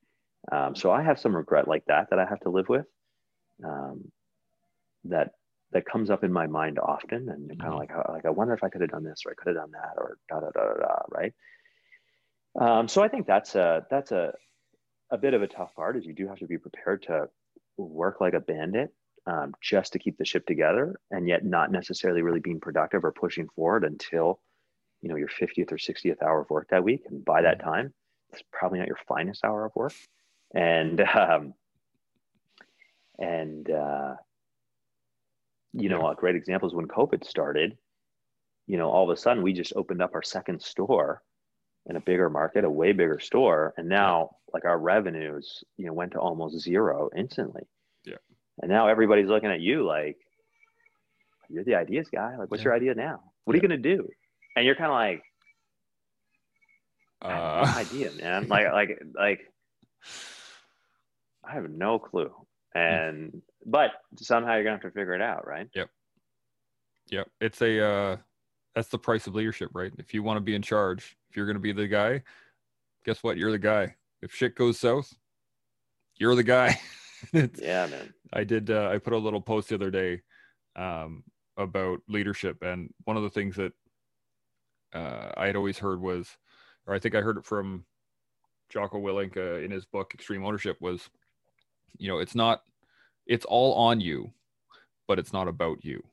Um, 0.51 0.73
so 0.73 0.89
i 0.89 1.03
have 1.03 1.19
some 1.19 1.35
regret 1.35 1.67
like 1.67 1.83
that 1.87 2.09
that 2.09 2.17
i 2.17 2.25
have 2.25 2.39
to 2.41 2.49
live 2.49 2.69
with 2.69 2.85
um, 3.63 4.09
that 5.03 5.31
that 5.73 5.85
comes 5.85 6.09
up 6.09 6.23
in 6.23 6.31
my 6.31 6.47
mind 6.47 6.79
often 6.79 7.27
and 7.29 7.49
kind 7.59 7.73
of 7.73 7.79
mm-hmm. 7.79 7.97
like 7.97 8.09
like 8.09 8.25
i 8.25 8.29
wonder 8.29 8.53
if 8.53 8.63
i 8.63 8.69
could 8.69 8.79
have 8.79 8.89
done 8.89 9.03
this 9.03 9.23
or 9.25 9.31
i 9.31 9.35
could 9.35 9.47
have 9.47 9.57
done 9.57 9.71
that 9.71 9.93
or 9.97 10.17
da 10.29 10.39
da 10.39 10.49
da 10.51 10.61
da, 10.61 10.79
da 10.79 10.95
right 11.09 11.33
um, 12.55 12.87
so 12.87 13.03
I 13.03 13.07
think 13.07 13.27
that's 13.27 13.55
a 13.55 13.85
that's 13.89 14.11
a 14.11 14.33
a 15.11 15.17
bit 15.17 15.33
of 15.33 15.41
a 15.41 15.47
tough 15.47 15.73
part 15.75 15.97
is 15.97 16.05
you 16.05 16.13
do 16.13 16.27
have 16.27 16.39
to 16.39 16.47
be 16.47 16.57
prepared 16.57 17.03
to 17.03 17.27
work 17.77 18.21
like 18.21 18.33
a 18.33 18.39
bandit 18.39 18.93
um, 19.25 19.53
just 19.61 19.93
to 19.93 19.99
keep 19.99 20.17
the 20.17 20.25
ship 20.25 20.45
together 20.45 20.99
and 21.11 21.27
yet 21.27 21.45
not 21.45 21.71
necessarily 21.71 22.21
really 22.21 22.39
being 22.39 22.59
productive 22.59 23.03
or 23.03 23.11
pushing 23.11 23.47
forward 23.55 23.83
until 23.83 24.39
you 25.01 25.09
know 25.09 25.15
your 25.15 25.29
50th 25.29 25.71
or 25.71 25.77
60th 25.77 26.21
hour 26.21 26.41
of 26.41 26.49
work 26.49 26.67
that 26.69 26.83
week. 26.83 27.03
And 27.07 27.23
by 27.23 27.41
that 27.41 27.59
mm-hmm. 27.59 27.69
time 27.69 27.93
it's 28.31 28.43
probably 28.51 28.79
not 28.79 28.87
your 28.87 28.99
finest 29.07 29.43
hour 29.43 29.65
of 29.65 29.71
work. 29.75 29.93
And 30.53 31.01
um, 31.15 31.53
and 33.17 33.69
uh, 33.69 34.15
you 35.73 35.89
know 35.89 36.07
a 36.07 36.15
great 36.15 36.35
example 36.35 36.67
is 36.67 36.73
when 36.73 36.87
covid 36.87 37.23
started 37.23 37.77
you 38.65 38.77
know 38.77 38.89
all 38.89 39.09
of 39.09 39.15
a 39.15 39.19
sudden 39.19 39.43
we 39.43 39.53
just 39.53 39.73
opened 39.75 40.01
up 40.01 40.15
our 40.15 40.23
second 40.23 40.61
store 40.61 41.21
in 41.89 41.95
a 41.95 41.99
bigger 41.99 42.29
market, 42.29 42.63
a 42.63 42.69
way 42.69 42.91
bigger 42.91 43.19
store, 43.19 43.73
and 43.75 43.89
now 43.89 44.29
like 44.53 44.63
our 44.65 44.77
revenues, 44.77 45.63
you 45.77 45.85
know, 45.85 45.93
went 45.93 46.11
to 46.11 46.19
almost 46.19 46.59
zero 46.59 47.09
instantly. 47.17 47.63
Yeah. 48.05 48.17
And 48.61 48.69
now 48.69 48.87
everybody's 48.87 49.27
looking 49.27 49.49
at 49.49 49.59
you 49.59 49.85
like, 49.85 50.17
you're 51.49 51.63
the 51.63 51.75
ideas 51.75 52.07
guy. 52.13 52.37
Like, 52.37 52.51
what's 52.51 52.61
yeah. 52.61 52.69
your 52.69 52.75
idea 52.75 52.93
now? 52.93 53.21
What 53.43 53.55
yeah. 53.55 53.59
are 53.59 53.63
you 53.63 53.67
gonna 53.67 53.81
do? 53.81 54.07
And 54.55 54.65
you're 54.65 54.75
kind 54.75 54.91
of 54.91 54.95
like, 54.95 55.23
uh, 57.21 57.65
no 57.65 57.79
idea, 57.79 58.11
man. 58.21 58.47
like, 58.47 58.71
like, 58.71 59.01
like, 59.15 59.39
I 61.43 61.53
have 61.53 61.69
no 61.69 61.97
clue. 61.97 62.31
And 62.75 63.41
but 63.65 63.91
somehow 64.17 64.53
you're 64.53 64.63
gonna 64.63 64.75
have 64.75 64.83
to 64.83 64.91
figure 64.91 65.15
it 65.15 65.21
out, 65.21 65.47
right? 65.47 65.67
Yep. 65.73 65.89
Yep. 67.09 67.29
It's 67.41 67.61
a 67.63 67.83
uh 67.83 68.17
that's 68.75 68.89
the 68.89 68.99
price 68.99 69.25
of 69.25 69.33
leadership, 69.33 69.71
right? 69.73 69.91
If 69.97 70.13
you 70.13 70.21
want 70.21 70.37
to 70.37 70.41
be 70.41 70.53
in 70.53 70.61
charge, 70.61 71.17
if 71.29 71.37
you're 71.37 71.45
going 71.45 71.55
to 71.55 71.61
be 71.61 71.71
the 71.71 71.87
guy, 71.87 72.23
guess 73.05 73.23
what? 73.23 73.37
You're 73.37 73.51
the 73.51 73.59
guy. 73.59 73.95
If 74.21 74.33
shit 74.33 74.55
goes 74.55 74.79
south, 74.79 75.13
you're 76.15 76.35
the 76.35 76.43
guy. 76.43 76.79
yeah, 77.33 77.87
man. 77.87 78.13
I 78.33 78.43
did. 78.43 78.69
Uh, 78.69 78.89
I 78.91 78.97
put 78.97 79.13
a 79.13 79.17
little 79.17 79.41
post 79.41 79.69
the 79.69 79.75
other 79.75 79.91
day 79.91 80.21
um, 80.75 81.23
about 81.57 81.99
leadership, 82.07 82.61
and 82.61 82.93
one 83.05 83.17
of 83.17 83.23
the 83.23 83.29
things 83.29 83.55
that 83.55 83.73
uh, 84.93 85.31
I 85.37 85.47
had 85.47 85.55
always 85.55 85.77
heard 85.77 86.01
was, 86.01 86.37
or 86.87 86.93
I 86.93 86.99
think 86.99 87.15
I 87.15 87.21
heard 87.21 87.37
it 87.37 87.45
from 87.45 87.85
Jocko 88.69 88.99
Willink 88.99 89.37
uh, 89.37 89.63
in 89.63 89.71
his 89.71 89.85
book 89.85 90.13
Extreme 90.13 90.45
Ownership 90.45 90.77
was, 90.79 91.09
you 91.97 92.07
know, 92.07 92.19
it's 92.19 92.35
not, 92.35 92.61
it's 93.25 93.45
all 93.45 93.73
on 93.75 94.01
you, 94.01 94.31
but 95.07 95.19
it's 95.19 95.33
not 95.33 95.47
about 95.47 95.83
you. 95.83 96.03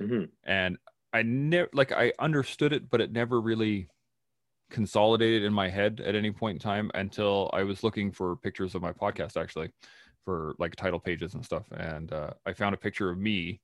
Mm-hmm. 0.00 0.24
And 0.44 0.78
I 1.12 1.22
never 1.22 1.68
like 1.72 1.92
I 1.92 2.12
understood 2.18 2.72
it, 2.72 2.90
but 2.90 3.00
it 3.00 3.12
never 3.12 3.40
really 3.40 3.88
consolidated 4.74 5.44
in 5.44 5.52
my 5.52 5.68
head 5.68 6.02
at 6.04 6.16
any 6.16 6.32
point 6.32 6.56
in 6.56 6.58
time 6.58 6.90
until 6.94 7.48
I 7.52 7.62
was 7.62 7.84
looking 7.84 8.10
for 8.10 8.34
pictures 8.34 8.74
of 8.74 8.82
my 8.82 8.90
podcast 8.90 9.40
actually 9.40 9.70
for 10.24 10.56
like 10.58 10.74
title 10.74 10.98
pages 10.98 11.34
and 11.34 11.44
stuff. 11.44 11.64
And 11.70 12.12
uh, 12.12 12.30
I 12.44 12.54
found 12.54 12.74
a 12.74 12.78
picture 12.78 13.08
of 13.08 13.16
me 13.16 13.60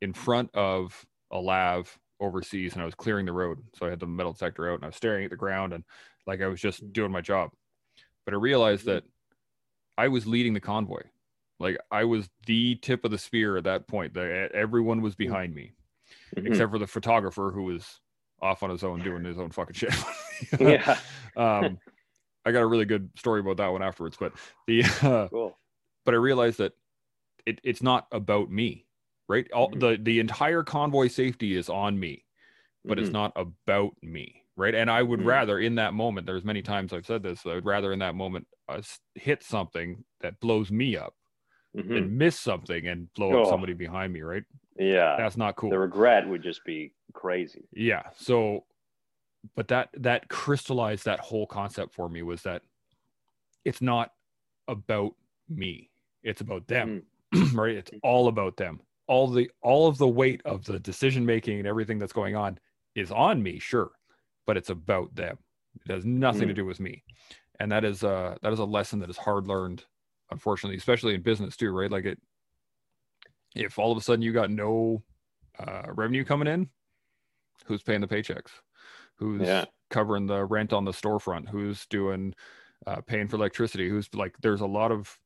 in 0.00 0.14
front 0.14 0.48
of 0.54 1.04
a 1.30 1.38
lav 1.38 1.98
overseas 2.18 2.72
and 2.72 2.80
I 2.80 2.86
was 2.86 2.94
clearing 2.94 3.26
the 3.26 3.32
road. 3.32 3.58
So 3.74 3.84
I 3.84 3.90
had 3.90 4.00
the 4.00 4.06
metal 4.06 4.32
detector 4.32 4.70
out 4.70 4.76
and 4.76 4.84
I 4.84 4.86
was 4.86 4.96
staring 4.96 5.24
at 5.24 5.30
the 5.30 5.36
ground 5.36 5.74
and 5.74 5.84
like 6.26 6.40
I 6.40 6.46
was 6.46 6.62
just 6.62 6.82
mm. 6.82 6.90
doing 6.94 7.12
my 7.12 7.20
job. 7.20 7.50
But 8.24 8.32
I 8.32 8.38
realized 8.38 8.86
that 8.86 9.04
I 9.98 10.08
was 10.08 10.26
leading 10.26 10.54
the 10.54 10.60
convoy. 10.60 11.02
Like 11.60 11.76
I 11.90 12.04
was 12.04 12.30
the 12.46 12.76
tip 12.76 13.04
of 13.04 13.10
the 13.10 13.18
spear 13.18 13.58
at 13.58 13.64
that 13.64 13.86
point. 13.86 14.14
The, 14.14 14.48
everyone 14.54 15.02
was 15.02 15.14
mm. 15.14 15.18
behind 15.18 15.54
me, 15.54 15.72
mm-hmm. 16.34 16.46
except 16.46 16.72
for 16.72 16.78
the 16.78 16.86
photographer 16.86 17.52
who 17.54 17.64
was 17.64 18.00
off 18.42 18.62
on 18.62 18.70
his 18.70 18.84
own 18.84 19.00
doing 19.00 19.24
his 19.24 19.38
own 19.38 19.50
fucking 19.50 19.74
shit. 19.74 19.94
yeah. 20.60 20.98
um, 21.36 21.78
I 22.44 22.50
got 22.50 22.62
a 22.62 22.66
really 22.66 22.84
good 22.84 23.10
story 23.16 23.40
about 23.40 23.58
that 23.58 23.68
one 23.68 23.82
afterwards, 23.82 24.16
but 24.18 24.32
the 24.66 24.84
uh, 25.02 25.28
cool. 25.30 25.58
but 26.04 26.14
I 26.14 26.18
realized 26.18 26.58
that 26.58 26.72
it, 27.46 27.60
it's 27.62 27.82
not 27.82 28.06
about 28.10 28.50
me, 28.50 28.86
right? 29.28 29.50
All 29.52 29.70
mm-hmm. 29.70 29.78
the 29.78 29.98
the 30.00 30.20
entire 30.20 30.62
convoy 30.62 31.08
safety 31.08 31.56
is 31.56 31.68
on 31.68 31.98
me, 31.98 32.24
but 32.84 32.98
mm-hmm. 32.98 33.04
it's 33.04 33.12
not 33.12 33.32
about 33.36 33.92
me, 34.02 34.42
right? 34.56 34.74
And 34.74 34.90
I 34.90 35.02
would 35.02 35.20
mm-hmm. 35.20 35.28
rather 35.28 35.58
in 35.58 35.76
that 35.76 35.94
moment. 35.94 36.26
There's 36.26 36.44
many 36.44 36.62
times 36.62 36.92
I've 36.92 37.06
said 37.06 37.22
this. 37.22 37.46
I 37.46 37.54
would 37.54 37.66
rather 37.66 37.92
in 37.92 38.00
that 38.00 38.16
moment 38.16 38.46
uh, 38.68 38.82
hit 39.14 39.44
something 39.44 40.04
that 40.20 40.40
blows 40.40 40.72
me 40.72 40.96
up 40.96 41.14
mm-hmm. 41.76 41.92
and 41.92 42.18
miss 42.18 42.38
something 42.38 42.88
and 42.88 43.12
blow 43.14 43.32
oh. 43.32 43.42
up 43.42 43.48
somebody 43.48 43.74
behind 43.74 44.12
me, 44.12 44.22
right? 44.22 44.44
Yeah, 44.78 45.16
that's 45.18 45.36
not 45.36 45.56
cool. 45.56 45.70
The 45.70 45.78
regret 45.78 46.28
would 46.28 46.42
just 46.42 46.64
be 46.64 46.92
crazy. 47.12 47.64
Yeah. 47.72 48.02
So, 48.16 48.64
but 49.54 49.68
that 49.68 49.90
that 49.98 50.28
crystallized 50.28 51.04
that 51.04 51.20
whole 51.20 51.46
concept 51.46 51.94
for 51.94 52.08
me 52.08 52.22
was 52.22 52.42
that 52.42 52.62
it's 53.64 53.82
not 53.82 54.12
about 54.68 55.14
me; 55.48 55.90
it's 56.22 56.40
about 56.40 56.66
them, 56.66 57.02
mm. 57.34 57.52
right? 57.54 57.76
It's 57.76 57.90
all 58.02 58.28
about 58.28 58.56
them. 58.56 58.80
All 59.08 59.28
the 59.28 59.50
all 59.62 59.88
of 59.88 59.98
the 59.98 60.08
weight 60.08 60.40
of 60.44 60.64
the 60.64 60.78
decision 60.78 61.26
making 61.26 61.58
and 61.58 61.68
everything 61.68 61.98
that's 61.98 62.12
going 62.12 62.36
on 62.36 62.58
is 62.94 63.10
on 63.10 63.42
me, 63.42 63.58
sure, 63.58 63.90
but 64.46 64.56
it's 64.56 64.70
about 64.70 65.14
them. 65.14 65.38
It 65.84 65.92
has 65.92 66.04
nothing 66.04 66.44
mm. 66.44 66.48
to 66.48 66.54
do 66.54 66.64
with 66.64 66.80
me, 66.80 67.04
and 67.60 67.70
that 67.72 67.84
is 67.84 68.04
uh 68.04 68.36
that 68.42 68.52
is 68.52 68.58
a 68.58 68.64
lesson 68.64 69.00
that 69.00 69.10
is 69.10 69.18
hard 69.18 69.46
learned, 69.46 69.84
unfortunately, 70.30 70.78
especially 70.78 71.14
in 71.14 71.22
business 71.22 71.56
too, 71.56 71.72
right? 71.72 71.90
Like 71.90 72.06
it 72.06 72.18
if 73.54 73.78
all 73.78 73.92
of 73.92 73.98
a 73.98 74.00
sudden 74.00 74.22
you 74.22 74.32
got 74.32 74.50
no 74.50 75.02
uh, 75.58 75.82
revenue 75.88 76.24
coming 76.24 76.48
in, 76.48 76.68
who's 77.66 77.82
paying 77.82 78.00
the 78.00 78.06
paychecks? 78.06 78.50
Who's 79.16 79.46
yeah. 79.46 79.64
covering 79.90 80.26
the 80.26 80.44
rent 80.44 80.72
on 80.72 80.84
the 80.84 80.92
storefront? 80.92 81.48
Who's 81.48 81.86
doing 81.86 82.34
uh, 82.86 83.00
paying 83.02 83.28
for 83.28 83.36
electricity? 83.36 83.88
Who's 83.88 84.08
like, 84.14 84.34
there's 84.42 84.60
a 84.60 84.66
lot 84.66 84.90
of 84.90 85.18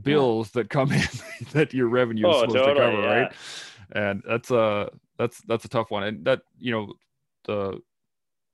bills 0.00 0.50
yeah. 0.54 0.62
that 0.62 0.70
come 0.70 0.92
in 0.92 1.02
that 1.52 1.74
your 1.74 1.88
revenue 1.88 2.28
is 2.28 2.34
oh, 2.36 2.40
supposed 2.40 2.56
totally, 2.56 2.74
to 2.74 2.80
cover, 2.80 3.02
yeah. 3.02 3.20
right? 3.20 3.32
And 3.94 4.22
that's 4.26 4.50
a 4.50 4.90
that's 5.18 5.40
that's 5.46 5.64
a 5.64 5.68
tough 5.68 5.90
one. 5.90 6.02
And 6.04 6.24
that 6.24 6.42
you 6.58 6.72
know 6.72 6.92
the 7.44 7.80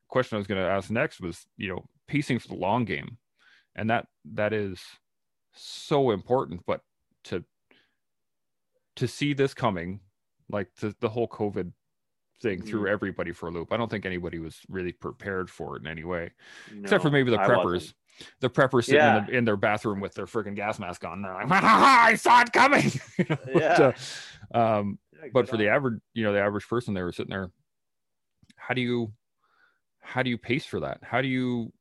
question 0.09 0.37
I 0.37 0.39
was 0.39 0.47
going 0.47 0.61
to 0.61 0.69
ask 0.69 0.91
next 0.91 1.21
was 1.21 1.47
you 1.57 1.69
know 1.69 1.85
pacing 2.07 2.41
for 2.41 2.49
the 2.49 2.55
long 2.55 2.85
game, 2.85 3.19
and 3.77 3.89
that 3.91 4.07
that 4.33 4.53
is 4.53 4.81
so 5.55 6.11
important. 6.11 6.63
But 6.67 6.81
to 7.25 7.45
to 8.99 9.09
see 9.09 9.33
this 9.33 9.55
coming, 9.55 10.01
like 10.51 10.69
the, 10.81 10.95
the 11.01 11.09
whole 11.09 11.29
COVID 11.29 11.73
thing 12.41 12.63
threw 12.63 12.85
mm. 12.85 12.91
everybody 12.91 13.33
for 13.33 13.49
a 13.49 13.53
loop. 13.53 13.73
I 13.73 13.77
don't 13.77 13.91
think 13.91 14.07
anybody 14.07 14.39
was 14.39 14.61
really 14.69 14.93
prepared 14.93 15.51
for 15.51 15.77
it 15.77 15.83
in 15.83 15.89
any 15.89 16.05
way, 16.05 16.31
no, 16.73 16.83
except 16.83 17.03
for 17.03 17.11
maybe 17.11 17.31
the 17.31 17.39
preppers. 17.39 17.95
The 18.41 18.51
preppers 18.51 18.87
sitting 18.87 19.01
yeah. 19.01 19.19
in, 19.19 19.27
the, 19.27 19.37
in, 19.39 19.45
their 19.45 19.57
bathroom 19.57 20.01
with 20.01 20.13
their 20.15 20.27
freaking 20.27 20.57
gas 20.57 20.81
mask 20.81 21.05
on. 21.05 21.23
They're 21.23 21.35
like, 21.35 21.47
I 21.51 22.17
saw 22.17 22.43
it 22.43 22.53
coming. 22.53 22.91
yeah. 23.55 23.93
um, 24.53 24.99
yeah, 25.13 25.29
but 25.33 25.47
for 25.49 25.55
on. 25.55 25.61
the 25.61 25.69
average, 25.69 26.01
you 26.15 26.25
know, 26.25 26.33
the 26.33 26.41
average 26.41 26.67
person, 26.67 26.95
they 26.95 27.03
were 27.03 27.13
sitting 27.13 27.31
there. 27.31 27.53
How 28.57 28.75
do 28.75 28.81
you, 28.81 29.13
how 30.01 30.25
do 30.25 30.31
you 30.31 30.39
pace 30.39 30.65
for 30.65 30.81
that? 30.81 30.99
How 31.03 31.23
do 31.23 31.29
you, 31.29 31.73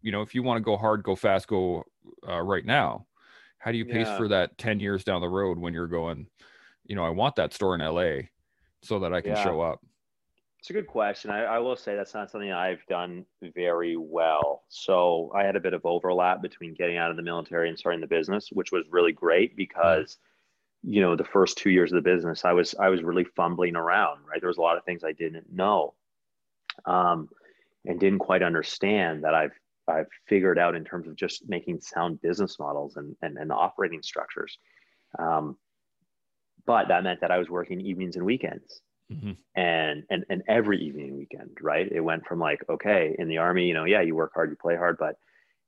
you 0.00 0.10
know, 0.10 0.22
if 0.22 0.34
you 0.34 0.42
want 0.42 0.56
to 0.56 0.62
go 0.62 0.78
hard, 0.78 1.02
go 1.02 1.14
fast, 1.14 1.48
go 1.48 1.84
uh, 2.26 2.40
right 2.40 2.64
now. 2.64 3.06
How 3.64 3.72
do 3.72 3.78
you 3.78 3.86
pace 3.86 4.06
yeah. 4.06 4.18
for 4.18 4.28
that 4.28 4.58
10 4.58 4.78
years 4.78 5.04
down 5.04 5.22
the 5.22 5.28
road 5.28 5.58
when 5.58 5.72
you're 5.72 5.86
going, 5.86 6.26
you 6.84 6.94
know, 6.94 7.02
I 7.02 7.08
want 7.08 7.36
that 7.36 7.54
store 7.54 7.74
in 7.74 7.80
LA 7.80 8.26
so 8.82 8.98
that 8.98 9.14
I 9.14 9.22
can 9.22 9.30
yeah. 9.30 9.42
show 9.42 9.62
up? 9.62 9.80
It's 10.58 10.68
a 10.68 10.74
good 10.74 10.86
question. 10.86 11.30
I, 11.30 11.44
I, 11.44 11.58
will 11.60 11.74
say 11.74 11.96
that's 11.96 12.12
not 12.12 12.30
something 12.30 12.52
I've 12.52 12.84
done 12.90 13.24
very 13.54 13.96
well. 13.96 14.64
So 14.68 15.32
I 15.34 15.44
had 15.44 15.56
a 15.56 15.60
bit 15.60 15.72
of 15.72 15.80
overlap 15.86 16.42
between 16.42 16.74
getting 16.74 16.98
out 16.98 17.10
of 17.10 17.16
the 17.16 17.22
military 17.22 17.70
and 17.70 17.78
starting 17.78 18.02
the 18.02 18.06
business, 18.06 18.50
which 18.52 18.70
was 18.70 18.84
really 18.90 19.12
great 19.12 19.56
because, 19.56 20.18
you 20.82 21.00
know, 21.00 21.16
the 21.16 21.24
first 21.24 21.56
two 21.56 21.70
years 21.70 21.90
of 21.90 21.96
the 21.96 22.10
business, 22.10 22.44
I 22.44 22.52
was 22.52 22.74
I 22.78 22.90
was 22.90 23.02
really 23.02 23.24
fumbling 23.24 23.76
around. 23.76 24.26
Right, 24.30 24.40
there 24.42 24.48
was 24.48 24.58
a 24.58 24.62
lot 24.62 24.76
of 24.76 24.84
things 24.84 25.04
I 25.04 25.12
didn't 25.12 25.50
know, 25.50 25.94
um, 26.84 27.30
and 27.86 27.98
didn't 27.98 28.18
quite 28.18 28.42
understand 28.42 29.24
that 29.24 29.32
I've 29.32 29.58
I've 29.88 30.08
figured 30.28 30.58
out 30.58 30.74
in 30.74 30.84
terms 30.84 31.08
of 31.08 31.16
just 31.16 31.48
making 31.48 31.80
sound 31.80 32.20
business 32.22 32.58
models 32.58 32.96
and 32.96 33.16
and, 33.22 33.36
and 33.38 33.52
operating 33.52 34.02
structures. 34.02 34.58
Um, 35.18 35.56
but 36.66 36.88
that 36.88 37.04
meant 37.04 37.20
that 37.20 37.30
I 37.30 37.38
was 37.38 37.50
working 37.50 37.80
evenings 37.80 38.16
and 38.16 38.24
weekends. 38.24 38.80
Mm-hmm. 39.12 39.32
And, 39.54 40.02
and 40.08 40.24
and 40.30 40.42
every 40.48 40.80
evening 40.80 41.08
and 41.08 41.18
weekend, 41.18 41.58
right? 41.60 41.90
It 41.90 42.00
went 42.00 42.26
from 42.26 42.38
like, 42.38 42.64
okay, 42.70 43.14
in 43.18 43.28
the 43.28 43.38
army, 43.38 43.66
you 43.66 43.74
know, 43.74 43.84
yeah, 43.84 44.00
you 44.00 44.14
work 44.14 44.32
hard, 44.34 44.50
you 44.50 44.56
play 44.56 44.76
hard, 44.76 44.96
but 44.98 45.16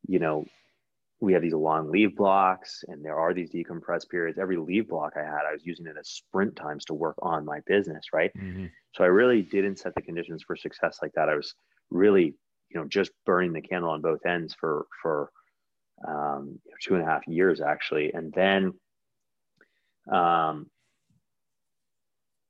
you 0.08 0.18
know, 0.18 0.46
we 1.20 1.32
have 1.32 1.42
these 1.42 1.54
long 1.54 1.90
leave 1.90 2.16
blocks 2.16 2.84
and 2.88 3.04
there 3.04 3.16
are 3.16 3.32
these 3.34 3.50
decompressed 3.50 4.08
periods. 4.10 4.38
Every 4.38 4.56
leave 4.56 4.88
block 4.88 5.14
I 5.16 5.24
had, 5.24 5.46
I 5.48 5.52
was 5.52 5.64
using 5.64 5.86
it 5.86 5.96
as 5.98 6.08
sprint 6.08 6.56
times 6.56 6.84
to 6.86 6.94
work 6.94 7.16
on 7.20 7.44
my 7.44 7.60
business, 7.66 8.06
right? 8.12 8.30
Mm-hmm. 8.36 8.66
So 8.94 9.04
I 9.04 9.08
really 9.08 9.42
didn't 9.42 9.78
set 9.78 9.94
the 9.94 10.02
conditions 10.02 10.42
for 10.42 10.56
success 10.56 10.98
like 11.02 11.12
that. 11.14 11.28
I 11.28 11.34
was 11.34 11.54
really, 11.90 12.34
you 12.70 12.80
know, 12.80 12.86
just 12.86 13.10
burning 13.24 13.52
the 13.52 13.60
candle 13.60 13.90
on 13.90 14.02
both 14.02 14.24
ends 14.26 14.54
for 14.58 14.86
for 15.02 15.30
um, 16.06 16.58
two 16.82 16.94
and 16.94 17.02
a 17.02 17.06
half 17.06 17.26
years 17.26 17.60
actually, 17.60 18.12
and 18.12 18.32
then 18.32 18.74
um, 20.12 20.70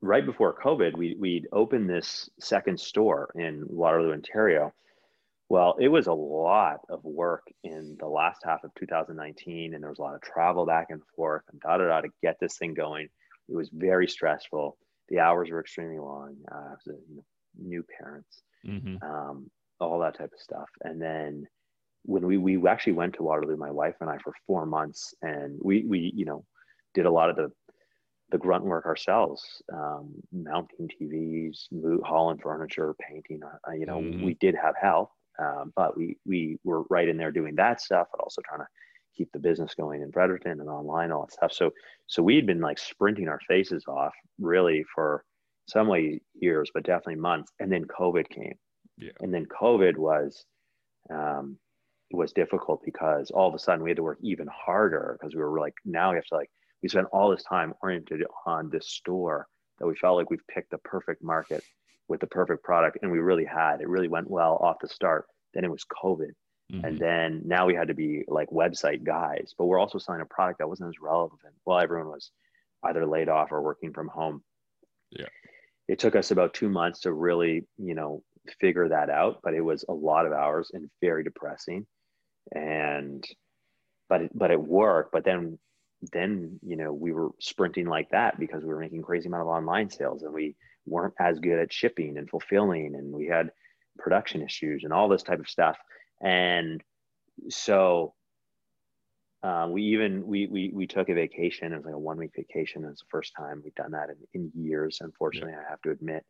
right 0.01 0.25
before 0.25 0.55
COVID, 0.63 0.97
we, 0.97 1.17
we'd 1.19 1.49
opened 1.53 1.89
this 1.89 2.29
second 2.41 2.79
store 2.79 3.31
in 3.35 3.65
Waterloo, 3.69 4.13
Ontario. 4.13 4.73
Well, 5.49 5.77
it 5.81 5.89
was 5.89 6.09
a 6.09 6.13
lot 6.13 6.81
of 6.91 7.05
work 7.05 7.45
in 7.63 7.97
the 8.01 8.09
last 8.09 8.41
half 8.45 8.65
of 8.65 8.75
2019, 8.75 9.75
and 9.75 9.83
there 9.83 9.91
was 9.91 10.01
a 10.01 10.03
lot 10.03 10.15
of 10.15 10.23
travel 10.23 10.67
back 10.67 10.89
and 10.91 11.01
forth 11.15 11.43
and 11.53 11.61
da 11.61 11.79
da 11.79 11.87
da 11.87 12.01
to 12.01 12.09
get 12.23 12.37
this 12.41 12.59
thing 12.59 12.75
going. 12.75 13.09
It 13.49 13.55
was 13.55 13.71
very 13.73 14.09
stressful. 14.09 14.77
The 15.09 15.21
hours 15.21 15.51
were 15.51 15.61
extremely 15.61 15.99
long. 15.99 16.37
Uh, 16.51 16.75
was 16.75 16.87
a, 16.89 16.99
you 17.09 17.17
know, 17.17 17.25
new 17.59 17.85
parents, 17.99 18.43
mm-hmm. 18.67 18.97
um, 19.03 19.49
all 19.81 19.99
that 20.01 20.17
type 20.17 20.33
of 20.33 20.41
stuff. 20.41 20.69
And 20.83 21.01
then 21.01 21.47
when 22.03 22.27
we 22.27 22.39
we 22.39 22.67
actually 22.69 22.95
went 22.95 23.15
to 23.15 23.23
Waterloo, 23.23 23.57
my 23.57 23.71
wife 23.71 23.97
and 24.01 24.09
I, 24.09 24.19
for 24.19 24.33
four 24.47 24.67
months, 24.67 25.15
and 25.23 25.59
we 25.63 25.85
we 25.85 26.13
you 26.15 26.25
know 26.25 26.45
did 26.95 27.07
a 27.07 27.11
lot 27.11 27.31
of 27.31 27.37
the 27.37 27.51
the 28.31 28.39
grunt 28.39 28.65
work 28.65 28.87
ourselves, 28.87 29.63
um, 29.73 30.13
mounting 30.33 30.89
TVs, 31.01 31.67
hauling 32.05 32.39
furniture, 32.39 32.95
painting. 33.01 33.41
Uh, 33.43 33.73
you 33.73 33.87
know, 33.87 33.99
mm-hmm. 33.99 34.25
we 34.25 34.35
did 34.35 34.55
have 34.55 34.75
help, 34.81 35.11
um, 35.39 35.73
but 35.77 35.97
we 35.97 36.17
we 36.25 36.59
were 36.65 36.83
right 36.91 37.09
in 37.09 37.17
there 37.17 37.33
doing 37.33 37.55
that 37.57 37.81
stuff, 37.81 38.09
but 38.11 38.23
also 38.23 38.43
trying 38.43 38.61
to 38.61 38.67
keep 39.17 39.31
the 39.33 39.39
business 39.39 39.75
going 39.75 40.03
in 40.03 40.13
Fredericton 40.13 40.61
and 40.61 40.69
online, 40.69 41.11
all 41.11 41.23
that 41.23 41.33
stuff. 41.33 41.53
So 41.53 41.71
so 42.07 42.23
we'd 42.23 42.47
been 42.47 42.61
like 42.61 42.79
sprinting 42.79 43.29
our 43.29 43.41
faces 43.49 43.85
off 43.89 44.15
really 44.39 44.85
for 44.95 45.25
some 45.69 45.89
way 45.89 46.21
years, 46.35 46.71
but 46.73 46.85
definitely 46.85 47.17
months. 47.17 47.53
And 47.59 47.71
then 47.71 47.85
COVID 47.85 48.29
came, 48.29 48.55
yeah. 48.99 49.13
and 49.21 49.33
then 49.33 49.47
COVID 49.47 49.97
was. 49.97 50.45
Um, 51.11 51.59
was 52.13 52.33
difficult 52.33 52.81
because 52.85 53.33
all 53.33 53.49
of 53.49 53.55
a 53.55 53.59
sudden 53.59 53.83
we 53.83 53.91
had 53.91 53.97
to 53.97 54.03
work 54.03 54.19
even 54.23 54.47
harder 54.47 55.19
because 55.19 55.35
we 55.35 55.43
were 55.43 55.59
like 55.59 55.75
now 55.85 56.11
we 56.11 56.17
have 56.17 56.25
to 56.25 56.37
like 56.37 56.49
we 56.81 56.89
spent 56.89 57.09
all 57.13 57.29
this 57.29 57.43
time 57.43 57.75
oriented 57.83 58.23
on 58.47 58.71
this 58.71 58.89
store 58.89 59.49
that 59.81 59.89
we 59.89 59.97
felt 59.97 60.17
like 60.17 60.31
we've 60.31 60.47
picked 60.47 60.71
the 60.71 60.79
perfect 60.79 61.21
market 61.21 61.65
with 62.07 62.21
the 62.21 62.27
perfect 62.29 62.63
product 62.63 62.99
and 63.03 63.11
we 63.11 63.19
really 63.19 63.45
had 63.45 63.81
it 63.81 63.89
really 63.89 64.07
went 64.07 64.31
well 64.31 64.57
off 64.63 64.77
the 64.81 64.87
start 64.87 65.27
then 65.53 65.65
it 65.65 65.71
was 65.71 65.85
covid 66.01 66.31
Mm-hmm. 66.73 66.85
And 66.85 66.99
then 66.99 67.43
now 67.45 67.67
we 67.67 67.75
had 67.75 67.89
to 67.89 67.95
be 67.95 68.25
like 68.27 68.51
website 68.51 69.05
guys, 69.05 69.55
but 69.57 69.67
we're 69.67 69.79
also 69.79 69.99
selling 69.99 70.21
a 70.21 70.27
product 70.27 70.59
that 70.59 70.69
wasn't 70.69 70.89
as 70.89 71.01
relevant. 71.01 71.55
Well, 71.65 71.79
everyone 71.79 72.09
was 72.09 72.31
either 72.83 73.07
laid 73.07 73.29
off 73.29 73.53
or 73.53 73.63
working 73.63 73.93
from 73.93 74.09
home. 74.09 74.43
Yeah. 75.11 75.27
It 75.89 76.01
took 76.01 76.17
us 76.17 76.33
about 76.33 76.55
two 76.55 76.69
months 76.69 77.01
to 77.01 77.13
really, 77.13 77.67
you 77.79 77.95
know, 77.95 78.23
figure 78.61 78.89
that 78.89 79.11
out, 79.11 79.41
but 79.43 79.55
it 79.55 79.61
was 79.61 79.85
a 79.89 79.93
lot 79.93 80.27
of 80.27 80.33
hours 80.33 80.71
and 80.73 80.91
very 81.01 81.25
depressing. 81.25 81.87
And, 82.53 83.25
but 84.09 84.23
it, 84.23 84.31
but 84.35 84.51
it 84.51 84.61
worked. 84.61 85.13
But 85.13 85.25
then, 85.25 85.59
then, 86.13 86.61
you 86.63 86.77
know, 86.77 86.93
we 86.93 87.13
were 87.13 87.31
sprinting 87.41 87.87
like 87.87 88.11
that 88.11 88.39
because 88.39 88.63
we 88.63 88.69
were 88.69 88.81
making 88.81 89.03
crazy 89.03 89.29
amount 89.29 89.43
of 89.43 89.49
online 89.49 89.91
sales 89.91 90.23
and 90.23 90.33
we 90.33 90.55
weren't 90.87 91.15
as 91.19 91.39
good 91.39 91.59
at 91.59 91.73
shipping 91.73 92.19
and 92.19 92.31
fulfilling. 92.31 92.95
And 92.95 93.13
we 93.13 93.27
had 93.27 93.51
production 93.99 94.43
issues 94.43 94.85
and 94.85 94.93
all 94.93 95.09
this 95.09 95.23
type 95.23 95.41
of 95.41 95.49
stuff. 95.49 95.77
And 96.23 96.83
so 97.49 98.15
uh, 99.43 99.69
we 99.71 99.83
even 99.83 100.27
we, 100.27 100.47
we 100.47 100.71
we 100.73 100.87
took 100.87 101.09
a 101.09 101.15
vacation. 101.15 101.73
It 101.73 101.77
was 101.77 101.85
like 101.85 101.95
a 101.95 101.99
one 101.99 102.17
week 102.17 102.33
vacation. 102.35 102.85
It 102.85 102.89
was 102.89 102.99
the 102.99 103.07
first 103.11 103.33
time 103.37 103.63
we'd 103.65 103.75
done 103.75 103.93
that 103.93 104.09
in, 104.35 104.51
in 104.55 104.65
years. 104.65 104.99
Unfortunately, 105.01 105.53
yeah. 105.53 105.63
I 105.67 105.71
have 105.71 105.83
to 105.83 105.91
admit. 105.91 106.25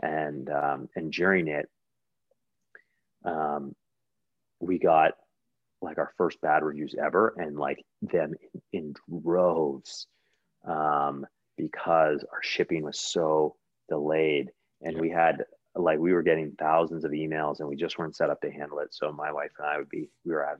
And 0.00 0.50
um, 0.50 0.88
and 0.96 1.12
during 1.12 1.48
it, 1.48 1.68
um, 3.24 3.74
we 4.60 4.78
got 4.78 5.12
like 5.82 5.98
our 5.98 6.12
first 6.16 6.40
bad 6.40 6.62
reviews 6.62 6.94
ever, 7.00 7.34
and 7.36 7.56
like 7.58 7.84
them 8.02 8.34
in, 8.72 8.80
in 8.80 8.94
droves, 9.22 10.06
um, 10.66 11.26
because 11.56 12.24
our 12.32 12.42
shipping 12.42 12.82
was 12.84 12.98
so 12.98 13.56
delayed, 13.88 14.50
and 14.82 15.00
we 15.00 15.10
had 15.10 15.44
like 15.76 15.98
we 15.98 16.12
were 16.12 16.22
getting 16.22 16.52
thousands 16.58 17.04
of 17.04 17.12
emails, 17.12 17.60
and 17.60 17.68
we 17.68 17.76
just 17.76 17.98
weren't 17.98 18.16
set 18.16 18.30
up 18.30 18.40
to 18.40 18.50
handle 18.50 18.80
it. 18.80 18.92
So 18.92 19.12
my 19.12 19.32
wife 19.32 19.52
and 19.58 19.68
I 19.68 19.78
would 19.78 19.88
be 19.88 20.08
we 20.24 20.32
were 20.32 20.44
at 20.44 20.58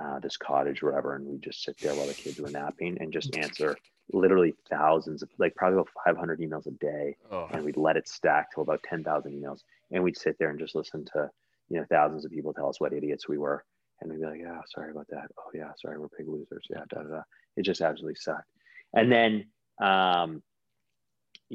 uh, 0.00 0.18
this 0.20 0.36
cottage 0.36 0.82
or 0.82 0.90
whatever, 0.90 1.14
and 1.14 1.26
we 1.26 1.38
just 1.38 1.62
sit 1.62 1.78
there 1.78 1.94
while 1.94 2.06
the 2.06 2.14
kids 2.14 2.40
were 2.40 2.50
napping 2.50 2.96
and 3.00 3.12
just 3.12 3.36
answer 3.38 3.76
literally 4.12 4.54
thousands 4.68 5.22
of 5.22 5.30
like 5.38 5.54
probably 5.54 5.78
about 5.78 5.88
500 6.04 6.40
emails 6.40 6.66
a 6.66 6.72
day, 6.72 7.16
oh. 7.30 7.48
and 7.50 7.64
we'd 7.64 7.76
let 7.76 7.96
it 7.96 8.08
stack 8.08 8.52
to 8.52 8.60
about 8.60 8.82
10,000 8.82 9.32
emails, 9.32 9.60
and 9.90 10.02
we'd 10.02 10.18
sit 10.18 10.36
there 10.38 10.50
and 10.50 10.58
just 10.58 10.74
listen 10.74 11.04
to 11.12 11.30
you 11.68 11.78
know 11.78 11.86
thousands 11.88 12.24
of 12.24 12.30
people 12.30 12.52
tell 12.52 12.68
us 12.68 12.80
what 12.80 12.92
idiots 12.92 13.28
we 13.28 13.38
were, 13.38 13.64
and 14.00 14.10
we'd 14.10 14.20
be 14.20 14.26
like, 14.26 14.40
yeah, 14.40 14.60
sorry 14.74 14.90
about 14.90 15.08
that. 15.08 15.30
Oh 15.38 15.50
yeah, 15.54 15.70
sorry, 15.80 15.98
we're 15.98 16.08
big 16.16 16.28
losers. 16.28 16.66
Yeah, 16.70 16.84
da 16.90 17.02
da 17.02 17.08
da. 17.08 17.22
It 17.56 17.62
just 17.62 17.80
absolutely 17.80 18.16
sucked. 18.16 18.48
And 18.92 19.10
then 19.10 19.46
um, 19.80 20.42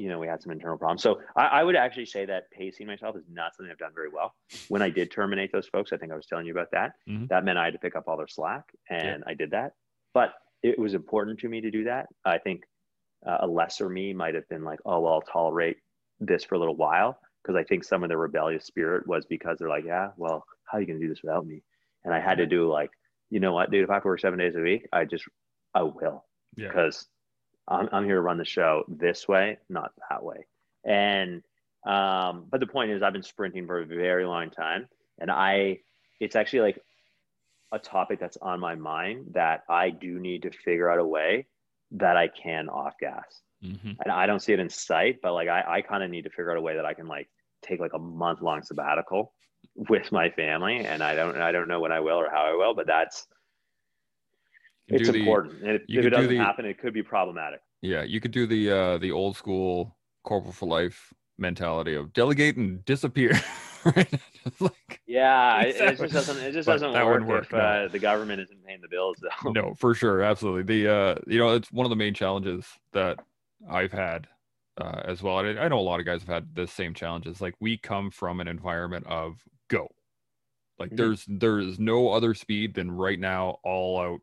you 0.00 0.08
know, 0.08 0.18
we 0.18 0.26
had 0.26 0.42
some 0.42 0.50
internal 0.50 0.78
problems. 0.78 1.02
So 1.02 1.20
I, 1.36 1.46
I, 1.46 1.62
would 1.62 1.76
actually 1.76 2.06
say 2.06 2.24
that 2.24 2.50
pacing 2.50 2.86
myself 2.86 3.16
is 3.16 3.24
not 3.30 3.54
something 3.54 3.70
I've 3.70 3.76
done 3.76 3.92
very 3.94 4.08
well. 4.08 4.34
When 4.68 4.80
I 4.80 4.88
did 4.88 5.10
terminate 5.10 5.52
those 5.52 5.66
folks, 5.66 5.92
I 5.92 5.98
think 5.98 6.10
I 6.10 6.16
was 6.16 6.24
telling 6.24 6.46
you 6.46 6.52
about 6.52 6.70
that. 6.72 6.92
Mm-hmm. 7.06 7.26
That 7.26 7.44
meant 7.44 7.58
I 7.58 7.66
had 7.66 7.74
to 7.74 7.78
pick 7.78 7.96
up 7.96 8.04
all 8.08 8.16
their 8.16 8.26
slack, 8.26 8.64
and 8.88 9.22
yeah. 9.22 9.30
I 9.30 9.34
did 9.34 9.50
that. 9.50 9.72
But 10.14 10.32
it 10.62 10.78
was 10.78 10.94
important 10.94 11.38
to 11.40 11.50
me 11.50 11.60
to 11.60 11.70
do 11.70 11.84
that. 11.84 12.06
I 12.24 12.38
think 12.38 12.62
uh, 13.26 13.38
a 13.40 13.46
lesser 13.46 13.90
me 13.90 14.14
might 14.14 14.34
have 14.34 14.48
been 14.48 14.64
like, 14.64 14.78
oh, 14.86 15.00
well, 15.00 15.12
I'll 15.12 15.20
tolerate 15.20 15.76
this 16.18 16.44
for 16.44 16.54
a 16.54 16.58
little 16.58 16.76
while. 16.76 17.18
Because 17.42 17.58
I 17.58 17.64
think 17.64 17.84
some 17.84 18.02
of 18.02 18.08
the 18.08 18.16
rebellious 18.16 18.64
spirit 18.64 19.06
was 19.06 19.26
because 19.26 19.58
they're 19.58 19.68
like, 19.68 19.84
yeah, 19.84 20.10
well, 20.16 20.44
how 20.64 20.78
are 20.78 20.80
you 20.80 20.86
going 20.86 20.98
to 20.98 21.04
do 21.04 21.10
this 21.10 21.22
without 21.22 21.46
me? 21.46 21.62
And 22.04 22.14
I 22.14 22.20
had 22.20 22.38
to 22.38 22.46
do 22.46 22.70
like, 22.70 22.90
you 23.28 23.40
know 23.40 23.52
what, 23.52 23.70
dude, 23.70 23.84
if 23.84 23.90
I 23.90 23.94
have 23.94 24.02
to 24.02 24.08
work 24.08 24.20
seven 24.20 24.38
days 24.38 24.56
a 24.56 24.60
week, 24.60 24.86
I 24.92 25.04
just, 25.04 25.24
I 25.74 25.82
will. 25.82 26.24
Because 26.56 27.06
I'm, 27.70 27.88
I'm 27.92 28.04
here 28.04 28.16
to 28.16 28.20
run 28.20 28.38
the 28.38 28.44
show 28.44 28.84
this 28.88 29.28
way, 29.28 29.58
not 29.68 29.92
that 30.10 30.22
way. 30.22 30.46
And, 30.84 31.42
um, 31.86 32.46
but 32.50 32.60
the 32.60 32.66
point 32.66 32.90
is, 32.90 33.02
I've 33.02 33.12
been 33.12 33.22
sprinting 33.22 33.66
for 33.66 33.80
a 33.80 33.86
very 33.86 34.26
long 34.26 34.50
time. 34.50 34.88
And 35.18 35.30
I, 35.30 35.80
it's 36.18 36.36
actually 36.36 36.60
like 36.60 36.82
a 37.72 37.78
topic 37.78 38.18
that's 38.18 38.36
on 38.42 38.58
my 38.58 38.74
mind 38.74 39.26
that 39.34 39.62
I 39.68 39.90
do 39.90 40.18
need 40.18 40.42
to 40.42 40.50
figure 40.50 40.90
out 40.90 40.98
a 40.98 41.04
way 41.04 41.46
that 41.92 42.16
I 42.16 42.28
can 42.28 42.68
off 42.68 42.94
gas. 42.98 43.40
Mm-hmm. 43.64 43.92
And 44.02 44.12
I 44.12 44.26
don't 44.26 44.40
see 44.40 44.52
it 44.52 44.60
in 44.60 44.68
sight, 44.68 45.20
but 45.22 45.34
like 45.34 45.48
I, 45.48 45.64
I 45.66 45.80
kind 45.82 46.02
of 46.02 46.10
need 46.10 46.24
to 46.24 46.30
figure 46.30 46.50
out 46.50 46.56
a 46.56 46.62
way 46.62 46.74
that 46.74 46.86
I 46.86 46.94
can 46.94 47.06
like 47.06 47.28
take 47.62 47.80
like 47.80 47.92
a 47.94 47.98
month 47.98 48.42
long 48.42 48.62
sabbatical 48.62 49.32
with 49.76 50.10
my 50.10 50.30
family. 50.30 50.78
And 50.78 51.02
I 51.02 51.14
don't, 51.14 51.36
I 51.36 51.52
don't 51.52 51.68
know 51.68 51.80
when 51.80 51.92
I 51.92 52.00
will 52.00 52.16
or 52.16 52.30
how 52.30 52.42
I 52.42 52.56
will, 52.56 52.74
but 52.74 52.86
that's, 52.86 53.26
it's 54.90 55.08
important. 55.08 55.62
and 55.62 55.70
if, 55.70 55.82
if 55.88 56.04
it 56.04 56.10
doesn't 56.10 56.30
the, 56.30 56.36
happen, 56.36 56.64
it 56.64 56.78
could 56.78 56.94
be 56.94 57.02
problematic. 57.02 57.60
Yeah, 57.82 58.02
you 58.02 58.20
could 58.20 58.32
do 58.32 58.46
the 58.46 58.70
uh 58.70 58.98
the 58.98 59.12
old 59.12 59.36
school 59.36 59.96
corporal 60.24 60.52
for 60.52 60.66
life 60.66 61.12
mentality 61.38 61.94
of 61.94 62.12
delegate 62.12 62.56
and 62.56 62.84
disappear. 62.84 63.32
right? 63.84 64.20
like, 64.60 65.00
yeah, 65.06 65.62
it, 65.62 65.76
it, 65.76 65.98
just 65.98 66.12
doesn't 66.12 66.38
it 66.38 66.52
just 66.52 66.66
doesn't 66.66 66.92
work, 66.92 67.24
work 67.24 67.44
if 67.44 67.52
no. 67.52 67.58
uh, 67.58 67.88
the 67.88 67.98
government 67.98 68.40
isn't 68.40 68.64
paying 68.64 68.80
the 68.80 68.88
bills 68.88 69.16
though. 69.20 69.52
No, 69.52 69.74
for 69.74 69.94
sure, 69.94 70.22
absolutely. 70.22 70.62
The 70.62 70.92
uh 70.92 71.14
you 71.26 71.38
know 71.38 71.54
it's 71.54 71.72
one 71.72 71.86
of 71.86 71.90
the 71.90 71.96
main 71.96 72.14
challenges 72.14 72.66
that 72.92 73.18
I've 73.68 73.92
had 73.92 74.26
uh, 74.80 75.02
as 75.04 75.22
well. 75.22 75.40
And 75.40 75.58
I 75.58 75.68
know 75.68 75.78
a 75.78 75.80
lot 75.80 76.00
of 76.00 76.06
guys 76.06 76.22
have 76.22 76.28
had 76.28 76.54
the 76.54 76.66
same 76.66 76.94
challenges. 76.94 77.40
Like 77.40 77.54
we 77.60 77.76
come 77.76 78.10
from 78.10 78.40
an 78.40 78.48
environment 78.48 79.06
of 79.06 79.36
go. 79.68 79.88
Like 80.78 80.90
mm-hmm. 80.90 80.96
there's 80.96 81.24
there 81.28 81.58
is 81.58 81.78
no 81.78 82.08
other 82.08 82.34
speed 82.34 82.74
than 82.74 82.90
right 82.90 83.18
now 83.18 83.58
all 83.62 84.00
out 84.00 84.20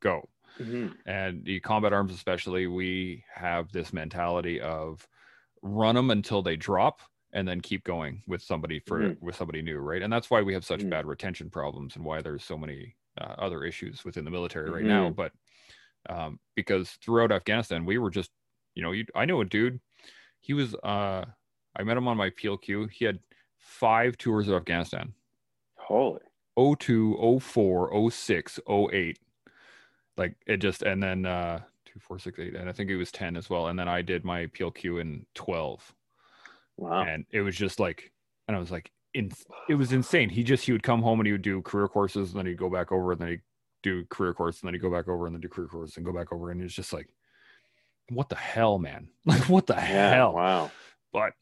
go. 0.00 0.28
Mm-hmm. 0.60 0.88
And 1.06 1.44
the 1.44 1.60
combat 1.60 1.92
arms, 1.92 2.12
especially, 2.12 2.66
we 2.66 3.24
have 3.34 3.70
this 3.72 3.92
mentality 3.92 4.60
of 4.60 5.06
run 5.62 5.94
them 5.94 6.10
until 6.10 6.42
they 6.42 6.56
drop 6.56 7.00
and 7.32 7.46
then 7.46 7.60
keep 7.60 7.84
going 7.84 8.22
with 8.26 8.42
somebody 8.42 8.80
for 8.80 9.00
mm-hmm. 9.00 9.24
with 9.24 9.36
somebody 9.36 9.62
new, 9.62 9.78
right? 9.78 10.02
And 10.02 10.12
that's 10.12 10.30
why 10.30 10.42
we 10.42 10.54
have 10.54 10.64
such 10.64 10.80
mm-hmm. 10.80 10.90
bad 10.90 11.06
retention 11.06 11.50
problems 11.50 11.96
and 11.96 12.04
why 12.04 12.22
there's 12.22 12.44
so 12.44 12.56
many 12.56 12.96
uh, 13.20 13.34
other 13.38 13.64
issues 13.64 14.04
within 14.04 14.24
the 14.24 14.30
military 14.30 14.70
right 14.70 14.84
now. 14.84 15.08
Mm-hmm. 15.08 15.14
But 15.14 15.32
um, 16.08 16.38
because 16.56 16.90
throughout 17.04 17.32
Afghanistan, 17.32 17.84
we 17.84 17.98
were 17.98 18.10
just, 18.10 18.30
you 18.74 18.82
know, 18.82 18.92
you, 18.92 19.04
I 19.14 19.26
know 19.26 19.40
a 19.40 19.44
dude. 19.44 19.80
He 20.40 20.54
was, 20.54 20.74
uh, 20.76 21.24
I 21.76 21.82
met 21.82 21.96
him 21.96 22.08
on 22.08 22.16
my 22.16 22.30
PLQ. 22.30 22.90
He 22.90 23.04
had 23.04 23.18
five 23.58 24.16
tours 24.16 24.48
of 24.48 24.54
Afghanistan. 24.54 25.12
Holy. 25.76 26.20
02, 26.58 27.38
04, 27.40 28.10
06, 28.10 28.60
08 28.68 29.18
like 30.18 30.34
it 30.46 30.58
just 30.58 30.82
and 30.82 31.02
then 31.02 31.24
uh 31.24 31.60
two 31.86 31.98
four 32.00 32.18
six 32.18 32.38
eight 32.38 32.54
and 32.54 32.68
i 32.68 32.72
think 32.72 32.90
it 32.90 32.96
was 32.96 33.12
10 33.12 33.36
as 33.36 33.48
well 33.48 33.68
and 33.68 33.78
then 33.78 33.88
i 33.88 34.02
did 34.02 34.24
my 34.24 34.46
plq 34.46 35.00
in 35.00 35.24
12 35.34 35.94
wow. 36.76 37.02
And 37.02 37.24
it 37.30 37.40
was 37.40 37.56
just 37.56 37.80
like 37.80 38.12
and 38.46 38.56
i 38.56 38.60
was 38.60 38.70
like 38.70 38.90
in, 39.14 39.32
it 39.68 39.74
was 39.74 39.92
insane. 39.92 40.28
He 40.28 40.42
just 40.42 40.64
he 40.64 40.72
would 40.72 40.82
come 40.82 41.02
home 41.02 41.20
and 41.20 41.26
he 41.26 41.32
would 41.32 41.42
do 41.42 41.62
career 41.62 41.88
courses 41.88 42.30
and 42.30 42.38
then 42.38 42.46
he'd 42.46 42.58
go 42.58 42.70
back 42.70 42.92
over 42.92 43.12
and 43.12 43.20
then 43.20 43.28
he'd 43.28 43.40
do 43.82 44.04
career 44.06 44.34
course 44.34 44.60
and 44.60 44.68
then 44.68 44.74
he'd 44.74 44.82
go 44.82 44.90
back 44.90 45.08
over 45.08 45.26
and 45.26 45.34
then 45.34 45.40
do 45.40 45.48
career 45.48 45.68
course 45.68 45.96
and 45.96 46.04
go 46.04 46.12
back 46.12 46.32
over 46.32 46.50
and 46.50 46.62
it's 46.62 46.74
just 46.74 46.92
like 46.92 47.08
what 48.10 48.28
the 48.28 48.36
hell 48.36 48.78
man? 48.78 49.08
Like 49.26 49.48
what 49.48 49.66
the 49.66 49.74
yeah, 49.74 50.14
hell? 50.14 50.34
wow. 50.34 50.70
But 51.12 51.32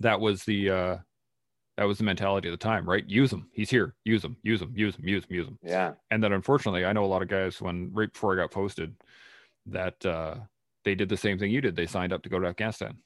that 0.00 0.20
was 0.20 0.44
the 0.44 0.70
uh 0.70 0.96
that 1.78 1.86
was 1.86 1.96
the 1.96 2.04
mentality 2.04 2.48
at 2.48 2.50
the 2.50 2.56
time, 2.56 2.84
right? 2.84 3.08
Use 3.08 3.32
him. 3.32 3.46
He's 3.52 3.70
here. 3.70 3.94
Use 4.04 4.24
him. 4.24 4.36
Use 4.42 4.60
him. 4.60 4.72
Use 4.74 4.96
him. 4.96 5.06
Use 5.06 5.24
him. 5.24 5.32
Use 5.32 5.46
him. 5.46 5.58
Yeah. 5.62 5.92
And 6.10 6.20
then 6.20 6.32
unfortunately, 6.32 6.84
I 6.84 6.92
know 6.92 7.04
a 7.04 7.06
lot 7.06 7.22
of 7.22 7.28
guys 7.28 7.60
when 7.60 7.92
right 7.94 8.12
before 8.12 8.32
I 8.32 8.42
got 8.42 8.50
posted 8.50 8.96
that 9.66 10.04
uh, 10.04 10.34
they 10.84 10.96
did 10.96 11.08
the 11.08 11.16
same 11.16 11.38
thing 11.38 11.52
you 11.52 11.60
did. 11.60 11.76
They 11.76 11.86
signed 11.86 12.12
up 12.12 12.24
to 12.24 12.28
go 12.28 12.40
to 12.40 12.48
Afghanistan, 12.48 12.96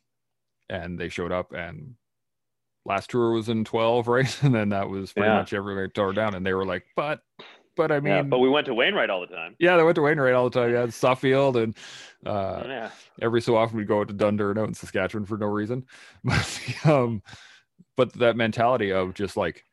and 0.70 0.98
they 0.98 1.10
showed 1.10 1.32
up. 1.32 1.52
And 1.52 1.96
last 2.86 3.10
tour 3.10 3.32
was 3.32 3.50
in 3.50 3.66
twelve, 3.66 4.08
right? 4.08 4.42
And 4.42 4.54
then 4.54 4.70
that 4.70 4.88
was 4.88 5.12
pretty 5.12 5.28
yeah. 5.28 5.36
much 5.36 5.52
everywhere 5.52 5.88
tore 5.88 6.14
down. 6.14 6.34
And 6.34 6.44
they 6.44 6.54
were 6.54 6.64
like, 6.64 6.86
"But, 6.96 7.20
but 7.76 7.92
I 7.92 8.00
mean, 8.00 8.14
yeah, 8.14 8.22
but 8.22 8.38
we 8.38 8.48
went 8.48 8.64
to 8.68 8.74
Wainwright 8.74 9.10
all 9.10 9.20
the 9.20 9.34
time. 9.34 9.54
Yeah, 9.58 9.76
they 9.76 9.82
went 9.82 9.96
to 9.96 10.02
Wainwright 10.02 10.32
all 10.32 10.48
the 10.48 10.58
time. 10.58 10.72
Yeah, 10.72 10.88
Suffield, 10.88 11.58
and 11.58 11.76
uh, 12.24 12.62
yeah. 12.64 12.90
every 13.20 13.42
so 13.42 13.54
often 13.54 13.76
we'd 13.76 13.86
go 13.86 14.00
out 14.00 14.08
to 14.08 14.14
Dundurn 14.14 14.58
out 14.58 14.68
in 14.68 14.72
Saskatchewan 14.72 15.26
for 15.26 15.36
no 15.36 15.48
reason. 15.48 15.84
But 16.24 16.86
um, 16.86 17.22
but 17.96 18.12
that 18.14 18.36
mentality 18.36 18.92
of 18.92 19.14
just 19.14 19.36
like 19.36 19.64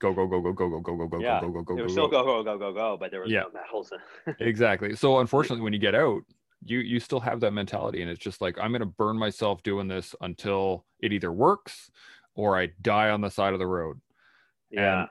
go 0.00 0.12
go 0.12 0.26
go 0.26 0.40
go 0.40 0.52
go 0.52 0.68
go 0.68 0.80
go 0.80 0.96
go 0.96 1.06
go 1.06 1.18
yeah. 1.18 1.40
go 1.40 1.50
go 1.50 1.62
go 1.62 1.76
go. 1.76 1.82
Was 1.82 1.92
still 1.92 2.08
go 2.08 2.24
go 2.24 2.42
go 2.42 2.58
go 2.58 2.72
go, 2.72 2.96
but 2.98 3.10
there 3.10 3.20
was 3.20 3.30
yeah. 3.30 3.42
no 3.42 3.50
medals. 3.52 3.92
exactly. 4.40 4.96
So 4.96 5.20
unfortunately, 5.20 5.62
when 5.62 5.72
you 5.72 5.78
get 5.78 5.94
out, 5.94 6.22
you 6.64 6.78
you 6.78 7.00
still 7.00 7.20
have 7.20 7.40
that 7.40 7.52
mentality, 7.52 8.02
and 8.02 8.10
it's 8.10 8.20
just 8.20 8.40
like 8.40 8.58
I'm 8.60 8.72
gonna 8.72 8.86
burn 8.86 9.18
myself 9.18 9.62
doing 9.62 9.88
this 9.88 10.14
until 10.20 10.84
it 11.00 11.12
either 11.12 11.32
works 11.32 11.90
or 12.34 12.58
I 12.58 12.68
die 12.82 13.10
on 13.10 13.20
the 13.20 13.30
side 13.30 13.52
of 13.52 13.58
the 13.58 13.66
road. 13.66 14.00
Yeah, 14.70 15.00
and 15.00 15.08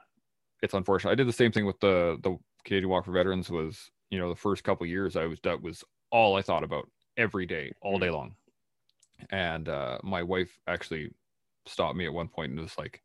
it's 0.62 0.74
unfortunate. 0.74 1.12
I 1.12 1.14
did 1.14 1.28
the 1.28 1.32
same 1.32 1.52
thing 1.52 1.66
with 1.66 1.80
the 1.80 2.18
the 2.22 2.36
Canadian 2.64 2.90
Walk 2.90 3.04
for 3.04 3.12
Veterans. 3.12 3.50
Was 3.50 3.90
you 4.10 4.18
know 4.18 4.28
the 4.28 4.36
first 4.36 4.64
couple 4.64 4.86
years 4.86 5.16
I 5.16 5.26
was 5.26 5.38
that 5.44 5.60
was 5.60 5.84
all 6.10 6.36
I 6.36 6.42
thought 6.42 6.64
about 6.64 6.88
every 7.16 7.46
day, 7.46 7.72
all 7.82 7.98
day 7.98 8.10
long. 8.10 8.34
And 9.30 9.68
uh, 9.68 9.98
my 10.02 10.22
wife 10.22 10.58
actually 10.66 11.10
stopped 11.66 11.96
me 11.96 12.06
at 12.06 12.12
one 12.12 12.28
point 12.28 12.52
and 12.52 12.60
was 12.60 12.78
like, 12.78 13.02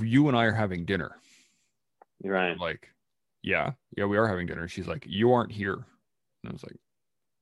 "You 0.00 0.28
and 0.28 0.36
I 0.36 0.44
are 0.44 0.52
having 0.52 0.84
dinner." 0.84 1.16
Right. 2.22 2.50
I'm 2.50 2.58
like, 2.58 2.88
yeah, 3.42 3.72
yeah, 3.96 4.04
we 4.04 4.18
are 4.18 4.28
having 4.28 4.46
dinner. 4.46 4.68
She's 4.68 4.86
like, 4.86 5.04
"You 5.08 5.32
aren't 5.32 5.52
here," 5.52 5.74
and 5.74 6.50
I 6.50 6.52
was 6.52 6.62
like, 6.62 6.76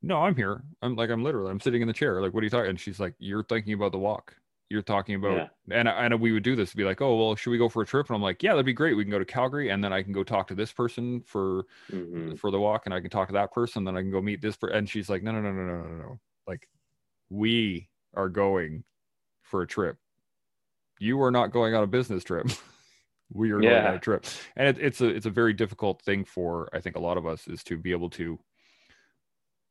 "No, 0.03 0.19
I'm 0.19 0.37
here. 0.37 0.63
I'm 0.83 0.97
like, 0.97 1.11
I'm 1.11 1.25
literally, 1.25 1.51
I'm 1.51 1.61
sitting 1.61 1.83
in 1.83 1.89
the 1.89 1.95
chair. 1.95 2.23
Like, 2.23 2.35
what 2.35 2.43
are 2.43 2.45
you 2.45 2.51
talking?" 2.51 2.71
And 2.71 2.81
she's 2.81 3.01
like, 3.01 3.15
"You're 3.19 3.45
thinking 3.45 3.73
about 3.75 3.93
the 3.93 3.99
walk." 3.99 4.35
you're 4.71 4.83
talking 4.83 5.15
about 5.15 5.37
yeah. 5.69 5.79
and 5.79 5.89
and 5.89 6.21
we 6.21 6.33
would 6.33 6.43
do 6.43 6.55
this 6.55 6.75
be 6.75 6.85
like 6.85 7.01
oh 7.01 7.17
well 7.17 7.35
should 7.35 7.51
we 7.51 7.59
go 7.59 7.69
for 7.69 7.83
a 7.83 7.87
trip 7.87 8.09
and 8.09 8.17
i'm 8.17 8.23
like 8.23 8.43
yeah 8.43 8.51
that'd 8.51 8.67
be 8.67 8.73
great 8.73 8.97
we 8.97 9.05
can 9.05 9.11
go 9.11 9.19
to 9.19 9.25
calgary 9.25 9.71
and 9.71 9.83
then 9.83 9.93
i 9.93 10.03
can 10.03 10.13
go 10.13 10.23
talk 10.23 10.47
to 10.47 10.55
this 10.55 10.73
person 10.73 11.21
for 11.23 11.65
mm-hmm. 11.91 12.35
for 12.35 12.51
the 12.51 12.61
walk 12.61 12.83
and 12.85 12.95
i 12.95 13.01
can 13.01 13.11
talk 13.11 13.29
to 13.29 13.35
that 13.35 13.53
person 13.53 13.85
then 13.85 13.97
i 13.97 14.01
can 14.01 14.11
go 14.11 14.21
meet 14.21 14.43
this 14.43 14.57
person 14.57 14.77
and 14.77 14.89
she's 14.89 15.09
like 15.09 15.23
no 15.23 15.33
no 15.33 15.41
no 15.41 15.53
no 15.53 15.65
no 15.65 15.83
no 15.83 15.97
no 15.97 16.21
like 16.47 16.69
we 17.31 17.89
are 18.15 18.29
going 18.29 18.85
for 19.49 19.63
a 19.63 19.67
trip 19.67 19.97
you 20.99 21.21
are 21.23 21.31
not 21.31 21.53
going 21.53 21.75
on 21.75 21.83
a 21.83 21.87
business 21.87 22.25
trip 22.25 22.49
we 23.33 23.51
are 23.51 23.63
yeah. 23.63 23.71
going 23.71 23.87
on 23.87 23.95
a 23.95 24.01
trip 24.01 24.25
and 24.57 24.69
it, 24.69 24.79
it's 24.79 25.01
a 25.01 25.09
it's 25.09 25.27
a 25.27 25.31
very 25.31 25.53
difficult 25.53 26.03
thing 26.03 26.25
for 26.25 26.69
i 26.73 26.81
think 26.81 26.97
a 26.97 27.01
lot 27.01 27.17
of 27.17 27.27
us 27.27 27.47
is 27.49 27.63
to 27.63 27.77
be 27.77 27.91
able 27.91 28.11
to 28.11 28.39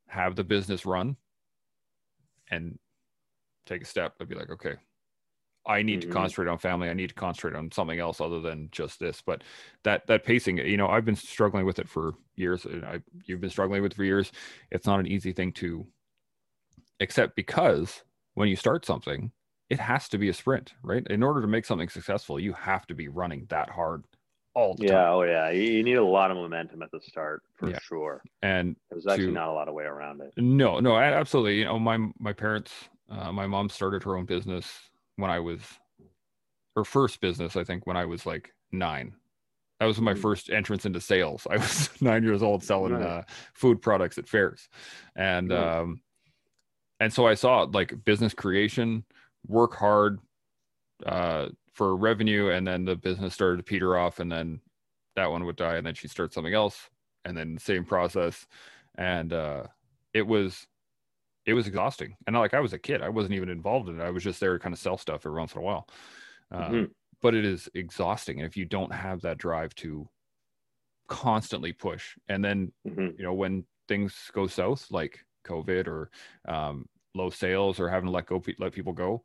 have 0.07 0.35
the 0.35 0.43
business 0.43 0.85
run 0.85 1.15
and 2.49 2.77
take 3.65 3.81
a 3.81 3.85
step 3.85 4.13
and 4.19 4.29
be 4.29 4.35
like 4.35 4.49
okay 4.49 4.75
I 5.67 5.81
need 5.81 5.99
mm-hmm. 5.99 6.09
to 6.09 6.15
concentrate 6.15 6.47
on 6.47 6.57
family. 6.57 6.89
I 6.89 6.93
need 6.93 7.09
to 7.09 7.15
concentrate 7.15 7.55
on 7.55 7.71
something 7.71 7.99
else 7.99 8.21
other 8.21 8.39
than 8.39 8.69
just 8.71 8.99
this. 8.99 9.21
But 9.21 9.43
that 9.83 10.07
that 10.07 10.23
pacing, 10.23 10.57
you 10.59 10.77
know, 10.77 10.87
I've 10.87 11.05
been 11.05 11.15
struggling 11.15 11.65
with 11.65 11.77
it 11.77 11.89
for 11.89 12.13
years. 12.35 12.65
And 12.65 12.85
I, 12.85 13.01
you've 13.25 13.41
been 13.41 13.49
struggling 13.49 13.81
with 13.81 13.91
it 13.91 13.95
for 13.95 14.05
years. 14.05 14.31
It's 14.71 14.87
not 14.87 14.99
an 14.99 15.07
easy 15.07 15.33
thing 15.33 15.51
to 15.53 15.85
accept 17.01 17.35
because 17.35 18.03
when 18.35 18.47
you 18.47 18.55
start 18.55 18.85
something, 18.85 19.31
it 19.69 19.79
has 19.79 20.07
to 20.09 20.17
be 20.17 20.29
a 20.29 20.33
sprint, 20.33 20.73
right? 20.81 21.05
In 21.09 21.23
order 21.23 21.41
to 21.41 21.47
make 21.47 21.65
something 21.65 21.89
successful, 21.89 22.39
you 22.39 22.53
have 22.53 22.87
to 22.87 22.95
be 22.95 23.07
running 23.07 23.45
that 23.49 23.69
hard 23.69 24.05
all 24.57 24.73
the 24.73 24.85
yeah, 24.85 24.93
time. 24.93 25.13
oh 25.13 25.21
yeah. 25.23 25.49
You 25.51 25.83
need 25.83 25.97
a 25.97 26.03
lot 26.03 26.31
of 26.31 26.37
momentum 26.37 26.81
at 26.81 26.89
the 26.91 26.99
start 26.99 27.43
for 27.55 27.69
yeah. 27.69 27.79
sure. 27.79 28.23
And 28.41 28.75
there's 28.89 29.05
actually 29.05 29.31
not 29.31 29.49
a 29.49 29.53
lot 29.53 29.67
of 29.67 29.75
way 29.75 29.83
around 29.83 30.21
it. 30.21 30.33
No, 30.37 30.79
no, 30.79 30.97
absolutely. 30.97 31.59
You 31.59 31.65
know, 31.65 31.79
my 31.79 31.97
my 32.17 32.33
parents, 32.33 32.71
uh, 33.09 33.31
my 33.31 33.45
mom 33.45 33.69
started 33.69 34.03
her 34.03 34.17
own 34.17 34.25
business 34.25 34.67
when 35.17 35.29
I 35.29 35.39
was 35.39 35.61
her 36.75 36.83
first 36.83 37.21
business, 37.21 37.55
I 37.55 37.63
think, 37.63 37.85
when 37.85 37.97
I 37.97 38.05
was 38.05 38.25
like 38.25 38.53
nine. 38.71 39.13
That 39.79 39.85
was 39.85 40.01
my 40.01 40.13
mm-hmm. 40.13 40.21
first 40.21 40.49
entrance 40.49 40.87
into 40.87 41.01
sales. 41.01 41.45
I 41.49 41.57
was 41.57 41.89
nine 42.01 42.23
years 42.23 42.41
old 42.41 42.63
selling 42.63 42.95
uh, 42.95 43.23
food 43.53 43.81
products 43.81 44.17
at 44.17 44.27
fairs, 44.27 44.69
and 45.15 45.53
um, 45.53 46.01
and 46.99 47.13
so 47.13 47.27
I 47.27 47.35
saw 47.35 47.67
like 47.71 48.03
business 48.05 48.33
creation, 48.33 49.03
work 49.47 49.75
hard 49.75 50.19
uh, 51.05 51.47
for 51.73 51.95
revenue, 51.95 52.49
and 52.49 52.65
then 52.65 52.85
the 52.85 52.95
business 52.95 53.33
started 53.33 53.57
to 53.57 53.63
peter 53.63 53.97
off, 53.97 54.19
and 54.19 54.31
then 54.31 54.59
that 55.15 55.31
one 55.31 55.45
would 55.45 55.55
die, 55.55 55.75
and 55.75 55.85
then 55.85 55.93
she 55.93 56.07
started 56.07 56.33
something 56.33 56.53
else, 56.53 56.89
and 57.25 57.37
then 57.37 57.55
the 57.55 57.59
same 57.59 57.85
process, 57.85 58.45
and 58.95 59.33
uh, 59.33 59.63
it 60.13 60.25
was 60.25 60.67
it 61.45 61.53
was 61.53 61.67
exhausting. 61.67 62.15
And 62.25 62.35
like 62.35 62.53
I 62.53 62.59
was 62.59 62.73
a 62.73 62.79
kid, 62.79 63.01
I 63.01 63.09
wasn't 63.09 63.35
even 63.35 63.49
involved 63.49 63.89
in 63.89 63.99
it. 63.99 64.03
I 64.03 64.09
was 64.09 64.23
just 64.23 64.39
there 64.39 64.53
to 64.53 64.59
kind 64.59 64.73
of 64.73 64.79
sell 64.79 64.97
stuff 64.97 65.25
every 65.25 65.39
once 65.39 65.53
in 65.53 65.59
a 65.59 65.63
while. 65.63 65.87
Um, 66.51 66.61
mm-hmm. 66.61 66.83
But 67.21 67.35
it 67.35 67.45
is 67.45 67.69
exhausting, 67.73 68.39
and 68.39 68.47
if 68.47 68.57
you 68.57 68.65
don't 68.65 68.93
have 68.93 69.21
that 69.21 69.37
drive 69.37 69.73
to 69.75 70.07
constantly 71.07 71.73
push, 71.73 72.15
and 72.27 72.43
then 72.43 72.71
mm-hmm. 72.87 73.17
you 73.17 73.23
know 73.23 73.33
when 73.33 73.65
things 73.87 74.29
go 74.33 74.47
south, 74.47 74.87
like 74.91 75.19
COVID 75.45 75.87
or 75.87 76.11
um, 76.47 76.85
low 77.17 77.29
sales 77.29 77.79
or 77.79 77.89
having 77.89 78.07
to 78.07 78.11
let 78.11 78.27
go 78.27 78.41
let 78.59 78.73
people 78.73 78.93
go, 78.93 79.23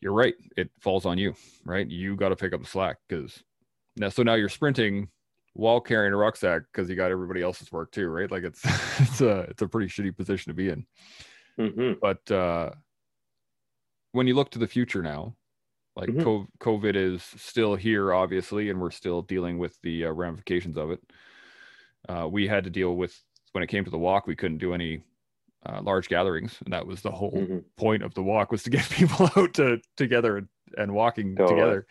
you're 0.00 0.12
right. 0.12 0.34
It 0.56 0.70
falls 0.80 1.06
on 1.06 1.18
you, 1.18 1.34
right? 1.64 1.88
You 1.88 2.16
got 2.16 2.28
to 2.28 2.36
pick 2.36 2.52
up 2.52 2.60
the 2.60 2.68
slack 2.68 2.98
because 3.08 3.42
now. 3.96 4.08
So 4.08 4.22
now 4.22 4.34
you're 4.34 4.48
sprinting 4.48 5.08
while 5.54 5.80
carrying 5.80 6.12
a 6.12 6.16
rucksack 6.16 6.62
because 6.72 6.88
you 6.88 6.94
got 6.94 7.10
everybody 7.10 7.42
else's 7.42 7.72
work 7.72 7.90
too, 7.90 8.08
right? 8.08 8.30
Like 8.30 8.44
it's 8.44 8.64
it's 9.00 9.20
a 9.20 9.40
it's 9.40 9.62
a 9.62 9.68
pretty 9.68 9.88
shitty 9.88 10.16
position 10.16 10.50
to 10.50 10.54
be 10.54 10.68
in. 10.68 10.86
Mm-hmm. 11.58 11.92
But 12.00 12.30
uh, 12.30 12.70
when 14.12 14.26
you 14.26 14.34
look 14.34 14.50
to 14.52 14.58
the 14.58 14.68
future 14.68 15.02
now, 15.02 15.34
like 15.96 16.10
mm-hmm. 16.10 16.44
COVID 16.60 16.94
is 16.94 17.24
still 17.36 17.74
here, 17.74 18.14
obviously, 18.14 18.70
and 18.70 18.80
we're 18.80 18.92
still 18.92 19.22
dealing 19.22 19.58
with 19.58 19.76
the 19.82 20.06
uh, 20.06 20.12
ramifications 20.12 20.76
of 20.76 20.92
it. 20.92 21.00
Uh, 22.08 22.28
we 22.30 22.46
had 22.46 22.62
to 22.64 22.70
deal 22.70 22.94
with 22.94 23.20
when 23.52 23.64
it 23.64 23.66
came 23.66 23.84
to 23.84 23.90
the 23.90 23.98
walk. 23.98 24.28
We 24.28 24.36
couldn't 24.36 24.58
do 24.58 24.74
any 24.74 25.02
uh, 25.66 25.80
large 25.82 26.08
gatherings, 26.08 26.56
and 26.64 26.72
that 26.72 26.86
was 26.86 27.02
the 27.02 27.10
whole 27.10 27.32
mm-hmm. 27.32 27.58
point 27.76 28.02
of 28.02 28.14
the 28.14 28.22
walk 28.22 28.52
was 28.52 28.62
to 28.62 28.70
get 28.70 28.88
people 28.90 29.30
out 29.36 29.54
to 29.54 29.80
together 29.96 30.38
and 30.38 30.48
and 30.76 30.92
walking 30.92 31.34
totally. 31.34 31.56
together. 31.56 31.86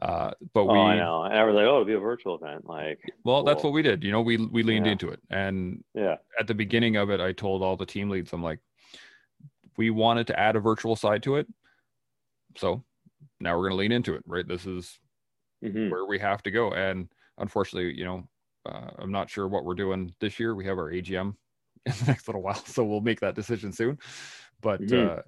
Uh, 0.00 0.30
but 0.54 0.60
oh, 0.62 0.72
we, 0.72 0.78
I 0.78 0.96
know, 0.96 1.24
and 1.24 1.34
I 1.34 1.44
was 1.44 1.54
like, 1.54 1.64
oh, 1.64 1.74
it'll 1.74 1.84
be 1.84 1.94
a 1.94 1.98
virtual 1.98 2.36
event. 2.36 2.64
Like, 2.66 3.00
well, 3.24 3.38
cool. 3.38 3.44
that's 3.44 3.64
what 3.64 3.72
we 3.72 3.82
did. 3.82 4.04
You 4.04 4.12
know, 4.12 4.20
we 4.20 4.36
we 4.36 4.62
leaned 4.62 4.86
yeah. 4.86 4.92
into 4.92 5.08
it, 5.10 5.20
and 5.30 5.82
yeah, 5.94 6.16
at 6.38 6.46
the 6.46 6.54
beginning 6.54 6.96
of 6.96 7.10
it, 7.10 7.20
I 7.20 7.32
told 7.32 7.62
all 7.62 7.76
the 7.76 7.86
team 7.86 8.08
leads, 8.08 8.32
I'm 8.32 8.42
like, 8.42 8.60
we 9.76 9.90
wanted 9.90 10.26
to 10.28 10.38
add 10.38 10.56
a 10.56 10.60
virtual 10.60 10.96
side 10.96 11.22
to 11.24 11.36
it, 11.36 11.46
so 12.56 12.84
now 13.40 13.56
we're 13.56 13.68
going 13.68 13.72
to 13.72 13.78
lean 13.78 13.92
into 13.92 14.14
it. 14.14 14.22
Right, 14.26 14.46
this 14.46 14.66
is 14.66 14.98
mm-hmm. 15.64 15.90
where 15.90 16.06
we 16.06 16.18
have 16.18 16.42
to 16.44 16.50
go, 16.50 16.72
and 16.72 17.08
unfortunately, 17.38 17.94
you 17.96 18.04
know, 18.04 18.28
uh, 18.66 18.90
I'm 18.98 19.12
not 19.12 19.30
sure 19.30 19.48
what 19.48 19.64
we're 19.64 19.74
doing 19.74 20.14
this 20.20 20.38
year. 20.38 20.54
We 20.54 20.66
have 20.66 20.78
our 20.78 20.90
AGM 20.90 21.34
in 21.86 21.92
the 21.92 22.04
next 22.06 22.28
little 22.28 22.42
while, 22.42 22.62
so 22.66 22.84
we'll 22.84 23.00
make 23.00 23.20
that 23.20 23.34
decision 23.34 23.72
soon. 23.72 23.98
But 24.60 24.82
mm-hmm. 24.82 25.18
uh, 25.18 25.22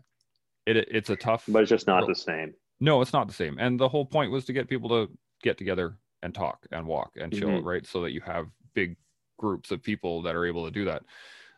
it 0.67 0.77
it's 0.91 1.11
a 1.11 1.17
tough, 1.17 1.45
but 1.49 1.63
it's 1.63 1.71
just 1.71 1.87
not 1.87 2.07
the 2.07 2.15
same. 2.15 2.55
No, 2.81 3.01
it's 3.01 3.13
not 3.13 3.29
the 3.29 3.35
same. 3.35 3.59
And 3.59 3.79
the 3.79 3.89
whole 3.89 4.05
point 4.05 4.31
was 4.31 4.45
to 4.47 4.53
get 4.53 4.69
people 4.69 4.89
to 4.91 5.11
get 5.43 5.57
together 5.57 5.97
and 6.23 6.35
talk 6.35 6.67
and 6.71 6.87
walk 6.87 7.13
and 7.17 7.33
chill, 7.33 7.49
mm-hmm. 7.49 7.67
right? 7.67 7.87
So 7.87 8.03
that 8.03 8.13
you 8.13 8.21
have 8.23 8.47
big 8.75 8.97
groups 9.39 9.71
of 9.71 9.83
people 9.83 10.23
that 10.23 10.35
are 10.35 10.47
able 10.47 10.65
to 10.65 10.71
do 10.71 10.85
that. 10.87 11.03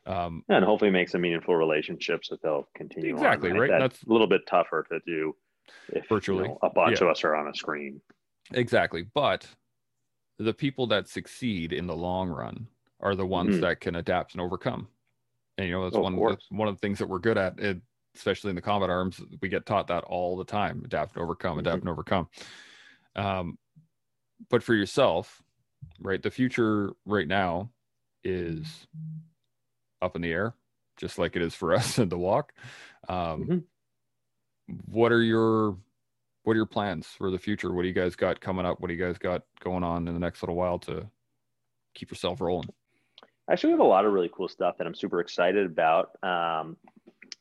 Um, 0.06 0.44
and 0.48 0.64
hopefully 0.64 0.90
make 0.90 1.08
some 1.08 1.22
meaningful 1.22 1.56
relationships 1.56 2.28
that 2.28 2.42
they'll 2.42 2.68
continue. 2.76 3.14
Exactly, 3.14 3.50
on. 3.50 3.58
right? 3.58 3.70
That's, 3.70 3.94
That's, 3.94 4.02
a 4.04 4.12
little 4.12 4.26
bit 4.26 4.42
tougher 4.46 4.84
to 4.90 5.00
do 5.06 5.34
if 5.88 6.06
virtually 6.08 6.42
you 6.42 6.48
know, 6.48 6.58
a 6.62 6.70
bunch 6.70 7.00
yeah. 7.00 7.06
of 7.06 7.10
us 7.10 7.24
are 7.24 7.34
on 7.34 7.48
a 7.48 7.54
screen. 7.54 8.00
Exactly. 8.52 9.06
But 9.14 9.46
the 10.38 10.52
people 10.52 10.86
that 10.88 11.08
succeed 11.08 11.72
in 11.72 11.86
the 11.86 11.96
long 11.96 12.28
run 12.28 12.66
are 13.04 13.14
the 13.14 13.26
ones 13.26 13.52
mm-hmm. 13.52 13.60
that 13.60 13.80
can 13.80 13.94
adapt 13.94 14.32
and 14.32 14.40
overcome. 14.40 14.88
And 15.58 15.68
you 15.68 15.74
know, 15.74 15.84
that's 15.84 15.94
oh, 15.94 16.00
one 16.00 16.14
of, 16.14 16.38
one 16.48 16.66
of 16.66 16.74
the 16.74 16.80
things 16.80 16.98
that 16.98 17.08
we're 17.08 17.20
good 17.20 17.38
at. 17.38 17.60
It, 17.60 17.80
especially 18.16 18.50
in 18.50 18.56
the 18.56 18.62
combat 18.62 18.90
arms, 18.90 19.20
we 19.40 19.48
get 19.48 19.66
taught 19.66 19.88
that 19.88 20.04
all 20.04 20.36
the 20.36 20.44
time: 20.44 20.82
adapt 20.84 21.14
and 21.14 21.22
overcome, 21.22 21.58
adapt 21.58 21.78
mm-hmm. 21.78 21.88
and 21.88 21.92
overcome. 21.92 22.28
Um, 23.14 23.58
but 24.50 24.62
for 24.62 24.74
yourself, 24.74 25.42
right, 26.00 26.20
the 26.20 26.30
future 26.30 26.92
right 27.04 27.28
now 27.28 27.70
is 28.24 28.86
up 30.02 30.16
in 30.16 30.22
the 30.22 30.32
air, 30.32 30.54
just 30.96 31.18
like 31.18 31.36
it 31.36 31.42
is 31.42 31.54
for 31.54 31.74
us 31.76 31.98
in 31.98 32.08
the 32.08 32.18
walk. 32.18 32.52
Um, 33.08 33.16
mm-hmm. 33.16 33.58
What 34.90 35.12
are 35.12 35.22
your 35.22 35.76
what 36.42 36.54
are 36.54 36.56
your 36.56 36.66
plans 36.66 37.06
for 37.06 37.30
the 37.30 37.38
future? 37.38 37.72
What 37.72 37.82
do 37.82 37.88
you 37.88 37.94
guys 37.94 38.16
got 38.16 38.40
coming 38.40 38.66
up? 38.66 38.80
What 38.80 38.88
do 38.88 38.94
you 38.94 39.04
guys 39.04 39.18
got 39.18 39.42
going 39.60 39.84
on 39.84 40.08
in 40.08 40.14
the 40.14 40.20
next 40.20 40.42
little 40.42 40.56
while 40.56 40.78
to 40.80 41.06
keep 41.94 42.10
yourself 42.10 42.40
rolling? 42.40 42.68
Actually, 43.50 43.68
we 43.68 43.78
have 43.78 43.80
a 43.80 43.88
lot 43.88 44.06
of 44.06 44.12
really 44.12 44.30
cool 44.32 44.48
stuff 44.48 44.78
that 44.78 44.86
I'm 44.86 44.94
super 44.94 45.20
excited 45.20 45.66
about. 45.66 46.10
Um, 46.22 46.76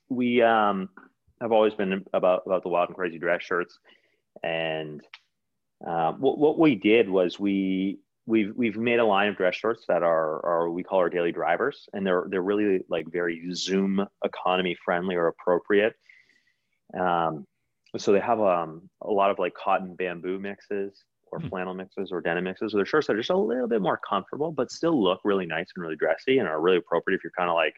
we 0.09 0.41
um, 0.41 0.89
have 1.39 1.51
always 1.51 1.73
been 1.73 2.03
about 2.13 2.43
about 2.45 2.63
the 2.63 2.69
wild 2.69 2.89
and 2.89 2.95
crazy 2.95 3.17
dress 3.17 3.41
shirts, 3.41 3.79
and 4.43 5.01
uh, 5.85 6.11
what 6.13 6.37
what 6.37 6.59
we 6.59 6.75
did 6.75 7.09
was 7.09 7.39
we 7.39 7.99
we've 8.25 8.53
we've 8.55 8.75
made 8.75 8.99
a 8.99 9.05
line 9.05 9.29
of 9.29 9.37
dress 9.37 9.55
shorts 9.55 9.85
that 9.87 10.03
are 10.03 10.45
are 10.45 10.69
we 10.69 10.83
call 10.83 10.99
our 10.99 11.09
daily 11.09 11.31
drivers, 11.31 11.87
and 11.93 12.05
they're 12.05 12.25
they're 12.29 12.41
really 12.41 12.83
like 12.89 13.09
very 13.09 13.41
Zoom 13.53 14.05
economy 14.25 14.75
friendly 14.83 15.15
or 15.15 15.27
appropriate. 15.27 15.93
Um, 16.97 17.45
so 17.97 18.11
they 18.11 18.19
have 18.19 18.41
um, 18.41 18.89
a 19.01 19.11
lot 19.11 19.31
of 19.31 19.39
like 19.39 19.53
cotton 19.53 19.95
bamboo 19.95 20.39
mixes 20.39 21.03
or 21.33 21.39
hmm. 21.39 21.47
flannel 21.47 21.73
mixes 21.73 22.11
or 22.11 22.21
denim 22.21 22.43
mixes. 22.43 22.71
So 22.71 22.77
their 22.77 22.85
shirts 22.85 23.09
are 23.09 23.17
just 23.17 23.31
a 23.31 23.37
little 23.37 23.67
bit 23.67 23.81
more 23.81 23.99
comfortable, 24.07 24.51
but 24.51 24.71
still 24.71 25.01
look 25.01 25.19
really 25.23 25.45
nice 25.45 25.67
and 25.75 25.83
really 25.83 25.95
dressy 25.95 26.37
and 26.37 26.47
are 26.47 26.61
really 26.61 26.77
appropriate 26.77 27.17
if 27.17 27.23
you're 27.23 27.31
kind 27.37 27.49
of 27.49 27.55
like 27.55 27.75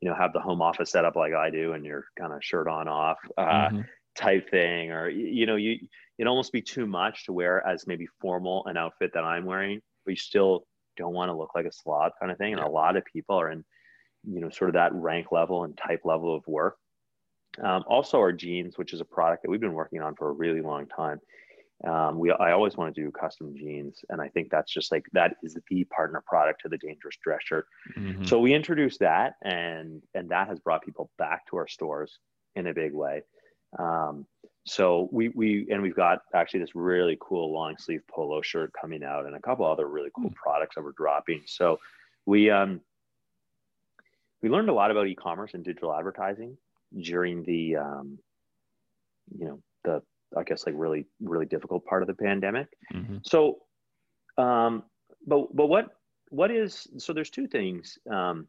you 0.00 0.08
know 0.08 0.14
have 0.14 0.32
the 0.32 0.40
home 0.40 0.62
office 0.62 0.90
set 0.90 1.04
up 1.04 1.16
like 1.16 1.34
I 1.34 1.50
do 1.50 1.72
and 1.72 1.84
you're 1.84 2.04
kind 2.18 2.32
of 2.32 2.42
shirt 2.42 2.68
on 2.68 2.88
off 2.88 3.18
uh, 3.36 3.42
mm-hmm. 3.42 3.80
type 4.16 4.50
thing 4.50 4.92
or 4.92 5.08
you 5.08 5.46
know 5.46 5.56
you 5.56 5.78
it 6.18 6.26
almost 6.26 6.52
be 6.52 6.62
too 6.62 6.86
much 6.86 7.26
to 7.26 7.32
wear 7.32 7.66
as 7.66 7.86
maybe 7.86 8.06
formal 8.20 8.64
an 8.66 8.76
outfit 8.76 9.10
that 9.14 9.24
I'm 9.24 9.44
wearing 9.44 9.80
but 10.04 10.12
you 10.12 10.16
still 10.16 10.66
don't 10.96 11.14
want 11.14 11.30
to 11.30 11.36
look 11.36 11.50
like 11.54 11.66
a 11.66 11.72
slob 11.72 12.12
kind 12.20 12.30
of 12.30 12.38
thing 12.38 12.52
and 12.52 12.62
a 12.62 12.68
lot 12.68 12.96
of 12.96 13.04
people 13.04 13.40
are 13.40 13.50
in 13.50 13.64
you 14.24 14.40
know 14.40 14.50
sort 14.50 14.70
of 14.70 14.74
that 14.74 14.94
rank 14.94 15.32
level 15.32 15.64
and 15.64 15.76
type 15.76 16.00
level 16.04 16.34
of 16.34 16.46
work 16.46 16.76
um, 17.62 17.82
also 17.88 18.18
our 18.18 18.32
jeans 18.32 18.78
which 18.78 18.92
is 18.92 19.00
a 19.00 19.04
product 19.04 19.42
that 19.42 19.50
we've 19.50 19.60
been 19.60 19.72
working 19.72 20.00
on 20.00 20.14
for 20.14 20.28
a 20.28 20.32
really 20.32 20.60
long 20.60 20.86
time 20.86 21.20
um, 21.86 22.18
we 22.18 22.32
I 22.32 22.52
always 22.52 22.76
want 22.76 22.94
to 22.94 23.00
do 23.00 23.10
custom 23.10 23.54
jeans, 23.56 24.00
and 24.08 24.20
I 24.20 24.28
think 24.28 24.50
that's 24.50 24.72
just 24.72 24.90
like 24.90 25.04
that 25.12 25.36
is 25.42 25.56
the 25.70 25.84
partner 25.84 26.22
product 26.26 26.62
to 26.62 26.68
the 26.68 26.78
Dangerous 26.78 27.16
Dress 27.22 27.40
Shirt. 27.44 27.66
Mm-hmm. 27.96 28.24
So 28.24 28.40
we 28.40 28.52
introduced 28.52 29.00
that, 29.00 29.34
and 29.42 30.02
and 30.14 30.28
that 30.30 30.48
has 30.48 30.58
brought 30.58 30.82
people 30.82 31.10
back 31.18 31.46
to 31.50 31.56
our 31.56 31.68
stores 31.68 32.18
in 32.56 32.66
a 32.66 32.74
big 32.74 32.92
way. 32.92 33.22
Um, 33.78 34.26
so 34.66 35.08
we 35.12 35.28
we 35.28 35.68
and 35.70 35.80
we've 35.80 35.94
got 35.94 36.20
actually 36.34 36.60
this 36.60 36.74
really 36.74 37.16
cool 37.20 37.52
long 37.52 37.76
sleeve 37.78 38.02
polo 38.10 38.42
shirt 38.42 38.72
coming 38.78 39.04
out, 39.04 39.26
and 39.26 39.36
a 39.36 39.40
couple 39.40 39.64
other 39.64 39.88
really 39.88 40.10
cool 40.16 40.30
mm-hmm. 40.30 40.34
products 40.34 40.74
that 40.74 40.82
we're 40.82 40.92
dropping. 40.92 41.42
So 41.46 41.78
we 42.26 42.50
um 42.50 42.80
we 44.42 44.48
learned 44.48 44.68
a 44.68 44.74
lot 44.74 44.90
about 44.90 45.06
e-commerce 45.08 45.54
and 45.54 45.64
digital 45.64 45.94
advertising 45.94 46.56
during 47.00 47.42
the 47.44 47.76
um, 47.76 48.18
you 49.38 49.46
know 49.46 49.62
the 49.84 50.02
I 50.36 50.42
guess 50.42 50.66
like 50.66 50.74
really 50.76 51.06
really 51.20 51.46
difficult 51.46 51.84
part 51.84 52.02
of 52.02 52.08
the 52.08 52.14
pandemic. 52.14 52.68
Mm-hmm. 52.92 53.18
So, 53.22 53.58
um, 54.36 54.84
but 55.26 55.54
but 55.54 55.66
what 55.66 55.90
what 56.30 56.50
is 56.50 56.86
so? 56.98 57.12
There's 57.12 57.30
two 57.30 57.46
things 57.46 57.98
um, 58.10 58.46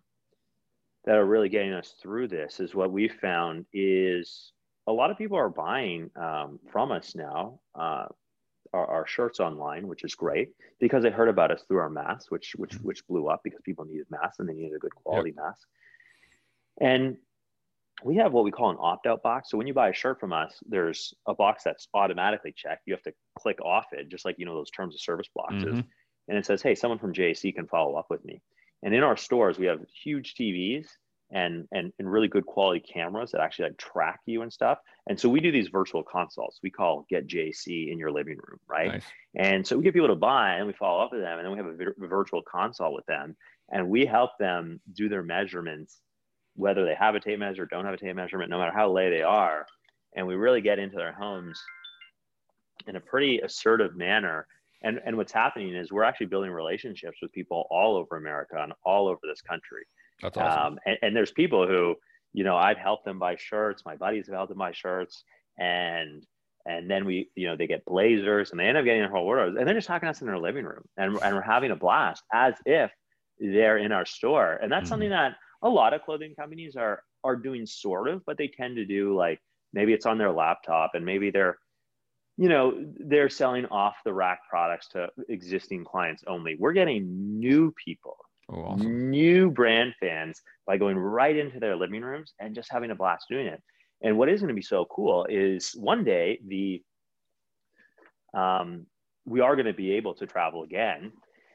that 1.06 1.16
are 1.16 1.26
really 1.26 1.50
getting 1.50 1.74
us 1.74 1.96
through 2.02 2.28
this. 2.28 2.60
Is 2.60 2.76
what 2.76 2.92
we 2.92 3.08
found 3.08 3.66
is 3.74 4.52
a 4.88 4.92
lot 4.92 5.12
of 5.12 5.18
people 5.18 5.38
are 5.38 5.50
buying 5.50 6.10
um, 6.16 6.60
from 6.72 6.92
us 6.92 7.16
now. 7.16 7.60
Uh, 7.76 8.06
our, 8.72 8.86
our, 8.86 9.08
shirts 9.08 9.40
online, 9.40 9.88
which 9.88 10.04
is 10.04 10.14
great 10.14 10.50
because 10.80 11.02
they 11.02 11.10
heard 11.10 11.28
about 11.28 11.50
us 11.50 11.64
through 11.68 11.80
our 11.80 11.90
masks, 11.90 12.30
which 12.30 12.56
which 12.56 12.76
mm-hmm. 12.76 12.88
which 12.88 13.08
blew 13.08 13.28
up 13.28 13.42
because 13.44 13.62
people 13.64 13.86
needed 13.86 14.06
masks 14.12 14.38
and 14.40 14.48
they 14.48 14.54
needed 14.54 14.76
a 14.76 14.80
good 14.80 14.94
quality 14.94 15.34
yep. 15.36 15.44
mask. 15.44 15.68
And 16.80 17.18
we 18.04 18.16
have 18.18 18.32
what 18.32 18.44
we 18.44 18.52
call 18.52 18.70
an 18.70 18.78
opt-out 18.80 19.22
box. 19.24 19.50
So 19.50 19.58
when 19.58 19.68
you 19.68 19.74
buy 19.74 19.90
a 19.90 19.94
shirt 19.94 20.20
from 20.20 20.34
us, 20.34 20.54
there's 20.68 21.14
a 21.28 21.34
box 21.34 21.64
that's 21.64 21.88
automatically 21.94 22.54
checked. 22.56 22.84
You 22.86 22.94
have 22.94 23.04
to 23.04 23.14
click 23.38 23.60
off 23.62 23.88
it, 23.92 24.10
just 24.10 24.26
like 24.26 24.36
you 24.38 24.46
know 24.46 24.56
those 24.56 24.72
terms 24.72 24.96
of 24.96 25.02
service 25.02 25.28
boxes, 25.36 25.64
mm-hmm. 25.64 25.80
and 26.28 26.38
it 26.38 26.46
says, 26.46 26.62
"Hey, 26.62 26.76
someone 26.76 27.00
from 27.00 27.14
JAC 27.14 27.54
can 27.56 27.68
follow 27.68 27.96
up 27.96 28.08
with 28.10 28.24
me." 28.24 28.42
And 28.84 28.94
in 28.94 29.04
our 29.04 29.18
stores, 29.18 29.60
we 29.60 29.66
have 29.66 29.80
huge 30.04 30.36
TVs 30.36 30.88
and 31.32 31.68
and 31.72 31.92
and 32.00 32.12
really 32.12 32.28
good 32.28 32.46
quality 32.46 32.80
cameras 32.80 33.32
that 33.32 33.42
actually 33.42 33.70
like 33.70 33.78
track 33.78 34.20
you 34.26 34.42
and 34.42 34.52
stuff. 34.52 34.80
And 35.08 35.20
so 35.20 35.30
we 35.30 35.40
do 35.40 35.52
these 35.52 35.68
virtual 35.68 36.04
consults. 36.04 36.60
We 36.64 36.72
call 36.72 37.06
"Get 37.10 37.28
JAC 37.28 37.92
in 37.92 38.00
your 38.00 38.12
living 38.12 38.38
room," 38.38 38.60
right? 38.68 38.94
Nice. 38.94 39.04
And 39.36 39.68
so 39.68 39.78
we 39.78 39.84
get 39.84 39.94
people 39.94 40.08
to 40.08 40.16
buy, 40.16 40.56
and 40.56 40.68
we 40.68 40.74
follow 40.74 41.04
up 41.04 41.12
with 41.12 41.22
them, 41.22 41.38
and 41.38 41.46
then 41.46 41.52
we 41.52 41.58
have 41.58 41.68
a, 41.68 42.06
a 42.06 42.08
virtual 42.08 42.42
consult 42.42 42.94
with 42.94 43.06
them, 43.06 43.36
and 43.72 43.90
we 43.90 44.06
help 44.06 44.32
them 44.40 44.80
do 44.94 45.10
their 45.10 45.24
measurements 45.24 46.02
whether 46.56 46.86
they 46.86 46.96
have 46.96 47.16
a 47.16 47.20
tape 47.20 47.40
measure, 47.40 47.64
or 47.64 47.66
don't 47.66 47.86
have 47.86 47.94
a 47.94 47.98
tape 47.98 48.16
measurement, 48.16 48.50
no 48.50 48.60
matter 48.60 48.74
how 48.74 48.92
lay 48.92 49.10
they 49.10 49.22
are. 49.22 49.66
And 50.16 50.28
we 50.28 50.36
really 50.36 50.62
get 50.62 50.80
into 50.80 50.98
their 50.98 51.14
homes 51.14 51.62
in 52.88 52.96
a 52.96 53.00
pretty 53.00 53.40
assertive 53.40 53.96
manner. 53.96 54.48
And, 54.82 55.00
and 55.06 55.18
what's 55.18 55.32
happening 55.32 55.76
is 55.76 55.92
we're 55.92 56.04
actually 56.04 56.28
building 56.28 56.52
relationships 56.52 57.18
with 57.22 57.32
people 57.32 57.68
all 57.70 57.96
over 57.96 58.18
America 58.18 58.56
and 58.62 58.74
all 58.84 59.08
over 59.08 59.20
this 59.24 59.42
country. 59.42 59.84
That's 60.22 60.38
awesome. 60.38 60.74
Um, 60.74 60.80
and, 60.86 60.98
and 61.02 61.16
there's 61.16 61.32
people 61.32 61.68
who, 61.68 61.96
you 62.34 62.44
know, 62.44 62.56
I've 62.56 62.78
helped 62.78 63.06
them 63.06 63.20
buy 63.20 63.36
shirts. 63.38 63.84
My 63.86 63.96
buddies 63.96 64.28
have 64.28 64.36
helped 64.36 64.50
them 64.50 64.58
buy 64.58 64.72
shirts. 64.72 65.24
And 65.58 66.26
and 66.66 66.90
then 66.90 67.06
we, 67.06 67.30
you 67.36 67.48
know, 67.48 67.56
they 67.56 67.68
get 67.68 67.86
blazers 67.86 68.52
and 68.52 68.60
they 68.60 68.66
end 68.66 68.78
up 68.78 68.86
getting 68.86 69.02
their 69.02 69.10
whole 69.10 69.24
wardrobes. 69.24 69.56
And 69.58 69.68
they're 69.68 69.76
just 69.76 69.88
talking 69.88 70.08
to 70.08 70.12
us 70.12 70.22
in 70.22 70.28
their 70.28 70.38
living 70.38 70.66
room 70.66 70.84
and, 70.98 71.18
and 71.24 71.36
we're 71.36 71.42
having 71.42 71.72
a 71.72 71.76
blast 71.76 72.24
as 72.34 72.54
if 72.66 72.92
they're 73.40 73.78
in 73.78 73.92
our 73.92 74.06
store. 74.06 74.60
And 74.62 74.72
that's 74.72 74.84
mm-hmm. 74.84 74.90
something 74.90 75.10
that 75.10 75.36
a 75.62 75.70
lot 75.70 75.94
of 75.94 76.04
clothing 76.04 76.36
companies 76.36 76.76
are 76.76 77.04
are 77.24 77.36
doing 77.36 77.66
sort 77.66 78.08
of, 78.08 78.26
but 78.26 78.38
they 78.38 78.48
tend 78.48 78.78
to 78.78 78.86
do 78.86 79.16
like 79.16 79.40
maybe 79.74 79.94
it's 79.94 80.06
on 80.06 80.18
their 80.18 80.32
laptop 80.32 80.92
and 80.94 81.06
maybe 81.06 81.32
they're 81.32 81.58
you 82.38 82.50
know 82.50 82.86
they're 83.00 83.30
selling 83.30 83.66
off 83.66 83.96
the 84.06 84.14
rack 84.14 84.40
products 84.50 84.88
to 84.90 85.10
existing 85.28 85.84
clients 85.84 86.24
only. 86.28 86.56
We're 86.58 86.74
getting 86.74 87.40
new 87.40 87.74
people, 87.84 88.18
oh, 88.50 88.62
awesome. 88.62 89.10
new 89.10 89.52
brand 89.52 89.94
fans 90.00 90.42
by 90.66 90.78
going 90.78 90.98
right 90.98 91.36
into 91.36 91.60
their 91.60 91.76
living 91.76 92.02
rooms 92.02 92.34
and 92.40 92.56
just 92.56 92.72
having 92.72 92.92
a 92.92 92.96
blast 92.96 93.26
doing 93.30 93.48
it. 93.48 93.62
And 94.02 94.18
what 94.18 94.30
is 94.30 94.40
going 94.40 94.50
to 94.50 94.54
be 94.54 94.62
so 94.62 94.86
cool 94.86 95.26
is 95.30 95.72
one 95.76 96.06
day 96.06 96.40
the 96.48 96.82
um, 98.34 98.86
we 99.26 99.42
are 99.42 99.56
going 99.56 99.66
to 99.66 99.74
be 99.74 99.92
able 99.94 100.14
to 100.16 100.26
travel 100.26 100.64
again 100.64 101.12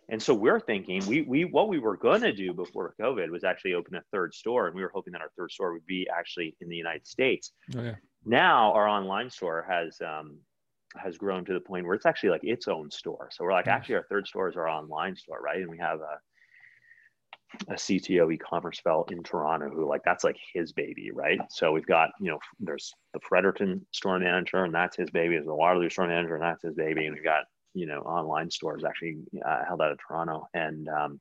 and 0.08 0.22
so 0.22 0.34
we're 0.34 0.60
thinking 0.60 1.04
we 1.06 1.22
we 1.22 1.44
what 1.44 1.68
we 1.68 1.78
were 1.78 1.96
going 1.96 2.20
to 2.22 2.32
do 2.32 2.52
before 2.52 2.94
COVID 3.00 3.30
was 3.30 3.44
actually 3.44 3.74
open 3.74 3.94
a 3.94 4.02
third 4.12 4.34
store, 4.34 4.66
and 4.66 4.74
we 4.76 4.82
were 4.82 4.92
hoping 4.94 5.12
that 5.12 5.22
our 5.22 5.30
third 5.36 5.50
store 5.50 5.72
would 5.72 5.86
be 5.86 6.06
actually 6.14 6.56
in 6.60 6.68
the 6.68 6.76
United 6.76 7.06
States. 7.06 7.52
Oh, 7.76 7.82
yeah. 7.82 7.94
Now 8.24 8.72
our 8.72 8.88
online 8.88 9.30
store 9.30 9.66
has 9.68 9.98
um, 10.00 10.38
has 10.96 11.16
grown 11.16 11.44
to 11.46 11.52
the 11.52 11.60
point 11.60 11.86
where 11.86 11.94
it's 11.94 12.06
actually 12.06 12.30
like 12.30 12.44
its 12.44 12.68
own 12.68 12.90
store. 12.90 13.28
So 13.32 13.44
we're 13.44 13.52
like, 13.52 13.66
nice. 13.66 13.76
actually, 13.76 13.96
our 13.96 14.06
third 14.08 14.26
store 14.26 14.48
is 14.48 14.56
our 14.56 14.68
online 14.68 15.16
store, 15.16 15.40
right? 15.40 15.58
And 15.58 15.70
we 15.70 15.78
have 15.78 16.00
a 16.00 16.18
a 17.68 17.74
CTO 17.74 18.34
e-commerce 18.34 18.80
fellow 18.80 19.04
in 19.10 19.22
Toronto 19.22 19.70
who 19.70 19.88
like 19.88 20.02
that's 20.04 20.24
like 20.24 20.36
his 20.52 20.72
baby, 20.72 21.10
right? 21.12 21.38
So 21.50 21.72
we've 21.72 21.86
got 21.86 22.10
you 22.20 22.30
know 22.30 22.38
there's 22.60 22.92
the 23.12 23.20
Fredericton 23.20 23.86
store 23.92 24.18
manager 24.18 24.64
and 24.64 24.74
that's 24.74 24.96
his 24.96 25.10
baby. 25.10 25.34
There's 25.34 25.46
the 25.46 25.54
Waterloo 25.54 25.90
store 25.90 26.08
manager 26.08 26.34
and 26.34 26.44
that's 26.44 26.62
his 26.62 26.74
baby, 26.74 27.06
and 27.06 27.14
we've 27.14 27.24
got 27.24 27.44
you 27.74 27.86
know 27.86 28.00
online 28.00 28.50
stores 28.50 28.84
actually 28.84 29.18
uh, 29.44 29.64
held 29.66 29.82
out 29.82 29.92
of 29.92 29.98
Toronto, 29.98 30.48
and 30.54 30.88
um, 30.88 31.20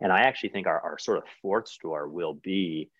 and 0.00 0.12
I 0.12 0.20
actually 0.20 0.50
think 0.50 0.66
our, 0.66 0.80
our 0.80 0.98
sort 0.98 1.18
of 1.18 1.24
fourth 1.40 1.68
store 1.68 2.08
will 2.08 2.34
be 2.34 2.90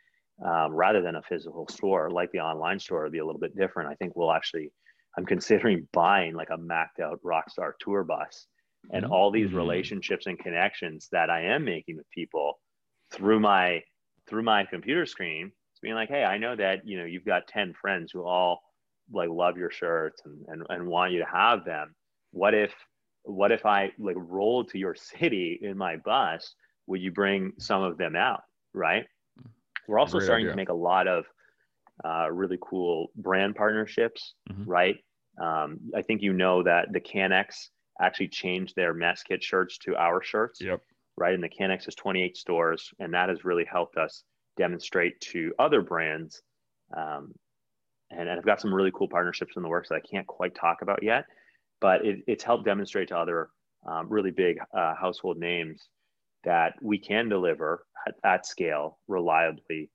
um, 0.45 0.73
rather 0.73 1.03
than 1.03 1.17
a 1.17 1.23
physical 1.23 1.67
store 1.69 2.11
like 2.11 2.31
the 2.33 2.41
online 2.41 2.79
store 2.79 3.05
will 3.05 3.11
be 3.11 3.19
a 3.19 3.27
little 3.27 3.41
bit 3.41 3.57
different. 3.57 3.91
I 3.91 3.95
think 3.95 4.15
we'll 4.17 4.33
actually 4.33 4.71
I'm 5.17 5.27
considering 5.27 5.89
buying 5.93 6.35
like 6.35 6.51
a 6.51 6.59
macked 6.59 7.01
out 7.01 7.21
Rockstar 7.25 7.73
tour 7.81 8.05
bus 8.05 8.47
and 8.93 9.05
mm-hmm. 9.05 9.13
all 9.13 9.31
these 9.31 9.49
mm-hmm. 9.49 9.57
relationships 9.57 10.27
and 10.27 10.39
connections 10.39 11.09
that 11.11 11.31
I 11.31 11.43
am 11.43 11.65
making 11.65 11.97
with 11.97 12.09
people 12.11 12.61
through 13.13 13.41
my 13.41 13.83
through 14.29 14.45
my 14.45 14.65
computer 14.65 15.07
screen. 15.07 15.51
It's 15.73 15.81
being 15.81 15.95
like, 15.95 16.09
hey, 16.09 16.25
I 16.25 16.39
know 16.39 16.55
that 16.57 16.87
you 16.87 16.99
know 16.99 17.05
you've 17.05 17.25
got 17.25 17.49
10 17.49 17.75
friends 17.81 18.13
who 18.13 18.23
all 18.23 18.61
like 19.11 19.31
love 19.31 19.57
your 19.57 19.71
shirts 19.71 20.23
and, 20.25 20.45
and, 20.49 20.63
and 20.69 20.87
want 20.87 21.13
you 21.13 21.19
to 21.21 21.25
have 21.25 21.65
them 21.65 21.95
what 22.33 22.55
if 22.55 22.73
what 23.25 23.53
if 23.53 23.67
I 23.67 23.93
like 23.99 24.17
rolled 24.17 24.69
to 24.71 24.79
your 24.79 24.95
city 24.95 25.59
in 25.63 25.77
my 25.77 25.97
bus? 25.97 26.55
Would 26.87 27.03
you 27.03 27.13
bring 27.13 27.53
some 27.59 27.83
of 27.83 27.99
them 27.99 28.17
out? 28.17 28.43
Right. 28.73 29.05
We're 29.87 29.99
also 29.99 30.19
Great 30.19 30.25
starting 30.25 30.47
idea. 30.47 30.53
to 30.53 30.57
make 30.57 30.69
a 30.71 30.75
lot 30.75 31.07
of 31.07 31.25
uh, 32.05 32.31
really 32.31 32.59
cool 32.63 33.11
brand 33.17 33.55
partnerships. 33.55 34.35
Mm-hmm. 34.51 34.71
Right. 34.71 34.97
Um, 35.41 35.79
I 35.95 36.03
think 36.03 36.23
you 36.23 36.33
know 36.33 36.63
that 36.63 36.93
the 36.93 37.01
CANEX 37.01 37.71
actually 38.01 38.29
changed 38.29 38.75
their 38.77 38.95
mess 38.95 39.23
kit 39.23 39.43
shirts 39.43 39.79
to 39.79 39.97
our 39.97 40.23
shirts. 40.23 40.61
Yep. 40.61 40.81
Right. 41.17 41.35
And 41.35 41.43
the 41.43 41.49
CANEX 41.49 41.85
has 41.87 41.95
28 41.97 42.37
stores, 42.37 42.91
and 42.99 43.13
that 43.13 43.29
has 43.29 43.45
really 43.45 43.65
helped 43.65 43.97
us 43.97 44.25
demonstrate 44.57 45.21
to 45.21 45.53
other 45.59 45.83
brands. 45.83 46.43
Um, 46.97 47.33
and, 48.11 48.29
and 48.29 48.39
I've 48.39 48.47
got 48.47 48.61
some 48.61 48.73
really 48.73 48.93
cool 48.95 49.09
partnerships 49.09 49.57
in 49.57 49.63
the 49.63 49.69
works 49.69 49.89
that 49.91 49.97
I 49.97 50.09
can't 50.09 50.27
quite 50.27 50.55
talk 50.55 50.83
about 50.83 51.03
yet 51.03 51.25
but 51.81 52.05
it, 52.05 52.21
it's 52.27 52.45
helped 52.45 52.65
demonstrate 52.65 53.09
to 53.09 53.19
other 53.19 53.51
um, 53.87 54.09
really 54.09 54.31
big 54.31 54.59
uh, 54.77 54.95
household 54.95 55.39
names 55.39 55.89
that 56.45 56.75
we 56.83 56.99
can 56.99 57.29
deliver 57.29 57.85
at, 58.07 58.15
at 58.25 58.47
scale 58.47 58.99
reliably 59.09 59.91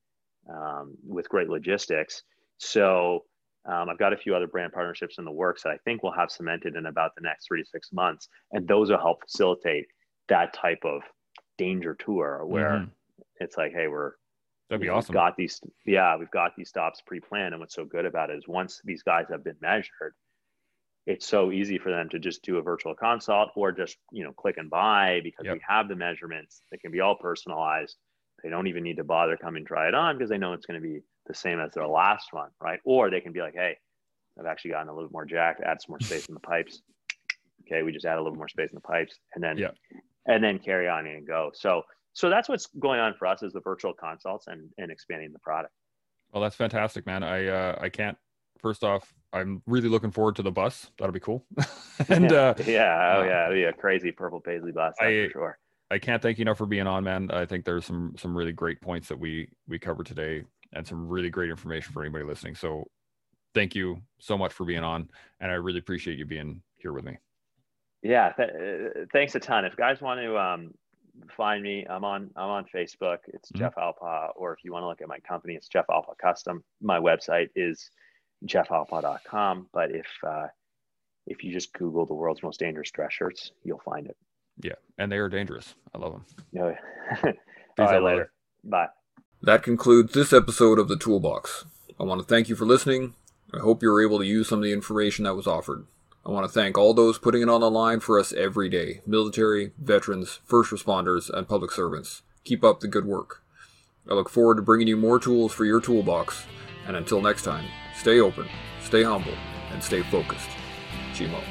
um, 0.49 0.95
with 1.05 1.29
great 1.29 1.49
logistics. 1.49 2.23
So 2.57 3.23
um, 3.65 3.89
I've 3.89 3.97
got 3.97 4.13
a 4.13 4.17
few 4.17 4.35
other 4.35 4.47
brand 4.47 4.73
partnerships 4.73 5.17
in 5.17 5.25
the 5.25 5.31
works 5.31 5.63
that 5.63 5.69
I 5.69 5.77
think 5.85 6.03
we'll 6.03 6.11
have 6.13 6.31
cemented 6.31 6.75
in 6.75 6.85
about 6.85 7.15
the 7.15 7.21
next 7.21 7.47
three 7.47 7.61
to 7.61 7.67
six 7.67 7.93
months, 7.93 8.27
and 8.51 8.67
those 8.67 8.89
will 8.89 8.97
help 8.97 9.21
facilitate 9.23 9.85
that 10.27 10.53
type 10.53 10.83
of 10.83 11.01
danger 11.57 11.95
tour 11.95 12.45
where 12.45 12.71
mm-hmm. 12.71 12.89
it's 13.39 13.57
like, 13.57 13.71
hey, 13.73 13.87
we're 13.87 14.13
that'd 14.69 14.81
be 14.81 14.89
awesome. 14.89 15.13
Got 15.13 15.37
these, 15.37 15.61
yeah, 15.85 16.17
we've 16.17 16.31
got 16.31 16.51
these 16.57 16.69
stops 16.69 17.01
pre-planned, 17.05 17.53
and 17.53 17.61
what's 17.61 17.75
so 17.75 17.85
good 17.85 18.05
about 18.05 18.29
it 18.29 18.37
is 18.37 18.47
once 18.47 18.81
these 18.83 19.03
guys 19.03 19.25
have 19.29 19.43
been 19.43 19.57
measured, 19.61 20.13
it's 21.05 21.27
so 21.27 21.51
easy 21.51 21.77
for 21.77 21.91
them 21.91 22.07
to 22.09 22.19
just 22.19 22.43
do 22.43 22.57
a 22.57 22.61
virtual 22.61 22.95
consult 22.95 23.49
or 23.55 23.71
just 23.71 23.97
you 24.11 24.23
know 24.23 24.31
click 24.33 24.57
and 24.57 24.69
buy 24.69 25.19
because 25.23 25.45
yep. 25.45 25.55
we 25.55 25.61
have 25.67 25.87
the 25.87 25.95
measurements 25.95 26.61
they 26.71 26.77
can 26.77 26.91
be 26.91 27.01
all 27.01 27.15
personalized. 27.15 27.97
They 28.41 28.49
don't 28.49 28.67
even 28.67 28.83
need 28.83 28.97
to 28.97 29.03
bother 29.03 29.37
coming 29.37 29.65
try 29.65 29.87
it 29.87 29.93
on 29.93 30.17
because 30.17 30.29
they 30.29 30.37
know 30.37 30.53
it's 30.53 30.65
going 30.65 30.81
to 30.81 30.85
be 30.85 31.01
the 31.27 31.33
same 31.33 31.59
as 31.59 31.71
their 31.71 31.87
last 31.87 32.27
one 32.31 32.49
right? 32.61 32.79
Or 32.85 33.09
they 33.09 33.21
can 33.21 33.33
be 33.33 33.41
like 33.41 33.53
hey 33.55 33.77
i've 34.39 34.47
actually 34.47 34.71
gotten 34.71 34.89
a 34.89 34.93
little 34.93 35.11
more 35.11 35.25
jacked 35.25 35.61
add 35.61 35.79
some 35.79 35.91
more 35.91 35.99
space 35.99 36.27
in 36.27 36.33
the 36.33 36.39
pipes. 36.39 36.81
Okay 37.67 37.83
we 37.83 37.91
just 37.91 38.05
add 38.05 38.17
a 38.17 38.21
little 38.21 38.37
more 38.37 38.47
space 38.47 38.69
in 38.69 38.75
the 38.75 38.81
pipes 38.81 39.17
and 39.35 39.43
then 39.43 39.57
yep. 39.57 39.75
and 40.27 40.43
then 40.43 40.59
carry 40.59 40.87
on 40.87 41.05
and 41.05 41.27
go. 41.27 41.51
So 41.53 41.83
so 42.13 42.29
that's 42.29 42.47
what's 42.47 42.67
going 42.79 42.99
on 42.99 43.15
for 43.17 43.25
us 43.27 43.43
is 43.43 43.53
the 43.53 43.61
virtual 43.61 43.93
consults 43.93 44.47
and 44.47 44.69
and 44.77 44.89
expanding 44.89 45.33
the 45.33 45.39
product. 45.39 45.73
Well 46.31 46.41
that's 46.41 46.55
fantastic 46.55 47.05
man. 47.05 47.23
I 47.23 47.47
uh 47.47 47.77
i 47.81 47.89
can't 47.89 48.17
first 48.63 48.83
off, 48.83 49.13
I'm 49.33 49.61
really 49.67 49.89
looking 49.89 50.09
forward 50.09 50.37
to 50.37 50.41
the 50.41 50.51
bus. 50.51 50.89
That'll 50.97 51.13
be 51.13 51.19
cool. 51.19 51.45
and 52.09 52.31
uh, 52.31 52.55
yeah, 52.65 53.15
oh 53.17 53.21
uh, 53.21 53.25
yeah, 53.25 53.43
it'll 53.43 53.55
be 53.55 53.63
a 53.65 53.73
crazy 53.73 54.11
purple 54.11 54.39
paisley 54.39 54.71
bus. 54.71 54.95
I, 54.99 55.25
for 55.25 55.29
sure. 55.31 55.59
I 55.91 55.99
can't 55.99 56.21
thank 56.21 56.39
you 56.39 56.43
enough 56.43 56.57
for 56.57 56.65
being 56.65 56.87
on, 56.87 57.03
man. 57.03 57.29
I 57.29 57.45
think 57.45 57.65
there's 57.65 57.85
some 57.85 58.15
some 58.17 58.35
really 58.35 58.53
great 58.53 58.81
points 58.81 59.09
that 59.09 59.19
we 59.19 59.49
we 59.67 59.77
covered 59.77 60.07
today, 60.07 60.43
and 60.71 60.87
some 60.87 61.07
really 61.07 61.29
great 61.29 61.51
information 61.51 61.93
for 61.93 62.01
anybody 62.01 62.25
listening. 62.25 62.55
So, 62.55 62.87
thank 63.53 63.75
you 63.75 64.01
so 64.19 64.37
much 64.37 64.53
for 64.53 64.65
being 64.65 64.83
on, 64.83 65.09
and 65.39 65.51
I 65.51 65.55
really 65.55 65.79
appreciate 65.79 66.17
you 66.17 66.25
being 66.25 66.61
here 66.77 66.93
with 66.93 67.03
me. 67.03 67.17
Yeah, 68.01 68.31
th- 68.31 68.49
uh, 68.49 68.99
thanks 69.11 69.35
a 69.35 69.39
ton. 69.39 69.65
If 69.65 69.75
guys 69.75 70.01
want 70.01 70.19
to 70.21 70.37
um, 70.37 70.71
find 71.35 71.61
me, 71.61 71.85
I'm 71.89 72.05
on 72.05 72.31
I'm 72.35 72.49
on 72.49 72.65
Facebook. 72.73 73.17
It's 73.27 73.51
mm-hmm. 73.51 73.59
Jeff 73.59 73.75
Alpa, 73.75 74.29
or 74.35 74.53
if 74.53 74.63
you 74.63 74.71
want 74.71 74.83
to 74.83 74.87
look 74.87 75.01
at 75.01 75.07
my 75.07 75.19
company, 75.19 75.53
it's 75.53 75.67
Jeff 75.67 75.85
Alpa 75.89 76.17
Custom. 76.19 76.63
My 76.81 76.99
website 76.99 77.49
is 77.55 77.89
jeffalpa.com. 78.45 79.67
But 79.73 79.91
if 79.91 80.07
uh, 80.25 80.47
if 81.25 81.43
you 81.43 81.51
just 81.51 81.73
Google 81.73 82.05
the 82.05 82.13
world's 82.13 82.43
most 82.43 82.59
dangerous 82.59 82.91
dress 82.91 83.13
shirts, 83.13 83.51
you'll 83.63 83.81
find 83.83 84.07
it. 84.07 84.17
Yeah, 84.61 84.73
and 84.97 85.11
they 85.11 85.17
are 85.17 85.29
dangerous. 85.29 85.75
I 85.93 85.97
love 85.97 86.13
them. 86.13 86.25
No. 86.51 86.75
All 87.79 87.85
right, 87.85 88.03
later. 88.03 88.31
Bye. 88.63 88.87
That 89.41 89.63
concludes 89.63 90.13
this 90.13 90.31
episode 90.31 90.79
of 90.79 90.87
the 90.87 90.97
Toolbox. 90.97 91.65
I 91.99 92.03
want 92.03 92.21
to 92.21 92.27
thank 92.27 92.49
you 92.49 92.55
for 92.55 92.65
listening. 92.65 93.15
I 93.53 93.59
hope 93.59 93.81
you 93.81 93.89
were 93.89 94.03
able 94.03 94.19
to 94.19 94.25
use 94.25 94.47
some 94.47 94.59
of 94.59 94.63
the 94.63 94.73
information 94.73 95.25
that 95.25 95.35
was 95.35 95.47
offered. 95.47 95.85
I 96.25 96.31
want 96.31 96.45
to 96.45 96.51
thank 96.51 96.77
all 96.77 96.93
those 96.93 97.19
putting 97.19 97.41
it 97.41 97.49
on 97.49 97.61
the 97.61 97.69
line 97.69 97.99
for 97.99 98.17
us 98.17 98.31
every 98.31 98.69
day 98.69 99.01
military, 99.05 99.71
veterans, 99.77 100.39
first 100.45 100.71
responders, 100.71 101.29
and 101.29 101.47
public 101.47 101.71
servants. 101.71 102.21
Keep 102.45 102.63
up 102.63 102.79
the 102.79 102.87
good 102.87 103.05
work. 103.05 103.43
I 104.09 104.13
look 104.13 104.29
forward 104.29 104.55
to 104.55 104.61
bringing 104.61 104.87
you 104.87 104.97
more 104.97 105.19
tools 105.19 105.51
for 105.51 105.65
your 105.65 105.81
toolbox 105.81 106.45
and 106.87 106.95
until 106.97 107.21
next 107.21 107.43
time, 107.43 107.65
stay 107.95 108.19
open, 108.19 108.47
stay 108.81 109.03
humble, 109.03 109.35
and 109.71 109.83
stay 109.83 110.01
focused. 110.03 110.49
Chimo. 111.13 111.41